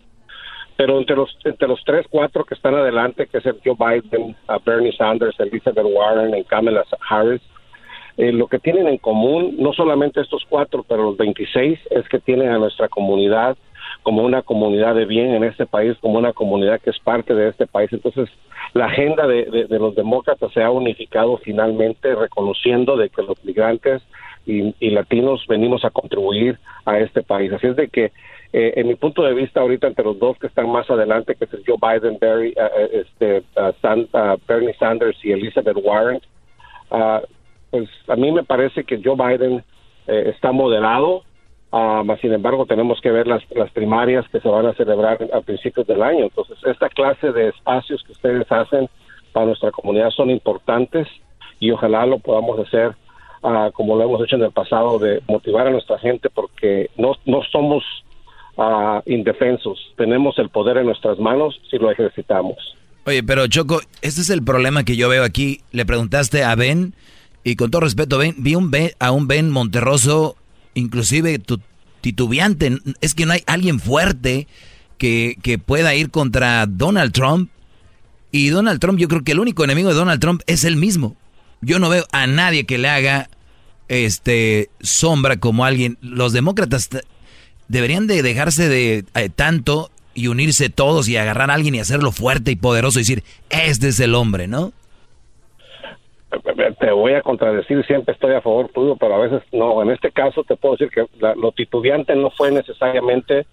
pero 0.76 0.98
entre 0.98 1.16
los 1.16 1.38
entre 1.44 1.68
los 1.68 1.84
tres, 1.86 2.08
cuatro 2.10 2.44
que 2.44 2.56
están 2.56 2.74
adelante, 2.74 3.28
que 3.28 3.38
es 3.38 3.46
el 3.46 3.60
Joe 3.64 3.76
Biden, 3.78 4.36
Bernie 4.66 4.92
Sanders, 4.98 5.40
Elizabeth 5.40 5.86
Warren 5.86 6.36
y 6.36 6.44
Kamala 6.44 6.84
Harris, 7.08 7.42
eh, 8.18 8.32
lo 8.32 8.48
que 8.48 8.58
tienen 8.58 8.88
en 8.88 8.98
común, 8.98 9.56
no 9.60 9.74
solamente 9.74 10.22
estos 10.22 10.44
cuatro, 10.50 10.84
pero 10.88 11.04
los 11.04 11.18
26, 11.18 11.80
es 11.92 12.10
que 12.10 12.20
tienen 12.20 12.50
a 12.50 12.58
nuestra 12.58 12.88
comunidad 12.88 13.56
como 14.06 14.22
una 14.22 14.44
comunidad 14.44 14.94
de 14.94 15.06
bien 15.06 15.34
en 15.34 15.44
este 15.44 15.66
país, 15.66 15.98
como 16.00 16.20
una 16.20 16.32
comunidad 16.32 16.80
que 16.80 16.92
es 16.92 17.00
parte 17.00 17.34
de 17.34 17.50
este 17.50 17.66
país. 17.66 17.92
Entonces, 17.92 18.30
la 18.76 18.86
agenda 18.86 19.26
de, 19.26 19.66
los 19.68 19.96
demócratas 19.96 20.54
se 20.54 20.62
ha 20.62 20.70
unificado 20.70 21.38
finalmente, 21.38 22.14
reconociendo 22.14 22.98
de 22.98 23.10
que 23.10 23.24
los 23.24 23.44
migrantes 23.44 24.04
y, 24.46 24.90
latinos 24.92 25.44
venimos 25.48 25.84
a 25.86 25.90
contribuir 25.90 26.60
a 26.86 27.00
este 27.00 27.24
país. 27.24 27.52
Así 27.52 27.66
es 27.66 27.76
de 27.76 27.88
que, 27.88 28.12
eh, 28.54 28.74
en 28.76 28.90
mi 28.90 28.94
punto 28.94 29.24
de 29.24 29.34
vista, 29.34 29.62
ahorita 29.62 29.88
entre 29.88 30.06
los 30.06 30.20
dos 30.20 30.38
que 30.38 30.46
están 30.46 30.70
más 30.70 30.88
adelante, 30.88 31.34
que 31.34 31.46
es 31.46 31.50
Joe 31.66 31.78
Biden, 31.82 32.20
Barry, 32.22 32.54
eh, 32.56 33.04
este, 33.04 33.44
Bernie 34.48 34.76
Sanders 34.76 35.18
y 35.26 35.32
Elizabeth 35.32 35.78
Warren, 35.84 36.22
ah, 36.92 37.24
pues 37.72 37.90
a 38.08 38.16
mí 38.16 38.32
me 38.32 38.44
parece 38.44 38.84
que 38.84 39.02
Joe 39.04 39.16
Biden 39.16 39.64
está 40.06 40.52
moderado, 40.52 41.24
Uh, 41.72 42.06
sin 42.22 42.32
embargo, 42.32 42.66
tenemos 42.66 43.02
que 43.02 43.12
ver 43.12 43.28
las, 43.28 43.44
las 43.52 43.70
primarias 43.72 44.26
que 44.30 44.40
se 44.40 44.48
van 44.48 44.66
a 44.66 44.74
celebrar 44.74 45.20
a 45.34 45.42
principios 45.42 45.86
del 45.88 46.02
año. 46.02 46.24
Entonces, 46.26 46.58
esta 46.66 46.90
clase 46.90 47.32
de 47.32 47.50
espacios 47.50 48.02
que 48.04 48.14
ustedes 48.14 48.50
hacen 48.50 48.88
para 49.34 49.48
nuestra 49.48 49.72
comunidad 49.72 50.10
son 50.12 50.30
importantes 50.30 51.08
y 51.60 51.72
ojalá 51.72 52.06
lo 52.06 52.20
podamos 52.20 52.60
hacer 52.60 52.96
uh, 53.46 53.72
como 53.72 53.96
lo 53.96 54.04
hemos 54.04 54.24
hecho 54.24 54.36
en 54.36 54.44
el 54.44 54.52
pasado, 54.52 55.00
de 55.00 55.22
motivar 55.28 55.68
a 55.68 55.72
nuestra 55.72 56.00
gente 56.00 56.30
porque 56.30 56.90
no, 56.98 57.14
no 57.26 57.42
somos 57.52 57.84
uh, 58.58 59.02
indefensos. 59.06 59.94
Tenemos 59.98 60.38
el 60.40 60.50
poder 60.50 60.78
en 60.78 60.86
nuestras 60.86 61.20
manos 61.20 61.60
si 61.70 61.78
lo 61.78 61.92
ejercitamos. 61.92 62.58
Oye, 63.06 63.22
pero 63.22 63.48
Choco, 63.48 63.82
este 64.02 64.22
es 64.22 64.30
el 64.30 64.44
problema 64.44 64.84
que 64.84 64.96
yo 64.96 65.10
veo 65.10 65.24
aquí. 65.24 65.62
Le 65.72 65.86
preguntaste 65.86 66.44
a 66.44 66.56
Ben 66.56 66.96
y 67.44 67.56
con 67.56 67.70
todo 67.70 67.82
respeto, 67.82 68.18
Ben, 68.18 68.34
vi 68.38 68.56
un 68.56 68.72
ben, 68.72 68.92
a 69.00 69.12
un 69.12 69.28
Ben 69.28 69.52
Monterroso 69.52 70.36
inclusive 70.76 71.40
tu, 71.40 71.60
titubeante. 72.02 72.78
Es 73.02 73.16
que 73.16 73.26
no 73.26 73.34
hay 73.34 73.44
alguien 73.48 73.80
fuerte 73.80 74.48
que, 75.00 75.38
que 75.42 75.58
pueda 75.58 75.96
ir 75.96 76.12
contra 76.12 76.68
Donald 76.68 77.12
Trump. 77.12 77.50
Y 78.32 78.50
Donald 78.50 78.80
Trump, 78.80 79.00
yo 79.00 79.08
creo 79.08 79.24
que 79.24 79.32
el 79.32 79.40
único 79.40 79.64
enemigo 79.64 79.90
de 79.90 79.96
Donald 79.96 80.22
Trump 80.22 80.42
es 80.46 80.64
él 80.66 80.76
mismo. 80.76 81.16
Yo 81.62 81.80
no 81.80 81.90
veo 81.90 82.06
a 82.12 82.28
nadie 82.28 82.66
que 82.66 82.78
le 82.78 82.90
haga 82.90 83.30
este 83.88 84.70
sombra 84.82 85.38
como 85.38 85.66
alguien. 85.66 85.98
Los 86.02 86.34
demócratas 86.34 86.90
deberían 87.68 88.08
de 88.08 88.22
dejarse 88.22 88.70
de 88.70 89.06
eh, 89.16 89.30
tanto 89.30 89.90
y 90.14 90.28
unirse 90.28 90.70
todos 90.70 91.08
y 91.08 91.18
agarrar 91.18 91.52
a 91.52 91.56
alguien 91.56 91.76
y 91.76 91.80
hacerlo 91.80 92.12
fuerte 92.12 92.52
y 92.52 92.56
poderoso 92.56 93.00
y 93.00 93.02
decir, 93.02 93.24
este 93.50 93.90
es 93.90 94.00
el 94.00 94.16
hombre, 94.16 94.48
¿no? 94.48 94.74
Te 96.80 96.92
voy 96.92 97.14
a 97.14 97.22
contradecir, 97.22 97.86
siempre 97.86 98.14
estoy 98.14 98.34
a 98.34 98.42
favor 98.42 98.70
tuyo, 98.70 98.96
pero 98.96 99.16
a 99.16 99.20
veces 99.20 99.42
no. 99.52 99.82
En 99.82 99.92
este 99.92 100.12
caso 100.12 100.44
te 100.44 100.56
puedo 100.56 100.76
decir 100.76 100.90
que 100.90 101.06
la- 101.20 101.36
lo 101.36 101.52
titubeante 101.52 102.16
no 102.16 102.30
fue 102.32 102.52
necesariamente 102.52 103.46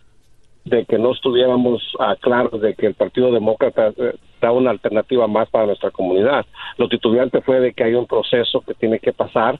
de 0.64 0.84
que 0.84 0.98
no 0.98 1.12
estuviéramos 1.12 1.82
claros 2.20 2.60
de 2.60 2.74
que 2.74 2.86
el 2.86 2.94
Partido 2.94 3.32
Demócrata 3.32 3.88
eh, 3.96 4.14
da 4.40 4.52
una 4.52 4.70
alternativa 4.70 5.26
más 5.26 5.48
para 5.50 5.66
nuestra 5.66 5.90
comunidad. 5.90 6.46
Lo 6.76 6.88
titubeante 6.88 7.40
fue 7.40 7.60
de 7.60 7.72
que 7.72 7.84
hay 7.84 7.94
un 7.94 8.06
proceso 8.06 8.60
que 8.60 8.74
tiene 8.74 8.98
que 8.98 9.12
pasar 9.12 9.58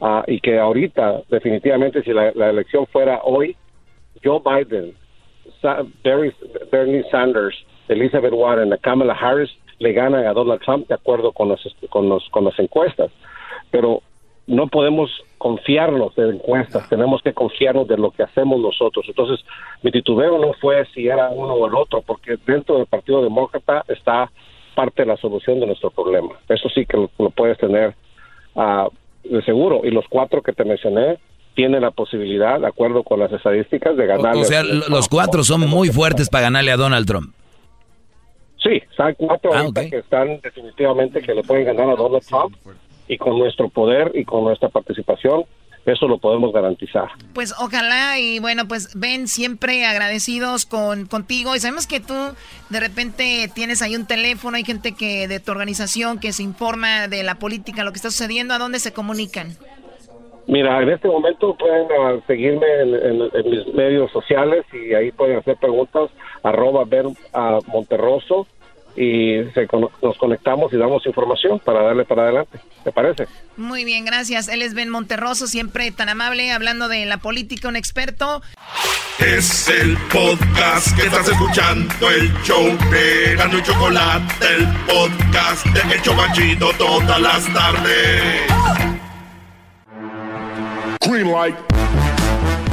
ah, 0.00 0.24
y 0.26 0.40
que 0.40 0.58
ahorita, 0.58 1.22
definitivamente, 1.28 2.02
si 2.02 2.12
la, 2.12 2.28
elección 2.28 2.86
fuera 2.86 3.20
hoy, 3.22 3.56
Joe 4.24 4.40
Biden, 4.40 4.94
Bernie, 6.02 7.04
Sanders, 7.10 7.56
Elizabeth 7.88 8.32
Warren, 8.32 8.74
Kamala 8.80 9.14
Harris 9.14 9.50
le 9.80 9.92
ganan 9.92 10.24
a 10.26 10.32
Donald 10.32 10.60
Trump 10.62 10.86
de 10.86 10.94
acuerdo 10.94 11.32
con, 11.32 11.48
los, 11.48 11.60
con, 11.88 12.08
los, 12.08 12.28
con 12.30 12.44
las 12.44 12.56
encuestas. 12.60 13.10
Pero 13.72 14.02
no 14.46 14.68
podemos 14.68 15.10
confiarnos 15.38 16.14
de 16.16 16.28
encuestas, 16.30 16.88
tenemos 16.88 17.22
que 17.22 17.32
confiarnos 17.32 17.88
de 17.88 17.96
lo 17.96 18.10
que 18.12 18.22
hacemos 18.22 18.60
nosotros. 18.60 19.04
Entonces, 19.08 19.44
mi 19.82 19.90
titubeo 19.90 20.38
no 20.38 20.52
fue 20.60 20.84
si 20.94 21.08
era 21.08 21.30
uno 21.30 21.54
o 21.54 21.66
el 21.66 21.74
otro, 21.74 22.02
porque 22.02 22.36
dentro 22.46 22.76
del 22.76 22.86
Partido 22.86 23.22
Demócrata 23.22 23.84
está 23.88 24.30
parte 24.74 25.02
de 25.02 25.06
la 25.08 25.16
solución 25.16 25.60
de 25.60 25.66
nuestro 25.66 25.90
problema. 25.90 26.30
Eso 26.48 26.68
sí 26.68 26.86
que 26.86 26.96
lo, 26.96 27.10
lo 27.18 27.30
puedes 27.30 27.58
tener 27.58 27.94
ah, 28.56 28.86
de 29.24 29.42
seguro. 29.42 29.80
Y 29.84 29.90
los 29.90 30.04
cuatro 30.08 30.42
que 30.42 30.52
te 30.52 30.64
mencioné 30.64 31.18
tienen 31.54 31.82
la 31.82 31.90
posibilidad, 31.90 32.60
de 32.60 32.66
acuerdo 32.68 33.02
con 33.02 33.18
las 33.18 33.32
estadísticas, 33.32 33.96
de 33.96 34.06
ganar. 34.06 34.36
O 34.36 34.44
sea, 34.44 34.62
lo- 34.62 34.88
los 34.88 35.08
cuatro 35.08 35.42
son 35.42 35.68
muy 35.68 35.88
fuertes 35.88 36.28
para 36.28 36.42
ganarle 36.44 36.70
a 36.72 36.76
Donald 36.76 37.06
Trump. 37.06 37.34
Sí, 38.62 38.82
hay 38.98 39.14
cuatro 39.16 39.52
Ah, 39.54 39.60
ahorita 39.60 39.88
que 39.88 39.98
están 39.98 40.40
definitivamente 40.40 41.22
que 41.22 41.34
le 41.34 41.42
pueden 41.42 41.64
ganar 41.64 41.88
a 41.90 41.94
Donald 41.96 42.24
Trump 42.26 42.54
y 43.08 43.16
con 43.18 43.38
nuestro 43.38 43.68
poder 43.68 44.12
y 44.14 44.24
con 44.24 44.44
nuestra 44.44 44.68
participación 44.68 45.44
eso 45.86 46.06
lo 46.06 46.18
podemos 46.18 46.52
garantizar. 46.52 47.08
Pues 47.32 47.54
ojalá 47.58 48.18
y 48.18 48.38
bueno, 48.38 48.68
pues 48.68 48.90
ven 49.00 49.26
siempre 49.26 49.86
agradecidos 49.86 50.66
con 50.66 51.06
contigo 51.06 51.56
y 51.56 51.58
sabemos 51.60 51.86
que 51.86 52.00
tú 52.00 52.14
de 52.68 52.80
repente 52.80 53.50
tienes 53.54 53.80
ahí 53.80 53.96
un 53.96 54.06
teléfono, 54.06 54.58
hay 54.58 54.64
gente 54.64 54.92
que 54.94 55.26
de 55.26 55.40
tu 55.40 55.50
organización 55.52 56.20
que 56.20 56.32
se 56.34 56.42
informa 56.42 57.08
de 57.08 57.22
la 57.22 57.36
política, 57.36 57.82
lo 57.82 57.92
que 57.92 57.96
está 57.96 58.10
sucediendo, 58.10 58.52
¿a 58.52 58.58
dónde 58.58 58.78
se 58.78 58.92
comunican? 58.92 59.56
Mira, 60.46 60.82
en 60.82 60.90
este 60.90 61.06
momento 61.08 61.54
pueden 61.56 61.86
ah, 61.98 62.16
seguirme 62.26 62.66
en, 62.82 62.94
en- 62.94 63.30
en 63.32 63.50
mis 63.50 63.74
medios 63.74 64.10
sociales 64.12 64.64
y 64.72 64.94
ahí 64.94 65.10
pueden 65.12 65.38
hacer 65.38 65.56
preguntas, 65.56 66.10
arroba 66.42 66.84
ver 66.84 67.06
a 67.32 67.58
Monterroso 67.66 68.46
y 68.96 69.44
se 69.54 69.68
nos 70.02 70.18
conectamos 70.18 70.72
y 70.72 70.76
damos 70.76 71.06
información 71.06 71.58
para 71.60 71.82
darle 71.82 72.04
para 72.04 72.22
adelante. 72.22 72.58
¿Te 72.82 72.92
parece? 72.92 73.26
Muy 73.56 73.84
bien, 73.84 74.04
gracias. 74.04 74.48
Él 74.48 74.62
es 74.62 74.74
Ben 74.74 74.88
Monterroso, 74.88 75.46
siempre 75.46 75.90
tan 75.90 76.08
amable, 76.08 76.50
hablando 76.50 76.88
de 76.88 77.06
la 77.06 77.18
política, 77.18 77.68
un 77.68 77.76
experto. 77.76 78.42
Es 79.18 79.68
el 79.68 79.96
podcast 80.12 80.96
que 80.96 81.06
estás 81.06 81.28
escuchando, 81.28 82.10
el 82.10 82.32
show 82.42 82.64
de 82.90 83.36
Gano 83.36 83.58
y 83.58 83.62
Chocolate, 83.62 84.46
el 84.56 84.66
podcast 84.86 85.66
de 85.66 85.94
El 85.94 86.02
Chobachito 86.02 86.70
todas 86.78 87.20
las 87.20 87.52
tardes. 87.52 88.50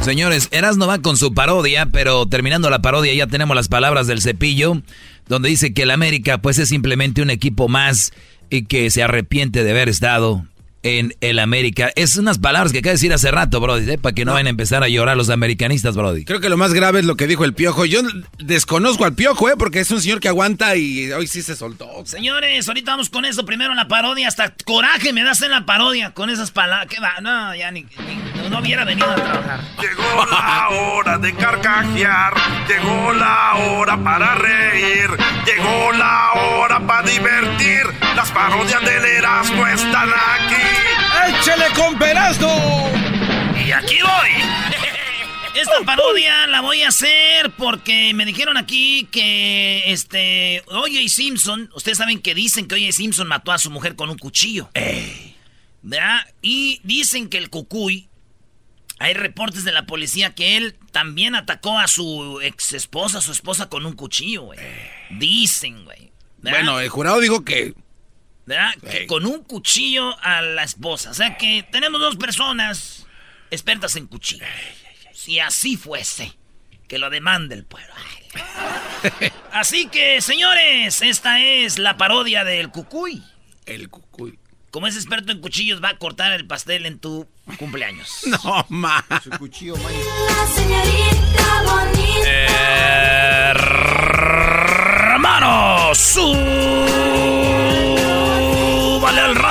Señores, 0.02 0.48
Erasmo 0.52 0.86
va 0.86 1.00
con 1.00 1.16
su 1.16 1.34
parodia, 1.34 1.86
pero 1.86 2.26
terminando 2.26 2.70
la 2.70 2.80
parodia 2.80 3.12
ya 3.14 3.26
tenemos 3.26 3.54
las 3.54 3.68
palabras 3.68 4.06
del 4.06 4.22
cepillo, 4.22 4.80
donde 5.28 5.50
dice 5.50 5.74
que 5.74 5.82
el 5.82 5.90
América 5.90 6.38
pues 6.38 6.58
es 6.58 6.70
simplemente 6.70 7.20
un 7.20 7.30
equipo 7.30 7.68
más 7.68 8.12
y 8.48 8.64
que 8.64 8.90
se 8.90 9.02
arrepiente 9.02 9.64
de 9.64 9.70
haber 9.70 9.88
estado 9.88 10.46
en 10.82 11.14
el 11.20 11.38
América. 11.38 11.90
Es 11.96 12.16
unas 12.16 12.38
palabras 12.38 12.72
que 12.72 12.78
acaba 12.78 12.90
de 12.90 12.94
decir 12.94 13.12
hace 13.12 13.30
rato, 13.30 13.60
Brody, 13.60 13.90
¿eh? 13.90 13.98
para 13.98 14.14
que 14.14 14.24
no 14.24 14.32
vayan 14.32 14.46
a 14.46 14.50
empezar 14.50 14.82
a 14.82 14.88
llorar 14.88 15.16
los 15.16 15.30
americanistas, 15.30 15.96
Brody. 15.96 16.24
Creo 16.24 16.40
que 16.40 16.48
lo 16.48 16.56
más 16.56 16.72
grave 16.72 17.00
es 17.00 17.04
lo 17.04 17.16
que 17.16 17.26
dijo 17.26 17.44
el 17.44 17.54
piojo. 17.54 17.84
Yo 17.84 18.00
desconozco 18.38 19.04
al 19.04 19.14
piojo, 19.14 19.48
¿eh? 19.48 19.54
Porque 19.58 19.80
es 19.80 19.90
un 19.90 20.00
señor 20.00 20.20
que 20.20 20.28
aguanta 20.28 20.76
y 20.76 21.10
hoy 21.12 21.26
sí 21.26 21.42
se 21.42 21.56
soltó. 21.56 21.88
Señores, 22.06 22.66
ahorita 22.68 22.92
vamos 22.92 23.10
con 23.10 23.24
eso. 23.24 23.44
Primero 23.44 23.74
la 23.74 23.88
parodia. 23.88 24.28
Hasta 24.28 24.54
coraje 24.64 25.12
me 25.12 25.24
das 25.24 25.42
en 25.42 25.50
la 25.50 25.66
parodia 25.66 26.12
con 26.12 26.30
esas 26.30 26.50
palabras. 26.50 26.86
¿Qué 26.88 27.00
va? 27.00 27.20
No, 27.20 27.54
ya 27.54 27.70
ni, 27.70 27.82
ni- 27.82 28.48
no 28.48 28.60
hubiera 28.60 28.84
venido 28.84 29.10
a 29.10 29.14
trabajar. 29.14 29.60
Llegó 29.80 30.24
la 30.30 30.68
hora 30.70 31.18
de 31.18 31.34
carcajear, 31.34 32.34
llegó 32.68 33.12
la 33.14 33.54
hora 33.56 34.02
para 34.02 34.34
reír, 34.36 35.10
llegó 35.46 35.92
la 35.92 36.32
hora 36.32 36.80
para 36.86 37.08
divertir. 37.08 37.82
Las 38.16 38.30
parodias 38.30 38.80
del 38.84 39.04
Erasmo 39.04 39.66
están 39.66 40.08
aquí. 40.08 40.67
¡Échele 41.28 41.66
con 41.74 41.98
Perasno! 41.98 42.90
Y 43.66 43.72
aquí 43.72 43.96
voy. 44.02 44.30
Esta 45.54 45.80
parodia 45.84 46.46
la 46.46 46.60
voy 46.60 46.82
a 46.82 46.88
hacer 46.88 47.50
porque 47.56 48.14
me 48.14 48.24
dijeron 48.24 48.56
aquí 48.56 49.08
que 49.10 49.82
este 49.86 50.62
O.J. 50.66 51.08
Simpson, 51.08 51.70
ustedes 51.74 51.98
saben 51.98 52.20
que 52.20 52.34
dicen 52.34 52.68
que 52.68 52.76
O.J. 52.76 52.92
Simpson 52.92 53.26
mató 53.26 53.50
a 53.50 53.58
su 53.58 53.70
mujer 53.70 53.96
con 53.96 54.08
un 54.08 54.18
cuchillo. 54.18 54.70
¿Verdad? 55.82 56.20
Y 56.42 56.80
dicen 56.84 57.28
que 57.28 57.38
el 57.38 57.50
cucuy, 57.50 58.08
hay 59.00 59.14
reportes 59.14 59.64
de 59.64 59.72
la 59.72 59.86
policía 59.86 60.34
que 60.34 60.56
él 60.56 60.76
también 60.92 61.34
atacó 61.34 61.78
a 61.78 61.88
su 61.88 62.40
ex 62.42 62.72
esposa, 62.72 63.20
su 63.20 63.32
esposa 63.32 63.68
con 63.68 63.86
un 63.86 63.94
cuchillo, 63.94 64.42
güey. 64.42 64.58
Dicen, 65.10 65.84
güey. 65.84 66.12
Bueno, 66.38 66.80
el 66.80 66.88
jurado 66.88 67.20
dijo 67.20 67.44
que. 67.44 67.74
¿Verdad? 68.48 68.74
Que 68.90 69.06
con 69.06 69.26
un 69.26 69.44
cuchillo 69.44 70.18
a 70.22 70.42
la 70.42 70.64
esposa. 70.64 71.10
O 71.10 71.14
sea 71.14 71.36
que 71.36 71.64
tenemos 71.70 72.00
dos 72.00 72.16
personas 72.16 73.06
expertas 73.50 73.94
en 73.96 74.06
cuchillos. 74.06 74.48
Si 75.12 75.38
así 75.38 75.76
fuese, 75.76 76.32
que 76.88 76.98
lo 76.98 77.10
demande 77.10 77.54
el 77.54 77.64
pueblo. 77.64 77.92
Ay. 77.96 79.30
Así 79.52 79.88
que, 79.88 80.20
señores, 80.20 81.02
esta 81.02 81.40
es 81.40 81.78
la 81.78 81.96
parodia 81.96 82.44
del 82.44 82.70
cucuy. 82.70 83.22
El 83.66 83.88
cucuy. 83.88 84.38
Como 84.70 84.86
es 84.86 84.96
experto 84.96 85.32
en 85.32 85.40
cuchillos, 85.40 85.82
va 85.82 85.90
a 85.90 85.98
cortar 85.98 86.32
el 86.32 86.46
pastel 86.46 86.86
en 86.86 86.98
tu 86.98 87.28
cumpleaños. 87.58 88.20
No, 88.44 88.66
ma. 88.68 89.04
Su 89.22 89.30
cuchillo, 89.30 89.74
Hermano, 95.10 95.94
súbale 95.94 97.38
al 97.38 97.47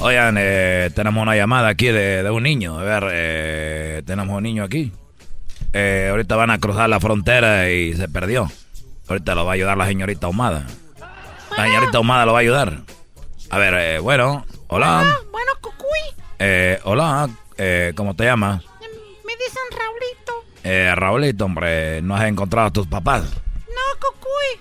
Oigan, 0.00 0.36
eh, 0.38 0.90
tenemos 0.94 1.20
una 1.22 1.34
llamada 1.34 1.68
aquí 1.68 1.86
de, 1.86 2.22
de 2.22 2.30
un 2.30 2.42
niño. 2.44 2.78
A 2.78 2.82
ver, 2.84 3.04
eh, 3.10 4.02
tenemos 4.06 4.36
un 4.36 4.42
niño 4.44 4.62
aquí. 4.64 4.92
Eh, 5.72 6.08
ahorita 6.10 6.36
van 6.36 6.50
a 6.50 6.58
cruzar 6.58 6.88
la 6.88 7.00
frontera 7.00 7.70
y 7.70 7.94
se 7.94 8.08
perdió. 8.08 8.50
Ahorita 9.08 9.34
lo 9.34 9.44
va 9.44 9.52
a 9.52 9.54
ayudar 9.54 9.76
la 9.76 9.86
señorita 9.86 10.26
Ahumada. 10.26 10.66
La 11.56 11.64
señorita 11.64 11.98
Ahumada 11.98 12.26
lo 12.26 12.32
va 12.32 12.38
a 12.38 12.42
ayudar. 12.42 12.78
A 13.50 13.58
ver, 13.58 13.74
eh, 13.74 13.98
bueno, 13.98 14.46
hola. 14.68 15.04
Bueno, 15.32 15.52
Cucuy, 15.60 15.86
Eh, 16.38 16.78
hola, 16.84 17.28
eh, 17.56 17.92
¿cómo 17.96 18.14
te 18.14 18.24
llamas? 18.24 18.62
me 19.26 19.32
dicen 19.34 19.62
Raulito. 19.72 20.32
Eh, 20.62 20.92
Raulito, 20.94 21.44
hombre, 21.46 22.02
¿no 22.02 22.14
has 22.14 22.24
encontrado 22.26 22.68
a 22.68 22.72
tus 22.72 22.86
papás? 22.86 23.24
No, 23.24 24.00
Cucuy. 24.00 24.60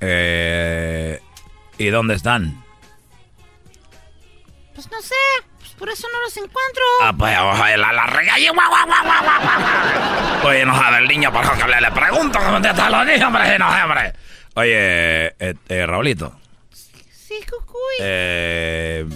Eh, 0.00 1.20
¿Y 1.78 1.86
dónde 1.88 2.14
están? 2.14 2.62
Pues 4.76 4.90
no 4.90 5.00
sé, 5.00 5.14
pues 5.58 5.70
por 5.70 5.88
eso 5.88 6.06
no 6.12 6.20
los 6.20 6.36
encuentro. 6.36 6.82
Ah, 7.00 7.14
pues 7.16 7.34
ojalá 7.38 7.92
la, 7.94 8.06
regañe. 8.06 8.52
No 10.66 10.76
sabe 10.78 10.98
el 10.98 11.08
niño, 11.08 11.32
por 11.32 11.44
favor, 11.44 11.64
que 11.64 11.68
le, 11.70 11.80
le 11.80 11.90
pregunto 11.92 12.38
cómo 12.38 12.60
te 12.60 12.68
están 12.68 12.92
los 12.92 13.06
niños, 13.06 13.22
hombre, 13.22 13.58
no 13.58 13.68
hombre. 13.68 14.12
Oye, 14.54 15.28
eh, 15.38 15.54
eh, 15.68 15.86
Raulito, 15.86 16.38
Sí, 17.10 17.40
Cucuy. 17.50 17.96
eh, 18.00 19.06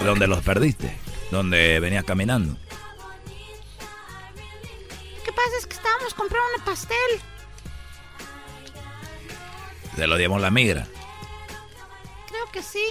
¿dónde 0.00 0.26
los 0.26 0.42
perdiste? 0.42 0.94
¿Dónde 1.30 1.80
venías 1.80 2.04
caminando? 2.04 2.52
Lo 5.16 5.22
que 5.24 5.32
pasa 5.32 5.56
es 5.58 5.66
que 5.66 5.74
estábamos 5.74 6.12
comprando 6.12 6.48
un 6.58 6.64
pastel. 6.64 7.20
Se 9.96 10.06
lo 10.06 10.16
dimos 10.18 10.40
la 10.42 10.50
migra. 10.50 10.86
Creo 12.28 12.46
que 12.52 12.62
sí. 12.62 12.84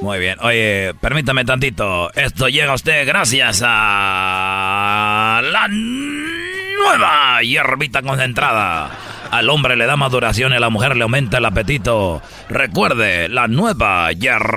Muy 0.00 0.18
bien. 0.18 0.36
Oye, 0.40 0.92
permítame 1.00 1.44
tantito. 1.44 2.12
Esto 2.14 2.48
llega 2.48 2.72
a 2.72 2.74
usted 2.74 3.06
gracias 3.06 3.62
a 3.64 5.40
la 5.42 5.68
nueva 5.68 7.42
hierbita 7.42 8.02
concentrada. 8.02 8.90
Al 9.30 9.48
hombre 9.50 9.76
le 9.76 9.86
da 9.86 9.96
maduración 9.96 10.52
y 10.52 10.56
a 10.56 10.60
la 10.60 10.70
mujer 10.70 10.96
le 10.96 11.04
aumenta 11.04 11.38
el 11.38 11.44
apetito. 11.44 12.22
Recuerde, 12.48 13.28
la 13.28 13.48
nueva 13.48 14.12
hierbita 14.12 14.48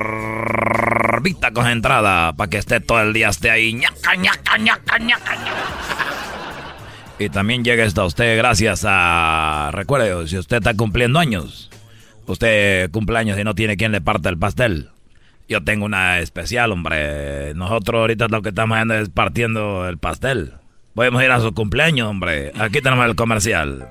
concentrada 1.52 2.34
para 2.34 2.50
que 2.50 2.58
esté 2.58 2.80
todo 2.80 3.02
el 3.02 3.14
día 3.14 3.30
esté 3.30 3.50
ahí. 3.50 3.74
ñaca, 3.74 4.16
ñaca, 4.16 4.58
ñaca, 4.58 5.00
ñaca. 5.00 5.38
Y 7.20 7.30
también 7.30 7.64
llega 7.64 7.86
esto 7.86 8.02
a 8.04 8.06
usted 8.06 8.38
gracias 8.38 8.86
a... 8.88 9.72
Recuerde, 9.74 10.28
si 10.28 10.38
usted 10.38 10.58
está 10.58 10.76
cumpliendo 10.76 11.18
años, 11.18 11.72
usted 12.28 12.92
cumple 12.92 13.18
años 13.18 13.40
y 13.40 13.44
no 13.44 13.56
tiene 13.56 13.78
quien 13.78 13.92
le 13.92 14.02
parta 14.02 14.30
el 14.30 14.38
pastel. 14.38 14.90
Yo 15.50 15.64
tengo 15.64 15.86
una 15.86 16.20
especial, 16.20 16.74
hombre. 16.74 17.54
Nosotros 17.54 18.02
ahorita 18.02 18.28
lo 18.28 18.42
que 18.42 18.50
estamos 18.50 18.76
haciendo 18.76 18.96
es 18.96 19.10
partiendo 19.10 19.88
el 19.88 19.98
pastel. 19.98 20.54
Podemos 20.94 21.24
ir 21.24 21.32
a 21.32 21.40
su 21.40 21.54
cumpleaños, 21.54 22.10
hombre. 22.10 22.52
Aquí 22.60 22.82
tenemos 22.82 23.06
el 23.06 23.16
comercial. 23.16 23.88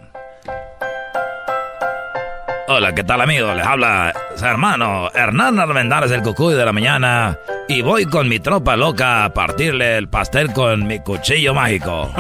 Hola, 2.69 2.95
¿qué 2.95 3.05
tal, 3.05 3.23
amigo? 3.23 3.55
Les 3.55 3.65
habla 3.65 4.13
su 4.35 4.45
hermano 4.45 5.09
Hernán 5.15 5.59
Armendáriz, 5.59 6.11
el 6.11 6.23
cucuy 6.23 6.55
de 6.55 6.65
la 6.65 6.73
mañana. 6.73 7.39
Y 7.69 7.81
voy 7.81 8.05
con 8.05 8.29
mi 8.29 8.39
tropa 8.39 8.77
loca 8.77 9.25
a 9.25 9.33
partirle 9.33 9.97
el 9.97 10.09
pastel 10.09 10.53
con 10.53 10.87
mi 10.87 11.01
cuchillo 11.01 11.55
mágico. 11.55 12.13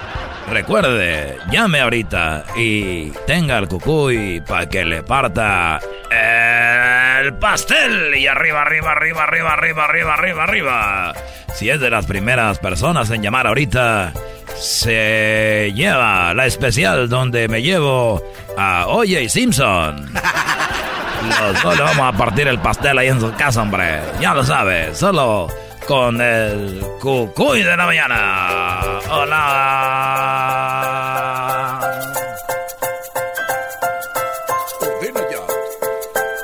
Recuerde, 0.50 1.36
llame 1.52 1.80
ahorita 1.80 2.44
y 2.56 3.10
tenga 3.26 3.58
el 3.58 3.68
cucuy 3.68 4.40
para 4.40 4.68
que 4.68 4.84
le 4.84 5.02
parta 5.04 5.78
el 7.20 7.34
pastel. 7.34 8.14
Y 8.16 8.26
arriba, 8.26 8.62
arriba, 8.62 8.92
arriba, 8.92 9.24
arriba, 9.24 9.52
arriba, 9.52 9.84
arriba, 9.84 10.14
arriba, 10.14 10.44
arriba. 10.44 11.14
Si 11.54 11.68
es 11.68 11.80
de 11.80 11.90
las 11.90 12.06
primeras 12.06 12.58
personas 12.58 13.10
en 13.10 13.22
llamar 13.22 13.46
ahorita, 13.46 14.12
se 14.56 15.72
lleva 15.74 16.32
la 16.34 16.46
especial 16.46 17.08
donde 17.08 17.48
me 17.48 17.62
llevo 17.62 18.22
a 18.56 18.86
Oye 18.86 19.28
Simpson. 19.28 20.12
Los 21.62 21.78
vamos 21.78 22.14
a 22.14 22.16
partir 22.16 22.48
el 22.48 22.58
pastel 22.60 22.98
ahí 22.98 23.08
en 23.08 23.20
su 23.20 23.32
casa, 23.34 23.62
hombre. 23.62 24.00
Ya 24.20 24.32
lo 24.34 24.42
sabe, 24.44 24.94
solo 24.94 25.48
con 25.86 26.20
el 26.20 26.80
cucuy 27.00 27.62
de 27.62 27.76
la 27.76 27.86
mañana. 27.86 28.80
Hola. 29.10 30.40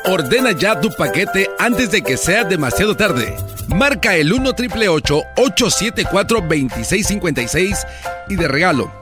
Ordena 0.09 0.53
ya 0.53 0.81
tu 0.81 0.91
paquete 0.93 1.51
antes 1.59 1.91
de 1.91 2.01
que 2.01 2.17
sea 2.17 2.45
demasiado 2.45 2.97
tarde. 2.97 3.35
Marca 3.67 4.15
el 4.15 4.33
1 4.33 4.53
triple 4.53 4.89
874 4.89 6.41
2656 6.43 7.87
y 8.29 8.37
de 8.37 8.47
regalo. 8.47 8.93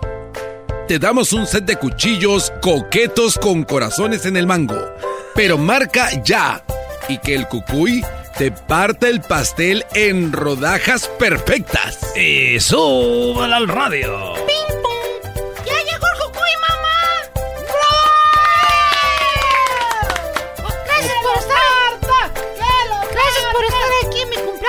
Te 0.88 0.98
damos 0.98 1.34
un 1.34 1.46
set 1.46 1.66
de 1.66 1.76
cuchillos 1.76 2.52
coquetos 2.62 3.38
con 3.38 3.64
corazones 3.64 4.24
en 4.24 4.38
el 4.38 4.46
mango. 4.46 4.94
Pero 5.34 5.58
marca 5.58 6.08
ya 6.22 6.64
y 7.08 7.18
que 7.18 7.34
el 7.34 7.48
cucuy 7.48 8.02
te 8.38 8.50
parta 8.50 9.08
el 9.08 9.20
pastel 9.20 9.84
en 9.94 10.32
rodajas 10.32 11.08
perfectas. 11.18 11.98
Y 12.16 12.58
súbela 12.60 13.58
al 13.58 13.68
radio. 13.68 14.34
¡Ping, 14.46 14.93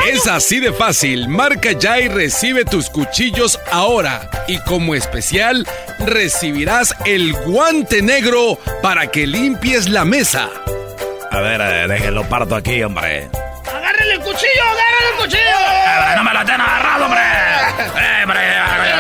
Es 0.05 0.27
así 0.27 0.59
de 0.59 0.71
fácil. 0.71 1.27
Marca 1.27 1.71
ya 1.71 1.99
y 1.99 2.07
recibe 2.07 2.63
tus 2.63 2.89
cuchillos 2.89 3.59
ahora. 3.71 4.29
Y 4.47 4.59
como 4.59 4.93
especial, 4.93 5.67
recibirás 5.99 6.95
el 7.05 7.33
guante 7.33 8.01
negro 8.01 8.59
para 8.83 9.07
que 9.07 9.25
limpies 9.25 9.89
la 9.89 10.05
mesa. 10.05 10.49
A 11.31 11.39
ver, 11.39 11.59
eh, 11.59 11.87
déjenlo 11.87 12.23
parto 12.29 12.55
aquí, 12.55 12.83
hombre. 12.83 13.29
¡Agárrenle 13.67 14.13
el 14.13 14.19
cuchillo! 14.19 14.63
¡Agárrenle 14.63 15.09
el 15.11 15.23
cuchillo! 15.23 15.41
Eh, 15.41 16.15
¡No 16.15 16.23
me 16.23 16.33
lo 16.33 16.39
estén 16.39 16.61
agarrado, 16.61 17.05
hombre! 17.05 17.21
¡Eh, 17.99 18.23
hombre! 18.23 18.39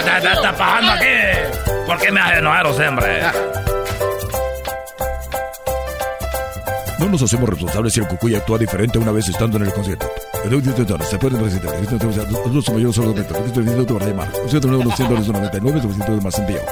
¡Te, 0.03 0.21
te 0.21 0.33
está 0.33 0.93
aquí! 0.93 1.85
¿Por 1.85 1.97
qué 1.99 2.11
me 2.11 2.19
hace 2.19 2.39
enojar 2.39 2.65
hombre? 2.65 3.21
No 7.05 7.11
nos 7.11 7.21
hacemos 7.21 7.47
responsables 7.47 7.93
si 7.93 7.99
el 7.99 8.07
cucuy 8.07 8.33
actúa 8.33 8.57
diferente 8.57 8.97
una 8.97 9.11
vez 9.11 9.29
estando 9.29 9.57
en 9.57 9.65
el 9.65 9.71
concierto. 9.71 10.11
Se 11.07 11.19
pueden 11.19 11.39
recitar. 11.39 11.75
Los 12.51 12.67
mayores 12.67 12.95
solamente. 12.95 13.93
para 13.93 14.07
llamar. 14.07 14.31
Usted 14.43 14.59
tenemos 14.59 14.85
los 14.85 14.95
199 14.95 15.81
900 15.83 16.23
más 16.23 16.39
envío. 16.39 16.61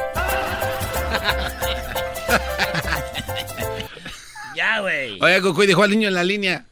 Ya, 4.56 4.80
güey. 4.80 5.22
Oye, 5.22 5.42
Cucuy 5.42 5.68
dijo 5.68 5.84
al 5.84 5.92
niño 5.92 6.08
en 6.08 6.16
la 6.16 6.24
línea. 6.24 6.66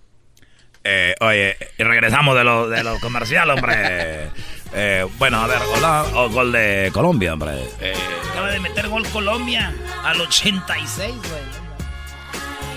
Eh, 0.84 1.14
oye, 1.20 1.56
y 1.78 1.84
regresamos 1.84 2.36
de 2.36 2.44
lo, 2.44 2.68
de 2.68 2.84
lo 2.84 3.00
comercial, 3.00 3.50
hombre. 3.52 4.30
Eh, 4.74 5.06
bueno, 5.20 5.42
a 5.42 5.48
ver, 5.48 5.58
hola, 5.76 6.06
oh, 6.14 6.30
gol 6.30 6.54
de 6.54 6.90
Colombia, 6.94 7.34
hombre. 7.34 7.52
Eh, 7.82 7.94
Acaba 8.32 8.52
de 8.52 8.60
meter 8.62 8.88
gol 8.88 9.06
Colombia 9.10 9.76
al 10.02 10.22
86, 10.22 11.14
güey. 11.14 11.61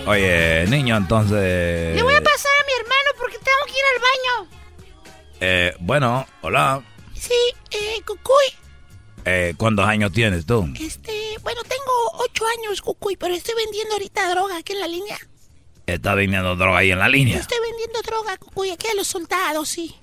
Oye, 0.07 0.67
niño, 0.69 0.97
entonces... 0.97 1.95
Le 1.95 2.03
voy 2.03 2.15
a 2.15 2.23
pasar 2.23 2.53
a 2.53 2.67
mi 2.67 2.73
hermano 2.81 3.11
porque 3.19 3.39
tengo 3.39 3.65
que 3.67 3.73
ir 3.73 3.85
al 3.95 4.01
baño. 4.01 4.51
Eh, 5.41 5.75
bueno, 5.81 6.27
hola. 6.43 6.83
Sí, 7.15 7.35
eh, 7.71 8.01
Cucuy. 8.07 8.65
Eh, 9.25 9.55
¿Cuántos 9.57 9.87
años 9.87 10.13
tienes 10.13 10.45
tú? 10.45 10.69
Este, 10.79 11.37
bueno, 11.43 11.63
tengo 11.63 11.93
ocho 12.15 12.45
años, 12.59 12.83
Cucuy, 12.83 13.17
pero 13.17 13.35
estoy 13.35 13.55
vendiendo 13.55 13.95
ahorita 13.95 14.31
droga 14.31 14.59
aquí 14.59 14.73
en 14.73 14.81
la 14.81 14.89
línea. 14.89 15.19
Está 15.87 16.15
vendiendo 16.15 16.57
droga 16.57 16.79
ahí 16.79 16.91
en 16.91 16.99
la 16.99 17.09
línea. 17.09 17.39
Estoy 17.39 17.59
vendiendo 17.61 18.01
droga, 18.03 18.37
Cucuy, 18.37 18.71
aquí 18.71 18.87
a 18.89 18.95
los 18.95 19.07
soldados, 19.07 19.69
sí. 19.69 19.95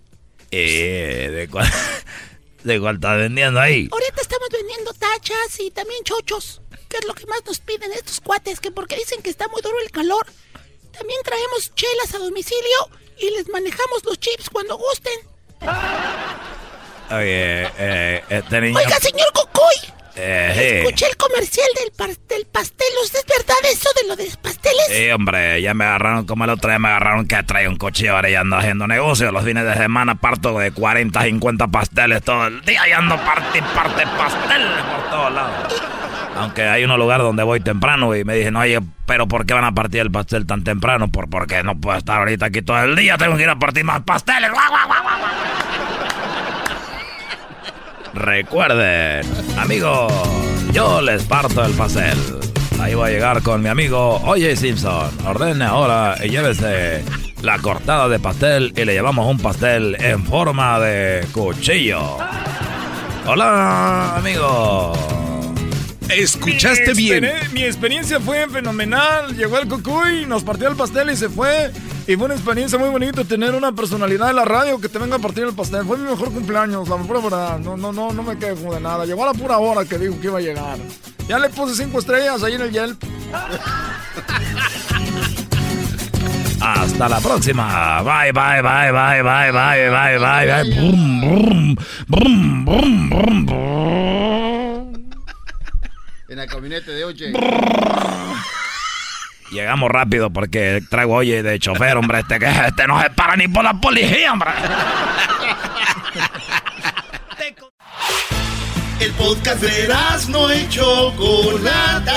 Eh, 0.52 1.30
¿de 1.32 1.48
cuál, 1.48 1.68
¿de 2.64 2.80
cuál 2.80 2.96
estás 2.96 3.18
vendiendo 3.18 3.60
ahí? 3.60 3.88
Ahorita 3.92 4.22
estamos 4.22 4.50
vendiendo 4.52 4.94
tachas 4.94 5.60
y 5.60 5.72
también 5.72 6.04
chochos, 6.04 6.62
que 6.92 6.98
es 6.98 7.06
lo 7.06 7.14
que 7.16 7.26
más 7.26 7.42
nos 7.46 7.60
piden 7.60 7.92
estos 7.94 8.20
cuates, 8.20 8.60
que 8.60 8.70
porque 8.72 8.96
dicen 8.98 9.22
que 9.24 9.30
está 9.30 9.48
muy 9.48 9.62
duro 9.62 9.76
el 9.84 9.90
calor. 9.92 10.26
También 10.92 11.20
traemos 11.24 11.74
chelas 11.74 12.14
a 12.14 12.20
domicilio 12.20 12.90
y 13.18 13.30
les 13.32 13.48
manejamos 13.50 14.04
los 14.06 14.20
chips 14.20 14.50
cuando 14.50 14.78
gusten. 14.78 15.14
Oye, 17.12 17.68
eh, 17.78 18.24
este 18.30 18.62
niño... 18.62 18.78
Oiga, 18.78 18.98
señor 19.00 19.28
Cucuy, 19.34 19.94
Eh, 20.16 20.82
escuché 20.84 21.08
el 21.08 21.18
comercial 21.18 21.68
del, 21.80 21.92
par- 21.92 22.18
del 22.28 22.46
pastel. 22.46 22.88
¿Usted 23.04 23.20
es 23.20 23.26
verdad 23.38 23.56
eso 23.72 23.90
de 24.02 24.08
lo 24.08 24.16
de 24.16 24.26
los 24.26 24.38
pasteles? 24.38 24.86
Sí, 24.90 25.10
hombre, 25.12 25.62
ya 25.62 25.74
me 25.74 25.86
agarraron 25.86 26.26
como 26.26 26.44
el 26.44 26.50
otro 26.52 26.70
día 26.70 26.80
me 26.80 26.90
agarraron 26.90 27.28
que 27.28 27.42
trae 27.44 27.68
un 27.68 27.78
cuchillo 27.78 28.16
ahora 28.16 28.30
y 28.30 28.36
ando 28.36 28.58
haciendo 28.58 28.88
negocio. 28.88 29.32
Los 29.32 29.44
fines 29.46 29.66
de 29.66 29.74
semana 29.76 30.16
parto 30.16 30.58
de 30.60 30.72
40, 30.72 31.22
50 31.22 31.68
pasteles 31.68 32.22
todo 32.24 32.48
el 32.48 32.62
día 32.64 32.88
y 32.88 32.92
ando 32.92 33.16
parte 33.18 33.60
y 33.60 33.62
parte 33.62 34.04
pasteles 34.18 34.84
por 34.84 35.10
todos 35.10 35.34
lados. 35.34 35.74
Aunque 36.36 36.64
hay 36.64 36.84
unos 36.84 36.98
lugares 36.98 37.24
donde 37.24 37.44
voy 37.44 37.60
temprano 37.60 38.16
y 38.16 38.24
me 38.24 38.36
dicen, 38.36 38.56
oye, 38.56 38.80
pero 39.06 39.28
¿por 39.28 39.46
qué 39.46 39.54
van 39.54 39.66
a 39.66 39.74
partir 39.74 40.02
el 40.02 40.12
pastel 40.12 40.46
tan 40.46 40.64
temprano? 40.64 41.10
Por, 41.10 41.30
porque 41.30 41.64
no 41.64 41.80
puedo 41.80 41.98
estar 41.98 42.20
ahorita 42.20 42.48
aquí 42.48 42.62
todo 42.62 42.82
el 42.84 42.96
día, 42.96 43.18
tengo 43.18 43.36
que 43.36 43.44
ir 43.44 43.50
a 43.50 43.60
partir 43.60 43.84
más 43.84 44.02
pasteles. 44.02 44.50
Recuerden, 48.14 49.26
amigos, 49.58 50.12
yo 50.74 51.02
les 51.02 51.24
parto 51.24 51.64
el 51.64 51.74
pastel. 51.74 52.18
Ahí 52.82 52.96
voy 52.96 53.10
a 53.10 53.14
llegar 53.14 53.44
con 53.44 53.62
mi 53.62 53.70
amigo 53.70 54.20
Oye 54.26 54.56
Simpson. 54.56 55.10
Ordene 55.26 55.66
ahora 55.66 56.16
y 56.24 56.30
llévese 56.30 57.06
la 57.42 57.60
cortada 57.60 58.10
de 58.10 58.20
pastel 58.20 58.74
y 58.76 58.86
le 58.86 58.94
llevamos 58.94 59.28
un 59.28 59.38
pastel 59.40 59.96
en 60.00 60.24
forma 60.26 60.80
de 60.80 61.28
cuchillo. 61.32 62.18
Hola, 63.28 64.16
amigo. 64.18 65.11
Escuchaste 66.16 66.94
Mi 66.94 67.04
bien. 67.04 67.30
Mi 67.54 67.64
experiencia 67.64 68.20
fue 68.20 68.48
fenomenal. 68.50 69.36
Llegó 69.36 69.58
el 69.60 69.68
cucuy, 69.68 70.26
nos 70.26 70.44
partió 70.44 70.68
el 70.68 70.76
pastel 70.76 71.10
y 71.10 71.16
se 71.16 71.30
fue. 71.30 71.72
Y 72.08 72.16
fue 72.16 72.26
una 72.26 72.34
experiencia 72.34 72.78
muy 72.78 72.90
bonita 72.90 73.24
tener 73.24 73.54
una 73.56 73.72
personalidad 73.72 74.28
de 74.28 74.34
la 74.34 74.46
radio 74.46 74.80
que 74.80 74.90
te 74.90 75.00
venga 75.00 75.16
a 75.16 75.20
partir 75.20 75.44
el 75.44 75.54
pastel. 75.54 75.86
Fue 75.86 75.98
mi 75.98 76.10
mejor 76.10 76.32
cumpleaños, 76.32 76.90
la 76.90 76.98
pura 76.98 77.20
verdad. 77.20 77.60
No, 77.60 77.78
no, 77.78 77.92
no, 77.92 78.12
no 78.12 78.24
me 78.24 78.38
quejo 78.38 78.74
de 78.74 78.82
nada. 78.82 79.06
Llegó 79.06 79.24
a 79.24 79.28
la 79.28 79.34
pura 79.34 79.58
hora 79.58 79.86
que 79.86 79.98
dijo 79.98 80.20
que 80.20 80.28
iba 80.28 80.40
a 80.40 80.42
llegar. 80.42 80.78
Ya 81.28 81.40
le 81.40 81.50
puse 81.50 81.76
cinco 81.76 82.00
estrellas 82.00 82.44
ahí 82.44 82.56
en 82.56 82.62
el 82.62 82.72
Yelp. 82.72 83.04
Hasta 86.60 87.10
la 87.10 87.20
próxima. 87.20 88.02
Bye, 88.04 88.32
bye, 88.32 88.62
bye, 88.62 88.92
bye, 88.92 89.22
bye, 89.24 89.52
bye, 89.52 89.90
bye, 89.90 90.20
bye, 90.20 90.46
bye. 90.46 90.76
Brum, 90.76 91.22
brum, 91.22 91.76
brum, 92.08 92.66
brum, 92.66 93.10
brum, 93.10 93.46
brum. 93.46 94.71
En 96.32 96.40
el 96.40 96.48
gabinete 96.48 96.92
de 96.92 97.04
oye. 97.04 97.34
Llegamos 99.52 99.92
rápido 99.92 100.30
porque 100.32 100.82
traigo 100.90 101.16
oye 101.16 101.44
de 101.44 101.60
chofer, 101.60 101.98
hombre. 101.98 102.22
Este 102.22 102.40
que 102.40 102.50
este 102.50 102.88
no 102.88 103.02
se 103.02 103.10
para 103.10 103.36
ni 103.36 103.50
por 103.50 103.66
la 103.66 103.74
policía, 103.74 104.32
hombre. 104.32 104.52
podcast 109.18 109.62
de 109.62 109.94
no 110.30 110.54
y 110.54 110.70
Chocolata. 110.70 112.16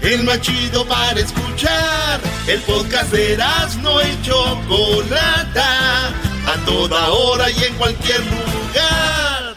El 0.00 0.22
más 0.22 0.40
chido 0.40 0.86
para 0.86 1.18
escuchar. 1.18 2.20
El 2.46 2.60
podcast 2.60 3.10
de 3.10 3.36
no 3.82 4.00
y 4.00 4.22
Chocolata. 4.22 6.06
A 6.46 6.54
toda 6.64 7.08
hora 7.08 7.50
y 7.50 7.64
en 7.64 7.74
cualquier 7.74 8.20
lugar. 8.20 9.56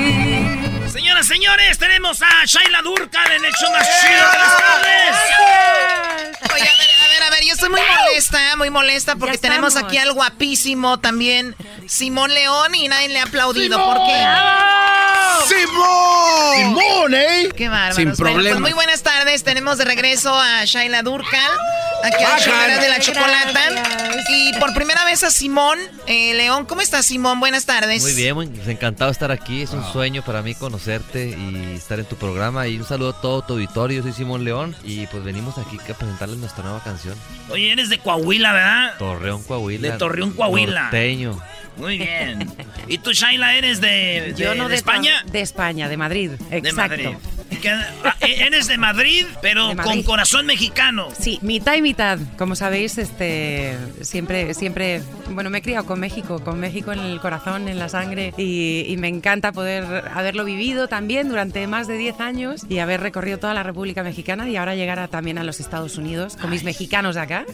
Señores, 1.31 1.77
tenemos 1.77 2.21
a 2.21 2.43
Shaila 2.45 2.81
Durkal 2.81 3.31
en 3.31 3.45
el 3.45 3.53
show 3.53 3.71
más 3.71 3.87
chido 4.01 4.31
de 4.31 4.37
las 4.37 4.57
tardes. 4.57 5.15
Oye, 6.53 6.67
a 6.67 6.75
ver, 6.75 7.00
estoy 7.61 7.69
muy 7.69 7.81
molesta, 7.81 8.55
muy 8.57 8.69
molesta 8.69 9.15
porque 9.15 9.37
tenemos 9.37 9.75
aquí 9.75 9.97
al 9.97 10.13
guapísimo 10.13 10.99
también 10.99 11.55
Simón 11.87 12.33
León 12.33 12.73
y 12.73 12.87
nadie 12.87 13.09
le 13.09 13.19
ha 13.19 13.23
aplaudido. 13.23 13.83
¿Por 13.83 13.97
qué? 13.97 14.25
¡Simón! 15.47 16.55
¡Simón, 16.55 17.13
eh! 17.13 17.49
Qué 17.55 17.69
bárbaro. 17.69 17.95
Sin 17.95 18.15
problema. 18.15 18.59
Pues 18.59 18.61
muy 18.61 18.73
buenas 18.73 19.03
tardes. 19.03 19.43
Tenemos 19.43 19.77
de 19.77 19.85
regreso 19.85 20.33
a 20.33 20.65
Shaila 20.65 21.03
Durkal, 21.03 21.51
aquí 22.03 22.23
a 22.23 22.67
la 22.67 22.79
de 22.79 22.89
la 22.89 22.99
Chocolata. 22.99 23.61
Y 24.29 24.53
por 24.59 24.73
primera 24.73 25.03
vez 25.05 25.23
a 25.23 25.31
Simón 25.31 25.79
eh, 26.07 26.33
León. 26.33 26.65
¿Cómo 26.65 26.81
estás, 26.81 27.05
Simón? 27.05 27.39
Buenas 27.39 27.65
tardes. 27.65 28.01
Muy 28.03 28.13
bien, 28.13 28.35
muy 28.35 28.51
encantado 28.67 29.09
de 29.09 29.13
estar 29.13 29.31
aquí. 29.31 29.61
Es 29.61 29.71
un 29.71 29.83
sueño 29.91 30.23
para 30.23 30.41
mí 30.41 30.55
conocerte 30.55 31.29
y 31.29 31.75
estar 31.75 31.99
en 31.99 32.05
tu 32.05 32.15
programa. 32.15 32.67
Y 32.67 32.77
un 32.77 32.85
saludo 32.85 33.09
a 33.09 33.21
todo 33.21 33.41
tu 33.41 33.53
auditorio. 33.53 33.97
Yo 33.97 34.03
soy 34.03 34.13
Simón 34.13 34.43
León 34.43 34.75
y 34.83 35.07
pues 35.07 35.23
venimos 35.23 35.57
aquí 35.57 35.77
a 35.79 35.93
presentarles 35.95 36.37
nuestra 36.37 36.63
nueva 36.63 36.81
canción. 36.83 37.15
Oye, 37.51 37.71
eres 37.71 37.89
de 37.89 37.97
Coahuila, 37.97 38.53
¿verdad? 38.53 38.97
Torreón, 38.97 39.43
Coahuila. 39.43 39.91
De 39.91 39.97
Torreón, 39.97 40.31
Coahuila. 40.31 40.83
Norteño. 40.83 41.39
Muy 41.77 41.97
bien. 41.97 42.47
¿Y 42.87 42.97
tú, 42.97 43.11
Shaila, 43.11 43.55
eres 43.55 43.81
de, 43.81 44.33
Yo 44.37 44.55
no 44.55 44.67
de, 44.67 44.75
España? 44.75 45.23
De 45.31 45.41
España, 45.41 45.89
de 45.89 45.97
Madrid. 45.97 46.31
Exacto. 46.51 46.97
De 46.97 47.03
Madrid. 47.03 47.17
Ah, 48.03 48.15
e-, 48.21 48.43
eres 48.45 48.67
de 48.67 48.77
Madrid, 48.77 49.25
pero 49.41 49.75
con 49.75 50.03
corazón 50.03 50.45
mexicano. 50.45 51.09
Sí, 51.17 51.39
mitad 51.41 51.75
y 51.75 51.81
mitad. 51.81 52.19
Como 52.37 52.55
sabéis, 52.55 52.97
este 52.97 53.77
siempre, 54.01 54.53
siempre, 54.53 55.03
bueno, 55.29 55.49
me 55.49 55.59
he 55.59 55.61
criado 55.61 55.85
con 55.85 55.99
México, 55.99 56.43
con 56.43 56.59
México 56.59 56.91
en 56.91 56.99
el 56.99 57.19
corazón, 57.19 57.67
en 57.67 57.79
la 57.79 57.89
sangre, 57.89 58.33
y, 58.37 58.95
me 59.01 59.07
encanta 59.07 59.51
poder 59.51 60.11
haberlo 60.13 60.45
vivido 60.45 60.87
también 60.87 61.27
durante 61.27 61.65
más 61.65 61.87
de 61.87 61.97
10 61.97 62.19
años 62.19 62.61
y 62.69 62.77
haber 62.77 63.01
recorrido 63.01 63.39
toda 63.39 63.55
la 63.55 63.63
República 63.63 64.03
Mexicana 64.03 64.47
y 64.47 64.55
ahora 64.55 64.75
llegar 64.75 65.07
también 65.07 65.39
a 65.39 65.43
los 65.43 65.59
Estados 65.59 65.97
Unidos 65.97 66.37
con 66.39 66.51
mis 66.51 66.63
mexicanos 66.63 67.15
de 67.15 67.21
acá. 67.21 67.45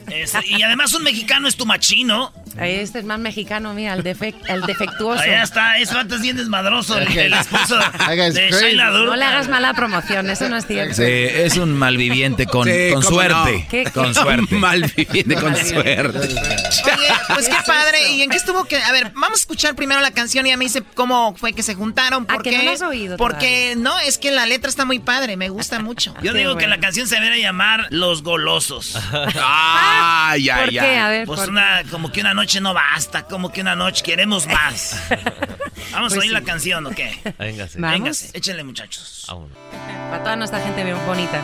y 0.45 0.61
además 0.61 0.93
un 0.93 1.03
mexicano 1.03 1.47
es 1.47 1.55
tu 1.55 1.65
machino. 1.65 2.33
Este 2.59 2.99
es 2.99 3.05
más 3.05 3.19
mexicano, 3.19 3.73
mira, 3.73 3.93
el, 3.93 4.05
el 4.05 4.61
defectuoso. 4.63 5.21
Ahí 5.21 5.31
está, 5.31 5.77
es 5.77 5.91
antes 5.91 6.21
bien 6.21 6.35
desmadroso, 6.35 6.97
el, 6.97 7.07
el 7.17 7.33
esposo 7.33 7.77
de 7.77 8.49
Shaila 8.51 8.89
No 8.89 9.15
le 9.15 9.25
hagas 9.25 9.47
mala 9.47 9.73
promoción, 9.87 10.29
eso 10.29 10.49
no 10.49 10.57
es 10.57 10.67
cierto. 10.67 10.95
Sí, 10.95 11.03
es 11.03 11.57
un 11.57 11.73
malviviente 11.77 12.45
con, 12.45 12.67
con 12.93 13.03
suerte. 13.03 13.67
Con 13.93 14.13
suerte. 14.13 14.55
malviviente 14.55 15.35
con 15.35 15.55
suerte. 15.55 16.17
Oye, 16.19 17.07
pues 17.33 17.47
qué 17.49 17.55
padre. 17.65 18.11
¿Y 18.11 18.21
en 18.21 18.29
qué 18.29 18.37
estuvo 18.37 18.65
que.? 18.65 18.77
A 18.77 18.91
ver, 18.91 19.11
vamos 19.15 19.39
a 19.39 19.41
escuchar 19.41 19.75
primero 19.75 20.01
la 20.01 20.11
canción 20.11 20.45
y 20.45 20.51
a 20.51 20.57
mí 20.57 20.65
dice 20.65 20.83
cómo 20.95 21.35
fue 21.35 21.53
que 21.53 21.63
se 21.63 21.75
juntaron. 21.75 22.25
¿Por 22.25 22.43
qué? 22.43 22.57
no 22.57 22.63
lo 22.63 22.71
has 22.71 22.81
oído 22.81 23.17
Porque 23.17 23.75
no, 23.77 23.99
es 23.99 24.17
que 24.17 24.31
la 24.31 24.45
letra 24.45 24.69
está 24.69 24.85
muy 24.85 24.99
padre, 24.99 25.37
me 25.37 25.49
gusta 25.49 25.79
mucho. 25.79 26.13
Yo 26.21 26.33
digo 26.33 26.57
que 26.57 26.67
la 26.67 26.79
canción 26.79 27.07
se 27.07 27.15
debería 27.15 27.47
llamar 27.47 27.87
Los 27.89 28.23
Golosos. 28.23 28.95
ay, 29.41 30.49
ay, 30.49 30.61
¿Por 30.61 30.69
qué? 30.69 30.97
A 30.97 31.09
ver, 31.09 31.25
pues 31.25 31.47
una, 31.47 31.83
como 31.89 32.11
que 32.11 32.21
una 32.21 32.33
noche 32.33 32.61
no 32.61 32.73
basta, 32.73 33.23
como 33.23 33.51
que 33.51 33.61
una 33.61 33.75
noche 33.75 34.03
queremos 34.03 34.47
más. 34.47 34.95
Vamos 35.91 36.11
a 36.13 36.15
Pues 36.15 36.23
oír 36.25 36.29
sí. 36.29 36.33
la 36.33 36.41
canción, 36.41 36.85
¿o 36.85 36.89
qué? 36.91 37.17
Véngase. 37.37 37.79
¿Vamos? 37.79 37.99
Véngase, 37.99 38.29
échenle, 38.33 38.63
muchachos. 38.63 39.25
Para 40.09 40.23
toda 40.23 40.35
nuestra 40.35 40.59
gente 40.59 40.83
bien 40.83 40.97
bonita. 41.05 41.41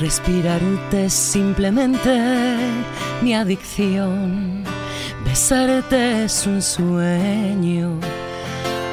Respirarte 0.00 1.06
es 1.06 1.12
simplemente 1.12 2.56
mi 3.20 3.34
adicción. 3.34 4.64
Besarte 5.24 6.24
es 6.24 6.46
un 6.46 6.62
sueño. 6.62 7.98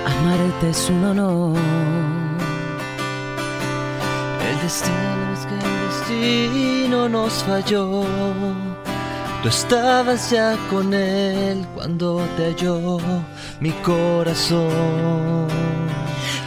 Amarte 0.06 0.70
es 0.70 0.90
un 0.90 1.04
honor. 1.06 1.58
El 4.50 4.62
destino 4.62 5.34
es 5.34 5.46
que 5.46 5.56
el 5.56 5.72
destino 5.88 7.10
nos 7.10 7.44
falló. 7.44 8.04
Tú 9.44 9.50
estabas 9.50 10.32
ya 10.32 10.58
con 10.72 10.92
él 10.92 11.68
cuando 11.76 12.28
te 12.36 12.46
halló 12.46 12.98
mi 13.60 13.70
corazón. 13.84 15.48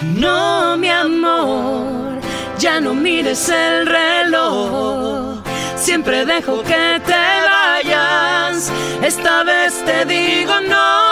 No, 0.03 0.77
mi 0.77 0.89
amor, 0.89 2.21
ya 2.59 2.81
no 2.81 2.95
mires 2.95 3.49
el 3.49 3.87
reloj. 3.87 5.39
Siempre 5.77 6.25
dejo 6.25 6.63
que 6.63 7.01
te 7.05 7.13
vayas. 7.13 8.73
Esta 9.03 9.43
vez 9.43 9.75
te 9.85 10.05
digo 10.05 10.61
no. 10.69 11.08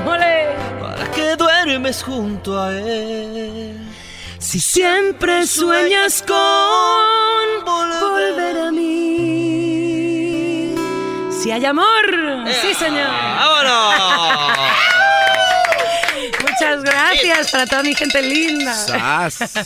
Para 0.04 1.12
que 1.12 1.36
duermes 1.36 2.02
junto 2.04 2.60
a 2.60 2.74
él. 2.74 3.78
Si 4.40 4.60
siempre 4.60 5.46
sueñas 5.46 6.24
con 6.28 7.66
volver 7.66 8.58
a 8.68 8.72
mí. 8.72 10.74
Si 11.30 11.52
hay 11.52 11.66
amor. 11.66 12.06
Sí, 12.62 12.74
señor. 12.74 13.12
¡Vámonos! 13.40 15.01
Muchas 16.62 16.84
gracias 16.84 17.52
para 17.52 17.66
toda 17.66 17.82
mi 17.82 17.96
gente 17.96 18.22
linda. 18.22 18.76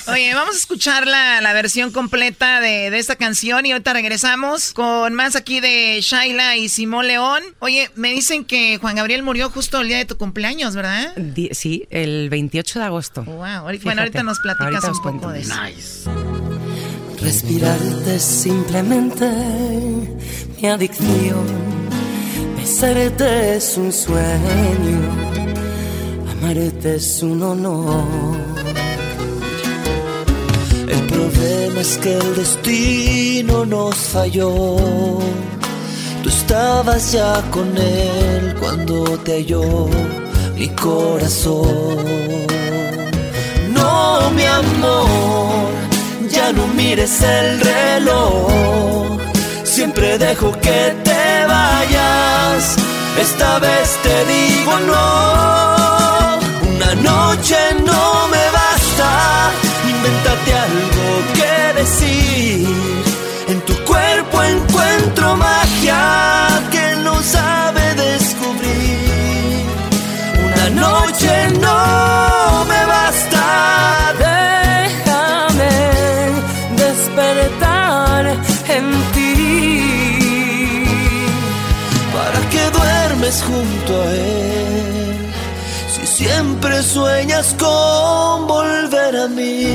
Oye, 0.07 0.34
vamos 0.34 0.55
a 0.55 0.57
escuchar 0.57 1.05
la, 1.05 1.41
la 1.41 1.51
versión 1.51 1.91
completa 1.91 2.61
de, 2.61 2.89
de 2.89 2.97
esta 2.99 3.17
canción 3.17 3.65
y 3.65 3.73
ahorita 3.73 3.91
regresamos 3.91 4.72
con 4.72 5.13
más 5.13 5.35
aquí 5.35 5.59
de 5.59 5.99
Shaila 6.01 6.55
y 6.55 6.69
Simón 6.69 7.07
León. 7.07 7.43
Oye, 7.59 7.91
me 7.95 8.11
dicen 8.11 8.45
que 8.45 8.77
Juan 8.77 8.95
Gabriel 8.95 9.23
murió 9.23 9.49
justo 9.49 9.81
el 9.81 9.89
día 9.89 9.97
de 9.97 10.05
tu 10.05 10.17
cumpleaños, 10.17 10.73
¿verdad? 10.73 11.13
Sí, 11.51 11.85
el 11.89 12.30
28 12.30 12.80
de 12.80 12.85
agosto. 12.85 13.23
Wow, 13.26 13.43
ahorita, 13.43 13.84
bueno, 13.84 14.01
ahorita 14.01 14.23
nos 14.23 14.39
platicas 14.39 14.85
Ahorita 14.85 14.91
un 14.91 14.97
poco 14.97 15.19
cuento. 15.19 15.30
de 15.31 15.41
eso. 15.41 16.13
Respirarte 17.22 18.15
es 18.15 18.23
simplemente 18.23 19.30
mi 20.61 20.67
adicción. 20.69 21.45
Besarte 22.55 23.57
es 23.57 23.76
un 23.76 23.91
sueño. 23.91 25.24
Es 26.47 27.23
un 27.23 27.41
honor. 27.41 28.03
El 30.88 31.01
problema 31.07 31.81
es 31.81 31.97
que 31.97 32.13
el 32.13 32.35
destino 32.35 33.65
nos 33.65 33.95
falló. 33.95 34.77
Tú 36.22 36.30
estabas 36.30 37.13
ya 37.13 37.41
con 37.49 37.76
él 37.76 38.55
cuando 38.59 39.03
te 39.23 39.38
halló 39.38 39.89
mi 40.55 40.69
corazón. 40.69 41.97
No, 43.73 44.30
mi 44.35 44.45
amor, 44.45 45.72
ya 46.30 46.53
no 46.53 46.67
mires 46.67 47.22
el 47.23 47.59
reloj. 47.59 49.17
Siempre 49.63 50.19
dejo 50.19 50.51
que 50.61 50.93
te 51.03 51.45
vayas. 51.47 52.76
Esta 53.19 53.57
vez 53.57 53.97
te 54.03 54.26
digo 54.31 54.80
no 54.85 56.05
noche 57.03 57.57
no 57.85 58.27
me 58.34 58.45
basta, 58.59 59.09
invéntate 59.93 60.53
algo 60.67 61.07
que 61.38 61.53
decir. 61.81 62.67
En 63.47 63.61
tu 63.61 63.76
cuerpo 63.84 64.41
encuentro 64.43 65.35
magia 65.35 66.61
que 66.72 66.95
no 67.03 67.22
sabe 67.22 67.84
descubrir. 67.95 69.65
Una 70.47 70.69
noche 70.85 71.31
no 71.65 71.80
me 72.72 72.81
basta, 72.95 73.43
déjame 74.27 75.73
despertar 76.84 78.26
en 78.77 78.85
ti. 79.13 79.34
¿Para 82.15 82.39
que 82.49 82.63
duermes 82.77 83.43
junto 83.43 84.01
a 84.01 84.05
él? 84.11 84.24
Si 86.15 86.23
siempre 86.23 86.81
sueñas 86.81 87.53
con 87.59 88.47
volver 88.47 89.17
a 89.17 89.27
mí. 89.27 89.65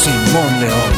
Simón 0.00 0.60
León. 0.60 0.94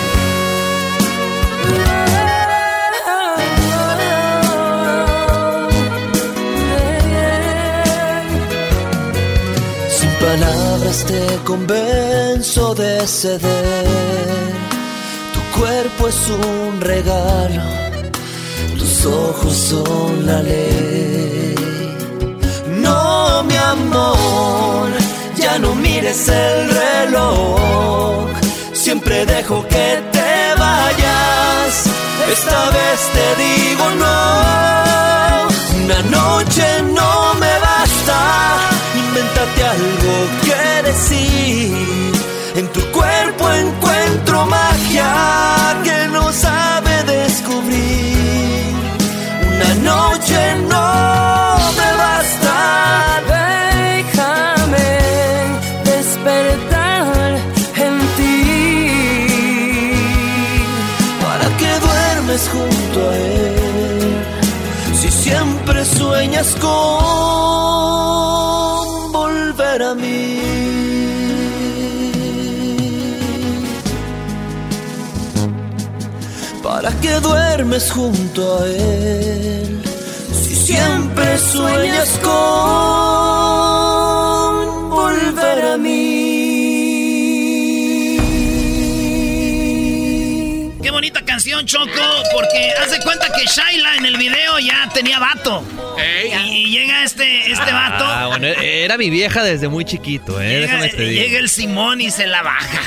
Sin 9.89 10.11
palabras 10.27 11.05
te 11.07 11.23
convenzo 11.45 12.75
de 12.75 13.07
ceder. 13.07 13.89
Tu 15.33 15.59
cuerpo 15.59 16.09
es 16.09 16.29
un 16.29 16.81
regalo, 16.83 17.63
tus 19.01 19.13
ojos 19.13 19.55
son 19.55 20.27
la 20.27 20.43
ley. 20.43 21.55
No, 22.81 23.43
mi 23.45 23.57
amor, 23.57 24.91
ya 25.37 25.59
no 25.59 25.75
mires 25.75 26.29
el 26.29 26.69
reloj. 26.69 28.29
Siempre 28.73 29.27
dejo 29.27 29.67
que 29.69 30.03
te 30.13 30.55
vayas. 30.59 31.73
Esta 32.31 32.71
vez 32.77 32.99
te 33.17 33.27
digo 33.45 33.85
no. 34.03 34.19
Una 35.85 36.01
noche 36.19 36.67
no 36.83 37.35
me 37.35 37.55
basta. 37.69 38.19
Invéntate 39.05 39.61
algo 39.77 40.15
que 40.45 40.89
decir. 40.89 42.13
En 42.57 42.67
tu 42.69 42.81
cuerpo 42.93 43.51
encuentro 43.51 44.47
magia 44.47 45.13
que 45.85 46.09
no 46.09 46.33
sabe 46.33 47.03
descubrir. 47.05 48.10
Noche 49.91 50.43
no 50.73 50.89
me 51.79 51.89
basta. 52.03 52.57
Déjame 53.35 54.89
despertar 55.91 57.29
en 57.87 57.95
ti 58.17 58.39
para 61.25 61.47
que 61.61 61.71
duermes 61.87 62.43
junto 62.55 62.99
a 63.11 63.13
él. 63.17 64.15
Si 65.01 65.09
siempre 65.25 65.79
sueñas 65.85 66.49
con 66.65 67.60
¿Para 76.83 76.99
qué 77.03 77.13
duermes 77.21 77.91
junto 77.93 78.63
a 78.63 78.67
él? 78.67 79.83
Si 80.33 80.57
siempre 80.57 81.37
sueñas 81.37 82.09
con 82.23 82.31
volver 84.89 85.65
a 85.75 85.77
mí. 85.77 86.17
Qué 90.83 90.91
bonita 90.91 91.23
canción, 91.23 91.67
Choco, 91.67 91.85
porque 92.33 92.73
haz 92.83 92.93
de 92.93 93.01
cuenta 93.01 93.27
que 93.31 93.45
Shaila 93.45 93.97
en 93.97 94.07
el 94.07 94.17
video 94.17 94.59
ya 94.59 94.89
tenía 94.95 95.19
vato. 95.19 95.63
Y, 95.99 96.29
y 96.51 96.71
llega 96.71 97.05
este, 97.05 97.53
este 97.53 97.73
vato. 97.73 98.07
Ah, 98.07 98.29
bueno, 98.29 98.47
era 98.47 98.97
mi 98.97 99.11
vieja 99.11 99.43
desde 99.43 99.69
muy 99.69 99.85
chiquito, 99.85 100.41
¿eh? 100.41 100.49
Llega, 100.49 100.61
Déjame 100.63 100.89
te 100.89 101.03
digo. 101.03 101.23
llega 101.25 101.39
el 101.41 101.51
Simón 101.51 102.01
y 102.01 102.11
se 102.11 102.27
la 102.27 102.41
baja. 102.41 102.81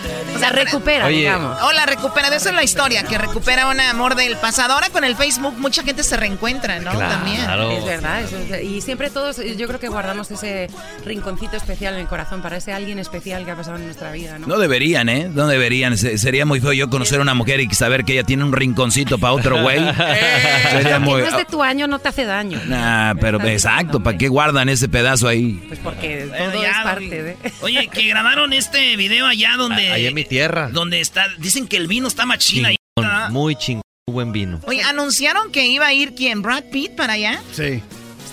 O 0.50 0.54
sea, 0.54 0.64
recupera, 0.64 1.06
Oye. 1.06 1.16
digamos. 1.18 1.58
Hola, 1.62 1.86
recupera. 1.86 2.28
Esa 2.34 2.50
es 2.50 2.54
la 2.56 2.62
historia, 2.64 3.02
que 3.04 3.16
recupera 3.18 3.68
un 3.68 3.80
amor 3.80 4.14
del 4.16 4.36
pasado. 4.36 4.74
Ahora 4.74 4.88
con 4.90 5.04
el 5.04 5.14
Facebook 5.16 5.54
mucha 5.58 5.82
gente 5.82 6.02
se 6.02 6.16
reencuentra, 6.16 6.78
¿no? 6.80 6.92
También. 6.98 7.40
Es 7.40 7.84
verdad, 7.84 8.22
eso 8.22 8.36
es- 8.38 8.62
y 8.64 8.80
siempre 8.80 9.10
todos, 9.10 9.36
yo 9.56 9.66
creo 9.68 9.78
que 9.80 9.88
guardamos 9.88 10.30
ese 10.30 10.68
rinconcito 11.04 11.56
especial 11.56 11.94
en 11.94 12.00
el 12.00 12.06
corazón 12.08 12.42
para 12.42 12.56
ese 12.56 12.72
alguien 12.72 12.98
especial 12.98 13.44
que 13.44 13.50
ha 13.52 13.56
pasado 13.56 13.76
en 13.76 13.84
nuestra 13.86 14.10
vida, 14.12 14.38
¿no? 14.38 14.46
No 14.46 14.58
deberían, 14.58 15.08
¿eh? 15.08 15.28
No 15.32 15.46
deberían. 15.46 15.96
Se- 15.96 16.18
sería 16.18 16.44
muy 16.46 16.60
feo 16.60 16.72
yo 16.72 16.90
conocer 16.90 17.18
a 17.18 17.22
una 17.22 17.34
mujer 17.34 17.60
y 17.60 17.68
saber 17.74 18.04
que 18.04 18.12
ella 18.14 18.24
tiene 18.24 18.44
un 18.44 18.52
rinconcito 18.52 19.18
para 19.18 19.32
otro 19.32 19.62
güey. 19.62 19.78
Sería 20.70 20.94
Que 20.94 20.98
muy... 20.98 21.22
no 21.22 21.28
es 21.28 21.36
de 21.36 21.44
tu 21.44 21.62
año, 21.62 21.86
no 21.86 21.98
te 21.98 22.08
hace 22.08 22.24
daño. 22.24 22.60
Nah, 22.66 23.14
pero 23.20 23.40
exacto, 23.46 24.02
¿para 24.02 24.16
qué 24.18 24.28
guardan 24.28 24.68
ese 24.68 24.88
pedazo 24.88 25.28
ahí? 25.28 25.62
Pues 25.68 25.78
porque 25.80 26.28
todo 26.36 26.62
ya, 26.62 26.70
es 26.70 26.76
parte 26.84 27.22
de... 27.22 27.36
Oye, 27.60 27.88
que 27.88 28.06
grabaron 28.08 28.52
este 28.52 28.96
video 28.96 29.26
allá 29.26 29.52
donde. 29.56 29.92
Allá 29.92 30.08
en 30.08 30.14
mi 30.14 30.24
tierra. 30.34 30.68
Donde 30.72 31.00
está. 31.00 31.26
Dicen 31.38 31.68
que 31.68 31.76
el 31.76 31.86
vino 31.86 32.08
está 32.08 32.26
machina 32.26 32.68
ahí. 32.68 32.76
Chingón, 32.98 33.32
muy 33.32 33.54
chingón, 33.56 33.82
muy 34.06 34.14
buen 34.14 34.32
vino. 34.32 34.60
Oye, 34.66 34.82
anunciaron 34.82 35.52
que 35.52 35.66
iba 35.66 35.86
a 35.86 35.92
ir 35.92 36.14
quién, 36.14 36.42
Brad 36.42 36.64
Pitt 36.72 36.96
para 36.96 37.12
allá. 37.12 37.40
Sí. 37.52 37.82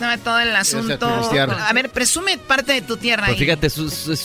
Estaba 0.01 0.17
todo 0.17 0.39
el 0.39 0.55
asunto. 0.55 1.07
A 1.07 1.73
ver, 1.73 1.89
presume 1.89 2.37
parte 2.37 2.73
de 2.73 2.81
tu 2.81 2.97
tierra 2.97 3.27
Pues 3.27 3.37
ahí. 3.37 3.45
fíjate, 3.45 3.67
es, 3.67 3.77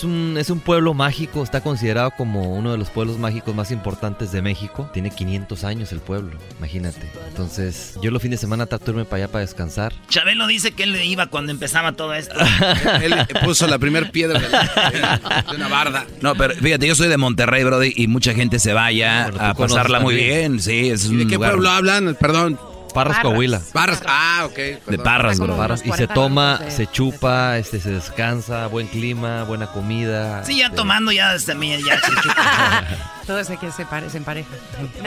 un, 0.05 0.36
es 0.39 0.51
un 0.51 0.61
pueblo 0.61 0.94
mágico, 0.94 1.43
está 1.43 1.61
considerado 1.61 2.12
como 2.16 2.55
uno 2.55 2.73
de 2.73 2.78
los 2.78 2.89
pueblos 2.89 3.19
mágicos 3.19 3.55
más 3.55 3.70
importantes 3.70 4.32
de 4.32 4.40
México. 4.43 4.89
Tiene 4.93 5.11
500 5.11 5.65
años 5.65 5.93
el 5.93 6.01
pueblo, 6.01 6.39
imagínate. 6.59 7.11
Entonces, 7.28 7.98
yo 8.01 8.11
los 8.11 8.23
fines 8.23 8.40
de 8.40 8.47
semana 8.47 8.66
trato 8.66 8.86
de 8.86 8.90
irme 8.93 9.05
para 9.05 9.24
allá 9.24 9.32
para 9.32 9.43
descansar. 9.43 9.93
Chabelo 10.09 10.47
dice 10.47 10.73
que 10.73 10.85
él 10.85 10.93
le 10.93 11.05
iba 11.05 11.27
cuando 11.27 11.53
empezaba 11.53 11.93
todo 11.93 12.15
esto. 12.15 12.35
Él 13.03 13.15
puso 13.44 13.66
la 13.66 13.78
primera 13.78 14.11
piedra 14.11 14.39
de, 14.40 15.55
una 15.55 15.69
barda. 15.69 16.07
No, 16.23 16.35
pero 16.35 16.55
fíjate, 16.55 16.86
yo 16.86 16.94
soy 16.94 17.09
de 17.09 17.16
Monterrey, 17.16 17.65
Brody, 17.65 17.93
y 17.94 18.07
mucha 18.07 18.32
gente 18.35 18.59
se 18.59 18.73
va 18.73 18.86
allá 18.86 19.28
Bueno, 19.31 19.47
a 19.47 19.55
pasarla 19.55 20.01
muy 20.01 20.15
bien. 20.15 20.61
Sí, 20.61 20.89
es 20.89 21.05
¿Y 21.05 21.09
un 21.09 21.19
de 21.19 21.27
qué 21.27 21.35
lugar 21.35 21.51
pueblo 21.53 21.70
hablan? 21.70 22.16
Perdón. 22.19 22.59
Parras, 22.97 23.18
Coahuila. 23.20 23.60
Parras, 23.73 24.02
ah, 24.06 24.47
ok. 24.47 24.56
de. 24.56 24.98
Parras, 24.98 25.39
bro. 25.39 25.56
Parras, 25.56 25.82
y 25.85 25.93
se 25.93 26.06
toma, 26.06 26.60
se 26.68 26.86
chupa, 26.86 27.59
este, 27.59 27.78
se 27.78 27.90
descansa, 27.90 28.66
buen 28.68 28.86
clima, 28.86 29.44
buena 29.44 29.66
comida. 29.66 30.43
Sí, 30.44 30.56
ya 30.59 30.66
este, 30.66 30.77
tomando 30.77 31.12
ya 31.12 31.32
desde 31.35 31.55
mí. 31.55 31.77
Ya, 31.85 32.01
Todo 33.27 33.40
ese 33.40 33.56
que 33.56 33.73
se, 33.73 33.85
pare, 33.85 34.09
se 34.09 34.18
empareja. 34.18 34.48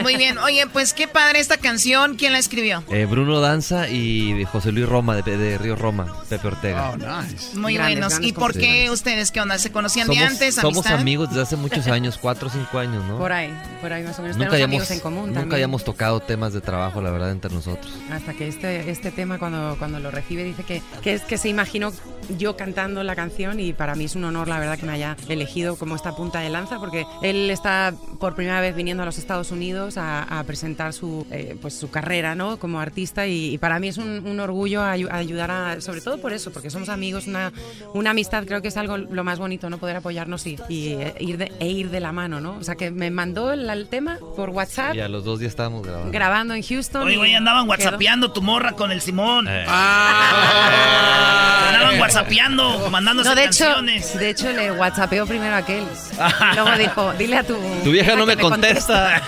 Muy 0.02 0.16
bien. 0.16 0.36
Oye, 0.38 0.66
pues 0.66 0.92
qué 0.92 1.08
padre 1.08 1.40
esta 1.40 1.56
canción. 1.56 2.16
¿Quién 2.16 2.32
la 2.34 2.38
escribió? 2.38 2.84
eh, 2.90 3.06
Bruno 3.06 3.40
Danza 3.40 3.88
y 3.88 4.44
José 4.44 4.72
Luis 4.72 4.86
Roma, 4.86 5.16
de, 5.16 5.38
de 5.38 5.56
Río 5.56 5.74
Roma, 5.74 6.06
Pepe 6.28 6.48
Ortega. 6.48 6.90
Muy 6.90 7.00
Grandes, 7.00 7.54
buenos. 7.54 8.10
grandes 8.10 8.18
¿Y 8.20 8.32
por 8.34 8.52
qué 8.52 8.90
ustedes 8.90 9.30
qué 9.30 9.40
onda? 9.40 9.58
¿Se 9.58 9.72
conocían 9.72 10.06
de 10.08 10.18
antes? 10.18 10.54
somos 10.54 10.86
amigos 10.86 11.30
desde 11.30 11.42
hace 11.42 11.56
muchos 11.56 11.86
años, 11.86 12.18
cuatro 12.20 12.48
o 12.48 12.50
cinco 12.50 12.78
años, 12.78 13.02
¿no? 13.06 13.16
Por 13.16 13.32
ahí, 13.32 13.52
por 13.80 13.90
ahí 13.90 14.02
más 14.02 14.18
o 14.18 14.22
menos. 14.22 14.36
Nunca 14.36 14.54
hayamos, 14.56 14.74
amigos 14.74 14.90
en 14.90 15.00
común 15.00 15.26
nunca 15.28 15.40
también. 15.40 15.56
hayamos 15.56 15.82
tocado 15.84 16.20
temas 16.20 16.52
de 16.52 16.60
trabajo, 16.60 17.00
la 17.00 17.10
verdad, 17.10 17.30
entre 17.30 17.50
nosotros. 17.50 17.79
Hasta 18.10 18.34
que 18.34 18.48
este, 18.48 18.90
este 18.90 19.10
tema, 19.10 19.38
cuando, 19.38 19.76
cuando 19.78 20.00
lo 20.00 20.10
recibe, 20.10 20.44
dice 20.44 20.62
que, 20.64 20.82
que 21.02 21.14
es 21.14 21.22
que 21.22 21.38
se 21.38 21.48
imaginó 21.48 21.92
yo 22.38 22.56
cantando 22.56 23.02
la 23.02 23.16
canción 23.16 23.58
y 23.58 23.72
para 23.72 23.94
mí 23.96 24.04
es 24.04 24.14
un 24.14 24.22
honor, 24.24 24.46
la 24.48 24.58
verdad, 24.60 24.78
que 24.78 24.86
me 24.86 24.92
haya 24.92 25.16
elegido 25.28 25.76
como 25.76 25.96
esta 25.96 26.14
punta 26.14 26.40
de 26.40 26.48
lanza 26.50 26.78
porque 26.78 27.04
él 27.22 27.50
está 27.50 27.92
por 28.20 28.34
primera 28.36 28.60
vez 28.60 28.76
viniendo 28.76 29.02
a 29.02 29.06
los 29.06 29.18
Estados 29.18 29.50
Unidos 29.50 29.96
a, 29.98 30.22
a 30.38 30.44
presentar 30.44 30.92
su, 30.92 31.26
eh, 31.32 31.56
pues 31.60 31.74
su 31.74 31.90
carrera 31.90 32.34
¿no? 32.36 32.58
como 32.58 32.78
artista 32.78 33.26
y, 33.26 33.54
y 33.54 33.58
para 33.58 33.80
mí 33.80 33.88
es 33.88 33.98
un, 33.98 34.24
un 34.26 34.38
orgullo 34.38 34.82
ayu- 34.82 35.08
ayudar 35.10 35.50
a, 35.50 35.80
sobre 35.80 36.00
todo 36.02 36.20
por 36.20 36.32
eso, 36.32 36.52
porque 36.52 36.70
somos 36.70 36.88
amigos, 36.88 37.26
una, 37.26 37.52
una 37.94 38.10
amistad 38.10 38.44
creo 38.46 38.62
que 38.62 38.68
es 38.68 38.76
algo 38.76 38.96
lo 38.96 39.24
más 39.24 39.38
bonito, 39.40 39.68
¿no? 39.70 39.78
Poder 39.78 39.96
apoyarnos 39.96 40.46
y, 40.46 40.56
y, 40.68 40.88
eh, 40.92 41.14
ir, 41.20 41.36
de, 41.38 41.50
e 41.58 41.68
ir 41.68 41.90
de 41.90 42.00
la 42.00 42.12
mano, 42.12 42.40
¿no? 42.40 42.56
O 42.58 42.62
sea, 42.64 42.76
que 42.76 42.90
me 42.92 43.10
mandó 43.10 43.52
el, 43.52 43.68
el 43.68 43.88
tema 43.88 44.18
por 44.36 44.50
WhatsApp, 44.50 44.94
Y 44.94 45.00
a 45.00 45.08
los 45.08 45.24
dos 45.24 45.40
días 45.40 45.50
estábamos 45.50 45.82
grabando. 45.82 46.12
grabando 46.12 46.54
en 46.54 46.62
Houston. 46.62 47.02
Oye, 47.02 47.14
y 47.14 47.18
güey, 47.18 47.34
andaban. 47.34 47.66
Whatsappeando 47.70 48.32
tu 48.32 48.42
morra 48.42 48.72
con 48.72 48.90
el 48.90 49.00
Simón. 49.00 49.46
Eh. 49.48 49.64
Ah. 49.68 51.70
Andaban 51.72 52.00
whatsappeando, 52.00 52.90
mandándose 52.90 53.28
No, 53.28 53.34
de 53.34 53.44
hecho, 53.44 53.64
canciones. 53.64 54.18
de 54.18 54.30
hecho 54.30 54.52
le 54.52 54.72
whatsappeó 54.72 55.26
primero 55.26 55.54
a 55.54 55.58
aquel. 55.58 55.84
Y 55.84 56.54
luego 56.54 56.78
dijo, 56.78 57.12
dile 57.18 57.36
a 57.36 57.42
tu... 57.44 57.56
Tu 57.84 57.90
vieja 57.92 58.16
no 58.16 58.26
me 58.26 58.36
contesta. 58.36 59.16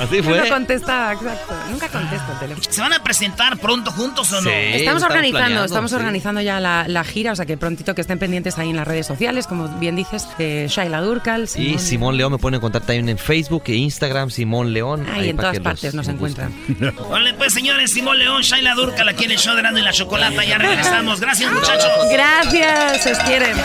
Así 0.00 0.22
fue. 0.22 0.40
No 0.40 0.48
contestaba, 0.48 1.12
exacto. 1.12 1.54
Nunca 1.70 1.88
contesta 1.88 2.32
el 2.32 2.38
teléfono. 2.38 2.66
¿Se 2.68 2.80
van 2.80 2.92
a 2.92 3.02
presentar 3.02 3.58
pronto 3.58 3.90
juntos 3.90 4.32
o 4.32 4.40
no? 4.40 4.50
Estamos 4.50 5.02
organizando, 5.02 5.38
planeando, 5.38 5.64
estamos 5.66 5.90
sí. 5.90 5.96
organizando 5.96 6.40
ya 6.40 6.60
la, 6.60 6.86
la 6.88 7.04
gira, 7.04 7.32
o 7.32 7.36
sea 7.36 7.46
que 7.46 7.56
prontito 7.56 7.94
que 7.94 8.00
estén 8.00 8.18
pendientes 8.18 8.58
ahí 8.58 8.70
en 8.70 8.76
las 8.76 8.88
redes 8.88 9.06
sociales, 9.06 9.46
como 9.46 9.68
bien 9.78 9.96
dices, 9.96 10.28
eh, 10.38 10.66
Shaila 10.68 11.00
Durcal, 11.00 11.48
Y 11.56 11.78
Simón 11.78 12.16
León 12.16 12.32
me 12.32 12.38
pueden 12.38 12.56
encontrar 12.56 12.84
también 12.84 13.08
en 13.08 13.18
Facebook 13.18 13.64
e 13.66 13.74
Instagram, 13.74 14.30
Simón 14.30 14.72
León. 14.72 15.06
Ahí 15.12 15.28
en 15.28 15.36
para 15.36 15.50
todas 15.50 15.62
partes 15.62 15.94
nos 15.94 16.08
encuentran. 16.08 16.52
Vale, 17.20 17.34
pues 17.34 17.52
señores, 17.52 17.92
Simón 17.92 18.18
León, 18.18 18.40
Shaila 18.40 18.74
Durcal, 18.74 19.06
aquí 19.06 19.24
en 19.26 19.32
el 19.32 19.36
show 19.36 19.54
de 19.54 19.60
Grande 19.60 19.82
y 19.82 19.84
la 19.84 19.92
Chocolata. 19.92 20.42
Ya 20.42 20.56
regresamos. 20.56 21.20
Gracias, 21.20 21.52
muchachos. 21.52 21.90
Gracias, 22.10 23.02
se 23.02 23.12
quieren. 23.24 23.58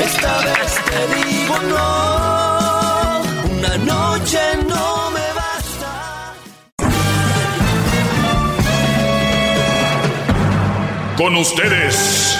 Esta 0.00 0.38
vez 0.38 0.78
te 0.84 1.16
digo 1.16 1.58
no, 1.68 3.22
una 3.50 3.76
noche 3.78 4.38
no 4.68 5.10
me 5.10 5.32
basta. 5.34 6.34
Con 11.16 11.34
ustedes. 11.34 12.38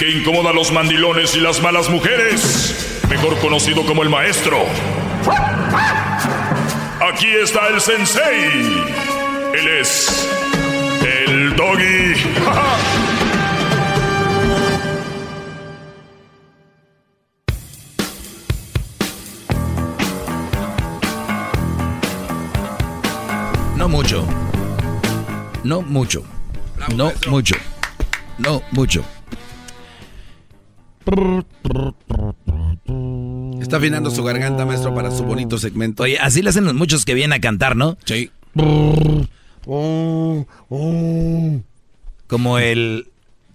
Que 0.00 0.08
incomoda 0.08 0.48
a 0.48 0.52
los 0.54 0.72
mandilones 0.72 1.36
y 1.36 1.40
las 1.40 1.60
malas 1.60 1.90
mujeres, 1.90 3.02
mejor 3.10 3.38
conocido 3.38 3.84
como 3.84 4.02
el 4.02 4.08
maestro. 4.08 4.56
Aquí 7.12 7.26
está 7.26 7.68
el 7.68 7.82
sensei. 7.82 8.82
Él 9.52 9.68
es 9.78 10.26
el 11.04 11.54
doggy. 11.54 12.14
No 23.76 23.88
mucho. 23.88 24.26
No 25.62 25.82
mucho. 25.82 26.22
No 26.96 27.12
mucho. 27.28 27.56
No 28.38 28.62
mucho. 28.72 29.04
Está 33.60 33.76
afinando 33.76 34.10
su 34.10 34.24
garganta, 34.24 34.64
maestro, 34.64 34.94
para 34.94 35.10
su 35.10 35.24
bonito 35.24 35.58
segmento. 35.58 36.02
Oye, 36.04 36.18
así 36.18 36.42
le 36.42 36.50
hacen 36.50 36.64
los 36.64 36.74
muchos 36.74 37.04
que 37.04 37.14
vienen 37.14 37.32
a 37.34 37.40
cantar, 37.40 37.76
¿no? 37.76 37.96
Sí. 38.04 38.30
Como 42.26 42.58
el 42.58 43.08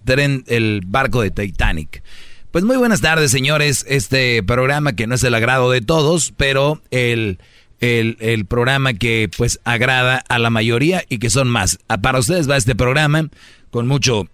tren, 0.04 0.44
el 0.46 0.82
barco 0.86 1.22
de 1.22 1.30
Titanic. 1.30 2.02
Pues 2.50 2.64
muy 2.64 2.76
buenas 2.76 3.00
tardes, 3.00 3.30
señores. 3.30 3.84
Este 3.88 4.42
programa 4.42 4.94
que 4.94 5.06
no 5.06 5.14
es 5.14 5.24
el 5.24 5.34
agrado 5.34 5.70
de 5.70 5.82
todos, 5.82 6.32
pero 6.36 6.80
el, 6.90 7.38
el, 7.80 8.16
el 8.20 8.46
programa 8.46 8.94
que 8.94 9.28
pues 9.36 9.60
agrada 9.64 10.24
a 10.28 10.38
la 10.38 10.48
mayoría 10.48 11.04
y 11.08 11.18
que 11.18 11.28
son 11.28 11.48
más. 11.48 11.78
Ah, 11.88 11.98
Para 11.98 12.18
ustedes 12.18 12.48
va 12.48 12.56
este 12.56 12.74
programa 12.74 13.28
con 13.70 13.86
mucho 13.86 14.28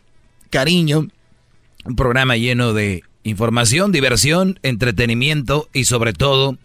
cariño. 0.50 1.08
Un 1.84 1.96
programa 1.96 2.36
lleno 2.36 2.72
de 2.74 3.02
información, 3.24 3.92
diversión, 3.92 4.58
entretenimiento 4.62 5.68
y 5.72 5.84
sobre 5.84 6.12
todo, 6.12 6.56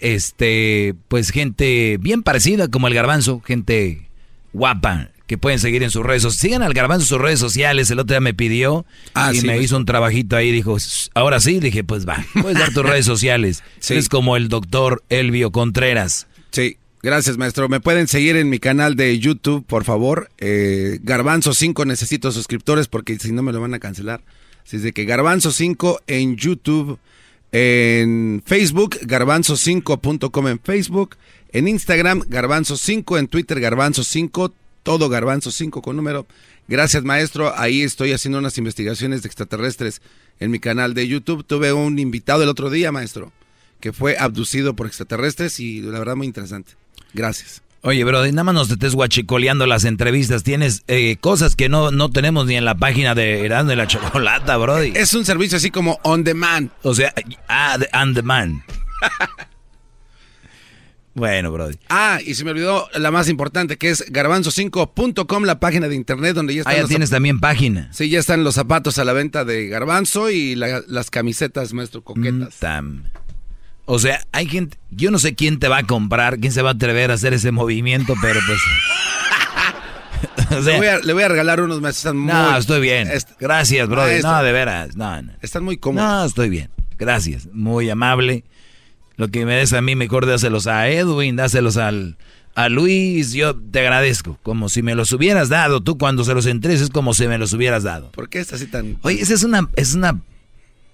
este, 0.00 0.94
pues 1.08 1.30
gente 1.30 1.96
bien 2.00 2.22
parecida 2.22 2.68
como 2.68 2.88
el 2.88 2.94
garbanzo, 2.94 3.40
gente 3.40 4.08
guapa 4.52 5.10
que 5.26 5.38
pueden 5.38 5.60
seguir 5.60 5.82
en 5.84 5.90
sus 5.90 6.04
redes 6.04 6.22
sociales. 6.22 6.40
Sigan 6.40 6.62
al 6.62 6.74
garbanzo 6.74 7.04
en 7.04 7.08
sus 7.08 7.20
redes 7.20 7.38
sociales. 7.38 7.88
El 7.90 8.00
otro 8.00 8.14
día 8.14 8.20
me 8.20 8.34
pidió 8.34 8.84
Ah, 9.14 9.30
y 9.32 9.38
sí, 9.40 9.46
me 9.46 9.54
pues. 9.54 9.66
hizo 9.66 9.76
un 9.76 9.84
trabajito 9.84 10.34
ahí. 10.36 10.50
Dijo, 10.50 10.76
"S- 10.76 11.08
ahora 11.14 11.38
sí. 11.38 11.60
Dije, 11.60 11.84
pues 11.84 12.06
va, 12.08 12.24
puedes 12.42 12.58
dar 12.58 12.72
tus 12.72 12.82
redes 12.84 13.06
sociales. 13.06 13.62
Sí. 13.78 13.94
Es 13.94 14.08
como 14.08 14.36
el 14.36 14.48
doctor 14.48 15.04
Elvio 15.08 15.52
Contreras. 15.52 16.26
Sí, 16.50 16.78
gracias 17.00 17.38
maestro. 17.38 17.68
Me 17.68 17.78
pueden 17.78 18.08
seguir 18.08 18.34
en 18.34 18.50
mi 18.50 18.58
canal 18.58 18.96
de 18.96 19.16
YouTube, 19.20 19.64
por 19.64 19.84
favor. 19.84 20.30
Eh, 20.38 20.98
Garbanzo 21.04 21.54
5, 21.54 21.84
necesito 21.84 22.32
suscriptores 22.32 22.88
porque 22.88 23.16
si 23.20 23.30
no 23.30 23.44
me 23.44 23.52
lo 23.52 23.60
van 23.60 23.74
a 23.74 23.78
cancelar. 23.78 24.22
Así 24.70 24.76
es 24.76 24.84
de 24.84 24.92
que 24.92 25.04
Garbanzo 25.04 25.50
5 25.50 26.02
en 26.06 26.36
YouTube, 26.36 26.96
en 27.50 28.40
Facebook, 28.46 29.00
garbanzo5.com 29.00 30.46
en 30.46 30.60
Facebook, 30.60 31.16
en 31.50 31.66
Instagram, 31.66 32.22
Garbanzo 32.28 32.76
5, 32.76 33.18
en 33.18 33.26
Twitter, 33.26 33.58
Garbanzo 33.58 34.04
5, 34.04 34.54
todo 34.84 35.08
Garbanzo 35.08 35.50
5 35.50 35.82
con 35.82 35.96
número. 35.96 36.24
Gracias 36.68 37.02
maestro, 37.02 37.52
ahí 37.58 37.82
estoy 37.82 38.12
haciendo 38.12 38.38
unas 38.38 38.58
investigaciones 38.58 39.22
de 39.22 39.26
extraterrestres 39.26 40.02
en 40.38 40.52
mi 40.52 40.60
canal 40.60 40.94
de 40.94 41.08
YouTube. 41.08 41.44
Tuve 41.44 41.72
un 41.72 41.98
invitado 41.98 42.44
el 42.44 42.48
otro 42.48 42.70
día, 42.70 42.92
maestro, 42.92 43.32
que 43.80 43.92
fue 43.92 44.18
abducido 44.18 44.76
por 44.76 44.86
extraterrestres 44.86 45.58
y 45.58 45.80
la 45.80 45.98
verdad 45.98 46.14
muy 46.14 46.28
interesante. 46.28 46.74
Gracias. 47.12 47.60
Oye, 47.82 48.04
bro, 48.04 48.26
nada 48.26 48.44
más 48.44 48.54
nos 48.54 48.70
estés 48.70 48.94
guachicoleando 48.94 49.66
las 49.66 49.84
entrevistas. 49.84 50.42
Tienes 50.42 50.82
eh, 50.86 51.16
cosas 51.18 51.56
que 51.56 51.70
no, 51.70 51.90
no 51.90 52.10
tenemos 52.10 52.46
ni 52.46 52.56
en 52.56 52.66
la 52.66 52.74
página 52.74 53.14
de 53.14 53.46
Erasmo 53.46 53.70
de 53.70 53.76
la 53.76 53.86
Chocolata, 53.86 54.56
brody. 54.58 54.92
Es 54.94 55.14
un 55.14 55.24
servicio 55.24 55.56
así 55.56 55.70
como 55.70 55.98
on 56.02 56.22
demand. 56.22 56.70
O 56.82 56.94
sea, 56.94 57.14
ah, 57.48 57.78
on 58.02 58.12
demand. 58.12 58.60
bueno, 61.14 61.50
brody. 61.52 61.76
Ah, 61.88 62.18
y 62.24 62.34
se 62.34 62.44
me 62.44 62.50
olvidó 62.50 62.86
la 62.94 63.10
más 63.10 63.30
importante, 63.30 63.78
que 63.78 63.88
es 63.88 64.04
garbanzo5.com, 64.12 65.44
la 65.44 65.58
página 65.58 65.88
de 65.88 65.94
internet 65.96 66.34
donde 66.34 66.54
ya 66.54 66.60
están 66.60 66.74
Ah, 66.74 66.76
ya 66.76 66.82
los 66.82 66.90
tienes 66.90 67.08
también 67.08 67.40
página. 67.40 67.88
Sí, 67.94 68.10
ya 68.10 68.18
están 68.18 68.44
los 68.44 68.56
zapatos 68.56 68.98
a 68.98 69.04
la 69.04 69.14
venta 69.14 69.46
de 69.46 69.68
Garbanzo 69.68 70.28
y 70.28 70.54
la- 70.54 70.82
las 70.86 71.08
camisetas, 71.08 71.72
maestro, 71.72 72.04
coquetas. 72.04 72.56
Mm, 72.56 72.60
Tam. 72.60 73.04
O 73.86 73.98
sea, 73.98 74.20
hay 74.32 74.46
gente, 74.46 74.78
yo 74.90 75.10
no 75.10 75.18
sé 75.18 75.34
quién 75.34 75.58
te 75.58 75.68
va 75.68 75.78
a 75.78 75.82
comprar, 75.84 76.38
quién 76.38 76.52
se 76.52 76.62
va 76.62 76.70
a 76.70 76.72
atrever 76.74 77.10
a 77.10 77.14
hacer 77.14 77.34
ese 77.34 77.50
movimiento, 77.50 78.14
pero 78.22 78.38
pues... 78.46 78.60
o 80.58 80.62
sea, 80.62 80.72
le, 80.74 80.78
voy 80.78 80.86
a, 80.86 80.98
le 80.98 81.12
voy 81.12 81.22
a 81.22 81.28
regalar 81.28 81.60
unos 81.60 81.80
meses. 81.80 81.98
Están 81.98 82.16
muy, 82.18 82.32
no, 82.32 82.56
estoy 82.56 82.80
bien. 82.80 83.08
est- 83.08 83.30
Gracias, 83.40 83.88
brody. 83.88 84.10
Maestro. 84.12 84.30
No, 84.32 84.42
de 84.42 84.52
veras. 84.52 84.96
No, 84.96 85.22
no. 85.22 85.32
Están 85.42 85.64
muy 85.64 85.76
cómodos. 85.76 86.08
No, 86.08 86.24
estoy 86.24 86.48
bien. 86.50 86.70
Gracias. 86.98 87.48
Muy 87.52 87.88
amable. 87.90 88.44
Lo 89.16 89.28
que 89.28 89.44
me 89.44 89.54
des 89.54 89.72
a 89.72 89.80
mí, 89.80 89.96
mejor 89.96 90.26
dáselos 90.26 90.66
a 90.66 90.88
Edwin, 90.88 91.36
dáselos 91.36 91.76
al, 91.76 92.16
a 92.54 92.68
Luis. 92.68 93.32
Yo 93.32 93.54
te 93.56 93.80
agradezco. 93.80 94.38
Como 94.42 94.68
si 94.68 94.82
me 94.82 94.94
los 94.94 95.10
hubieras 95.12 95.48
dado. 95.48 95.82
Tú 95.82 95.98
cuando 95.98 96.24
se 96.24 96.34
los 96.34 96.46
entregues 96.46 96.80
es 96.80 96.90
como 96.90 97.12
si 97.14 97.26
me 97.26 97.38
los 97.38 97.52
hubieras 97.52 97.82
dado. 97.82 98.12
¿Por 98.12 98.28
qué 98.28 98.40
es 98.40 98.52
así 98.52 98.66
tan...? 98.66 98.98
Oye, 99.02 99.20
esa 99.20 99.34
es 99.34 99.42
una, 99.44 99.68
es 99.76 99.94
una, 99.94 100.20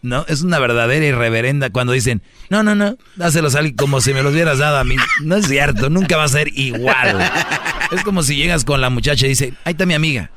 no, 0.07 0.25
es 0.29 0.43
una 0.43 0.59
verdadera 0.59 1.05
irreverenda 1.05 1.71
cuando 1.71 1.93
dicen, 1.93 2.23
no, 2.49 2.63
no, 2.63 2.75
no, 2.75 2.97
dáselos 3.17 3.55
a 3.55 3.59
alguien 3.59 3.77
como 3.77 4.01
si 4.01 4.15
me 4.15 4.23
los 4.23 4.33
hubieras 4.33 4.59
dado 4.59 4.79
a 4.79 4.85
mí. 4.85 4.97
No 5.21 5.37
es 5.37 5.49
cierto, 5.49 5.91
nunca 5.91 6.17
va 6.17 6.25
a 6.25 6.29
ser 6.29 6.49
igual. 6.57 7.19
Es 7.93 8.03
como 8.03 8.23
si 8.23 8.37
llegas 8.37 8.65
con 8.65 8.81
la 8.81 8.91
muchacha 8.91 9.27
y 9.27 9.31
dice, 9.31 9.55
ahí 9.65 9.73
está 9.73 9.87
mi 9.87 9.95
amiga, 9.95 10.31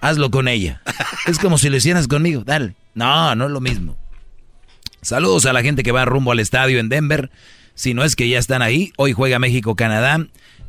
hazlo 0.00 0.30
con 0.30 0.48
ella. 0.48 0.82
Es 1.26 1.38
como 1.38 1.58
si 1.58 1.68
lo 1.68 1.76
hicieras 1.76 2.08
conmigo, 2.08 2.42
dale. 2.44 2.74
No, 2.94 3.34
no 3.34 3.46
es 3.46 3.50
lo 3.50 3.60
mismo. 3.60 3.96
Saludos 5.02 5.46
a 5.46 5.52
la 5.52 5.62
gente 5.62 5.82
que 5.82 5.92
va 5.92 6.04
rumbo 6.04 6.32
al 6.32 6.40
estadio 6.40 6.80
en 6.80 6.88
Denver. 6.88 7.30
Si 7.74 7.94
no 7.94 8.02
es 8.04 8.16
que 8.16 8.28
ya 8.28 8.38
están 8.38 8.62
ahí, 8.62 8.92
hoy 8.96 9.12
juega 9.12 9.38
México-Canadá. 9.38 10.26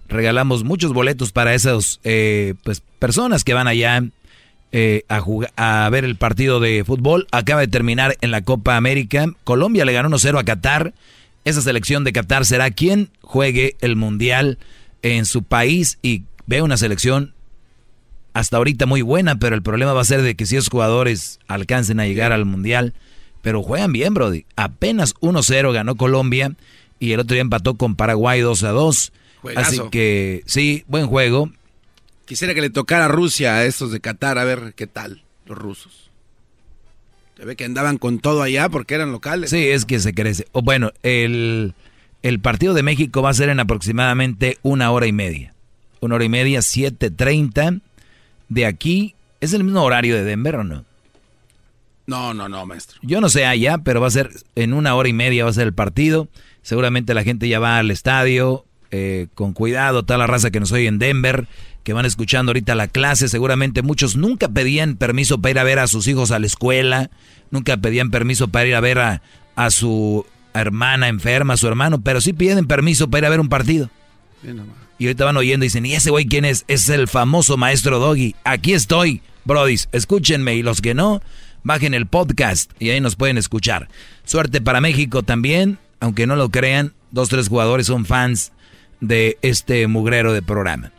Regalamos 0.07 0.63
muchos 0.63 0.93
boletos 0.93 1.31
para 1.31 1.53
esas 1.53 1.99
eh, 2.03 2.53
pues, 2.63 2.81
personas 2.99 3.43
que 3.43 3.53
van 3.53 3.67
allá 3.67 4.03
eh, 4.71 5.03
a, 5.09 5.19
jugar, 5.19 5.51
a 5.55 5.89
ver 5.91 6.05
el 6.05 6.15
partido 6.15 6.59
de 6.59 6.83
fútbol. 6.83 7.27
Acaba 7.31 7.61
de 7.61 7.67
terminar 7.67 8.17
en 8.21 8.31
la 8.31 8.41
Copa 8.41 8.75
América. 8.75 9.25
Colombia 9.43 9.85
le 9.85 9.93
ganó 9.93 10.09
1-0 10.09 10.39
a 10.39 10.43
Qatar. 10.43 10.93
Esa 11.45 11.61
selección 11.61 12.03
de 12.03 12.13
Qatar 12.13 12.45
será 12.45 12.69
quien 12.71 13.09
juegue 13.21 13.75
el 13.81 13.95
Mundial 13.95 14.59
en 15.01 15.25
su 15.25 15.43
país 15.43 15.97
y 16.01 16.23
ve 16.45 16.61
una 16.61 16.77
selección 16.77 17.33
hasta 18.33 18.57
ahorita 18.57 18.85
muy 18.85 19.01
buena, 19.01 19.39
pero 19.39 19.55
el 19.55 19.63
problema 19.63 19.93
va 19.93 20.01
a 20.01 20.05
ser 20.05 20.21
de 20.21 20.35
que 20.35 20.45
si 20.45 20.55
esos 20.55 20.69
jugadores 20.69 21.39
alcancen 21.47 21.99
a 21.99 22.05
llegar 22.05 22.31
al 22.31 22.45
Mundial, 22.45 22.93
pero 23.41 23.63
juegan 23.63 23.91
bien, 23.91 24.13
Brody. 24.13 24.45
Apenas 24.55 25.15
1-0 25.15 25.73
ganó 25.73 25.95
Colombia 25.95 26.53
y 26.99 27.13
el 27.13 27.19
otro 27.21 27.33
día 27.33 27.41
empató 27.41 27.75
con 27.75 27.95
Paraguay 27.95 28.41
2-2. 28.41 29.11
Juegazo. 29.41 29.67
Así 29.67 29.81
que 29.89 30.43
sí, 30.45 30.83
buen 30.87 31.07
juego. 31.07 31.49
Quisiera 32.29 32.53
que 32.53 32.61
le 32.61 32.69
tocara 32.69 33.05
a 33.05 33.07
Rusia 33.07 33.55
a 33.55 33.65
estos 33.65 33.91
de 33.91 34.01
Qatar, 34.01 34.37
a 34.37 34.43
ver 34.43 34.75
qué 34.75 34.85
tal, 34.85 35.23
los 35.47 35.57
rusos. 35.57 36.11
Se 37.35 37.43
ve 37.43 37.55
que 37.55 37.65
andaban 37.65 37.97
con 37.97 38.19
todo 38.19 38.43
allá 38.43 38.69
porque 38.69 38.93
eran 38.93 39.11
locales. 39.11 39.49
Sí, 39.49 39.67
es 39.67 39.83
que 39.83 39.99
se 39.99 40.13
crece. 40.13 40.45
O 40.51 40.61
bueno, 40.61 40.91
el, 41.01 41.73
el 42.21 42.39
partido 42.39 42.75
de 42.75 42.83
México 42.83 43.23
va 43.23 43.31
a 43.31 43.33
ser 43.33 43.49
en 43.49 43.59
aproximadamente 43.59 44.59
una 44.61 44.91
hora 44.91 45.07
y 45.07 45.11
media. 45.11 45.55
Una 46.01 46.13
hora 46.13 46.23
y 46.23 46.29
media, 46.29 46.59
7.30 46.59 47.81
de 48.49 48.65
aquí. 48.67 49.15
¿Es 49.41 49.53
el 49.53 49.63
mismo 49.63 49.81
horario 49.81 50.15
de 50.15 50.23
Denver 50.23 50.57
o 50.57 50.63
no? 50.63 50.85
No, 52.05 52.35
no, 52.35 52.47
no, 52.47 52.63
maestro. 52.67 52.99
Yo 53.01 53.21
no 53.21 53.29
sé 53.29 53.47
allá, 53.47 53.79
pero 53.79 54.01
va 54.01 54.07
a 54.07 54.11
ser 54.11 54.29
en 54.53 54.73
una 54.73 54.93
hora 54.93 55.09
y 55.09 55.13
media 55.13 55.45
va 55.45 55.49
a 55.49 55.53
ser 55.53 55.65
el 55.65 55.73
partido. 55.73 56.27
Seguramente 56.61 57.15
la 57.15 57.23
gente 57.23 57.49
ya 57.49 57.57
va 57.57 57.79
al 57.79 57.89
estadio 57.89 58.67
eh, 58.91 59.27
con 59.35 59.53
cuidado, 59.53 60.03
toda 60.03 60.17
la 60.17 60.27
raza 60.27 60.51
que 60.51 60.59
nos 60.59 60.71
oye 60.71 60.87
en 60.87 60.99
Denver, 60.99 61.47
que 61.83 61.93
van 61.93 62.05
escuchando 62.05 62.49
ahorita 62.49 62.75
la 62.75 62.87
clase. 62.87 63.27
Seguramente 63.27 63.81
muchos 63.81 64.15
nunca 64.15 64.49
pedían 64.49 64.95
permiso 64.95 65.39
para 65.39 65.51
ir 65.51 65.59
a 65.59 65.63
ver 65.63 65.79
a 65.79 65.87
sus 65.87 66.07
hijos 66.07 66.31
a 66.31 66.39
la 66.39 66.47
escuela, 66.47 67.09
nunca 67.51 67.77
pedían 67.77 68.11
permiso 68.11 68.47
para 68.47 68.67
ir 68.67 68.75
a 68.75 68.81
ver 68.81 68.99
a, 68.99 69.21
a 69.55 69.69
su 69.69 70.25
hermana 70.53 71.07
enferma, 71.07 71.53
a 71.53 71.57
su 71.57 71.67
hermano, 71.67 72.01
pero 72.01 72.21
sí 72.21 72.33
piden 72.33 72.67
permiso 72.67 73.09
para 73.09 73.19
ir 73.19 73.25
a 73.25 73.29
ver 73.29 73.39
un 73.39 73.49
partido. 73.49 73.89
Bien. 74.41 74.63
Y 74.97 75.05
ahorita 75.05 75.23
van 75.23 75.37
oyendo 75.37 75.63
y 75.65 75.67
dicen, 75.67 75.85
¿y 75.85 75.93
ese 75.93 76.09
güey 76.09 76.25
quién 76.25 76.43
es? 76.43 76.65
Es 76.67 76.89
el 76.89 77.07
famoso 77.07 77.55
maestro 77.55 77.99
Doggy. 77.99 78.35
Aquí 78.43 78.73
estoy, 78.73 79.21
brodis, 79.45 79.87
escúchenme. 79.93 80.55
Y 80.55 80.63
los 80.63 80.81
que 80.81 80.93
no, 80.93 81.21
bajen 81.63 81.93
el 81.93 82.05
podcast 82.05 82.71
y 82.79 82.89
ahí 82.89 82.99
nos 82.99 83.15
pueden 83.15 83.37
escuchar. 83.37 83.87
Suerte 84.25 84.59
para 84.59 84.81
México 84.81 85.23
también, 85.23 85.77
aunque 86.01 86.27
no 86.27 86.35
lo 86.35 86.49
crean, 86.49 86.93
dos, 87.11 87.29
tres 87.29 87.47
jugadores 87.47 87.87
son 87.87 88.05
fans 88.05 88.51
de 89.01 89.37
este 89.41 89.87
mugrero 89.87 90.33
de 90.33 90.41
programa. 90.41 90.91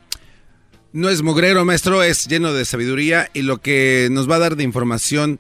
No 0.93 1.09
es 1.09 1.23
mugrero, 1.23 1.65
maestro, 1.65 2.03
es 2.03 2.27
lleno 2.27 2.53
de 2.53 2.65
sabiduría 2.65 3.29
y 3.33 3.43
lo 3.43 3.59
que 3.59 4.09
nos 4.11 4.29
va 4.29 4.37
a 4.37 4.41
dar 4.41 4.57
de 4.57 4.65
información 4.65 5.39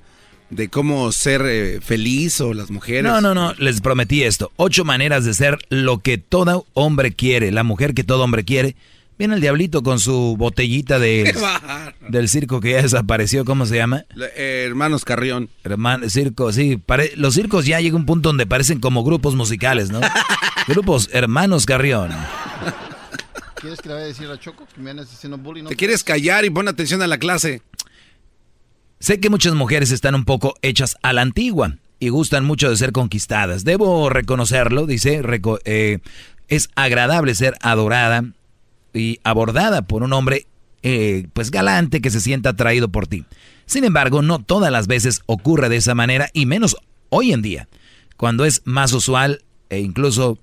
de 0.51 0.69
cómo 0.69 1.11
ser 1.13 1.43
eh, 1.47 1.81
feliz 1.81 2.41
o 2.41 2.55
las 2.55 2.71
mujeres. 2.71 3.05
No, 3.05 3.21
no, 3.21 3.35
no, 3.35 3.55
les 3.55 3.81
prometí 3.81 4.23
esto. 4.23 4.53
Ocho 4.57 4.85
maneras 4.85 5.25
de 5.25 5.35
ser 5.35 5.59
lo 5.69 5.99
que 5.99 6.19
todo 6.19 6.67
hombre 6.75 7.13
quiere, 7.13 7.51
la 7.51 7.65
mujer 7.65 7.95
que 7.95 8.05
todo 8.05 8.25
hombre 8.25 8.45
quiere. 8.45 8.77
Viene 9.21 9.35
el 9.35 9.43
diablito 9.43 9.83
con 9.83 10.01
su 10.01 10.35
botellita 10.39 10.99
de, 10.99 11.35
del 12.09 12.31
circo 12.31 12.59
que 12.59 12.71
ya 12.71 12.81
desapareció, 12.81 13.45
¿cómo 13.45 13.67
se 13.67 13.77
llama? 13.77 14.07
Eh, 14.35 14.65
hermanos 14.67 15.05
Carrión. 15.05 15.51
Hermano, 15.63 16.09
circo, 16.09 16.51
sí. 16.55 16.83
los 17.17 17.35
circos 17.35 17.67
ya 17.67 17.83
llega 17.83 17.97
un 17.97 18.07
punto 18.07 18.31
donde 18.31 18.47
parecen 18.47 18.81
como 18.81 19.05
grupos 19.05 19.35
musicales, 19.35 19.91
¿no? 19.91 20.01
grupos 20.67 21.11
Hermanos 21.13 21.67
Carrión. 21.67 22.11
¿Quieres 23.57 23.83
que 23.83 23.91
le 23.91 23.95
vaya 23.95 24.07
a 24.07 24.09
decir 24.09 24.31
a 24.31 24.41
Choco 24.41 24.67
que 24.75 24.81
me 24.81 24.99
haciendo 24.99 25.37
bullying? 25.37 25.65
Te 25.65 25.77
quieres 25.77 26.03
callar 26.03 26.47
y 26.47 26.51
pon 26.51 26.67
atención 26.67 27.03
a 27.03 27.07
la 27.07 27.19
clase. 27.19 27.61
Sé 29.01 29.21
que 29.21 29.29
muchas 29.29 29.53
mujeres 29.53 29.91
están 29.91 30.15
un 30.15 30.25
poco 30.25 30.55
hechas 30.63 30.97
a 31.03 31.13
la 31.13 31.21
antigua 31.21 31.77
y 31.99 32.09
gustan 32.09 32.47
mucho 32.47 32.71
de 32.71 32.77
ser 32.79 32.93
conquistadas. 32.93 33.65
Debo 33.65 34.09
reconocerlo, 34.09 34.87
dice, 34.87 35.21
eh, 35.67 35.99
es 36.49 36.71
agradable 36.75 37.35
ser 37.35 37.59
adorada 37.61 38.25
y 38.95 39.21
abordada 39.25 39.83
por 39.83 40.03
un 40.03 40.13
hombre 40.13 40.47
eh, 40.83 41.27
pues 41.33 41.51
galante 41.51 42.01
que 42.01 42.11
se 42.11 42.21
sienta 42.21 42.51
atraído 42.51 42.89
por 42.89 43.07
ti. 43.07 43.25
Sin 43.67 43.85
embargo, 43.85 44.23
no 44.23 44.39
todas 44.39 44.73
las 44.73 44.87
veces 44.87 45.23
ocurre 45.27 45.69
de 45.69 45.77
esa 45.77 45.95
manera 45.95 46.31
y 46.33 46.47
menos 46.47 46.77
hoy 47.11 47.33
en 47.33 47.43
día, 47.43 47.69
cuando 48.17 48.45
es 48.45 48.63
más 48.65 48.93
usual 48.93 49.43
e 49.69 49.81
incluso 49.81 50.39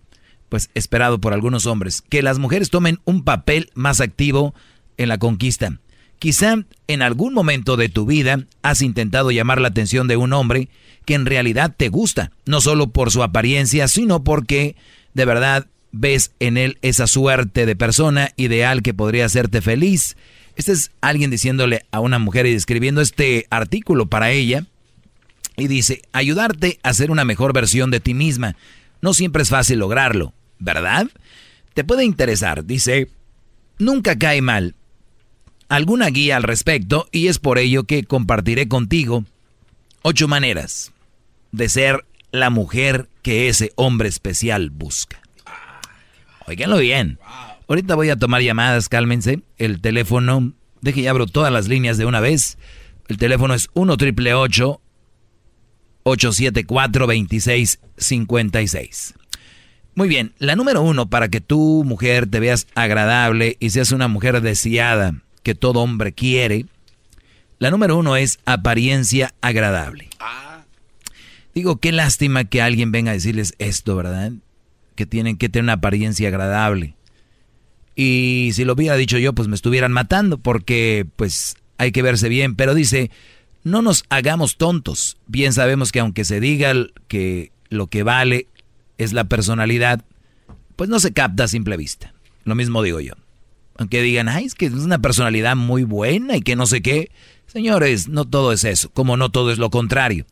pues 0.49 0.69
esperado 0.75 1.19
por 1.19 1.33
algunos 1.33 1.65
hombres 1.65 2.01
que 2.07 2.21
las 2.21 2.39
mujeres 2.39 2.69
tomen 2.69 2.99
un 3.03 3.23
papel 3.23 3.69
más 3.73 3.99
activo 3.99 4.53
en 4.97 5.09
la 5.09 5.17
conquista. 5.17 5.79
Quizá 6.19 6.55
en 6.87 7.01
algún 7.01 7.33
momento 7.33 7.77
de 7.77 7.89
tu 7.89 8.05
vida 8.05 8.45
has 8.61 8.81
intentado 8.81 9.31
llamar 9.31 9.61
la 9.61 9.67
atención 9.67 10.07
de 10.07 10.17
un 10.17 10.33
hombre 10.33 10.69
que 11.05 11.13
en 11.13 11.25
realidad 11.25 11.73
te 11.75 11.89
gusta, 11.89 12.31
no 12.45 12.61
solo 12.61 12.87
por 12.87 13.11
su 13.11 13.23
apariencia, 13.23 13.87
sino 13.87 14.23
porque 14.23 14.75
de 15.13 15.25
verdad 15.25 15.67
ves 15.99 16.31
en 16.39 16.57
él 16.57 16.77
esa 16.81 17.07
suerte 17.07 17.65
de 17.65 17.75
persona 17.75 18.31
ideal 18.35 18.81
que 18.81 18.93
podría 18.93 19.25
hacerte 19.25 19.61
feliz. 19.61 20.15
Este 20.55 20.71
es 20.71 20.91
alguien 21.01 21.29
diciéndole 21.29 21.85
a 21.91 21.99
una 21.99 22.19
mujer 22.19 22.45
y 22.45 22.53
describiendo 22.53 23.01
este 23.01 23.47
artículo 23.49 24.07
para 24.07 24.31
ella. 24.31 24.65
Y 25.55 25.67
dice, 25.67 26.01
ayudarte 26.13 26.79
a 26.83 26.93
ser 26.93 27.11
una 27.11 27.25
mejor 27.25 27.53
versión 27.53 27.91
de 27.91 27.99
ti 27.99 28.13
misma. 28.13 28.55
No 29.01 29.13
siempre 29.13 29.43
es 29.43 29.49
fácil 29.49 29.79
lograrlo, 29.79 30.33
¿verdad? 30.59 31.07
Te 31.73 31.83
puede 31.83 32.05
interesar, 32.05 32.65
dice, 32.65 33.09
nunca 33.77 34.17
cae 34.17 34.41
mal. 34.41 34.75
Alguna 35.69 36.07
guía 36.07 36.37
al 36.37 36.43
respecto 36.43 37.07
y 37.11 37.27
es 37.27 37.39
por 37.39 37.57
ello 37.57 37.83
que 37.83 38.03
compartiré 38.03 38.67
contigo 38.67 39.25
ocho 40.01 40.27
maneras 40.27 40.93
de 41.51 41.69
ser 41.69 42.05
la 42.31 42.49
mujer 42.49 43.09
que 43.21 43.49
ese 43.49 43.71
hombre 43.75 44.09
especial 44.09 44.69
busca. 44.69 45.21
Óiganlo 46.47 46.77
bien. 46.77 47.19
Ahorita 47.67 47.95
voy 47.95 48.09
a 48.09 48.15
tomar 48.15 48.41
llamadas, 48.41 48.87
cálmense. 48.87 49.41
El 49.57 49.81
teléfono, 49.81 50.53
deje 50.81 51.01
ya 51.01 51.09
abro 51.11 51.27
todas 51.27 51.51
las 51.51 51.67
líneas 51.67 51.97
de 51.97 52.05
una 52.05 52.21
vez. 52.21 52.57
El 53.09 53.17
teléfono 53.17 53.53
es 53.53 53.67
1 53.73 53.97
triple 53.97 54.33
874 54.33 57.05
2656. 57.05 59.13
Muy 59.93 60.07
bien, 60.07 60.33
la 60.37 60.55
número 60.55 60.81
uno 60.81 61.09
para 61.09 61.27
que 61.27 61.41
tu 61.41 61.83
mujer 61.83 62.27
te 62.27 62.39
veas 62.39 62.67
agradable 62.75 63.57
y 63.59 63.71
seas 63.71 63.91
una 63.91 64.07
mujer 64.07 64.39
deseada 64.41 65.15
que 65.43 65.53
todo 65.55 65.81
hombre 65.81 66.13
quiere. 66.13 66.65
La 67.59 67.71
número 67.71 67.97
uno 67.97 68.15
es 68.15 68.39
apariencia 68.45 69.33
agradable. 69.41 70.07
Digo, 71.53 71.77
qué 71.77 71.91
lástima 71.91 72.45
que 72.45 72.61
alguien 72.61 72.91
venga 72.91 73.11
a 73.11 73.15
decirles 73.15 73.55
esto, 73.57 73.95
¿verdad? 73.95 74.31
Que 74.97 75.05
tienen 75.05 75.37
que 75.37 75.47
tener 75.47 75.63
una 75.63 75.73
apariencia 75.73 76.27
agradable. 76.27 76.95
Y 77.95 78.51
si 78.53 78.65
lo 78.65 78.73
hubiera 78.73 78.97
dicho 78.97 79.17
yo, 79.17 79.31
pues 79.33 79.47
me 79.47 79.55
estuvieran 79.55 79.93
matando, 79.93 80.37
porque 80.37 81.07
pues 81.15 81.55
hay 81.77 81.93
que 81.93 82.01
verse 82.01 82.27
bien. 82.27 82.55
Pero 82.55 82.75
dice, 82.75 83.09
no 83.63 83.81
nos 83.81 84.03
hagamos 84.09 84.57
tontos. 84.57 85.17
Bien 85.27 85.53
sabemos 85.53 85.93
que 85.93 86.01
aunque 86.01 86.25
se 86.25 86.41
diga 86.41 86.73
que 87.07 87.51
lo 87.69 87.87
que 87.87 88.03
vale 88.03 88.47
es 88.97 89.13
la 89.13 89.23
personalidad, 89.23 90.03
pues 90.75 90.89
no 90.89 90.99
se 90.99 91.13
capta 91.13 91.45
a 91.45 91.47
simple 91.47 91.77
vista. 91.77 92.13
Lo 92.43 92.55
mismo 92.55 92.83
digo 92.83 92.99
yo. 92.99 93.13
Aunque 93.77 94.01
digan, 94.01 94.27
ay, 94.27 94.45
es 94.45 94.55
que 94.55 94.65
es 94.65 94.73
una 94.73 94.99
personalidad 94.99 95.55
muy 95.55 95.83
buena 95.83 96.35
y 96.35 96.41
que 96.41 96.55
no 96.55 96.65
sé 96.65 96.81
qué. 96.81 97.11
Señores, 97.45 98.09
no 98.09 98.25
todo 98.25 98.51
es 98.51 98.63
eso, 98.63 98.89
como 98.91 99.17
no 99.17 99.29
todo 99.29 99.51
es 99.51 99.57
lo 99.57 99.69
contrario. 99.69 100.25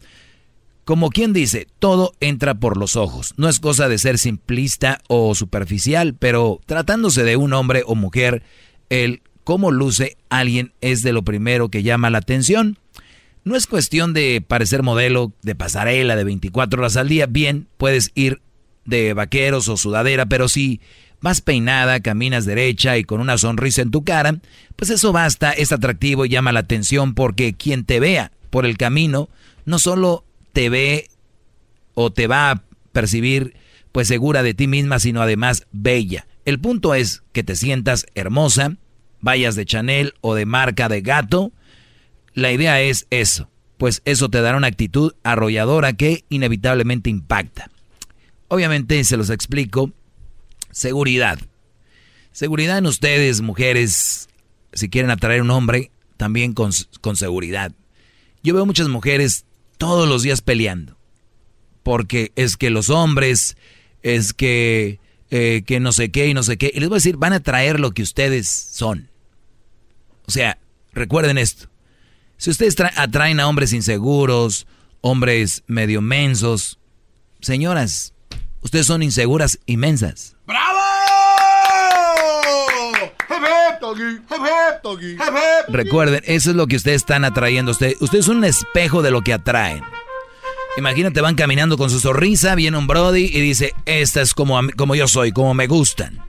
Como 0.85 1.09
quien 1.09 1.33
dice, 1.33 1.67
todo 1.79 2.13
entra 2.19 2.53
por 2.53 2.77
los 2.77 2.95
ojos. 2.95 3.33
No 3.37 3.49
es 3.49 3.59
cosa 3.59 3.89
de 3.89 3.97
ser 3.97 4.19
simplista 4.19 4.99
o 5.07 5.33
superficial, 5.33 6.13
pero 6.13 6.61
tratándose 6.67 7.23
de 7.23 7.37
un 7.37 7.53
hombre 7.53 7.81
o 7.87 7.95
mujer, 7.95 8.43
el 8.89 9.23
cómo 9.43 9.71
luce 9.71 10.15
alguien 10.29 10.73
es 10.81 11.01
de 11.01 11.11
lo 11.11 11.23
primero 11.23 11.69
que 11.69 11.81
llama 11.81 12.11
la 12.11 12.19
atención. 12.19 12.77
No 13.43 13.55
es 13.55 13.65
cuestión 13.65 14.13
de 14.13 14.43
parecer 14.47 14.83
modelo 14.83 15.33
de 15.41 15.55
pasarela 15.55 16.15
de 16.15 16.23
24 16.23 16.79
horas 16.79 16.97
al 16.97 17.09
día. 17.09 17.25
Bien, 17.25 17.67
puedes 17.77 18.11
ir 18.13 18.41
de 18.85 19.15
vaqueros 19.15 19.67
o 19.69 19.77
sudadera, 19.77 20.27
pero 20.27 20.47
si 20.47 20.81
vas 21.19 21.41
peinada, 21.41 21.99
caminas 22.01 22.45
derecha 22.45 22.99
y 22.99 23.03
con 23.03 23.21
una 23.21 23.39
sonrisa 23.39 23.81
en 23.81 23.89
tu 23.89 24.03
cara, 24.03 24.39
pues 24.75 24.91
eso 24.91 25.11
basta, 25.11 25.51
es 25.51 25.71
atractivo 25.71 26.25
y 26.25 26.29
llama 26.29 26.51
la 26.51 26.59
atención 26.59 27.15
porque 27.15 27.55
quien 27.55 27.85
te 27.85 27.99
vea 27.99 28.31
por 28.51 28.67
el 28.67 28.77
camino 28.77 29.29
no 29.65 29.79
solo 29.79 30.24
te 30.56 30.69
ve 30.69 31.10
o 31.95 32.14
te 32.14 32.27
va 32.27 32.49
a 32.49 32.64
percibir 32.94 33.57
pues 33.91 34.07
segura 34.07 34.41
de 34.41 34.53
ti 34.53 34.68
misma, 34.68 34.99
sino 34.99 35.22
además 35.22 35.68
bella. 35.73 36.27
El 36.45 36.61
punto 36.61 36.95
es 36.95 37.23
que 37.34 37.44
te 37.44 37.57
sientas 37.57 38.06
hermosa, 38.15 38.77
vayas 39.19 39.56
de 39.56 39.65
Chanel 39.65 40.14
o 40.22 40.34
de 40.34 40.45
marca 40.45 40.88
de 40.88 41.02
gato. 41.02 41.52
La 42.34 42.53
idea 42.53 42.80
es 42.80 43.06
eso, 43.10 43.49
pues 43.77 44.02
eso 44.06 44.30
te 44.30 44.40
dará 44.40 44.56
una 44.56 44.68
actitud 44.68 45.14
arrolladora 45.23 45.91
que 45.91 46.23
inevitablemente 46.30 47.10
impacta. 47.10 47.69
Obviamente 48.48 49.03
se 49.03 49.18
los 49.18 49.30
explico. 49.30 49.91
Seguridad. 50.72 51.38
Seguridad 52.32 52.77
en 52.77 52.86
ustedes, 52.86 53.41
mujeres, 53.41 54.30
si 54.72 54.90
quieren 54.90 55.11
atraer 55.11 55.41
un 55.41 55.52
hombre, 55.52 55.91
también 56.15 56.53
con, 56.53 56.72
con 57.02 57.18
seguridad. 57.18 57.73
Yo 58.41 58.53
veo 58.53 58.65
muchas 58.65 58.88
mujeres 58.88 59.45
todos 59.85 60.09
los 60.09 60.23
días 60.23 60.41
peleando. 60.41 60.97
Porque 61.83 62.31
es 62.35 62.57
que 62.57 62.69
los 62.69 62.89
hombres, 62.89 63.57
es 64.01 64.33
que, 64.33 64.99
eh, 65.29 65.63
que 65.65 65.79
no 65.79 65.91
sé 65.91 66.09
qué 66.09 66.27
y 66.27 66.33
no 66.33 66.43
sé 66.43 66.57
qué. 66.57 66.71
Y 66.73 66.79
les 66.79 66.89
voy 66.89 66.95
a 66.95 66.97
decir, 66.97 67.17
van 67.17 67.33
a 67.33 67.39
traer 67.39 67.79
lo 67.79 67.91
que 67.91 68.01
ustedes 68.01 68.49
son. 68.49 69.09
O 70.27 70.31
sea, 70.31 70.57
recuerden 70.93 71.37
esto. 71.37 71.69
Si 72.37 72.49
ustedes 72.49 72.75
atraen 72.95 73.39
a 73.39 73.47
hombres 73.47 73.73
inseguros, 73.73 74.67
hombres 75.01 75.63
medio 75.67 76.01
mensos, 76.01 76.79
señoras, 77.41 78.13
ustedes 78.61 78.87
son 78.87 79.03
inseguras 79.03 79.59
inmensas. 79.65 80.35
¡Bravo! 80.45 80.94
Recuerden, 85.67 86.21
eso 86.25 86.49
es 86.51 86.55
lo 86.55 86.67
que 86.67 86.75
ustedes 86.75 86.97
están 86.97 87.25
atrayendo. 87.25 87.71
Ustedes, 87.71 87.95
ustedes 88.01 88.25
son 88.25 88.37
un 88.37 88.45
espejo 88.45 89.01
de 89.01 89.11
lo 89.11 89.21
que 89.21 89.33
atraen. 89.33 89.83
Imagínate, 90.77 91.21
van 91.21 91.35
caminando 91.35 91.77
con 91.77 91.89
su 91.89 91.99
sonrisa, 91.99 92.53
viene 92.55 92.77
un 92.77 92.87
Brody 92.87 93.25
y 93.25 93.39
dice, 93.39 93.73
esta 93.85 94.21
es 94.21 94.33
como, 94.33 94.59
como 94.75 94.95
yo 94.95 95.07
soy, 95.07 95.31
como 95.31 95.53
me 95.53 95.67
gustan. 95.67 96.19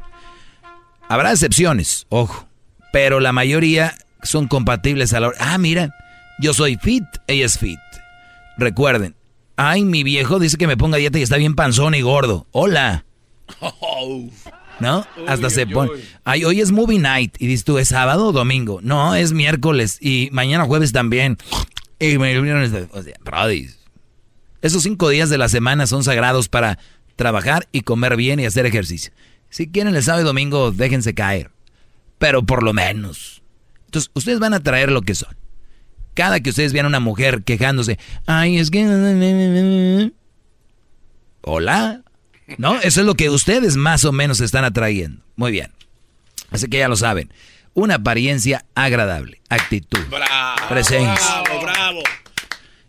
Habrá 1.09 1.33
excepciones, 1.33 2.07
ojo, 2.11 2.47
pero 2.93 3.19
la 3.19 3.33
mayoría 3.33 3.97
son 4.23 4.47
compatibles 4.47 5.13
a 5.13 5.21
la 5.21 5.29
hora. 5.29 5.39
Ah, 5.41 5.59
mira, 5.59 5.95
yo 6.39 6.55
soy 6.55 6.77
fit, 6.77 7.05
ella 7.27 7.47
es 7.47 7.59
fit. 7.59 7.79
Recuerden, 8.57 9.17
ay, 9.57 9.85
mi 9.85 10.05
viejo 10.05 10.39
dice 10.39 10.57
que 10.57 10.67
me 10.69 10.77
ponga 10.77 10.99
dieta 10.99 11.19
y 11.19 11.23
está 11.23 11.37
bien 11.37 11.57
panzón 11.57 11.95
y 11.95 12.03
gordo. 12.03 12.47
Hola. 12.53 13.05
¿no? 14.81 15.07
Hasta 15.27 15.51
se 15.51 15.67
pone. 15.67 15.91
Ay, 16.25 16.45
hoy 16.45 16.61
es 16.61 16.73
movie 16.73 16.99
night. 16.99 17.37
Y 17.39 17.47
dices 17.47 17.65
tú, 17.65 17.79
¿es 17.79 17.89
sábado 17.89 18.29
o 18.29 18.33
domingo? 18.33 18.81
No, 18.83 19.15
es 19.15 19.33
miércoles. 19.33 19.99
Y 20.01 20.29
mañana 20.33 20.65
jueves 20.65 20.93
también. 20.93 21.39
Y 21.99 22.19
me 22.19 22.39
o 22.39 23.03
sea, 23.03 23.17
Esos 24.63 24.83
cinco 24.83 25.09
días 25.09 25.31
de 25.31 25.39
la 25.39 25.49
semana 25.49 25.87
son 25.87 26.05
sagrados 26.05 26.49
para 26.49 26.79
trabajar 27.17 27.69
y 27.73 27.81
comer 27.81 28.17
bien 28.17 28.39
y 28.39 28.47
hacer 28.47 28.67
ejercicio. 28.67 29.13
Si 29.49 29.69
quieren 29.69 29.95
el 29.97 30.03
sábado 30.03 30.23
y 30.23 30.27
domingo, 30.27 30.73
déjense 30.73 31.15
caer. 31.15 31.51
Pero 32.19 32.43
por 32.43 32.63
lo 32.63 32.73
menos. 32.73 33.43
Entonces, 33.87 34.11
ustedes 34.15 34.39
van 34.39 34.55
a 34.55 34.61
traer 34.61 34.91
lo 34.91 35.03
que 35.03 35.15
son. 35.15 35.37
Cada 36.15 36.41
que 36.41 36.51
ustedes 36.51 36.73
vean 36.73 36.87
a 36.87 36.89
una 36.89 37.01
mujer 37.01 37.43
quejándose, 37.45 37.99
ay, 38.27 38.59
es 38.59 38.71
que... 38.71 40.13
Hola, 41.43 42.03
¿No? 42.59 42.77
Eso 42.81 43.01
es 43.01 43.07
lo 43.07 43.15
que 43.15 43.31
ustedes 43.31 43.77
más 43.77 44.05
o 44.05 44.13
menos 44.13 44.41
están 44.41 44.65
atrayendo. 44.65 45.23
Muy 45.37 45.53
bien. 45.53 45.73
Así 46.51 46.69
que 46.69 46.79
ya 46.79 46.89
lo 46.89 46.97
saben. 46.97 47.33
Una 47.75 47.97
apariencia 47.97 48.65
agradable, 48.75 49.41
actitud, 49.49 50.01
presencia. 50.69 51.43
Bravo, 51.43 51.63
bravo. 51.63 52.01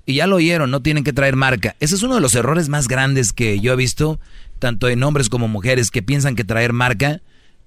Y 0.06 0.16
ya 0.16 0.28
lo 0.28 0.38
oyeron, 0.38 0.72
no 0.72 0.82
tienen 0.82 1.04
que 1.04 1.12
traer 1.12 1.36
marca. 1.36 1.76
Ese 1.82 1.96
es 1.96 2.04
uno 2.04 2.16
de 2.16 2.22
los 2.22 2.36
errores 2.36 2.70
más 2.70 2.88
grandes 2.88 3.34
que 3.34 3.60
yo 3.60 3.74
he 3.74 3.76
visto, 3.76 4.22
tanto 4.60 4.88
en 4.88 5.04
hombres 5.04 5.28
como 5.28 5.50
mujeres, 5.50 5.92
que 5.92 6.02
piensan 6.02 6.36
que 6.36 6.46
traer 6.46 6.72
marca 6.72 7.22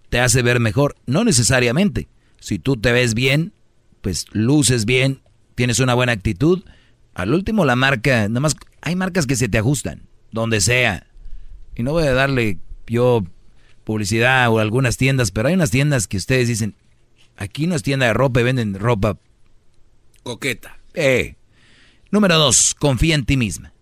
te 0.08 0.20
hace 0.20 0.42
ver 0.42 0.60
mejor. 0.60 0.96
No 1.06 1.24
necesariamente. 1.24 2.08
Si 2.40 2.58
tú 2.58 2.76
te 2.76 2.92
ves 2.92 3.14
bien, 3.14 3.52
pues 4.00 4.26
luces 4.32 4.86
bien, 4.86 5.20
tienes 5.54 5.78
una 5.78 5.94
buena 5.94 6.12
actitud. 6.12 6.64
Al 7.14 7.34
último 7.34 7.66
la 7.66 7.76
marca, 7.76 8.28
nada 8.28 8.40
más 8.40 8.56
hay 8.80 8.96
marcas 8.96 9.26
que 9.26 9.36
se 9.36 9.48
te 9.48 9.58
ajustan, 9.58 10.08
donde 10.32 10.60
sea. 10.60 11.06
Y 11.74 11.82
no 11.82 11.92
voy 11.92 12.06
a 12.06 12.12
darle 12.12 12.58
yo 12.86 13.24
publicidad 13.84 14.50
o 14.50 14.58
algunas 14.58 14.96
tiendas, 14.96 15.30
pero 15.30 15.48
hay 15.48 15.54
unas 15.54 15.70
tiendas 15.70 16.06
que 16.06 16.16
ustedes 16.16 16.48
dicen, 16.48 16.74
aquí 17.36 17.66
no 17.66 17.74
es 17.74 17.82
tienda 17.82 18.06
de 18.06 18.12
ropa 18.12 18.40
y 18.40 18.44
venden 18.44 18.74
ropa 18.74 19.16
coqueta. 20.22 20.78
Eh. 20.94 21.34
Número 22.10 22.36
dos, 22.36 22.74
confía 22.78 23.14
en 23.14 23.24
ti 23.24 23.36
misma. 23.36 23.72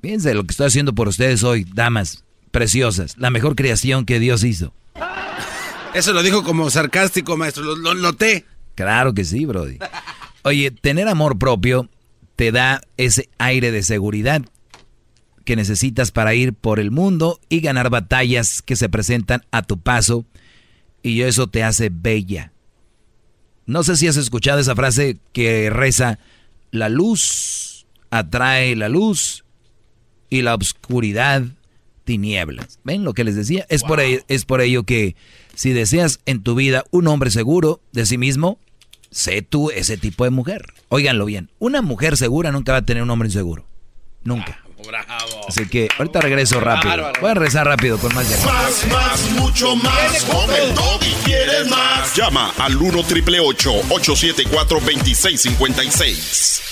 Fíjense 0.00 0.34
lo 0.34 0.44
que 0.44 0.52
estoy 0.52 0.66
haciendo 0.66 0.94
por 0.94 1.08
ustedes 1.08 1.42
hoy, 1.42 1.64
damas 1.64 2.24
preciosas, 2.50 3.16
la 3.18 3.30
mejor 3.30 3.56
creación 3.56 4.06
que 4.06 4.18
Dios 4.18 4.44
hizo. 4.44 4.72
Eso 5.94 6.12
lo 6.12 6.22
dijo 6.22 6.42
como 6.42 6.70
sarcástico, 6.70 7.36
maestro, 7.36 7.64
lo, 7.64 7.76
lo 7.76 7.94
noté. 7.94 8.44
Claro 8.74 9.14
que 9.14 9.24
sí, 9.24 9.46
Brody. 9.46 9.78
Oye, 10.42 10.70
tener 10.70 11.08
amor 11.08 11.38
propio 11.38 11.88
te 12.36 12.52
da 12.52 12.82
ese 12.96 13.28
aire 13.38 13.72
de 13.72 13.82
seguridad 13.82 14.42
que 15.46 15.56
necesitas 15.56 16.10
para 16.10 16.34
ir 16.34 16.52
por 16.52 16.78
el 16.78 16.90
mundo 16.90 17.40
y 17.48 17.60
ganar 17.60 17.88
batallas 17.88 18.60
que 18.60 18.76
se 18.76 18.90
presentan 18.90 19.42
a 19.52 19.62
tu 19.62 19.78
paso 19.78 20.26
y 21.02 21.22
eso 21.22 21.46
te 21.46 21.62
hace 21.62 21.88
bella. 21.90 22.52
No 23.64 23.82
sé 23.82 23.96
si 23.96 24.08
has 24.08 24.16
escuchado 24.18 24.58
esa 24.58 24.74
frase 24.74 25.18
que 25.32 25.70
reza, 25.70 26.18
la 26.70 26.90
luz 26.90 27.86
atrae 28.10 28.76
la 28.76 28.88
luz 28.88 29.44
y 30.28 30.42
la 30.42 30.54
oscuridad 30.54 31.44
tinieblas. 32.04 32.80
¿Ven 32.84 33.04
lo 33.04 33.14
que 33.14 33.24
les 33.24 33.36
decía? 33.36 33.66
Es, 33.68 33.82
por 33.82 34.00
ello, 34.00 34.20
es 34.28 34.44
por 34.44 34.60
ello 34.60 34.82
que 34.82 35.16
si 35.54 35.72
deseas 35.72 36.20
en 36.26 36.42
tu 36.42 36.54
vida 36.54 36.84
un 36.90 37.06
hombre 37.06 37.30
seguro 37.30 37.80
de 37.92 38.04
sí 38.04 38.18
mismo, 38.18 38.58
sé 39.10 39.42
tú 39.42 39.70
ese 39.70 39.96
tipo 39.96 40.24
de 40.24 40.30
mujer. 40.30 40.74
Óiganlo 40.88 41.24
bien, 41.24 41.50
una 41.58 41.82
mujer 41.82 42.16
segura 42.16 42.52
nunca 42.52 42.72
va 42.72 42.78
a 42.78 42.86
tener 42.86 43.02
un 43.02 43.10
hombre 43.10 43.28
inseguro. 43.28 43.66
Nunca. 44.24 44.65
Así 45.48 45.66
que 45.68 45.88
ahorita 45.98 46.20
regreso 46.20 46.60
rápido. 46.60 47.10
Voy 47.20 47.30
a 47.30 47.34
regresar 47.34 47.66
rápido 47.66 47.98
con 47.98 48.14
más 48.14 48.28
Más, 48.44 48.86
más, 48.88 49.30
mucho 49.32 49.74
más. 49.76 50.24
Con 50.24 50.50
el 50.54 50.72
y 51.00 51.14
quieres 51.24 51.68
más. 51.68 52.14
Llama 52.14 52.52
al 52.58 52.76
1 52.76 53.02
triple 53.04 53.40
874 53.40 54.80
2656. 54.80 56.62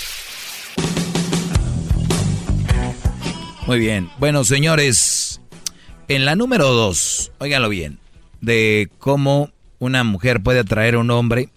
Muy 3.67 3.79
bien. 3.79 4.11
Bueno, 4.19 4.45
señores, 4.45 5.41
en 6.09 6.27
la 6.27 6.37
número 6.37 6.69
dos, 6.69 7.33
óiganlo 7.39 7.71
bien, 7.71 7.99
de 8.43 8.91
cómo 8.99 9.51
una 9.79 10.05
mujer 10.05 10.43
puede 10.43 10.61
atraer 10.61 10.97
a 10.97 10.99
un 10.99 11.11
hombre, 11.11 11.49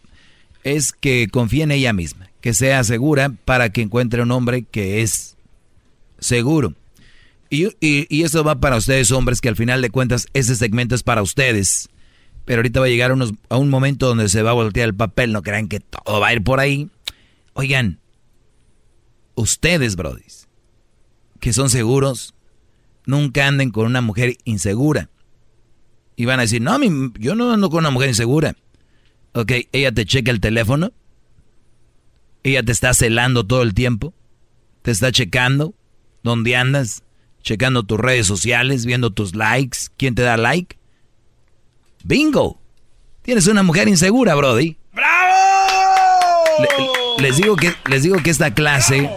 es 0.63 0.93
que 0.93 1.27
confíe 1.29 1.63
en 1.63 1.71
ella 1.71 1.91
misma, 1.91 2.29
que 2.39 2.53
sea 2.53 2.83
segura 2.83 3.33
para 3.43 3.71
que 3.71 3.81
encuentre 3.81 4.21
un 4.21 4.31
hombre 4.31 4.63
que 4.63 5.01
es 5.01 5.36
seguro. 6.19 6.73
Y, 7.49 7.67
y, 7.79 8.23
eso 8.23 8.43
va 8.43 8.59
para 8.59 8.75
ustedes, 8.75 9.11
hombres, 9.11 9.39
que 9.39 9.49
al 9.49 9.55
final 9.55 9.81
de 9.81 9.89
cuentas 9.89 10.27
ese 10.33 10.55
segmento 10.55 10.95
es 10.95 11.03
para 11.03 11.21
ustedes. 11.21 11.89
Pero 12.45 12.59
ahorita 12.59 12.79
va 12.79 12.85
a 12.85 12.89
llegar 12.89 13.11
a 13.49 13.57
un 13.57 13.69
momento 13.69 14.07
donde 14.07 14.29
se 14.29 14.41
va 14.41 14.51
a 14.51 14.53
voltear 14.53 14.87
el 14.87 14.95
papel, 14.95 15.31
no 15.31 15.41
crean 15.41 15.67
que 15.67 15.79
todo 15.79 16.19
va 16.19 16.27
a 16.27 16.33
ir 16.33 16.43
por 16.43 16.59
ahí. 16.59 16.89
Oigan, 17.53 17.99
ustedes, 19.35 19.95
brodis, 19.95 20.47
que 21.39 21.53
son 21.53 21.69
seguros, 21.69 22.35
nunca 23.05 23.47
anden 23.47 23.71
con 23.71 23.85
una 23.85 24.01
mujer 24.01 24.37
insegura. 24.43 25.09
Y 26.15 26.25
van 26.25 26.39
a 26.39 26.43
decir, 26.43 26.61
no, 26.61 26.77
yo 27.19 27.35
no 27.35 27.51
ando 27.51 27.69
con 27.69 27.79
una 27.79 27.91
mujer 27.91 28.09
insegura. 28.09 28.55
Ok, 29.33 29.51
ella 29.71 29.91
te 29.91 30.05
checa 30.05 30.31
el 30.31 30.39
teléfono. 30.39 30.91
Ella 32.43 32.63
te 32.63 32.71
está 32.71 32.93
celando 32.93 33.45
todo 33.45 33.61
el 33.61 33.73
tiempo. 33.73 34.13
Te 34.81 34.91
está 34.91 35.11
checando 35.11 35.75
dónde 36.27 36.55
andas, 36.55 37.03
checando 37.41 37.83
tus 37.83 37.99
redes 37.99 38.27
sociales, 38.27 38.85
viendo 38.85 39.11
tus 39.11 39.35
likes, 39.35 39.79
quién 39.97 40.13
te 40.15 40.21
da 40.21 40.37
like. 40.37 40.77
Bingo. 42.03 42.61
Tienes 43.23 43.47
una 43.47 43.63
mujer 43.63 43.87
insegura, 43.87 44.35
Brody. 44.35 44.77
¡Bravo! 44.93 45.33
les 47.19 47.37
digo 47.37 47.55
que 47.55 47.73
les 47.89 48.03
digo 48.03 48.17
que 48.23 48.31
esta 48.31 48.53
clase 48.53 49.09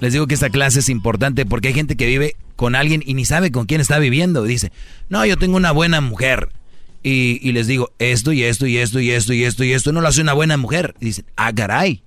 les 0.00 0.12
digo 0.12 0.26
que 0.26 0.34
esta 0.34 0.50
clase 0.50 0.78
es 0.78 0.88
importante 0.88 1.44
porque 1.44 1.68
hay 1.68 1.74
gente 1.74 1.96
que 1.96 2.06
vive 2.06 2.36
con 2.56 2.74
alguien 2.74 3.02
y 3.04 3.14
ni 3.14 3.24
sabe 3.24 3.50
con 3.50 3.66
quién 3.66 3.80
está 3.80 3.98
viviendo. 3.98 4.44
Dice, 4.44 4.72
no, 5.08 5.24
yo 5.26 5.36
tengo 5.36 5.56
una 5.56 5.72
buena 5.72 6.00
mujer. 6.00 6.50
Y, 7.02 7.52
les 7.52 7.66
digo, 7.66 7.92
esto 7.98 8.32
y 8.32 8.42
esto 8.42 8.66
y 8.66 8.76
esto 8.78 9.00
y 9.00 9.10
esto 9.10 9.32
y 9.32 9.44
esto 9.44 9.64
y 9.64 9.72
esto 9.72 9.92
no 9.92 10.00
lo 10.00 10.08
hace 10.08 10.20
una 10.20 10.34
buena 10.34 10.56
mujer. 10.56 10.94
Y 11.00 11.06
dicen, 11.06 11.24
ah, 11.36 11.52
caray. 11.52 12.02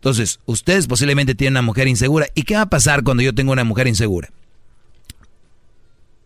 Entonces, 0.00 0.40
ustedes 0.46 0.86
posiblemente 0.86 1.34
tienen 1.34 1.54
una 1.54 1.62
mujer 1.62 1.86
insegura. 1.86 2.26
¿Y 2.34 2.42
qué 2.42 2.54
va 2.54 2.62
a 2.62 2.70
pasar 2.70 3.02
cuando 3.02 3.22
yo 3.22 3.34
tengo 3.34 3.52
una 3.52 3.64
mujer 3.64 3.86
insegura? 3.86 4.30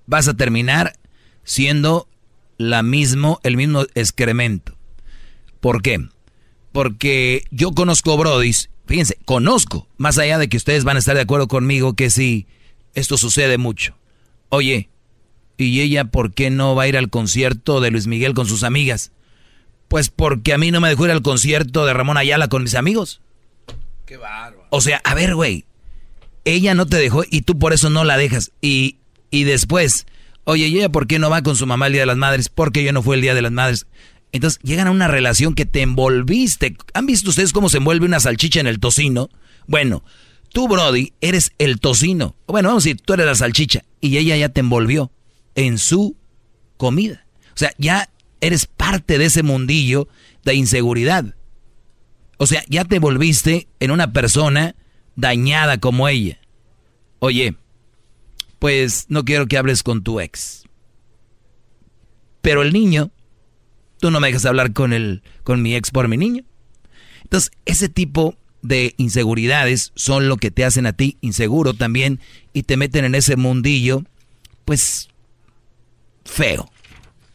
Vas 0.06 0.28
a 0.28 0.34
terminar 0.34 0.94
siendo 1.42 2.09
la 2.56 2.82
mismo, 2.82 3.40
el 3.42 3.56
mismo 3.56 3.84
excremento. 3.94 4.76
¿Por 5.60 5.82
qué? 5.82 6.09
Porque 6.72 7.44
yo 7.51 7.72
conozco 7.72 8.16
Brodis 8.16 8.70
Fíjense, 8.86 9.18
conozco, 9.24 9.88
más 9.96 10.18
allá 10.18 10.38
de 10.38 10.48
que 10.48 10.56
ustedes 10.56 10.84
van 10.84 10.96
a 10.96 10.98
estar 10.98 11.14
de 11.14 11.22
acuerdo 11.22 11.48
conmigo, 11.48 11.94
que 11.94 12.10
si 12.10 12.46
esto 12.94 13.16
sucede 13.16 13.56
mucho. 13.56 13.96
Oye, 14.51 14.90
¿y 15.56 15.80
ella 15.80 16.05
por 16.05 16.34
qué 16.34 16.51
no 16.51 16.74
va 16.74 16.82
a 16.82 16.88
ir 16.88 16.96
al 16.98 17.09
concierto 17.09 17.80
de 17.80 17.90
Luis 17.90 18.06
Miguel 18.06 18.34
con 18.34 18.46
sus 18.46 18.62
amigas? 18.62 19.10
Pues 19.88 20.10
porque 20.10 20.52
a 20.52 20.59
mí 20.59 20.70
no 20.70 20.80
me 20.80 20.88
dejó 20.88 21.06
ir 21.06 21.12
al 21.12 21.22
concierto 21.22 21.86
de 21.86 21.94
Ramón 21.94 22.18
Ayala 22.18 22.48
con 22.48 22.62
mis 22.62 22.74
amigos. 22.74 23.22
Qué 24.06 24.16
bárbaro. 24.16 24.66
O 24.70 24.81
sea, 24.81 25.01
a 25.05 25.14
ver, 25.14 25.35
güey, 25.35 25.64
ella 26.44 26.74
no 26.74 26.86
te 26.86 26.97
dejó 26.97 27.24
y 27.31 27.43
tú 27.43 27.59
por 27.59 27.72
eso 27.72 27.90
no 27.90 28.05
la 28.05 28.16
dejas. 28.16 28.52
Y, 28.60 28.98
y 29.31 29.44
después, 29.44 30.06
oye, 30.44 30.68
¿y 30.68 30.76
ella 30.78 30.89
por 30.89 31.06
qué 31.06 31.18
no 31.18 31.31
va 31.31 31.43
con 31.43 31.56
su 31.56 31.66
mamá 31.66 31.86
el 31.86 31.94
Día 31.94 32.02
de 32.02 32.06
las 32.06 32.16
Madres? 32.16 32.48
Porque 32.48 32.85
yo 32.85 32.93
no 32.93 33.02
fue 33.02 33.16
el 33.16 33.22
Día 33.22 33.35
de 33.35 33.43
las 33.43 33.52
Madres. 33.52 33.86
Entonces 34.32 34.60
llegan 34.62 34.89
a 34.89 34.90
una 34.90 35.09
relación 35.09 35.55
que 35.55 35.64
te 35.64 35.82
envolviste. 35.82 36.76
¿Han 36.93 37.06
visto 37.06 37.31
ustedes 37.31 37.52
cómo 37.52 37.68
se 37.68 37.78
envuelve 37.78 38.06
una 38.06 38.20
salchicha 38.20 38.60
en 38.60 38.66
el 38.66 38.81
tocino? 38.81 39.31
Bueno, 39.66 40.02
tú, 40.52 40.68
Brody, 40.68 41.12
eres 41.20 41.52
el 41.59 41.81
tocino. 41.81 42.36
Bueno, 42.47 42.68
vamos 42.68 42.85
a 42.85 42.89
decir, 42.89 43.01
tú 43.01 43.14
eres 43.14 43.26
la 43.26 43.35
salchicha. 43.36 43.85
Y 44.01 44.18
ella 44.18 44.36
ya 44.36 44.48
te 44.48 44.60
envolvió 44.60 45.12
en 45.55 45.78
su 45.78 46.16
comida. 46.76 47.26
O 47.55 47.56
sea, 47.56 47.72
ya 47.78 48.10
eres 48.40 48.66
parte 48.66 49.18
de 49.18 49.26
ese 49.26 49.43
mundillo 49.43 50.09
de 50.44 50.55
inseguridad. 50.55 51.34
O 52.39 52.47
sea, 52.47 52.62
ya 52.69 52.85
te 52.85 52.98
volviste 52.98 53.69
en 53.81 53.90
una 53.90 54.12
persona 54.12 54.74
dañada 55.16 55.78
como 55.78 56.09
ella. 56.09 56.39
Oye, 57.19 57.56
pues 58.59 59.06
no 59.09 59.24
quiero 59.24 59.47
que 59.47 59.59
hables 59.59 59.82
con 59.82 60.02
tu 60.02 60.20
ex. 60.20 60.65
Pero 62.43 62.62
el 62.62 62.73
niño 62.73 63.11
Tú 64.05 64.11
no 64.11 64.20
me 64.20 64.27
dejas 64.27 64.44
hablar 64.44 64.74
con, 64.74 64.93
el, 64.93 65.23
con 65.44 65.62
mi 65.62 65.74
ex 65.74 65.90
por 65.90 66.09
mi 66.09 66.19
niño. 66.19 66.44
Entonces, 67.23 67.51
ese 67.65 67.89
tipo 67.89 68.36
de 68.61 68.94
inseguridades 68.98 69.93
son 69.94 70.28
lo 70.28 70.36
que 70.36 70.51
te 70.51 70.62
hacen 70.62 70.85
a 70.85 70.93
ti 70.93 71.16
inseguro 71.23 71.73
también 71.73 72.20
y 72.52 72.65
te 72.65 72.77
meten 72.77 73.06
en 73.06 73.15
ese 73.15 73.36
mundillo, 73.36 74.05
pues, 74.66 75.09
feo, 76.27 76.70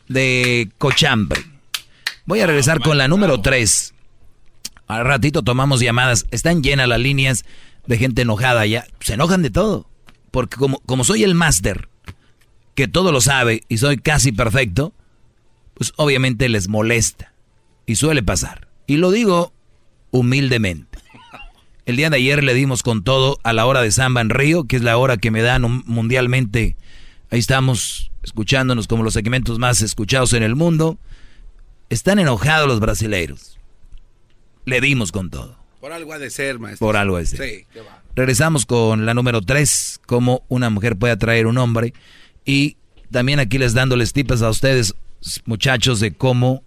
de 0.08 0.70
cochambre. 0.78 1.42
Voy 2.26 2.42
a 2.42 2.46
regresar 2.46 2.82
con 2.82 3.00
la 3.00 3.08
número 3.08 3.42
3. 3.42 3.96
Al 4.90 5.06
ratito 5.06 5.44
tomamos 5.44 5.80
llamadas. 5.82 6.26
Están 6.32 6.64
llenas 6.64 6.88
las 6.88 6.99
líneas 6.99 7.45
de 7.86 7.98
gente 7.99 8.24
enojada 8.24 8.66
ya. 8.66 8.88
Se 8.99 9.14
enojan 9.14 9.44
de 9.44 9.52
todo. 9.52 9.88
Porque 10.32 10.57
como, 10.57 10.80
como 10.80 11.03
soy 11.03 11.24
el 11.24 11.36
máster, 11.36 11.90
que 12.74 12.88
todo 12.88 13.11
lo 13.11 13.22
sabe 13.22 13.61
y 13.70 13.78
soy 13.78 13.98
casi 13.98 14.32
perfecto, 14.32 14.94
pues 15.76 15.94
obviamente 15.95 16.49
les 16.49 16.68
molesta. 16.68 17.34
Y 17.86 17.95
suele 17.95 18.24
pasar. 18.24 18.68
Y 18.88 18.98
lo 18.98 19.11
digo 19.11 19.53
humildemente. 20.10 20.98
El 21.86 21.95
día 21.95 22.10
de 22.10 22.18
ayer 22.18 22.44
le 22.44 22.56
dimos 22.56 22.82
con 22.82 23.03
todo 23.03 23.40
a 23.44 23.53
la 23.53 23.68
hora 23.68 23.82
de 23.82 23.91
Samba 23.91 24.22
en 24.22 24.32
Río, 24.32 24.64
que 24.64 24.76
es 24.76 24.82
la 24.82 24.98
hora 24.98 25.18
que 25.18 25.30
me 25.30 25.44
dan 25.44 25.84
mundialmente. 25.86 26.76
Ahí 27.30 27.38
estamos 27.38 28.11
escuchándonos 28.24 28.88
como 28.88 29.03
los 29.03 29.14
segmentos 29.14 29.60
más 29.60 29.84
escuchados 29.84 30.34
en 30.34 30.41
el 30.41 30.56
mundo. 30.56 30.98
Están 31.90 32.18
enojados 32.18 32.68
los 32.68 32.80
brasileiros. 32.80 33.59
Le 34.70 34.82
dimos 34.82 35.12
con 35.12 35.30
todo. 35.30 35.58
Por 35.82 35.91
algo 35.91 36.14
ha 36.14 36.20
de 36.20 36.30
ser, 36.30 36.60
maestro. 36.60 36.86
Por 36.86 36.96
algo 36.96 37.18
de 37.18 37.26
ser. 37.26 37.40
Sí, 37.40 37.66
qué 37.74 37.82
va. 37.82 38.04
Regresamos 38.16 38.66
con 38.66 39.06
la 39.06 39.14
número 39.14 39.41
3, 39.41 40.02
cómo 40.06 40.44
una 40.48 40.70
mujer 40.70 40.98
puede 40.98 41.14
atraer 41.14 41.48
un 41.48 41.58
hombre. 41.58 41.94
Y 42.46 42.78
también 43.12 43.40
aquí 43.40 43.58
les 43.58 43.74
dándoles 43.74 44.14
tips 44.14 44.41
a 44.41 44.50
ustedes 44.50 44.94
muchachos 45.46 46.00
de 46.00 46.14
cómo 46.14 46.64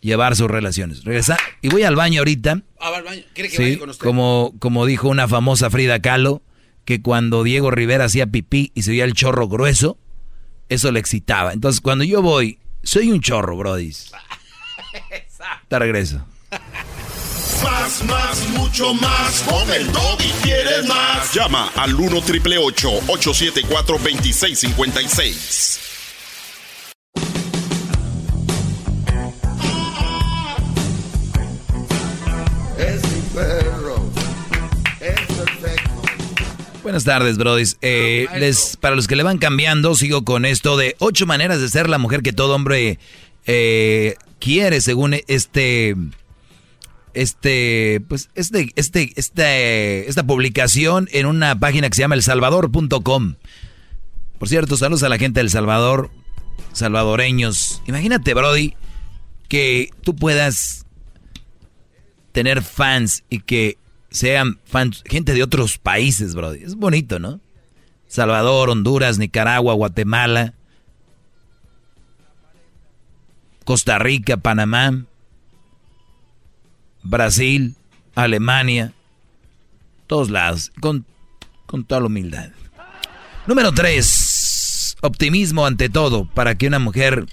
llevar 0.00 0.36
sus 0.36 0.50
relaciones. 0.50 1.04
Regresa 1.04 1.38
y 1.60 1.68
voy 1.68 1.84
al 1.84 1.96
baño 1.96 2.20
ahorita. 2.20 2.62
Ah, 2.80 2.90
al 2.94 3.04
baño. 3.04 3.22
¿Quiere 3.32 3.48
que 3.48 3.56
sí, 3.56 3.62
vaya 3.62 3.78
con 3.78 3.90
usted? 3.90 4.04
Como, 4.04 4.54
como 4.58 4.84
dijo 4.84 5.08
una 5.08 5.28
famosa 5.28 5.70
Frida 5.70 6.00
Kahlo, 6.00 6.42
que 6.84 7.00
cuando 7.00 7.44
Diego 7.44 7.70
Rivera 7.70 8.06
hacía 8.06 8.26
pipí 8.26 8.72
y 8.74 8.82
se 8.82 8.90
veía 8.90 9.04
el 9.04 9.14
chorro 9.14 9.48
grueso, 9.48 9.96
eso 10.68 10.90
le 10.92 11.00
excitaba. 11.00 11.52
Entonces, 11.52 11.80
cuando 11.80 12.04
yo 12.04 12.20
voy 12.22 12.58
Soy 12.82 13.10
un 13.10 13.20
chorro, 13.20 13.56
Brody. 13.56 13.92
Te 15.68 15.78
regreso. 15.78 16.26
Más, 17.62 18.04
más, 18.04 18.48
mucho 18.48 18.94
más. 18.94 19.42
Con 19.42 19.70
el 19.70 19.86
y 19.86 20.30
quieres 20.42 20.86
más. 20.86 21.32
Llama 21.32 21.70
al 21.76 21.94
1 21.94 22.20
triple 22.22 22.58
874 22.58 23.98
2656. 23.98 25.80
Es 32.78 33.02
mi 33.02 33.20
perro. 33.34 34.10
Es 35.00 35.36
perfecto. 35.36 35.90
Buenas 36.82 37.04
tardes, 37.04 37.38
brodis. 37.38 37.76
Eh, 37.80 38.26
les, 38.38 38.76
para 38.76 38.96
los 38.96 39.06
que 39.06 39.14
le 39.14 39.22
van 39.22 39.38
cambiando, 39.38 39.94
sigo 39.94 40.24
con 40.24 40.44
esto 40.44 40.76
de 40.76 40.96
ocho 40.98 41.26
maneras 41.26 41.60
de 41.60 41.68
ser 41.68 41.88
la 41.88 41.98
mujer 41.98 42.22
que 42.22 42.32
todo 42.32 42.56
hombre 42.56 42.98
eh, 43.46 44.16
quiere, 44.40 44.80
según 44.80 45.16
este, 45.28 45.94
este, 47.14 48.02
pues, 48.08 48.30
este, 48.34 48.72
este, 48.76 50.08
esta 50.08 50.22
publicación 50.24 51.08
en 51.12 51.26
una 51.26 51.58
página 51.58 51.88
que 51.88 51.96
se 51.96 52.02
llama 52.02 52.14
elsalvador.com. 52.14 53.34
Por 54.38 54.48
cierto, 54.48 54.76
saludos 54.76 55.02
a 55.02 55.08
la 55.08 55.18
gente 55.18 55.40
del 55.40 55.50
Salvador, 55.50 56.10
salvadoreños. 56.72 57.82
Imagínate, 57.86 58.34
Brody, 58.34 58.74
que 59.48 59.90
tú 60.02 60.16
puedas 60.16 60.86
tener 62.32 62.62
fans 62.62 63.24
y 63.30 63.40
que 63.40 63.78
sean 64.10 64.58
fans, 64.64 65.04
gente 65.06 65.32
de 65.34 65.42
otros 65.42 65.78
países, 65.78 66.34
Brody. 66.34 66.64
Es 66.64 66.74
bonito, 66.74 67.18
¿no? 67.18 67.40
Salvador, 68.08 68.68
Honduras, 68.68 69.18
Nicaragua, 69.18 69.74
Guatemala, 69.74 70.54
Costa 73.64 73.98
Rica, 73.98 74.36
Panamá, 74.36 75.04
Brasil, 77.02 77.74
Alemania, 78.14 78.92
todos 80.06 80.30
lados, 80.30 80.72
con, 80.80 81.04
con 81.66 81.84
toda 81.84 82.00
la 82.00 82.06
humildad. 82.06 82.50
Número 83.46 83.72
3. 83.72 84.96
Optimismo 85.00 85.66
ante 85.66 85.88
todo, 85.88 86.26
para 86.26 86.56
que 86.56 86.68
una 86.68 86.78
mujer, 86.78 87.26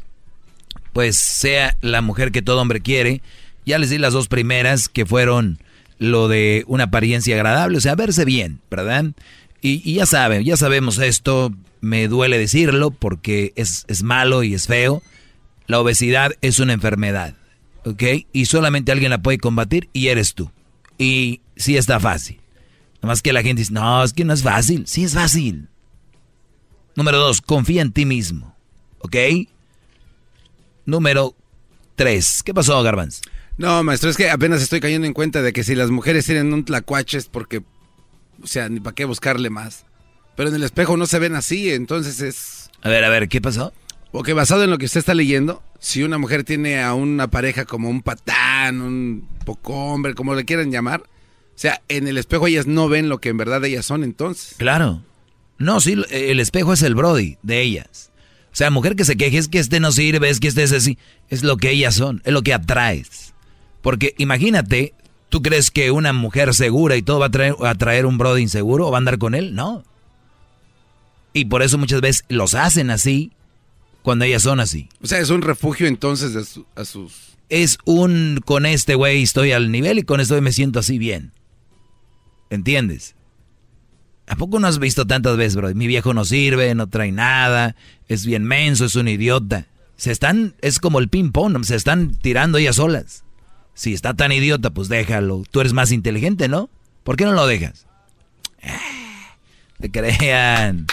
pues, 0.94 1.18
sea 1.18 1.78
la 1.82 2.02
mujer 2.02 2.32
que 2.32 2.41
todo 2.41 2.62
hombre 2.62 2.82
quiere. 2.82 3.22
Ya 3.66 3.78
les 3.78 3.91
di 3.91 3.98
las 4.00 4.14
dos 4.14 4.28
primeras, 4.28 4.90
que 4.90 5.06
fueron 5.06 5.60
lo 6.00 6.28
de 6.28 6.64
una 6.68 6.86
apariencia 6.86 7.36
agradable, 7.36 7.78
o 7.78 7.82
sea, 7.82 7.94
verse 7.94 8.26
bien, 8.26 8.60
¿verdad? 8.72 9.06
Y, 9.62 9.82
y 9.90 9.96
ya 9.96 10.06
saben, 10.06 10.44
ya 10.44 10.58
sabemos 10.58 10.98
esto, 10.98 11.54
me 11.82 12.08
duele 12.08 12.38
decirlo 12.38 12.91
porque 12.91 13.54
es, 13.56 13.86
es 13.88 14.04
malo 14.04 14.44
y 14.44 14.54
es 14.54 14.68
feo. 14.68 15.04
La 15.68 15.80
obesidad 15.80 16.32
es 16.41 16.60
una 16.60 16.74
enfermedad, 16.74 17.36
¿ok? 17.86 18.04
Y 18.34 18.46
solamente 18.46 18.92
alguien 18.92 19.12
la 19.12 19.22
puede 19.22 19.38
combatir 19.38 19.90
y 19.94 20.08
eres 20.08 20.34
tú. 20.34 20.52
Y 20.98 21.42
sí 21.56 21.78
está 21.78 22.00
fácil. 22.00 22.42
Nomás 23.02 23.22
que 23.22 23.34
la 23.34 23.42
gente 23.42 23.62
dice, 23.62 23.74
no, 23.74 24.04
es 24.04 24.14
que 24.14 24.26
no 24.26 24.34
es 24.34 24.44
fácil. 24.44 24.86
Sí 24.88 25.04
es 25.04 25.14
fácil. 25.14 25.70
Número 26.96 27.18
dos, 27.18 27.42
confía 27.42 27.82
en 27.82 27.94
ti 27.94 28.06
mismo, 28.06 28.56
¿ok? 29.00 29.16
Número 30.86 31.36
tres, 31.96 32.44
¿qué 32.44 32.54
pasó, 32.54 32.82
Garbanz? 32.84 33.22
No, 33.58 33.84
maestro, 33.84 34.10
es 34.10 34.18
que 34.18 34.30
apenas 34.30 34.62
estoy 34.62 34.80
cayendo 34.80 35.08
en 35.08 35.14
cuenta 35.14 35.42
de 35.42 35.54
que 35.54 35.64
si 35.64 35.76
las 35.76 35.92
mujeres 35.92 36.26
tienen 36.26 36.54
un 36.54 36.66
tlacuache 36.66 37.18
es 37.18 37.28
porque, 37.28 37.64
o 38.42 38.48
sea, 38.48 38.70
ni 38.70 38.80
para 38.80 38.96
qué 38.96 39.06
buscarle 39.06 39.50
más. 39.50 39.86
Pero 40.36 40.50
en 40.50 40.56
el 40.56 40.64
espejo 40.64 40.98
no 40.98 41.06
se 41.06 41.20
ven 41.20 41.36
así, 41.36 41.72
entonces 41.72 42.22
es... 42.22 42.70
A 42.82 42.90
ver, 42.90 43.04
a 43.04 43.10
ver, 43.10 43.30
¿qué 43.30 43.42
pasó? 43.42 43.74
Porque 44.12 44.34
basado 44.34 44.64
en 44.64 44.70
lo 44.70 44.78
que 44.78 44.86
usted 44.86 45.00
está 45.00 45.14
leyendo, 45.14 45.62
si 45.80 46.04
una 46.04 46.18
mujer 46.18 46.44
tiene 46.44 46.82
a 46.82 46.94
una 46.94 47.30
pareja 47.30 47.66
como 47.66 47.90
un 47.90 48.02
patán, 48.02 48.82
un 48.82 49.28
poco 49.46 49.74
hombre, 49.74 50.14
como 50.14 50.36
le 50.36 50.46
quieran 50.46 50.72
llamar, 50.72 51.02
o 51.02 51.62
sea, 51.62 51.82
en 51.88 52.08
el 52.08 52.18
espejo 52.18 52.48
ellas 52.48 52.68
no 52.68 52.88
ven 52.88 53.10
lo 53.10 53.20
que 53.20 53.30
en 53.30 53.38
verdad 53.38 53.64
ellas 53.66 53.86
son 53.86 54.04
entonces. 54.04 54.56
Claro. 54.58 55.02
No, 55.58 55.82
sí, 55.82 56.02
el 56.10 56.40
espejo 56.40 56.72
es 56.72 56.82
el 56.84 56.96
Brody 56.96 57.38
de 57.44 57.62
ellas. 57.62 58.12
O 58.52 58.56
sea, 58.56 58.72
mujer 58.72 58.96
que 58.96 59.06
se 59.06 59.18
queje 59.18 59.38
es 59.38 59.48
que 59.48 59.60
este 59.60 59.80
no 59.80 59.92
sirve, 59.92 60.30
es 60.30 60.40
que 60.40 60.48
este 60.48 60.64
es 60.64 60.72
así. 60.72 60.98
Es 61.30 61.44
lo 61.44 61.58
que 61.58 61.72
ellas 61.72 61.96
son, 61.96 62.22
es 62.24 62.34
lo 62.34 62.44
que 62.44 62.54
atraes. 62.54 63.34
Porque 63.82 64.16
imagínate, 64.18 64.94
¿tú 65.30 65.42
crees 65.42 65.70
que 65.70 65.92
una 65.92 66.14
mujer 66.14 66.54
segura 66.54 66.96
y 66.96 67.02
todo 67.02 67.20
va 67.20 67.28
a 67.28 67.32
traer, 67.32 67.56
a 67.62 67.76
traer 67.76 68.06
un 68.06 68.18
Brody 68.18 68.42
inseguro 68.42 68.88
o 68.88 68.92
va 68.92 68.98
a 68.98 69.00
andar 69.00 69.18
con 69.18 69.36
él? 69.36 69.54
No. 69.54 69.84
Y 71.34 71.46
por 71.46 71.62
eso 71.62 71.78
muchas 71.78 72.02
veces 72.02 72.26
los 72.30 72.56
hacen 72.56 72.90
así 72.90 73.34
cuando 74.02 74.26
ellas 74.26 74.42
son 74.44 74.60
así. 74.60 74.90
O 75.02 75.08
sea, 75.08 75.20
es 75.20 75.30
un 75.30 75.42
refugio 75.42 75.88
entonces 75.88 76.34
de 76.34 76.44
su- 76.46 76.66
a 76.76 76.86
sus... 76.86 77.30
Es 77.50 77.78
un, 77.86 78.42
con 78.46 78.66
este 78.66 78.94
güey 78.96 79.24
estoy 79.24 79.52
al 79.54 79.72
nivel 79.72 79.98
y 80.00 80.04
con 80.04 80.20
esto 80.20 80.40
me 80.42 80.52
siento 80.52 80.80
así 80.80 80.98
bien. 81.00 81.32
¿Entiendes? 82.50 83.16
¿A 84.28 84.36
poco 84.36 84.60
no 84.60 84.68
has 84.68 84.78
visto 84.78 85.08
tantas 85.08 85.36
veces, 85.38 85.56
bro? 85.56 85.74
Mi 85.74 85.88
viejo 85.88 86.14
no 86.14 86.26
sirve, 86.26 86.76
no 86.76 86.88
trae 86.88 87.12
nada, 87.12 87.76
es 88.08 88.26
bien 88.26 88.44
menso, 88.44 88.86
es 88.86 88.96
un 88.96 89.08
idiota. 89.08 89.66
Se 89.96 90.12
están, 90.12 90.54
es 90.62 90.80
como 90.80 91.00
el 91.00 91.10
ping-pong, 91.10 91.64
se 91.66 91.76
están 91.76 92.12
tirando 92.16 92.58
ellas 92.60 92.76
solas. 92.76 93.24
Si 93.74 93.94
está 93.94 94.14
tan 94.14 94.32
idiota, 94.32 94.70
pues 94.70 94.88
déjalo. 94.88 95.44
Tú 95.50 95.62
eres 95.62 95.74
más 95.74 95.92
inteligente, 95.92 96.48
¿no? 96.48 96.70
¿Por 97.04 97.16
qué 97.18 97.26
no 97.26 97.32
lo 97.34 97.48
dejas? 97.48 97.88
Ah, 98.62 98.78
Te 99.80 99.90
crean. 99.90 100.86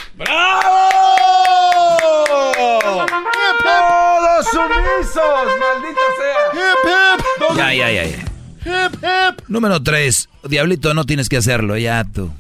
¡Todos 3.63 4.47
sumisos! 4.51 5.47
¡Maldita 5.61 6.07
sea! 6.19 7.57
Ya, 7.57 7.75
ya, 7.75 7.91
ya, 7.93 8.05
ya. 8.05 9.37
Número 9.49 9.83
3. 9.83 10.29
Diablito, 10.49 10.95
no 10.95 11.05
tienes 11.05 11.29
que 11.29 11.37
hacerlo, 11.37 11.77
ya 11.77 12.05
tu, 12.05 12.33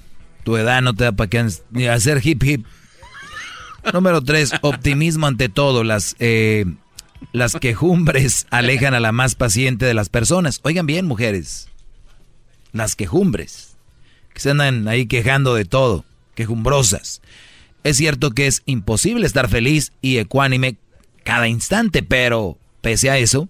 tu 0.44 0.56
edad 0.56 0.82
no 0.82 0.94
te 0.94 1.04
da 1.04 1.12
para 1.12 1.30
que 1.30 1.46
ni 1.70 1.86
hacer 1.86 2.20
hip 2.24 2.42
hip. 2.42 2.66
Número 3.92 4.22
3. 4.22 4.54
Optimismo 4.62 5.26
ante 5.26 5.48
todo. 5.48 5.84
Las, 5.84 6.16
eh, 6.18 6.66
las 7.32 7.54
quejumbres 7.54 8.46
alejan 8.50 8.94
a 8.94 9.00
la 9.00 9.12
más 9.12 9.34
paciente 9.34 9.86
de 9.86 9.94
las 9.94 10.08
personas. 10.08 10.60
Oigan 10.64 10.86
bien, 10.86 11.06
mujeres. 11.06 11.68
Las 12.72 12.96
quejumbres. 12.96 13.76
Que 14.34 14.40
se 14.40 14.50
andan 14.50 14.88
ahí 14.88 15.06
quejando 15.06 15.54
de 15.54 15.64
todo. 15.64 16.04
Quejumbrosas. 16.34 17.22
Es 17.86 17.98
cierto 17.98 18.32
que 18.32 18.48
es 18.48 18.62
imposible 18.66 19.26
estar 19.26 19.48
feliz 19.48 19.92
y 20.02 20.18
ecuánime 20.18 20.76
cada 21.22 21.46
instante, 21.46 22.02
pero 22.02 22.58
pese 22.80 23.10
a 23.10 23.18
eso, 23.18 23.48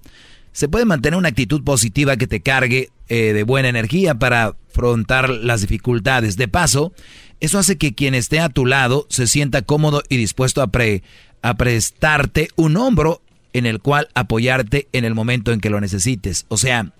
se 0.53 0.69
puede 0.69 0.85
mantener 0.85 1.17
una 1.17 1.31
actitud 1.31 1.65
positiva 1.65 2.19
que 2.19 2.27
te 2.27 2.41
cargue 2.41 2.91
eh, 3.09 3.33
de 3.33 3.43
buena 3.45 3.69
energía 3.69 4.15
para 4.15 4.55
afrontar 4.71 5.31
las 5.31 5.63
dificultades. 5.63 6.37
De 6.37 6.49
paso, 6.49 6.93
eso 7.41 7.59
hace 7.59 7.77
que 7.79 7.95
quien 7.95 8.15
esté 8.15 8.41
a 8.41 8.51
tu 8.51 8.67
lado 8.67 9.07
se 9.09 9.27
sienta 9.27 9.63
cómodo 9.63 10.03
y 10.11 10.19
dispuesto 10.19 10.61
a, 10.61 10.67
pre- 10.67 11.03
a 11.41 11.55
prestarte 11.55 12.49
un 12.57 12.77
hombro 12.77 13.23
en 13.55 13.65
el 13.65 13.81
cual 13.81 14.09
apoyarte 14.15 14.87
en 14.93 15.07
el 15.07 15.15
momento 15.15 15.53
en 15.53 15.61
que 15.61 15.71
lo 15.71 15.81
necesites. 15.81 16.45
O 16.49 16.59
sea, 16.59 16.93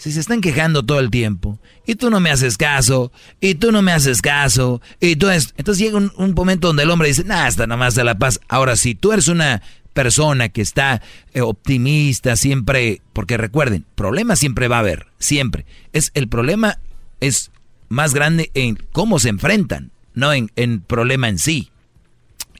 si 0.00 0.12
se 0.12 0.20
están 0.20 0.40
quejando 0.40 0.82
todo 0.82 0.98
el 0.98 1.10
tiempo 1.10 1.58
y 1.86 1.94
tú 1.94 2.08
no 2.08 2.20
me 2.20 2.30
haces 2.30 2.56
caso 2.56 3.12
y 3.38 3.56
tú 3.56 3.70
no 3.70 3.82
me 3.82 3.92
haces 3.92 4.22
caso 4.22 4.80
y 4.98 5.16
tú 5.16 5.28
es... 5.28 5.52
entonces 5.58 5.84
llega 5.84 5.98
un, 5.98 6.34
momento 6.34 6.68
donde 6.68 6.84
el 6.84 6.90
hombre 6.90 7.08
dice, 7.08 7.22
nah, 7.24 7.44
hasta 7.44 7.66
nomás 7.66 7.94
de 7.96 8.04
la 8.04 8.16
paz. 8.16 8.40
Ahora, 8.48 8.76
si 8.76 8.94
tú 8.94 9.12
eres 9.12 9.28
una 9.28 9.60
persona 9.92 10.48
que 10.48 10.62
está 10.62 11.02
eh, 11.34 11.42
optimista 11.42 12.36
siempre, 12.36 13.02
porque 13.12 13.36
recuerden, 13.36 13.84
problemas 13.94 14.38
siempre 14.38 14.68
va 14.68 14.76
a 14.76 14.80
haber, 14.80 15.08
siempre. 15.18 15.66
Es 15.92 16.12
el 16.14 16.28
problema 16.28 16.78
es 17.20 17.50
más 17.90 18.14
grande 18.14 18.50
en 18.54 18.78
cómo 18.92 19.18
se 19.18 19.28
enfrentan, 19.28 19.90
no 20.14 20.32
en 20.32 20.50
en 20.56 20.80
problema 20.80 21.28
en 21.28 21.38
sí. 21.38 21.72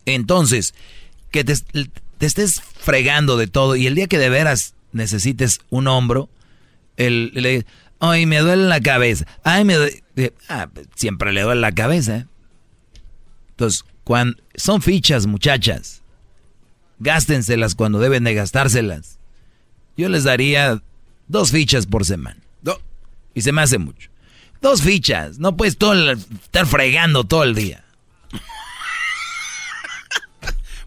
Entonces, 0.05 0.75
que 1.31 1.43
te, 1.45 1.55
te 2.19 2.27
estés 2.27 2.61
fregando 2.61 3.39
de 3.39 3.47
todo 3.47 3.77
y 3.77 3.87
el 3.87 3.95
día 3.95 4.09
que 4.09 4.19
de 4.19 4.29
veras 4.29 4.75
necesites 4.93 5.61
un 5.71 5.89
hombro, 5.89 6.29
el, 7.07 7.33
le, 7.35 7.67
ay, 7.99 8.27
me 8.27 8.39
duele 8.39 8.69
la 8.69 8.81
cabeza, 8.81 9.27
ay, 9.45 9.65
me 9.65 9.75
duele, 9.75 10.03
eh, 10.17 10.33
ah, 10.49 10.69
siempre 10.95 11.33
le 11.33 11.43
duele 11.43 11.61
la 11.61 11.73
cabeza. 11.73 12.27
Entonces, 13.51 13.85
cuando, 14.05 14.37
son 14.55 14.83
fichas, 14.83 15.27
muchachas, 15.27 16.03
gástenselas 16.99 17.75
cuando 17.75 17.99
deben 17.99 18.25
de 18.25 18.35
gastárselas. 18.35 19.19
Yo 19.97 20.09
les 20.09 20.25
daría 20.25 20.83
dos 21.29 21.51
fichas 21.51 21.87
por 21.87 22.05
semana. 22.05 22.41
Y 23.33 23.43
se 23.43 23.53
me 23.53 23.63
hace 23.63 23.79
mucho. 23.79 24.11
Dos 24.61 24.83
fichas, 24.83 25.39
no 25.39 25.57
puedes 25.57 25.79
todo 25.79 25.93
el- 25.93 26.19
estar 26.43 26.67
fregando 26.67 27.23
todo 27.25 27.45
el 27.45 27.55
día. 27.55 27.85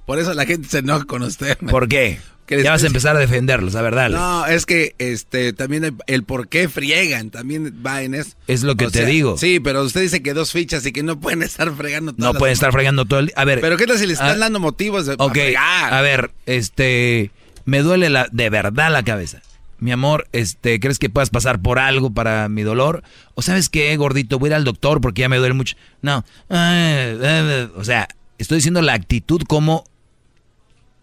Por 0.05 0.19
eso 0.19 0.33
la 0.33 0.45
gente 0.45 0.67
se 0.67 0.79
enoja 0.79 1.05
con 1.05 1.23
usted. 1.23 1.57
¿Por 1.57 1.87
qué? 1.87 2.19
Que 2.45 2.61
Ya 2.61 2.71
vas 2.71 2.83
a 2.83 2.87
empezar 2.87 3.15
a 3.15 3.19
defenderlos, 3.19 3.75
a 3.75 3.81
ver, 3.81 3.95
dale. 3.95 4.15
No, 4.15 4.45
es 4.45 4.65
que 4.65 4.95
este 4.97 5.53
también 5.53 5.85
el, 5.85 5.93
el 6.07 6.23
por 6.23 6.49
qué 6.49 6.67
friegan 6.67 7.29
también 7.29 7.81
va 7.85 8.03
en 8.03 8.13
eso. 8.13 8.31
Es 8.47 8.63
lo 8.63 8.75
que 8.75 8.87
O 8.87 8.91
te 8.91 8.99
sea, 8.99 9.07
digo. 9.07 9.37
Sí, 9.37 9.59
pero 9.61 9.81
usted 9.83 10.01
dice 10.01 10.21
que 10.21 10.33
dos 10.33 10.51
fichas 10.51 10.85
y 10.85 10.91
que 10.91 11.03
no 11.03 11.19
pueden 11.19 11.41
estar 11.43 11.73
fregando 11.73 12.13
todas 12.13 12.33
No 12.33 12.37
pueden 12.37 12.53
estar 12.53 12.71
fregando 12.71 13.05
todo 13.05 13.19
el 13.19 13.27
día. 13.27 13.35
A 13.37 13.45
ver. 13.45 13.61
Pero 13.61 13.77
qué 13.77 13.87
tal 13.87 13.97
si 13.97 14.05
le 14.07 14.13
están 14.13 14.31
ah, 14.31 14.37
dando 14.37 14.59
motivos 14.59 15.05
de 15.05 15.13
Ok, 15.13 15.19
para 15.19 15.33
fregar? 15.33 15.93
a 15.93 16.01
ver, 16.01 16.31
este, 16.45 17.31
me 17.65 17.79
duele 17.81 18.09
la, 18.09 18.27
de 18.31 18.49
verdad 18.49 18.91
la 18.91 19.03
cabeza. 19.03 19.41
Mi 19.79 19.91
amor, 19.91 20.27
este, 20.31 20.79
¿crees 20.79 20.97
que 20.97 21.09
puedas 21.09 21.29
pasar 21.29 21.61
por 21.61 21.77
algo 21.77 22.13
para 22.13 22.47
mi 22.47 22.61
dolor? 22.63 23.03
O 23.35 23.41
sabes 23.41 23.67
qué, 23.69 23.95
gordito, 23.97 24.39
voy 24.39 24.47
a 24.47 24.51
ir 24.51 24.55
al 24.55 24.63
doctor 24.63 25.01
porque 25.01 25.21
ya 25.21 25.29
me 25.29 25.37
duele 25.37 25.53
mucho. 25.53 25.75
No, 26.01 26.23
o 26.49 27.83
sea, 27.83 28.07
estoy 28.37 28.57
diciendo 28.57 28.81
la 28.81 28.93
actitud 28.93 29.41
como 29.47 29.83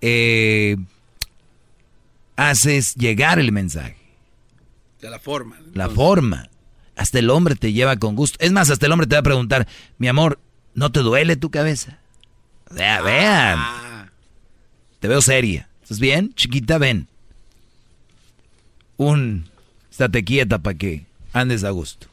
eh, 0.00 0.76
haces 2.48 2.94
llegar 2.94 3.38
el 3.38 3.52
mensaje. 3.52 3.96
De 5.00 5.10
la 5.10 5.18
forma. 5.18 5.58
La 5.74 5.88
forma. 5.88 6.48
Hasta 6.96 7.18
el 7.18 7.30
hombre 7.30 7.54
te 7.54 7.72
lleva 7.72 7.96
con 7.96 8.16
gusto. 8.16 8.38
Es 8.40 8.50
más, 8.52 8.70
hasta 8.70 8.86
el 8.86 8.92
hombre 8.92 9.06
te 9.06 9.14
va 9.14 9.20
a 9.20 9.24
preguntar, 9.24 9.68
mi 9.98 10.08
amor, 10.08 10.40
¿no 10.74 10.90
te 10.90 11.00
duele 11.00 11.36
tu 11.36 11.50
cabeza? 11.50 11.98
Vea, 12.70 13.02
vean. 13.02 13.58
Ah. 13.58 14.06
Te 15.00 15.08
veo 15.08 15.20
seria. 15.20 15.68
¿Estás 15.82 16.00
bien? 16.00 16.34
Chiquita, 16.34 16.78
ven. 16.78 17.08
Un... 18.96 19.48
Estate 19.90 20.24
quieta 20.24 20.58
para 20.58 20.78
que 20.78 21.04
andes 21.32 21.64
a 21.64 21.70
gusto. 21.70 22.06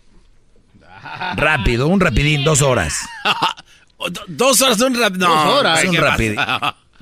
Rápido, 1.36 1.88
un 1.88 2.02
rapidín, 2.02 2.44
dos 2.44 2.62
horas. 2.62 2.99
dos 4.28 4.62
horas, 4.62 4.82
un 4.82 4.95
rapidín. 4.95 5.20
Dos 5.20 5.45
horas. 5.45 5.86
un 5.86 5.95
rapidín. 5.95 6.38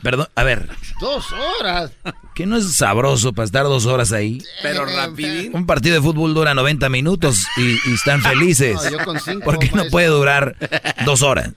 Perdón, 0.06 0.28
a 0.36 0.44
ver. 0.44 0.70
Dos 1.02 1.26
horas. 1.32 1.92
¿Qué 2.36 2.46
no 2.46 2.58
es 2.58 2.76
sabroso 2.76 3.34
para 3.34 3.48
estar 3.48 3.64
dos 3.64 3.88
horas 3.88 4.12
ahí? 4.12 4.40
Pero 4.62 4.86
rapidín. 4.86 5.56
Un 5.56 5.66
partido 5.66 5.96
de 5.96 6.02
fútbol 6.04 6.36
dura 6.36 6.54
90 6.54 6.90
minutos 6.90 7.48
y, 7.58 7.72
y 7.90 7.94
están 7.96 8.22
felices. 8.22 8.76
No, 8.76 8.92
yo 8.92 9.04
con 9.04 9.20
cinco, 9.20 9.44
¿Por 9.44 9.58
qué 9.58 9.72
no 9.74 9.86
puede 9.86 10.10
durar 10.10 10.56
dos 11.06 11.24
horas? 11.24 11.54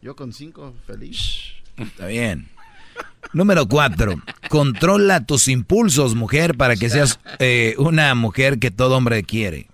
Yo 0.00 0.16
con 0.16 0.32
cinco, 0.32 0.74
feliz. 0.84 1.52
Está 1.76 2.08
bien. 2.08 2.48
Número 3.34 3.68
cuatro, 3.68 4.20
controla 4.48 5.24
tus 5.24 5.46
impulsos, 5.46 6.16
mujer, 6.16 6.56
para 6.56 6.74
que 6.74 6.90
seas 6.90 7.20
eh, 7.38 7.76
una 7.78 8.16
mujer 8.16 8.58
que 8.58 8.72
todo 8.72 8.96
hombre 8.96 9.22
quiere. 9.22 9.68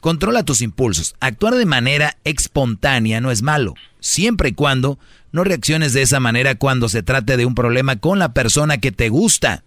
Controla 0.00 0.42
tus 0.42 0.62
impulsos. 0.62 1.14
Actuar 1.20 1.54
de 1.54 1.66
manera 1.66 2.16
espontánea 2.24 3.20
no 3.20 3.30
es 3.30 3.42
malo, 3.42 3.74
siempre 4.00 4.48
y 4.48 4.52
cuando 4.52 4.98
no 5.34 5.42
reacciones 5.42 5.92
de 5.92 6.02
esa 6.02 6.20
manera 6.20 6.54
cuando 6.54 6.88
se 6.88 7.02
trate 7.02 7.36
de 7.36 7.44
un 7.44 7.56
problema 7.56 7.96
con 7.96 8.20
la 8.20 8.32
persona 8.32 8.78
que 8.78 8.92
te 8.92 9.08
gusta. 9.08 9.64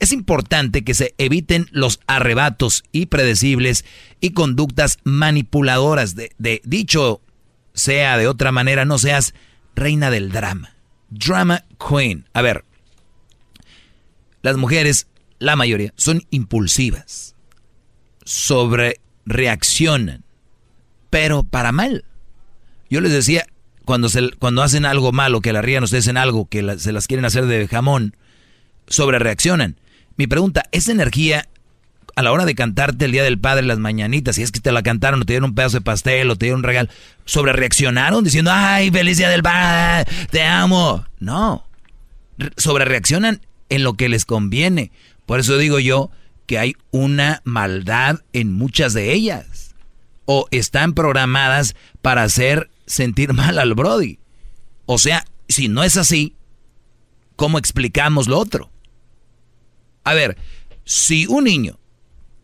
Es 0.00 0.12
importante 0.12 0.84
que 0.84 0.92
se 0.92 1.14
eviten 1.16 1.66
los 1.70 1.98
arrebatos 2.06 2.84
impredecibles 2.92 3.86
y 4.20 4.32
conductas 4.32 4.98
manipuladoras. 5.02 6.14
De, 6.14 6.32
de- 6.36 6.60
dicho 6.64 7.22
sea 7.72 8.18
de 8.18 8.28
otra 8.28 8.52
manera, 8.52 8.84
no 8.84 8.98
seas 8.98 9.32
reina 9.74 10.10
del 10.10 10.30
drama. 10.30 10.76
Drama 11.08 11.64
queen. 11.88 12.28
A 12.34 12.42
ver, 12.42 12.66
las 14.42 14.58
mujeres, 14.58 15.06
la 15.38 15.56
mayoría, 15.56 15.94
son 15.96 16.26
impulsivas. 16.28 17.34
Sobre 18.26 19.00
reaccionan. 19.24 20.22
Pero 21.08 21.44
para 21.44 21.72
mal. 21.72 22.04
Yo 22.90 23.00
les 23.00 23.12
decía, 23.12 23.46
cuando, 23.84 24.08
se, 24.08 24.30
cuando 24.38 24.62
hacen 24.62 24.84
algo 24.84 25.12
malo, 25.12 25.40
que 25.40 25.52
la 25.52 25.62
rían 25.62 25.84
ustedes 25.84 26.06
en 26.06 26.16
algo, 26.16 26.48
que 26.48 26.78
se 26.78 26.92
las 26.92 27.06
quieren 27.06 27.24
hacer 27.24 27.46
de 27.46 27.68
jamón, 27.68 28.16
sobre 28.86 29.18
reaccionan. 29.18 29.76
Mi 30.16 30.26
pregunta, 30.26 30.64
¿esa 30.72 30.92
energía 30.92 31.48
a 32.14 32.22
la 32.22 32.32
hora 32.32 32.44
de 32.44 32.54
cantarte 32.54 33.06
el 33.06 33.12
Día 33.12 33.22
del 33.22 33.38
Padre 33.38 33.64
las 33.64 33.78
mañanitas, 33.78 34.36
si 34.36 34.42
es 34.42 34.52
que 34.52 34.60
te 34.60 34.72
la 34.72 34.82
cantaron 34.82 35.22
o 35.22 35.24
te 35.24 35.32
dieron 35.32 35.50
un 35.50 35.54
pedazo 35.54 35.78
de 35.78 35.82
pastel 35.82 36.30
o 36.30 36.36
te 36.36 36.46
dieron 36.46 36.60
un 36.60 36.64
regalo, 36.64 36.88
sobre 37.24 37.52
reaccionaron 37.52 38.24
diciendo, 38.24 38.50
ay, 38.52 38.90
feliz 38.90 39.16
Día 39.16 39.30
del 39.30 39.42
Padre, 39.42 40.10
te 40.30 40.42
amo? 40.42 41.06
No, 41.18 41.66
sobre 42.56 42.84
reaccionan 42.84 43.40
en 43.68 43.82
lo 43.82 43.94
que 43.94 44.08
les 44.08 44.24
conviene. 44.24 44.92
Por 45.26 45.40
eso 45.40 45.56
digo 45.56 45.78
yo 45.78 46.10
que 46.46 46.58
hay 46.58 46.74
una 46.90 47.40
maldad 47.44 48.20
en 48.32 48.52
muchas 48.52 48.92
de 48.92 49.12
ellas. 49.12 49.74
O 50.24 50.46
están 50.50 50.92
programadas 50.92 51.74
para 52.00 52.22
hacer 52.22 52.70
sentir 52.92 53.32
mal 53.32 53.58
al 53.58 53.74
Brody. 53.74 54.18
O 54.86 54.98
sea, 54.98 55.24
si 55.48 55.68
no 55.68 55.82
es 55.82 55.96
así, 55.96 56.36
¿cómo 57.36 57.58
explicamos 57.58 58.28
lo 58.28 58.38
otro? 58.38 58.70
A 60.04 60.14
ver, 60.14 60.36
si 60.84 61.26
un 61.26 61.44
niño 61.44 61.78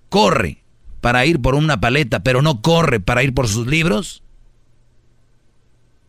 corre 0.09 0.65
para 1.01 1.27
ir 1.27 1.41
por 1.41 1.55
una 1.55 1.81
paleta, 1.81 2.23
pero 2.23 2.41
no 2.41 2.63
corre 2.63 2.99
para 2.99 3.23
ir 3.23 3.35
por 3.35 3.47
sus 3.47 3.67
libros, 3.67 4.23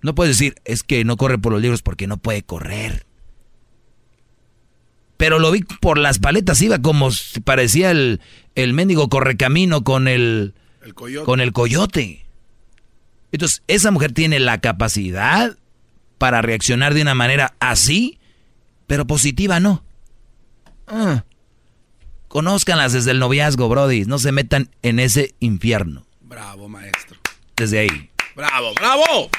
no 0.02 0.16
puedes 0.16 0.38
decir, 0.38 0.56
es 0.64 0.84
que 0.84 1.04
no 1.04 1.18
corre 1.18 1.38
por 1.38 1.52
los 1.52 1.62
libros 1.62 1.82
porque 1.82 2.08
no 2.08 2.18
puede 2.18 2.42
correr. 2.44 3.06
Pero 5.18 5.38
lo 5.40 5.52
vi 5.52 5.64
por 5.82 5.98
las 5.98 6.20
paletas, 6.20 6.62
iba 6.62 6.80
como 6.80 7.12
si 7.12 7.42
parecía 7.42 7.92
el, 7.92 8.22
el 8.56 8.72
mendigo 8.72 9.10
correcamino 9.10 9.84
con 9.84 10.08
el, 10.08 10.54
El 10.82 10.94
coyote. 10.94 11.26
con 11.26 11.42
el 11.42 11.52
coyote. 11.52 12.26
Entonces, 13.32 13.64
esa 13.68 13.92
mujer 13.92 14.12
tiene 14.12 14.40
la 14.40 14.60
capacidad 14.60 15.58
para 16.18 16.42
reaccionar 16.42 16.94
de 16.94 17.02
una 17.02 17.16
manera 17.16 17.56
así, 17.60 18.20
pero 18.88 19.06
positiva 19.06 19.60
no. 19.60 19.84
Ah. 20.88 21.24
Conózcanlas 22.28 22.94
desde 22.94 23.12
el 23.12 23.20
noviazgo, 23.20 23.70
Brody. 23.70 24.06
No 24.06 24.20
se 24.20 24.32
metan 24.32 24.70
en 24.82 25.00
ese 25.00 25.34
infierno. 25.40 26.06
Bravo, 26.22 26.70
maestro. 26.70 27.18
Desde 27.56 27.80
ahí. 27.80 28.10
Bravo, 28.36 28.74
bravo. 28.76 29.30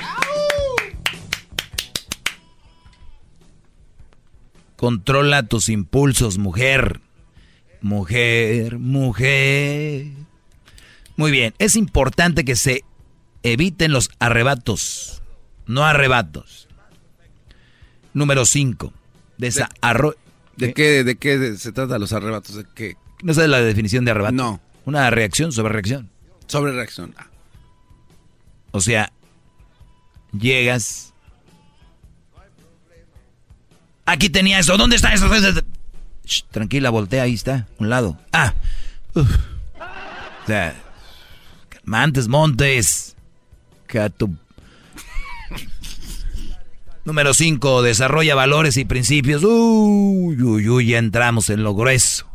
Controla 4.77 5.43
tus 5.43 5.69
impulsos, 5.69 6.39
mujer. 6.39 7.01
Mujer, 7.83 8.79
mujer. 8.79 10.07
Muy 11.17 11.31
bien, 11.31 11.55
es 11.59 11.77
importante 11.77 12.45
que 12.45 12.57
se 12.57 12.85
eviten 13.43 13.93
los 13.93 14.11
arrebatos. 14.19 15.23
No 15.67 15.85
arrebatos. 15.85 16.69
Número 18.13 18.45
5. 18.45 18.93
Desarrollo. 19.39 20.17
¿De 20.57 20.75
qué, 20.75 21.05
de 21.05 21.17
qué 21.17 21.57
se 21.57 21.73
trata 21.73 21.99
los 21.99 22.13
arrebatos? 22.13 22.57
¿De 22.57 22.67
qué? 22.75 22.97
¿No 23.23 23.33
sabes 23.35 23.51
la 23.51 23.61
definición 23.61 24.05
de 24.05 24.11
arrebato? 24.11 24.35
No. 24.35 24.61
Una 24.85 25.09
reacción 25.11 25.53
sobre 25.53 25.73
reacción. 25.73 26.11
Sobre 26.47 26.73
reacción. 26.73 27.15
Ah. 27.17 27.27
O 28.73 28.81
sea, 28.81 29.13
llegas. 30.39 31.13
Aquí 34.07 34.29
tenía 34.29 34.59
eso. 34.59 34.77
¿Dónde 34.77 34.97
está 34.97 35.13
eso? 35.15 35.29
Shh, 36.25 36.45
tranquila, 36.51 36.91
voltea, 36.91 37.23
ahí 37.23 37.35
está, 37.35 37.67
un 37.79 37.91
lado. 37.91 38.19
Ah. 38.33 38.55
Uf. 39.15 39.29
O 40.43 40.47
sea, 40.47 40.75
calmantes, 41.69 42.29
montes. 42.29 43.10
Número 47.05 47.33
5, 47.35 47.83
desarrolla 47.83 48.35
valores 48.35 48.77
y 48.77 48.85
principios. 48.85 49.43
Uy, 49.43 50.41
uy, 50.43 50.69
uy, 50.69 50.87
ya 50.89 50.99
entramos 50.99 51.51
en 51.51 51.63
lo 51.63 51.75
grueso. 51.75 52.27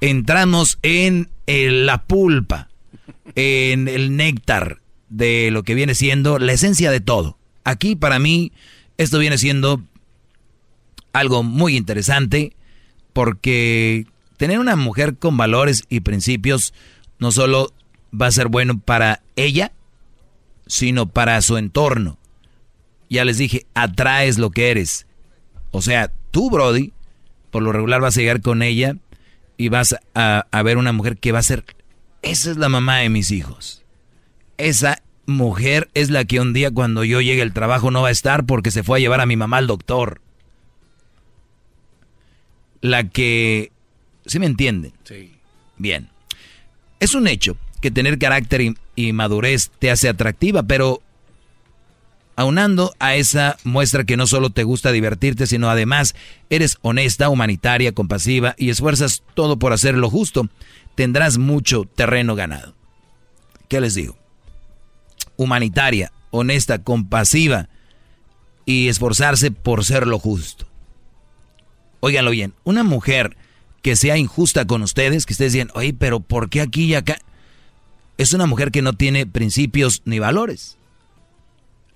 Entramos 0.00 0.78
en 0.82 1.28
el- 1.46 1.86
la 1.86 2.02
pulpa, 2.04 2.68
en 3.34 3.88
el 3.88 4.16
néctar 4.16 4.78
de 5.08 5.50
lo 5.50 5.64
que 5.64 5.74
viene 5.74 5.94
siendo 5.94 6.38
la 6.38 6.52
esencia 6.52 6.90
de 6.90 7.00
todo. 7.00 7.36
Aquí 7.64 7.96
para 7.96 8.18
mí 8.18 8.52
esto 8.96 9.18
viene 9.18 9.38
siendo 9.38 9.82
algo 11.12 11.42
muy 11.42 11.76
interesante 11.76 12.54
porque 13.12 14.06
tener 14.36 14.60
una 14.60 14.76
mujer 14.76 15.16
con 15.18 15.36
valores 15.36 15.82
y 15.88 16.00
principios 16.00 16.72
no 17.18 17.32
solo 17.32 17.72
va 18.18 18.26
a 18.28 18.32
ser 18.32 18.48
bueno 18.48 18.78
para 18.78 19.20
ella, 19.36 19.72
sino 20.70 21.08
para 21.08 21.42
su 21.42 21.56
entorno. 21.56 22.16
Ya 23.08 23.24
les 23.24 23.38
dije, 23.38 23.66
atraes 23.74 24.38
lo 24.38 24.50
que 24.50 24.70
eres. 24.70 25.08
O 25.72 25.82
sea, 25.82 26.12
tú, 26.30 26.48
Brody, 26.48 26.92
por 27.50 27.64
lo 27.64 27.72
regular 27.72 28.00
vas 28.00 28.16
a 28.16 28.20
llegar 28.20 28.40
con 28.40 28.62
ella 28.62 28.94
y 29.56 29.68
vas 29.68 29.96
a, 30.14 30.46
a 30.48 30.62
ver 30.62 30.78
una 30.78 30.92
mujer 30.92 31.18
que 31.18 31.32
va 31.32 31.40
a 31.40 31.42
ser, 31.42 31.64
esa 32.22 32.52
es 32.52 32.56
la 32.56 32.68
mamá 32.68 32.98
de 32.98 33.08
mis 33.08 33.32
hijos. 33.32 33.84
Esa 34.58 35.02
mujer 35.26 35.90
es 35.94 36.08
la 36.08 36.24
que 36.24 36.38
un 36.38 36.52
día 36.52 36.70
cuando 36.70 37.02
yo 37.02 37.20
llegue 37.20 37.42
al 37.42 37.52
trabajo 37.52 37.90
no 37.90 38.02
va 38.02 38.08
a 38.08 38.12
estar 38.12 38.46
porque 38.46 38.70
se 38.70 38.84
fue 38.84 38.98
a 38.98 39.00
llevar 39.00 39.20
a 39.20 39.26
mi 39.26 39.36
mamá 39.36 39.56
al 39.56 39.66
doctor. 39.66 40.20
La 42.80 43.08
que... 43.08 43.72
¿Sí 44.24 44.38
me 44.38 44.46
entienden? 44.46 44.92
Sí. 45.02 45.34
Bien. 45.78 46.10
Es 47.00 47.16
un 47.16 47.26
hecho 47.26 47.56
que 47.80 47.90
tener 47.90 48.20
carácter 48.20 48.74
y, 49.08 49.12
madurez 49.12 49.70
te 49.78 49.90
hace 49.90 50.08
atractiva, 50.08 50.62
pero 50.62 51.02
aunando 52.36 52.94
a 52.98 53.16
esa 53.16 53.58
muestra 53.64 54.04
que 54.04 54.16
no 54.16 54.26
solo 54.26 54.50
te 54.50 54.64
gusta 54.64 54.92
divertirte, 54.92 55.46
sino 55.46 55.68
además 55.68 56.14
eres 56.48 56.78
honesta, 56.80 57.28
humanitaria, 57.28 57.92
compasiva 57.92 58.54
y 58.56 58.70
esfuerzas 58.70 59.22
todo 59.34 59.58
por 59.58 59.72
hacer 59.72 59.94
lo 59.94 60.08
justo, 60.08 60.48
tendrás 60.94 61.38
mucho 61.38 61.84
terreno 61.84 62.34
ganado. 62.34 62.74
¿Qué 63.68 63.80
les 63.80 63.94
digo? 63.94 64.16
Humanitaria, 65.36 66.12
honesta, 66.30 66.82
compasiva 66.82 67.68
y 68.64 68.88
esforzarse 68.88 69.50
por 69.50 69.84
ser 69.84 70.06
lo 70.06 70.18
justo. 70.18 70.66
óiganlo 72.00 72.30
bien, 72.30 72.54
una 72.64 72.84
mujer 72.84 73.36
que 73.82 73.96
sea 73.96 74.16
injusta 74.16 74.66
con 74.66 74.82
ustedes, 74.82 75.26
que 75.26 75.34
ustedes 75.34 75.52
digan, 75.52 75.70
oye, 75.74 75.92
pero 75.92 76.20
¿por 76.20 76.48
qué 76.48 76.60
aquí 76.60 76.84
y 76.84 76.94
acá? 76.94 77.18
Es 78.20 78.34
una 78.34 78.44
mujer 78.44 78.70
que 78.70 78.82
no 78.82 78.92
tiene 78.92 79.24
principios 79.24 80.02
ni 80.04 80.18
valores. 80.18 80.76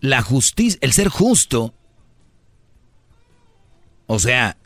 La 0.00 0.22
justicia, 0.22 0.78
el 0.80 0.94
ser 0.94 1.08
justo, 1.08 1.74
o 4.06 4.18
sea, 4.18 4.56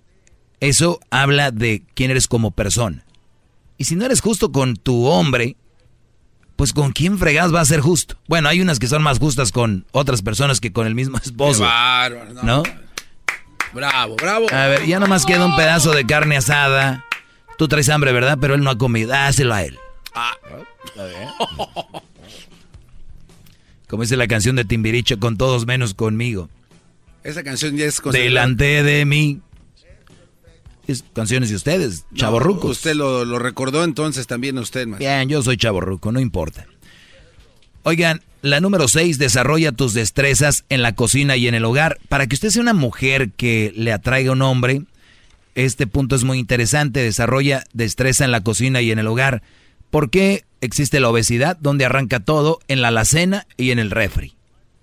eso 0.60 1.00
habla 1.10 1.50
de 1.50 1.82
quién 1.94 2.12
eres 2.12 2.28
como 2.28 2.52
persona. 2.52 3.04
Y 3.76 3.86
si 3.86 3.96
no 3.96 4.04
eres 4.04 4.20
justo 4.20 4.52
con 4.52 4.76
tu 4.76 5.06
hombre, 5.06 5.56
pues 6.54 6.72
con 6.72 6.92
quién 6.92 7.18
fregas 7.18 7.52
va 7.52 7.60
a 7.60 7.64
ser 7.64 7.80
justo. 7.80 8.14
Bueno, 8.28 8.48
hay 8.48 8.60
unas 8.60 8.78
que 8.78 8.86
son 8.86 9.02
más 9.02 9.18
justas 9.18 9.50
con 9.50 9.84
otras 9.90 10.22
personas 10.22 10.60
que 10.60 10.72
con 10.72 10.86
el 10.86 10.94
mismo 10.94 11.18
esposo. 11.18 11.64
bárbaro, 11.64 12.34
no. 12.44 12.62
Bravo, 13.72 14.14
bravo. 14.14 14.46
A 14.52 14.68
ver, 14.68 14.86
ya 14.86 15.00
nomás 15.00 15.26
queda 15.26 15.44
un 15.44 15.56
pedazo 15.56 15.90
de 15.90 16.06
carne 16.06 16.36
asada. 16.36 17.04
Tú 17.58 17.66
traes 17.66 17.88
hambre, 17.88 18.12
¿verdad? 18.12 18.38
Pero 18.40 18.54
él 18.54 18.62
no 18.62 18.70
ha 18.70 18.78
comido. 18.78 19.08
Dáselo 19.08 19.54
a 19.54 19.64
él. 19.64 19.76
Ah. 20.14 20.36
Como 23.88 24.02
dice 24.02 24.16
la 24.16 24.28
canción 24.28 24.56
de 24.56 24.64
Timbiricho, 24.64 25.18
con 25.18 25.36
todos 25.36 25.66
menos 25.66 25.94
conmigo. 25.94 26.48
Esa 27.24 27.42
canción 27.42 27.76
ya 27.76 27.86
es 27.86 28.00
Delante 28.12 28.82
de 28.82 29.04
mí. 29.04 29.40
Es 30.86 31.04
canciones 31.12 31.50
de 31.50 31.56
ustedes, 31.56 32.04
No. 32.12 32.34
Usted 32.68 32.94
lo, 32.94 33.24
lo 33.26 33.38
recordó 33.38 33.84
entonces 33.84 34.26
también 34.26 34.56
usted, 34.56 34.86
maestro. 34.86 35.06
Bien, 35.06 35.28
yo 35.28 35.42
soy 35.42 35.58
chavorruco, 35.58 36.12
no 36.12 36.20
importa. 36.20 36.66
Oigan, 37.82 38.22
la 38.40 38.60
número 38.60 38.88
6, 38.88 39.18
desarrolla 39.18 39.72
tus 39.72 39.92
destrezas 39.94 40.64
en 40.68 40.80
la 40.80 40.94
cocina 40.94 41.36
y 41.36 41.48
en 41.48 41.54
el 41.54 41.64
hogar. 41.64 41.98
Para 42.08 42.26
que 42.26 42.34
usted 42.34 42.50
sea 42.50 42.62
una 42.62 42.72
mujer 42.72 43.30
que 43.32 43.72
le 43.76 43.92
atraiga 43.92 44.30
a 44.30 44.32
un 44.32 44.42
hombre, 44.42 44.82
este 45.54 45.86
punto 45.86 46.16
es 46.16 46.24
muy 46.24 46.38
interesante. 46.38 47.00
Desarrolla 47.00 47.64
destreza 47.72 48.24
en 48.24 48.30
la 48.30 48.42
cocina 48.42 48.80
y 48.80 48.90
en 48.90 48.98
el 48.98 49.08
hogar. 49.08 49.42
¿Por 49.90 50.08
qué 50.08 50.44
existe 50.60 51.00
la 51.00 51.08
obesidad? 51.10 51.56
Donde 51.60 51.84
arranca 51.84 52.20
todo 52.20 52.58
en 52.68 52.82
la 52.82 52.88
alacena 52.88 53.46
y 53.56 53.70
en 53.70 53.78
el 53.78 53.90
refri. 53.90 54.34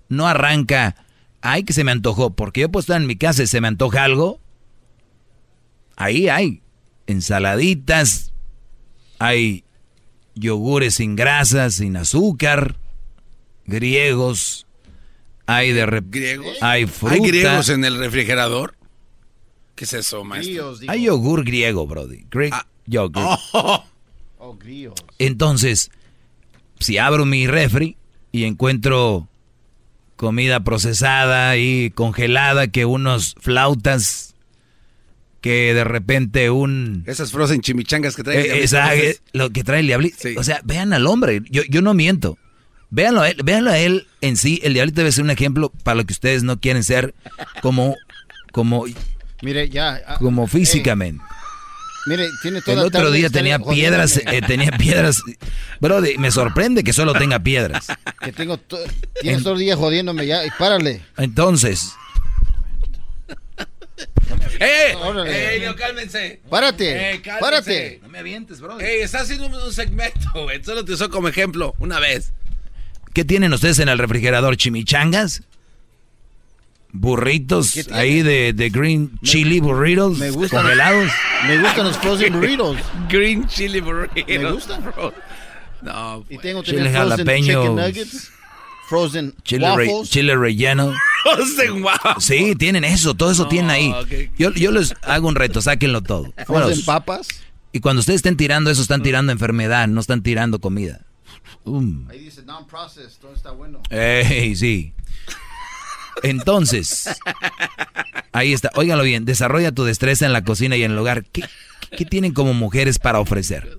No 0.08 0.26
arranca, 0.26 0.96
ay, 1.40 1.64
que 1.64 1.72
se 1.72 1.84
me 1.84 1.92
antojó. 1.92 2.30
Porque 2.34 2.62
yo 2.62 2.70
puedo 2.70 2.80
estar 2.80 3.00
en 3.00 3.06
mi 3.06 3.16
casa 3.16 3.42
y 3.42 3.46
se 3.46 3.60
me 3.60 3.68
antoja 3.68 4.04
algo. 4.04 4.40
Ahí 5.96 6.28
hay 6.28 6.62
ensaladitas, 7.06 8.32
hay 9.18 9.64
yogures 10.34 10.96
sin 10.96 11.16
grasa, 11.16 11.70
sin 11.70 11.96
azúcar, 11.96 12.76
griegos, 13.64 14.66
hay 15.46 15.72
de 15.72 15.86
rep- 15.86 16.10
¿Griegos? 16.10 16.56
hay 16.60 16.86
fruta, 16.86 17.14
¿Hay 17.14 17.20
griegos 17.20 17.68
en 17.70 17.84
el 17.84 17.98
refrigerador? 17.98 18.74
¿Qué 19.74 19.84
es 19.84 19.92
eso, 19.94 20.22
maestro? 20.24 20.74
hay 20.88 21.04
yogur 21.04 21.44
griego, 21.44 21.86
brody, 21.86 22.26
Greek 22.30 22.54
yogurt. 22.86 23.40
Oh. 24.38 24.54
Entonces, 25.18 25.90
si 26.78 26.98
abro 26.98 27.24
mi 27.24 27.46
refri 27.46 27.96
y 28.32 28.44
encuentro 28.44 29.28
comida 30.16 30.60
procesada 30.64 31.56
y 31.56 31.90
congelada, 31.90 32.68
que 32.68 32.84
unos 32.84 33.34
flautas, 33.40 34.34
que 35.40 35.74
de 35.74 35.84
repente 35.84 36.50
un... 36.50 37.04
Esas 37.06 37.32
frozen 37.32 37.60
chimichangas 37.60 38.16
que 38.16 38.22
trae. 38.24 38.40
Eh, 38.40 38.62
esa- 38.64 38.94
eh, 38.96 39.18
lo 39.32 39.50
que 39.50 39.62
trae 39.64 39.80
el 39.80 39.86
diablito. 39.86 40.16
O 40.38 40.42
sea, 40.44 40.60
vean 40.64 40.92
al 40.92 41.06
hombre. 41.06 41.42
Yo, 41.50 41.62
yo 41.68 41.82
no 41.82 41.94
miento. 41.94 42.38
Véanlo 42.90 43.20
a 43.22 43.30
él, 43.30 43.36
véanlo 43.44 43.70
a 43.70 43.78
él 43.78 44.06
en 44.20 44.36
sí. 44.36 44.60
El 44.62 44.72
diablito 44.74 45.00
debe 45.00 45.12
ser 45.12 45.24
un 45.24 45.30
ejemplo 45.30 45.70
para 45.82 45.96
lo 45.96 46.04
que 46.06 46.12
ustedes 46.12 46.42
no 46.44 46.60
quieren 46.60 46.82
ser 46.84 47.14
como, 47.60 47.96
como, 48.52 48.84
Mire, 49.42 49.68
ya. 49.68 50.00
ah, 50.06 50.18
como 50.18 50.46
físicamente. 50.46 51.22
Mire, 52.06 52.28
tiene 52.42 52.60
toda 52.62 52.74
El 52.82 52.86
otro 52.86 53.02
tarde 53.04 53.16
día 53.16 53.30
tenía 53.30 53.58
piedras, 53.58 54.16
eh, 54.16 54.40
tenía 54.46 54.70
piedras. 54.78 55.22
Bro, 55.80 56.00
me 56.18 56.30
sorprende 56.30 56.84
que 56.84 56.92
solo 56.92 57.12
tenga 57.14 57.40
piedras. 57.40 57.86
Que 58.22 58.32
tengo 58.32 58.58
to- 58.58 58.78
tienes 59.20 59.42
todo 59.42 59.54
el 59.54 59.60
día 59.60 59.76
jodiéndome 59.76 60.26
ya. 60.26 60.44
y 60.46 60.50
Párale. 60.58 61.02
Entonces, 61.16 61.92
¡Eh! 64.60 64.94
¡Eh, 65.26 65.56
Leo, 65.58 65.74
cálmense! 65.76 66.40
Párate, 66.48 66.90
Eh, 67.14 67.22
cálmense. 67.22 67.40
párate. 67.40 68.00
No 68.02 68.08
me 68.08 68.18
avientes, 68.18 68.60
bro. 68.60 68.78
¡Ey, 68.80 69.00
está 69.02 69.20
haciendo 69.20 69.46
un, 69.46 69.54
un 69.54 69.72
segmento, 69.72 70.30
güey! 70.34 70.62
Solo 70.64 70.84
te 70.84 70.92
usó 70.92 71.10
como 71.10 71.28
ejemplo, 71.28 71.74
una 71.78 71.98
vez. 71.98 72.32
¿qué 73.14 73.24
tienen 73.24 73.52
ustedes 73.54 73.78
en 73.78 73.88
el 73.88 73.98
refrigerador? 73.98 74.56
¿Chimichangas? 74.58 75.42
¿Burritos 76.92 77.76
ahí 77.92 78.22
de, 78.22 78.52
de 78.52 78.70
green 78.70 79.18
chili 79.22 79.60
burritos 79.60 80.18
Me 80.18 80.30
gustan, 80.30 80.62
congelados? 80.62 81.10
me 81.46 81.58
gustan 81.60 81.86
los 81.86 81.98
frozen 81.98 82.32
burritos. 82.40 82.76
Green 83.08 83.46
chili 83.46 83.80
burritos. 83.80 84.26
Me 84.26 84.52
gustan. 84.52 84.82
bro. 84.82 85.12
No, 85.82 86.24
Y 86.30 86.38
tengo 86.38 86.62
Chile 86.62 86.78
también 86.84 86.94
frozen 86.94 87.10
jalapeño. 87.10 87.62
chicken 87.62 87.76
nuggets, 87.76 88.30
frozen 88.88 89.34
Chile, 89.42 89.76
re- 89.76 89.90
chile 90.04 90.36
relleno. 90.36 90.92
Frozen 91.26 91.82
waffles. 91.82 92.24
Sí, 92.24 92.54
tienen 92.54 92.84
eso, 92.84 93.14
todo 93.14 93.32
eso 93.32 93.48
tienen 93.48 93.70
ahí. 93.72 93.92
Yo, 94.38 94.52
yo 94.52 94.70
les 94.70 94.94
hago 95.02 95.26
un 95.26 95.34
reto, 95.34 95.60
sáquenlo 95.60 96.00
todo. 96.00 96.32
Bueno, 96.48 96.66
Frozen 96.66 96.84
papas. 96.84 97.26
y 97.72 97.80
cuando 97.80 97.98
ustedes 98.00 98.18
estén 98.18 98.36
tirando 98.36 98.70
eso, 98.70 98.80
están 98.80 99.02
tirando 99.02 99.32
enfermedad, 99.32 99.88
no 99.88 100.00
están 100.00 100.22
tirando 100.22 100.60
comida. 100.60 101.00
Um. 101.64 102.08
Ahí 102.08 102.20
dice 102.20 102.42
non-processed, 102.44 103.18
todo 103.20 103.34
está 103.34 103.50
bueno. 103.50 103.80
Ey, 103.90 104.54
sí. 104.54 104.94
Entonces, 106.22 107.08
ahí 108.32 108.52
está. 108.52 108.70
Óiganlo 108.74 109.04
bien, 109.04 109.24
desarrolla 109.24 109.72
tu 109.72 109.84
destreza 109.84 110.26
en 110.26 110.32
la 110.32 110.42
cocina 110.44 110.76
y 110.76 110.82
en 110.84 110.92
el 110.92 110.98
hogar. 110.98 111.24
¿Qué, 111.24 111.42
qué 111.96 112.04
tienen 112.04 112.32
como 112.32 112.54
mujeres 112.54 112.98
para 112.98 113.20
ofrecer? 113.20 113.78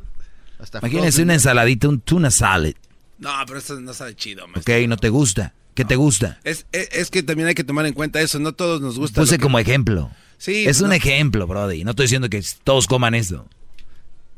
Imagínense 0.81 1.22
una 1.23 1.34
ensaladita, 1.35 1.88
un 1.88 1.99
tuna 2.01 2.31
salad. 2.31 2.73
No, 3.19 3.31
pero 3.45 3.59
eso 3.59 3.80
no 3.80 3.93
sabe 3.93 4.15
chido, 4.15 4.47
maestro. 4.47 4.76
¿Ok? 4.76 4.88
¿No 4.88 4.97
te 4.97 5.09
gusta? 5.09 5.53
¿Qué 5.73 5.85
te 5.85 5.95
gusta? 5.95 6.39
Es, 6.43 6.65
es, 6.72 6.89
es 6.91 7.11
que 7.11 7.22
también 7.23 7.47
hay 7.47 7.53
que 7.55 7.64
tomar 7.64 7.85
en 7.85 7.93
cuenta 7.93 8.19
eso. 8.22 8.39
No 8.39 8.53
todos 8.53 8.81
nos 8.81 8.97
gusta. 8.97 9.22
Puse 9.22 9.38
que- 9.38 9.43
como 9.43 9.59
ejemplo. 9.59 10.11
Sí, 10.39 10.65
es 10.68 10.81
un 10.81 10.89
no- 10.89 10.93
ejemplo, 10.95 11.45
Brody. 11.47 11.84
No 11.84 11.91
estoy 11.91 12.05
diciendo 12.05 12.30
que 12.30 12.43
todos 12.64 12.88
coman 12.88 13.15
eso. 13.15 13.47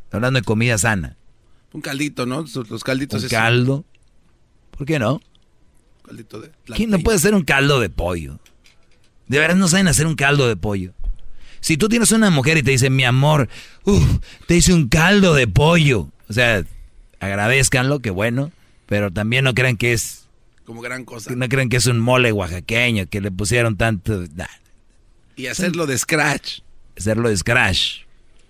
Estoy 0.06 0.18
hablando 0.18 0.40
de 0.40 0.46
comida 0.46 0.78
sana. 0.78 1.16
Un 1.74 1.82
caldito, 1.82 2.26
¿no? 2.26 2.46
Los 2.70 2.84
calditos. 2.84 3.22
Un 3.22 3.26
es- 3.28 3.32
caldo. 3.32 3.86
¿Por 4.72 4.86
qué 4.88 4.98
no? 5.00 5.22
Caldito 6.10 6.42
de 6.42 6.50
¿Quién 6.76 6.90
no 6.90 6.98
puede 7.00 7.18
hacer 7.18 7.36
un 7.36 7.44
caldo 7.44 7.80
de 7.80 7.90
pollo? 7.92 8.40
De 9.28 9.38
veras 9.38 9.58
no 9.58 9.68
saben 9.68 9.88
hacer 9.88 10.08
un 10.08 10.16
caldo 10.16 10.48
de 10.48 10.56
pollo. 10.56 10.94
Si 11.60 11.78
tú 11.78 11.88
tienes 11.88 12.12
una 12.12 12.32
mujer 12.32 12.58
y 12.58 12.64
te 12.64 12.72
dice, 12.72 12.90
mi 12.90 13.04
amor, 13.04 13.48
uf, 13.84 14.04
te 14.48 14.56
hice 14.58 14.74
un 14.74 14.88
caldo 14.90 15.36
de 15.36 15.48
pollo. 15.48 16.10
O 16.28 16.34
sea, 16.34 16.64
agradezcanlo, 17.20 18.00
que 18.00 18.10
bueno, 18.10 18.52
pero 18.88 19.12
también 19.12 19.44
no 19.44 19.54
crean 19.54 19.78
que 19.78 19.94
es, 19.94 20.26
Como 20.66 20.82
gran 20.82 21.06
cosa. 21.06 21.32
no 21.36 21.48
crean 21.48 21.70
que 21.70 21.78
es 21.78 21.86
un 21.86 22.00
mole 22.00 22.32
oaxaqueño, 22.32 23.08
que 23.08 23.22
le 23.22 23.30
pusieron 23.30 23.78
tanto, 23.78 24.24
nah, 24.36 24.46
Y 25.36 25.46
hacerlo 25.46 25.86
de 25.86 25.96
scratch. 25.98 26.62
hacerlo 26.98 27.30
de 27.30 27.38
scratch. 27.38 28.00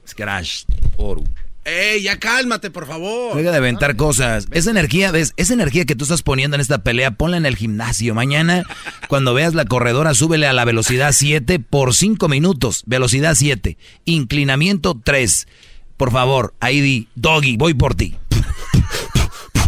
Scratch, 0.07 0.63
oro. 0.95 1.23
¡Ey, 1.69 2.01
ya 2.01 2.17
cálmate, 2.17 2.71
por 2.71 2.87
favor! 2.87 3.37
Deja 3.37 3.51
de 3.51 3.57
aventar 3.57 3.95
cosas. 3.95 4.47
Esa 4.49 4.71
energía, 4.71 5.11
¿ves? 5.11 5.33
Esa 5.37 5.53
energía 5.53 5.85
que 5.85 5.95
tú 5.95 6.05
estás 6.05 6.23
poniendo 6.23 6.55
en 6.55 6.61
esta 6.61 6.79
pelea, 6.79 7.11
ponla 7.11 7.37
en 7.37 7.45
el 7.45 7.55
gimnasio. 7.55 8.15
Mañana, 8.15 8.63
cuando 9.07 9.35
veas 9.35 9.53
la 9.53 9.65
corredora, 9.65 10.15
súbele 10.15 10.47
a 10.47 10.53
la 10.53 10.65
velocidad 10.65 11.11
7 11.13 11.59
por 11.59 11.93
5 11.93 12.27
minutos. 12.27 12.81
Velocidad 12.87 13.35
7. 13.35 13.77
Inclinamiento 14.05 14.99
3. 15.03 15.47
Por 15.95 16.11
favor, 16.11 16.55
ahí 16.59 16.81
di, 16.81 17.07
Doggy, 17.13 17.57
voy 17.57 17.75
por 17.75 17.93
ti. 17.93 18.15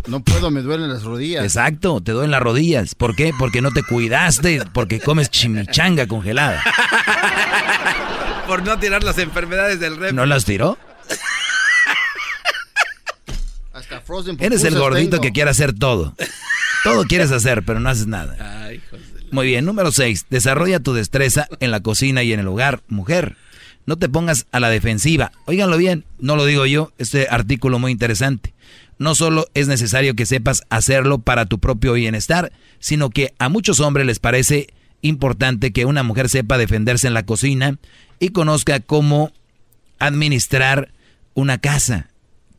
No 0.08 0.24
puedo, 0.24 0.50
me 0.50 0.62
duelen 0.62 0.90
las 0.90 1.04
rodillas. 1.04 1.44
Exacto, 1.44 2.02
te 2.02 2.14
duelen 2.14 2.32
las 2.32 2.42
rodillas. 2.42 2.96
¿Por 2.96 3.16
qué? 3.16 3.32
Porque 3.38 3.62
no 3.62 3.72
te 3.72 3.84
cuidaste, 3.84 4.64
porque 4.74 5.00
comes 5.00 5.30
chimichanga 5.30 6.08
congelada. 6.08 6.64
Por 8.48 8.64
no 8.64 8.78
tirar 8.80 9.04
las 9.04 9.18
enfermedades 9.20 9.80
del 9.80 9.96
rep. 9.96 10.12
¿No 10.12 10.26
las 10.26 10.44
tiró? 10.44 10.78
Hasta 13.74 14.01
frozen 14.12 14.38
Eres 14.40 14.64
el 14.66 14.78
gordito 14.78 15.12
tengo. 15.12 15.22
que 15.22 15.32
quiere 15.32 15.50
hacer 15.50 15.74
todo. 15.74 16.16
Todo 16.84 17.04
quieres 17.06 17.32
hacer, 17.32 17.64
pero 17.64 17.80
no 17.80 17.90
haces 17.90 18.08
nada. 18.08 18.66
Ay, 18.66 18.82
Muy 19.32 19.48
bien, 19.48 19.66
número 19.66 19.92
6. 19.92 20.26
Desarrolla 20.30 20.80
tu 20.80 20.94
destreza 20.94 21.48
en 21.60 21.72
la 21.72 21.80
cocina 21.82 22.24
y 22.24 22.34
en 22.34 22.40
el 22.40 22.48
hogar. 22.48 22.82
Mujer, 22.88 23.38
no 23.86 23.98
te 23.98 24.10
pongas 24.10 24.48
a 24.52 24.60
la 24.60 24.70
defensiva. 24.70 25.32
Óiganlo 25.46 25.78
bien, 25.78 26.06
no 26.20 26.36
lo 26.36 26.46
digo 26.46 26.66
yo, 26.66 26.92
este 26.98 27.28
artículo 27.30 27.80
muy 27.80 27.92
interesante. 27.92 28.54
No 28.98 29.16
solo 29.16 29.48
es 29.54 29.68
necesario 29.68 30.16
que 30.16 30.26
sepas 30.26 30.64
hacerlo 30.70 31.20
para 31.20 31.46
tu 31.46 31.60
propio 31.60 31.94
bienestar, 31.94 32.52
sino 32.80 33.10
que 33.10 33.34
a 33.40 33.48
muchos 33.50 33.80
hombres 33.80 34.06
les 34.06 34.20
parece 34.20 34.68
importante 35.02 35.72
que 35.72 35.86
una 35.86 36.04
mujer 36.04 36.30
sepa 36.30 36.58
defenderse 36.58 37.08
en 37.08 37.14
la 37.14 37.26
cocina 37.26 37.78
y 38.20 38.30
conozca 38.30 38.80
cómo 38.80 39.32
administrar 40.00 40.92
una 41.34 41.58
casa. 41.58 42.11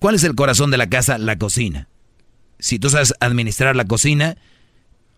¿Cuál 0.03 0.17
es 0.17 0.25
el 0.25 0.35
corazón 0.35 0.71
de 0.71 0.77
la 0.77 0.91
casa? 0.91 1.17
La 1.17 1.39
cocina. 1.39 1.89
Si 2.59 2.79
tú 2.79 2.91
sabes 2.91 3.15
administrar 3.21 3.75
la 3.75 3.87
cocina, 3.87 4.37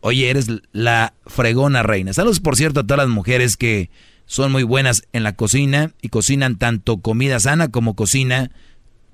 Oye, 0.07 0.29
eres 0.29 0.49
la 0.73 1.15
fregona 1.27 1.83
reina. 1.83 2.13
Saludos, 2.13 2.39
por 2.39 2.57
cierto, 2.57 2.81
a 2.81 2.83
todas 2.83 2.99
las 2.99 3.09
mujeres 3.09 3.57
que 3.57 3.89
son 4.27 4.53
muy 4.53 4.63
buenas 4.63 5.05
en 5.15 5.23
la 5.23 5.35
cocina 5.35 5.93
y 6.03 6.11
cocinan 6.11 6.59
tanto 6.59 6.99
comida 6.99 7.41
sana 7.41 7.69
como 7.69 7.97
cocina. 7.97 8.51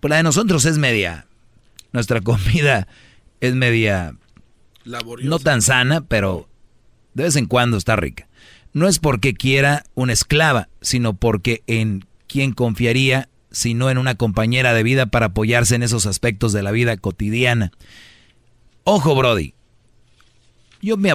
Pues 0.01 0.11
la 0.11 0.17
de 0.17 0.25
nosotros 0.25 0.65
es 0.65 0.79
media. 0.79 1.29
Nuestra 1.93 2.21
comida 2.23 2.89
es 3.41 3.55
media. 3.55 4.17
No 5.23 5.39
tan 5.39 5.63
sana, 5.63 6.01
pero 6.01 6.49
de 7.15 7.23
vez 7.23 7.37
en 7.37 7.47
cuando 7.47 7.77
está 7.77 7.95
rica. 7.95 8.27
No 8.73 8.89
es 8.89 8.99
porque 8.99 9.33
quiera 9.33 9.85
una 9.95 10.13
esclava, 10.13 10.71
sino 10.81 11.15
porque 11.15 11.63
en 11.69 12.05
quién 12.27 12.51
confiaría 12.51 13.29
sino 13.51 13.91
en 13.91 13.99
una 13.99 14.15
compañera 14.15 14.73
de 14.75 14.83
vida 14.83 15.07
para 15.07 15.27
apoyarse 15.27 15.75
en 15.75 15.83
esos 15.83 16.07
aspectos 16.07 16.53
de 16.53 16.63
la 16.63 16.71
vida 16.71 16.97
cotidiana. 16.97 17.73
Ojo, 18.85 19.15
Brody. 19.15 19.55
Yo 20.83 20.97
me 20.97 21.13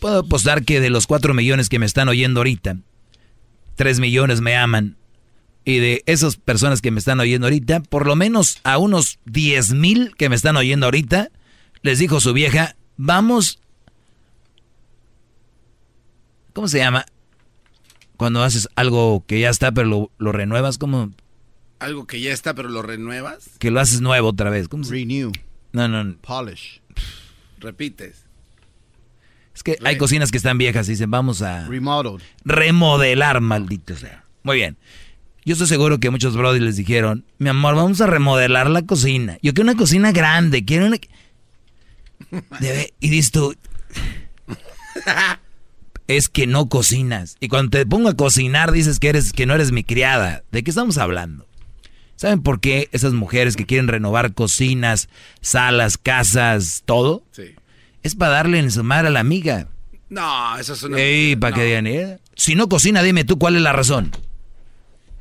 puedo 0.00 0.20
apostar 0.20 0.64
que 0.64 0.80
de 0.80 0.90
los 0.90 1.06
4 1.06 1.34
millones 1.34 1.68
que 1.68 1.78
me 1.78 1.86
están 1.86 2.08
oyendo 2.08 2.40
ahorita, 2.40 2.78
3 3.76 4.00
millones 4.00 4.40
me 4.40 4.56
aman. 4.56 4.96
Y 5.64 5.78
de 5.78 6.02
esas 6.06 6.36
personas 6.36 6.80
que 6.80 6.92
me 6.92 7.00
están 7.00 7.18
oyendo 7.18 7.46
ahorita, 7.46 7.80
por 7.80 8.06
lo 8.06 8.14
menos 8.14 8.60
a 8.62 8.78
unos 8.78 9.18
10 9.24 9.72
mil 9.74 10.14
que 10.16 10.28
me 10.28 10.36
están 10.36 10.56
oyendo 10.56 10.86
ahorita, 10.86 11.30
les 11.82 11.98
dijo 11.98 12.20
su 12.20 12.32
vieja, 12.32 12.76
vamos... 12.96 13.58
¿Cómo 16.52 16.68
se 16.68 16.78
llama? 16.78 17.04
Cuando 18.16 18.42
haces 18.42 18.68
algo 18.76 19.24
que 19.26 19.40
ya 19.40 19.50
está, 19.50 19.72
pero 19.72 19.88
lo, 19.88 20.10
lo 20.18 20.32
renuevas, 20.32 20.78
¿cómo? 20.78 21.10
Algo 21.78 22.06
que 22.06 22.20
ya 22.20 22.32
está, 22.32 22.54
pero 22.54 22.68
lo 22.68 22.82
renuevas. 22.82 23.50
Que 23.58 23.70
lo 23.70 23.80
haces 23.80 24.00
nuevo 24.00 24.28
otra 24.28 24.50
vez. 24.50 24.68
¿Cómo 24.68 24.84
se... 24.84 24.92
Renew. 24.92 25.32
No, 25.72 25.88
no. 25.88 26.16
Polish. 26.18 26.80
Repites. 27.58 28.24
Es 29.54 29.62
que 29.62 29.78
hay 29.84 29.96
cocinas 29.96 30.30
que 30.30 30.36
están 30.36 30.58
viejas 30.58 30.88
y 30.88 30.92
dicen, 30.92 31.10
vamos 31.10 31.42
a... 31.42 31.66
Remodeled. 31.66 32.22
Remodelar, 32.44 33.40
maldito 33.40 33.96
sea. 33.96 34.24
Muy 34.42 34.56
bien. 34.56 34.76
Yo 35.44 35.52
estoy 35.52 35.66
seguro 35.66 35.98
que 35.98 36.10
muchos 36.10 36.36
brothers 36.36 36.64
les 36.64 36.76
dijeron, 36.76 37.24
mi 37.38 37.48
amor, 37.48 37.74
vamos 37.74 38.00
a 38.00 38.06
remodelar 38.06 38.68
la 38.68 38.82
cocina. 38.82 39.38
Yo 39.42 39.54
quiero 39.54 39.70
una 39.70 39.78
cocina 39.78 40.12
grande, 40.12 40.64
quiero 40.64 40.86
una... 40.86 40.98
Debe... 42.60 42.92
Y 43.00 43.08
dices 43.08 43.30
tú... 43.30 43.54
es 46.06 46.28
que 46.28 46.46
no 46.46 46.68
cocinas. 46.68 47.36
Y 47.40 47.48
cuando 47.48 47.78
te 47.78 47.86
pongo 47.86 48.08
a 48.08 48.16
cocinar 48.16 48.72
dices 48.72 48.98
que, 48.98 49.08
eres, 49.08 49.32
que 49.32 49.46
no 49.46 49.54
eres 49.54 49.72
mi 49.72 49.84
criada. 49.84 50.42
¿De 50.52 50.62
qué 50.64 50.70
estamos 50.70 50.98
hablando? 50.98 51.45
¿Saben 52.16 52.42
por 52.42 52.60
qué 52.60 52.88
esas 52.92 53.12
mujeres 53.12 53.56
que 53.56 53.66
quieren 53.66 53.88
renovar 53.88 54.32
cocinas, 54.32 55.08
salas, 55.42 55.98
casas, 55.98 56.82
todo? 56.86 57.22
Sí. 57.30 57.54
Es 58.02 58.14
para 58.14 58.32
darle 58.32 58.58
en 58.58 58.70
su 58.70 58.82
madre 58.82 59.08
a 59.08 59.10
la 59.10 59.20
amiga. 59.20 59.68
No, 60.08 60.56
eso 60.58 60.72
es 60.72 60.82
una... 60.82 60.98
Ey, 60.98 61.36
para 61.36 61.54
que 61.54 61.64
digan, 61.64 61.86
eh, 61.86 62.18
si 62.34 62.54
no 62.54 62.68
cocina, 62.68 63.02
dime 63.02 63.24
tú 63.24 63.38
cuál 63.38 63.56
es 63.56 63.62
la 63.62 63.72
razón. 63.72 64.12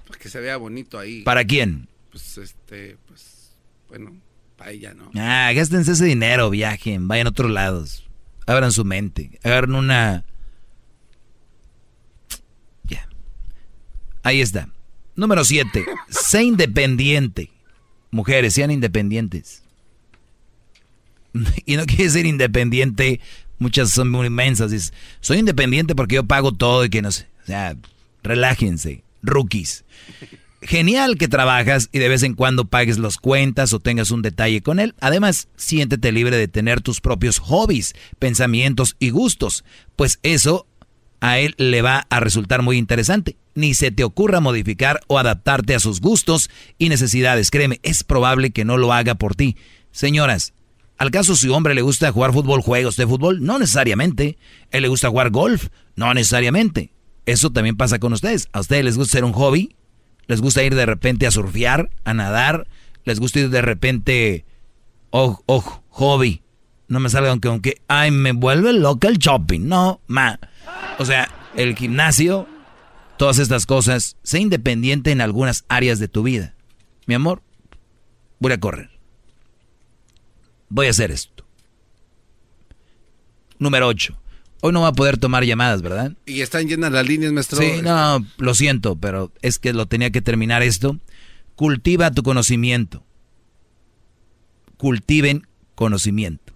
Para 0.07 0.19
que 0.19 0.29
se 0.29 0.39
vea 0.39 0.55
bonito 0.55 0.97
ahí. 0.97 1.23
¿Para 1.23 1.43
quién? 1.43 1.89
Pues, 2.11 2.37
este, 2.37 2.97
pues, 3.07 3.57
bueno, 3.89 4.15
para 4.55 4.71
ella, 4.71 4.93
¿no? 4.93 5.11
Ah, 5.15 5.51
gástense 5.53 5.91
ese 5.91 6.05
dinero, 6.05 6.49
viajen, 6.49 7.09
vayan 7.09 7.27
a 7.27 7.31
otros 7.31 7.51
lados. 7.51 8.07
Abran 8.47 8.71
su 8.71 8.85
mente, 8.85 9.37
agarren 9.43 9.75
una... 9.75 10.23
Ya. 12.83 13.09
Ahí 14.23 14.39
está. 14.39 14.69
Número 15.15 15.43
7. 15.43 15.85
sé 16.09 16.43
independiente. 16.43 17.49
Mujeres, 18.11 18.53
sean 18.53 18.71
independientes. 18.71 19.61
Y 21.65 21.75
no 21.75 21.85
quiere 21.85 22.09
ser 22.09 22.25
independiente. 22.25 23.19
Muchas 23.59 23.91
son 23.91 24.09
muy 24.09 24.27
inmensas. 24.27 24.71
Dices, 24.71 24.93
soy 25.19 25.39
independiente 25.39 25.95
porque 25.95 26.15
yo 26.15 26.23
pago 26.23 26.53
todo 26.53 26.85
y 26.85 26.89
que 26.89 27.01
no 27.01 27.11
sé. 27.11 27.27
O 27.43 27.45
sea, 27.45 27.75
relájense, 28.23 29.03
rookies. 29.21 29.83
Genial 30.61 31.17
que 31.17 31.27
trabajas 31.27 31.89
y 31.91 31.99
de 31.99 32.09
vez 32.09 32.23
en 32.23 32.33
cuando 32.33 32.65
pagues 32.65 32.97
las 32.97 33.17
cuentas 33.17 33.71
o 33.73 33.79
tengas 33.79 34.11
un 34.11 34.21
detalle 34.21 34.61
con 34.61 34.79
él. 34.79 34.95
Además, 34.99 35.47
siéntete 35.57 36.11
libre 36.11 36.37
de 36.37 36.47
tener 36.47 36.81
tus 36.81 37.01
propios 37.01 37.37
hobbies, 37.39 37.93
pensamientos 38.17 38.95
y 38.97 39.11
gustos, 39.11 39.63
pues 39.95 40.19
eso 40.23 40.65
a 41.25 41.39
él 41.39 41.55
le 41.57 41.81
va 41.81 42.05
a 42.11 42.19
resultar 42.19 42.61
muy 42.61 42.77
interesante. 42.77 43.35
Ni 43.55 43.73
se 43.73 43.89
te 43.89 44.03
ocurra 44.03 44.41
modificar 44.41 45.01
o 45.07 45.17
adaptarte 45.17 45.73
a 45.73 45.79
sus 45.79 45.99
gustos 45.99 46.51
y 46.77 46.89
necesidades. 46.89 47.49
Créeme, 47.49 47.79
es 47.81 48.03
probable 48.03 48.51
que 48.51 48.63
no 48.63 48.77
lo 48.77 48.93
haga 48.93 49.15
por 49.15 49.33
ti. 49.33 49.57
Señoras, 49.89 50.53
¿al 50.99 51.09
caso 51.09 51.35
su 51.35 51.51
hombre 51.51 51.73
le 51.73 51.81
gusta 51.81 52.11
jugar 52.11 52.31
fútbol, 52.31 52.61
juegos 52.61 52.95
de 52.95 53.07
fútbol? 53.07 53.43
No 53.43 53.57
necesariamente. 53.57 54.37
¿Él 54.69 54.83
le 54.83 54.87
gusta 54.87 55.09
jugar 55.09 55.31
golf? 55.31 55.69
No 55.95 56.13
necesariamente. 56.13 56.91
Eso 57.25 57.49
también 57.49 57.75
pasa 57.75 57.97
con 57.97 58.13
ustedes. 58.13 58.47
¿A 58.53 58.59
ustedes 58.59 58.85
les 58.85 58.95
gusta 58.95 59.13
ser 59.13 59.23
un 59.23 59.33
hobby? 59.33 59.75
¿Les 60.27 60.41
gusta 60.41 60.63
ir 60.63 60.75
de 60.75 60.85
repente 60.85 61.25
a 61.25 61.31
surfear, 61.31 61.89
a 62.03 62.13
nadar? 62.13 62.67
¿Les 63.03 63.19
gusta 63.19 63.39
ir 63.39 63.49
de 63.49 63.63
repente... 63.63 64.45
Oh, 65.09 65.41
oh, 65.47 65.81
hobby. 65.89 66.43
No 66.87 66.99
me 66.99 67.09
salga 67.09 67.31
aunque, 67.31 67.47
aunque... 67.47 67.81
Ay, 67.87 68.11
me 68.11 68.31
vuelve 68.31 68.73
loca 68.73 69.07
el 69.07 69.17
shopping. 69.17 69.61
No, 69.61 70.01
ma. 70.05 70.39
O 70.97 71.05
sea, 71.05 71.29
el 71.55 71.75
gimnasio, 71.75 72.47
todas 73.17 73.39
estas 73.39 73.65
cosas, 73.65 74.17
sé 74.23 74.39
independiente 74.39 75.11
en 75.11 75.21
algunas 75.21 75.65
áreas 75.67 75.99
de 75.99 76.07
tu 76.07 76.23
vida. 76.23 76.53
Mi 77.05 77.15
amor, 77.15 77.41
voy 78.39 78.53
a 78.53 78.59
correr. 78.59 78.89
Voy 80.69 80.87
a 80.87 80.91
hacer 80.91 81.11
esto. 81.11 81.45
Número 83.59 83.87
8. 83.87 84.17
Hoy 84.61 84.73
no 84.73 84.81
va 84.81 84.87
a 84.87 84.93
poder 84.93 85.17
tomar 85.17 85.43
llamadas, 85.43 85.81
¿verdad? 85.81 86.13
Y 86.25 86.41
están 86.41 86.67
llenas 86.67 86.91
las 86.91 87.07
líneas, 87.07 87.31
maestro. 87.31 87.59
Sí, 87.59 87.81
no, 87.83 88.25
lo 88.37 88.53
siento, 88.55 88.95
pero 88.95 89.31
es 89.41 89.59
que 89.59 89.73
lo 89.73 89.85
tenía 89.85 90.09
que 90.09 90.21
terminar 90.21 90.63
esto. 90.63 90.99
Cultiva 91.55 92.11
tu 92.11 92.23
conocimiento. 92.23 93.03
Cultiven 94.77 95.47
conocimiento. 95.75 96.53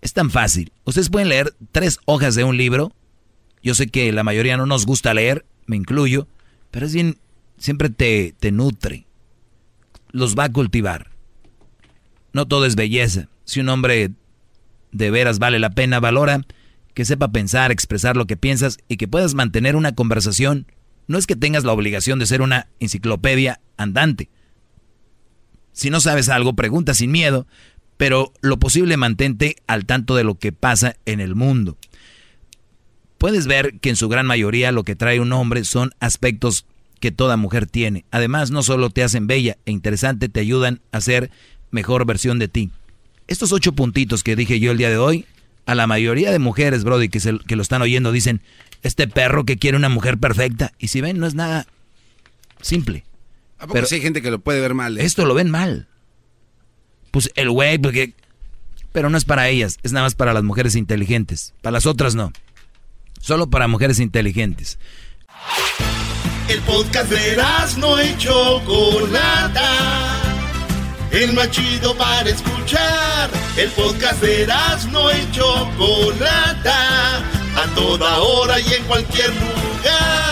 Es 0.00 0.12
tan 0.12 0.30
fácil. 0.30 0.72
Ustedes 0.84 1.10
pueden 1.10 1.28
leer 1.28 1.54
tres 1.70 1.98
hojas 2.06 2.34
de 2.34 2.44
un 2.44 2.56
libro. 2.56 2.92
Yo 3.62 3.74
sé 3.74 3.86
que 3.86 4.12
la 4.12 4.24
mayoría 4.24 4.56
no 4.56 4.66
nos 4.66 4.86
gusta 4.86 5.14
leer, 5.14 5.46
me 5.66 5.76
incluyo, 5.76 6.26
pero 6.70 6.86
es 6.86 6.94
bien, 6.94 7.18
siempre 7.58 7.90
te, 7.90 8.34
te 8.38 8.50
nutre. 8.52 9.06
Los 10.10 10.36
va 10.36 10.44
a 10.44 10.52
cultivar. 10.52 11.10
No 12.32 12.46
todo 12.46 12.66
es 12.66 12.76
belleza. 12.76 13.28
Si 13.44 13.60
un 13.60 13.68
hombre 13.68 14.12
de 14.90 15.10
veras 15.10 15.38
vale 15.38 15.58
la 15.58 15.70
pena, 15.70 16.00
valora 16.00 16.42
que 16.94 17.04
sepa 17.04 17.32
pensar, 17.32 17.72
expresar 17.72 18.16
lo 18.16 18.26
que 18.26 18.36
piensas 18.36 18.78
y 18.88 18.96
que 18.96 19.08
puedas 19.08 19.34
mantener 19.34 19.76
una 19.76 19.94
conversación. 19.94 20.66
No 21.06 21.18
es 21.18 21.26
que 21.26 21.36
tengas 21.36 21.64
la 21.64 21.72
obligación 21.72 22.18
de 22.18 22.26
ser 22.26 22.42
una 22.42 22.68
enciclopedia 22.80 23.60
andante. 23.76 24.28
Si 25.72 25.90
no 25.90 26.00
sabes 26.00 26.28
algo, 26.28 26.54
pregunta 26.54 26.94
sin 26.94 27.10
miedo, 27.10 27.46
pero 27.96 28.32
lo 28.40 28.58
posible 28.58 28.96
mantente 28.96 29.56
al 29.66 29.86
tanto 29.86 30.14
de 30.14 30.24
lo 30.24 30.38
que 30.38 30.52
pasa 30.52 30.96
en 31.06 31.20
el 31.20 31.34
mundo. 31.34 31.78
Puedes 33.22 33.46
ver 33.46 33.78
que 33.78 33.88
en 33.88 33.94
su 33.94 34.08
gran 34.08 34.26
mayoría 34.26 34.72
lo 34.72 34.82
que 34.82 34.96
trae 34.96 35.20
un 35.20 35.32
hombre 35.32 35.62
son 35.62 35.92
aspectos 36.00 36.66
que 36.98 37.12
toda 37.12 37.36
mujer 37.36 37.66
tiene. 37.66 38.04
Además, 38.10 38.50
no 38.50 38.64
solo 38.64 38.90
te 38.90 39.04
hacen 39.04 39.28
bella 39.28 39.58
e 39.64 39.70
interesante, 39.70 40.28
te 40.28 40.40
ayudan 40.40 40.80
a 40.90 41.00
ser 41.00 41.30
mejor 41.70 42.04
versión 42.04 42.40
de 42.40 42.48
ti. 42.48 42.72
Estos 43.28 43.52
ocho 43.52 43.74
puntitos 43.74 44.24
que 44.24 44.34
dije 44.34 44.58
yo 44.58 44.72
el 44.72 44.78
día 44.78 44.90
de 44.90 44.98
hoy, 44.98 45.24
a 45.66 45.76
la 45.76 45.86
mayoría 45.86 46.32
de 46.32 46.40
mujeres, 46.40 46.82
Brody, 46.82 47.10
que, 47.10 47.20
se, 47.20 47.38
que 47.38 47.54
lo 47.54 47.62
están 47.62 47.80
oyendo, 47.80 48.10
dicen, 48.10 48.40
este 48.82 49.06
perro 49.06 49.44
que 49.44 49.56
quiere 49.56 49.76
una 49.76 49.88
mujer 49.88 50.18
perfecta. 50.18 50.72
Y 50.80 50.88
si 50.88 51.00
ven, 51.00 51.20
no 51.20 51.28
es 51.28 51.36
nada 51.36 51.68
simple. 52.60 53.04
¿A 53.60 53.68
poco 53.68 53.86
sí 53.86 53.94
hay 53.94 54.00
gente 54.00 54.20
que 54.20 54.32
lo 54.32 54.40
puede 54.40 54.60
ver 54.60 54.74
mal? 54.74 54.98
eh? 54.98 55.04
Esto 55.04 55.26
lo 55.26 55.34
ven 55.34 55.48
mal. 55.48 55.86
Pues 57.12 57.30
el 57.36 57.50
güey, 57.50 57.78
porque... 57.78 58.14
Pero 58.90 59.10
no 59.10 59.16
es 59.16 59.24
para 59.24 59.48
ellas, 59.48 59.78
es 59.84 59.92
nada 59.92 60.06
más 60.06 60.16
para 60.16 60.34
las 60.34 60.42
mujeres 60.42 60.74
inteligentes. 60.74 61.54
Para 61.62 61.74
las 61.74 61.86
otras 61.86 62.16
no. 62.16 62.32
Solo 63.22 63.48
para 63.48 63.68
mujeres 63.68 64.00
inteligentes. 64.00 64.80
El 66.48 66.60
podcast 66.62 67.08
de 67.08 67.36
no 67.78 68.02
y 68.02 68.18
Chocolata. 68.18 69.70
El 71.12 71.32
más 71.32 71.48
chido 71.52 71.96
para 71.96 72.28
escuchar. 72.28 73.30
El 73.56 73.70
podcast 73.70 74.20
de 74.20 74.48
no 74.90 75.12
y 75.12 75.30
Chocolata. 75.30 77.18
A 77.18 77.74
toda 77.76 78.18
hora 78.18 78.58
y 78.58 78.72
en 78.74 78.82
cualquier 78.86 79.30
lugar. 79.30 80.31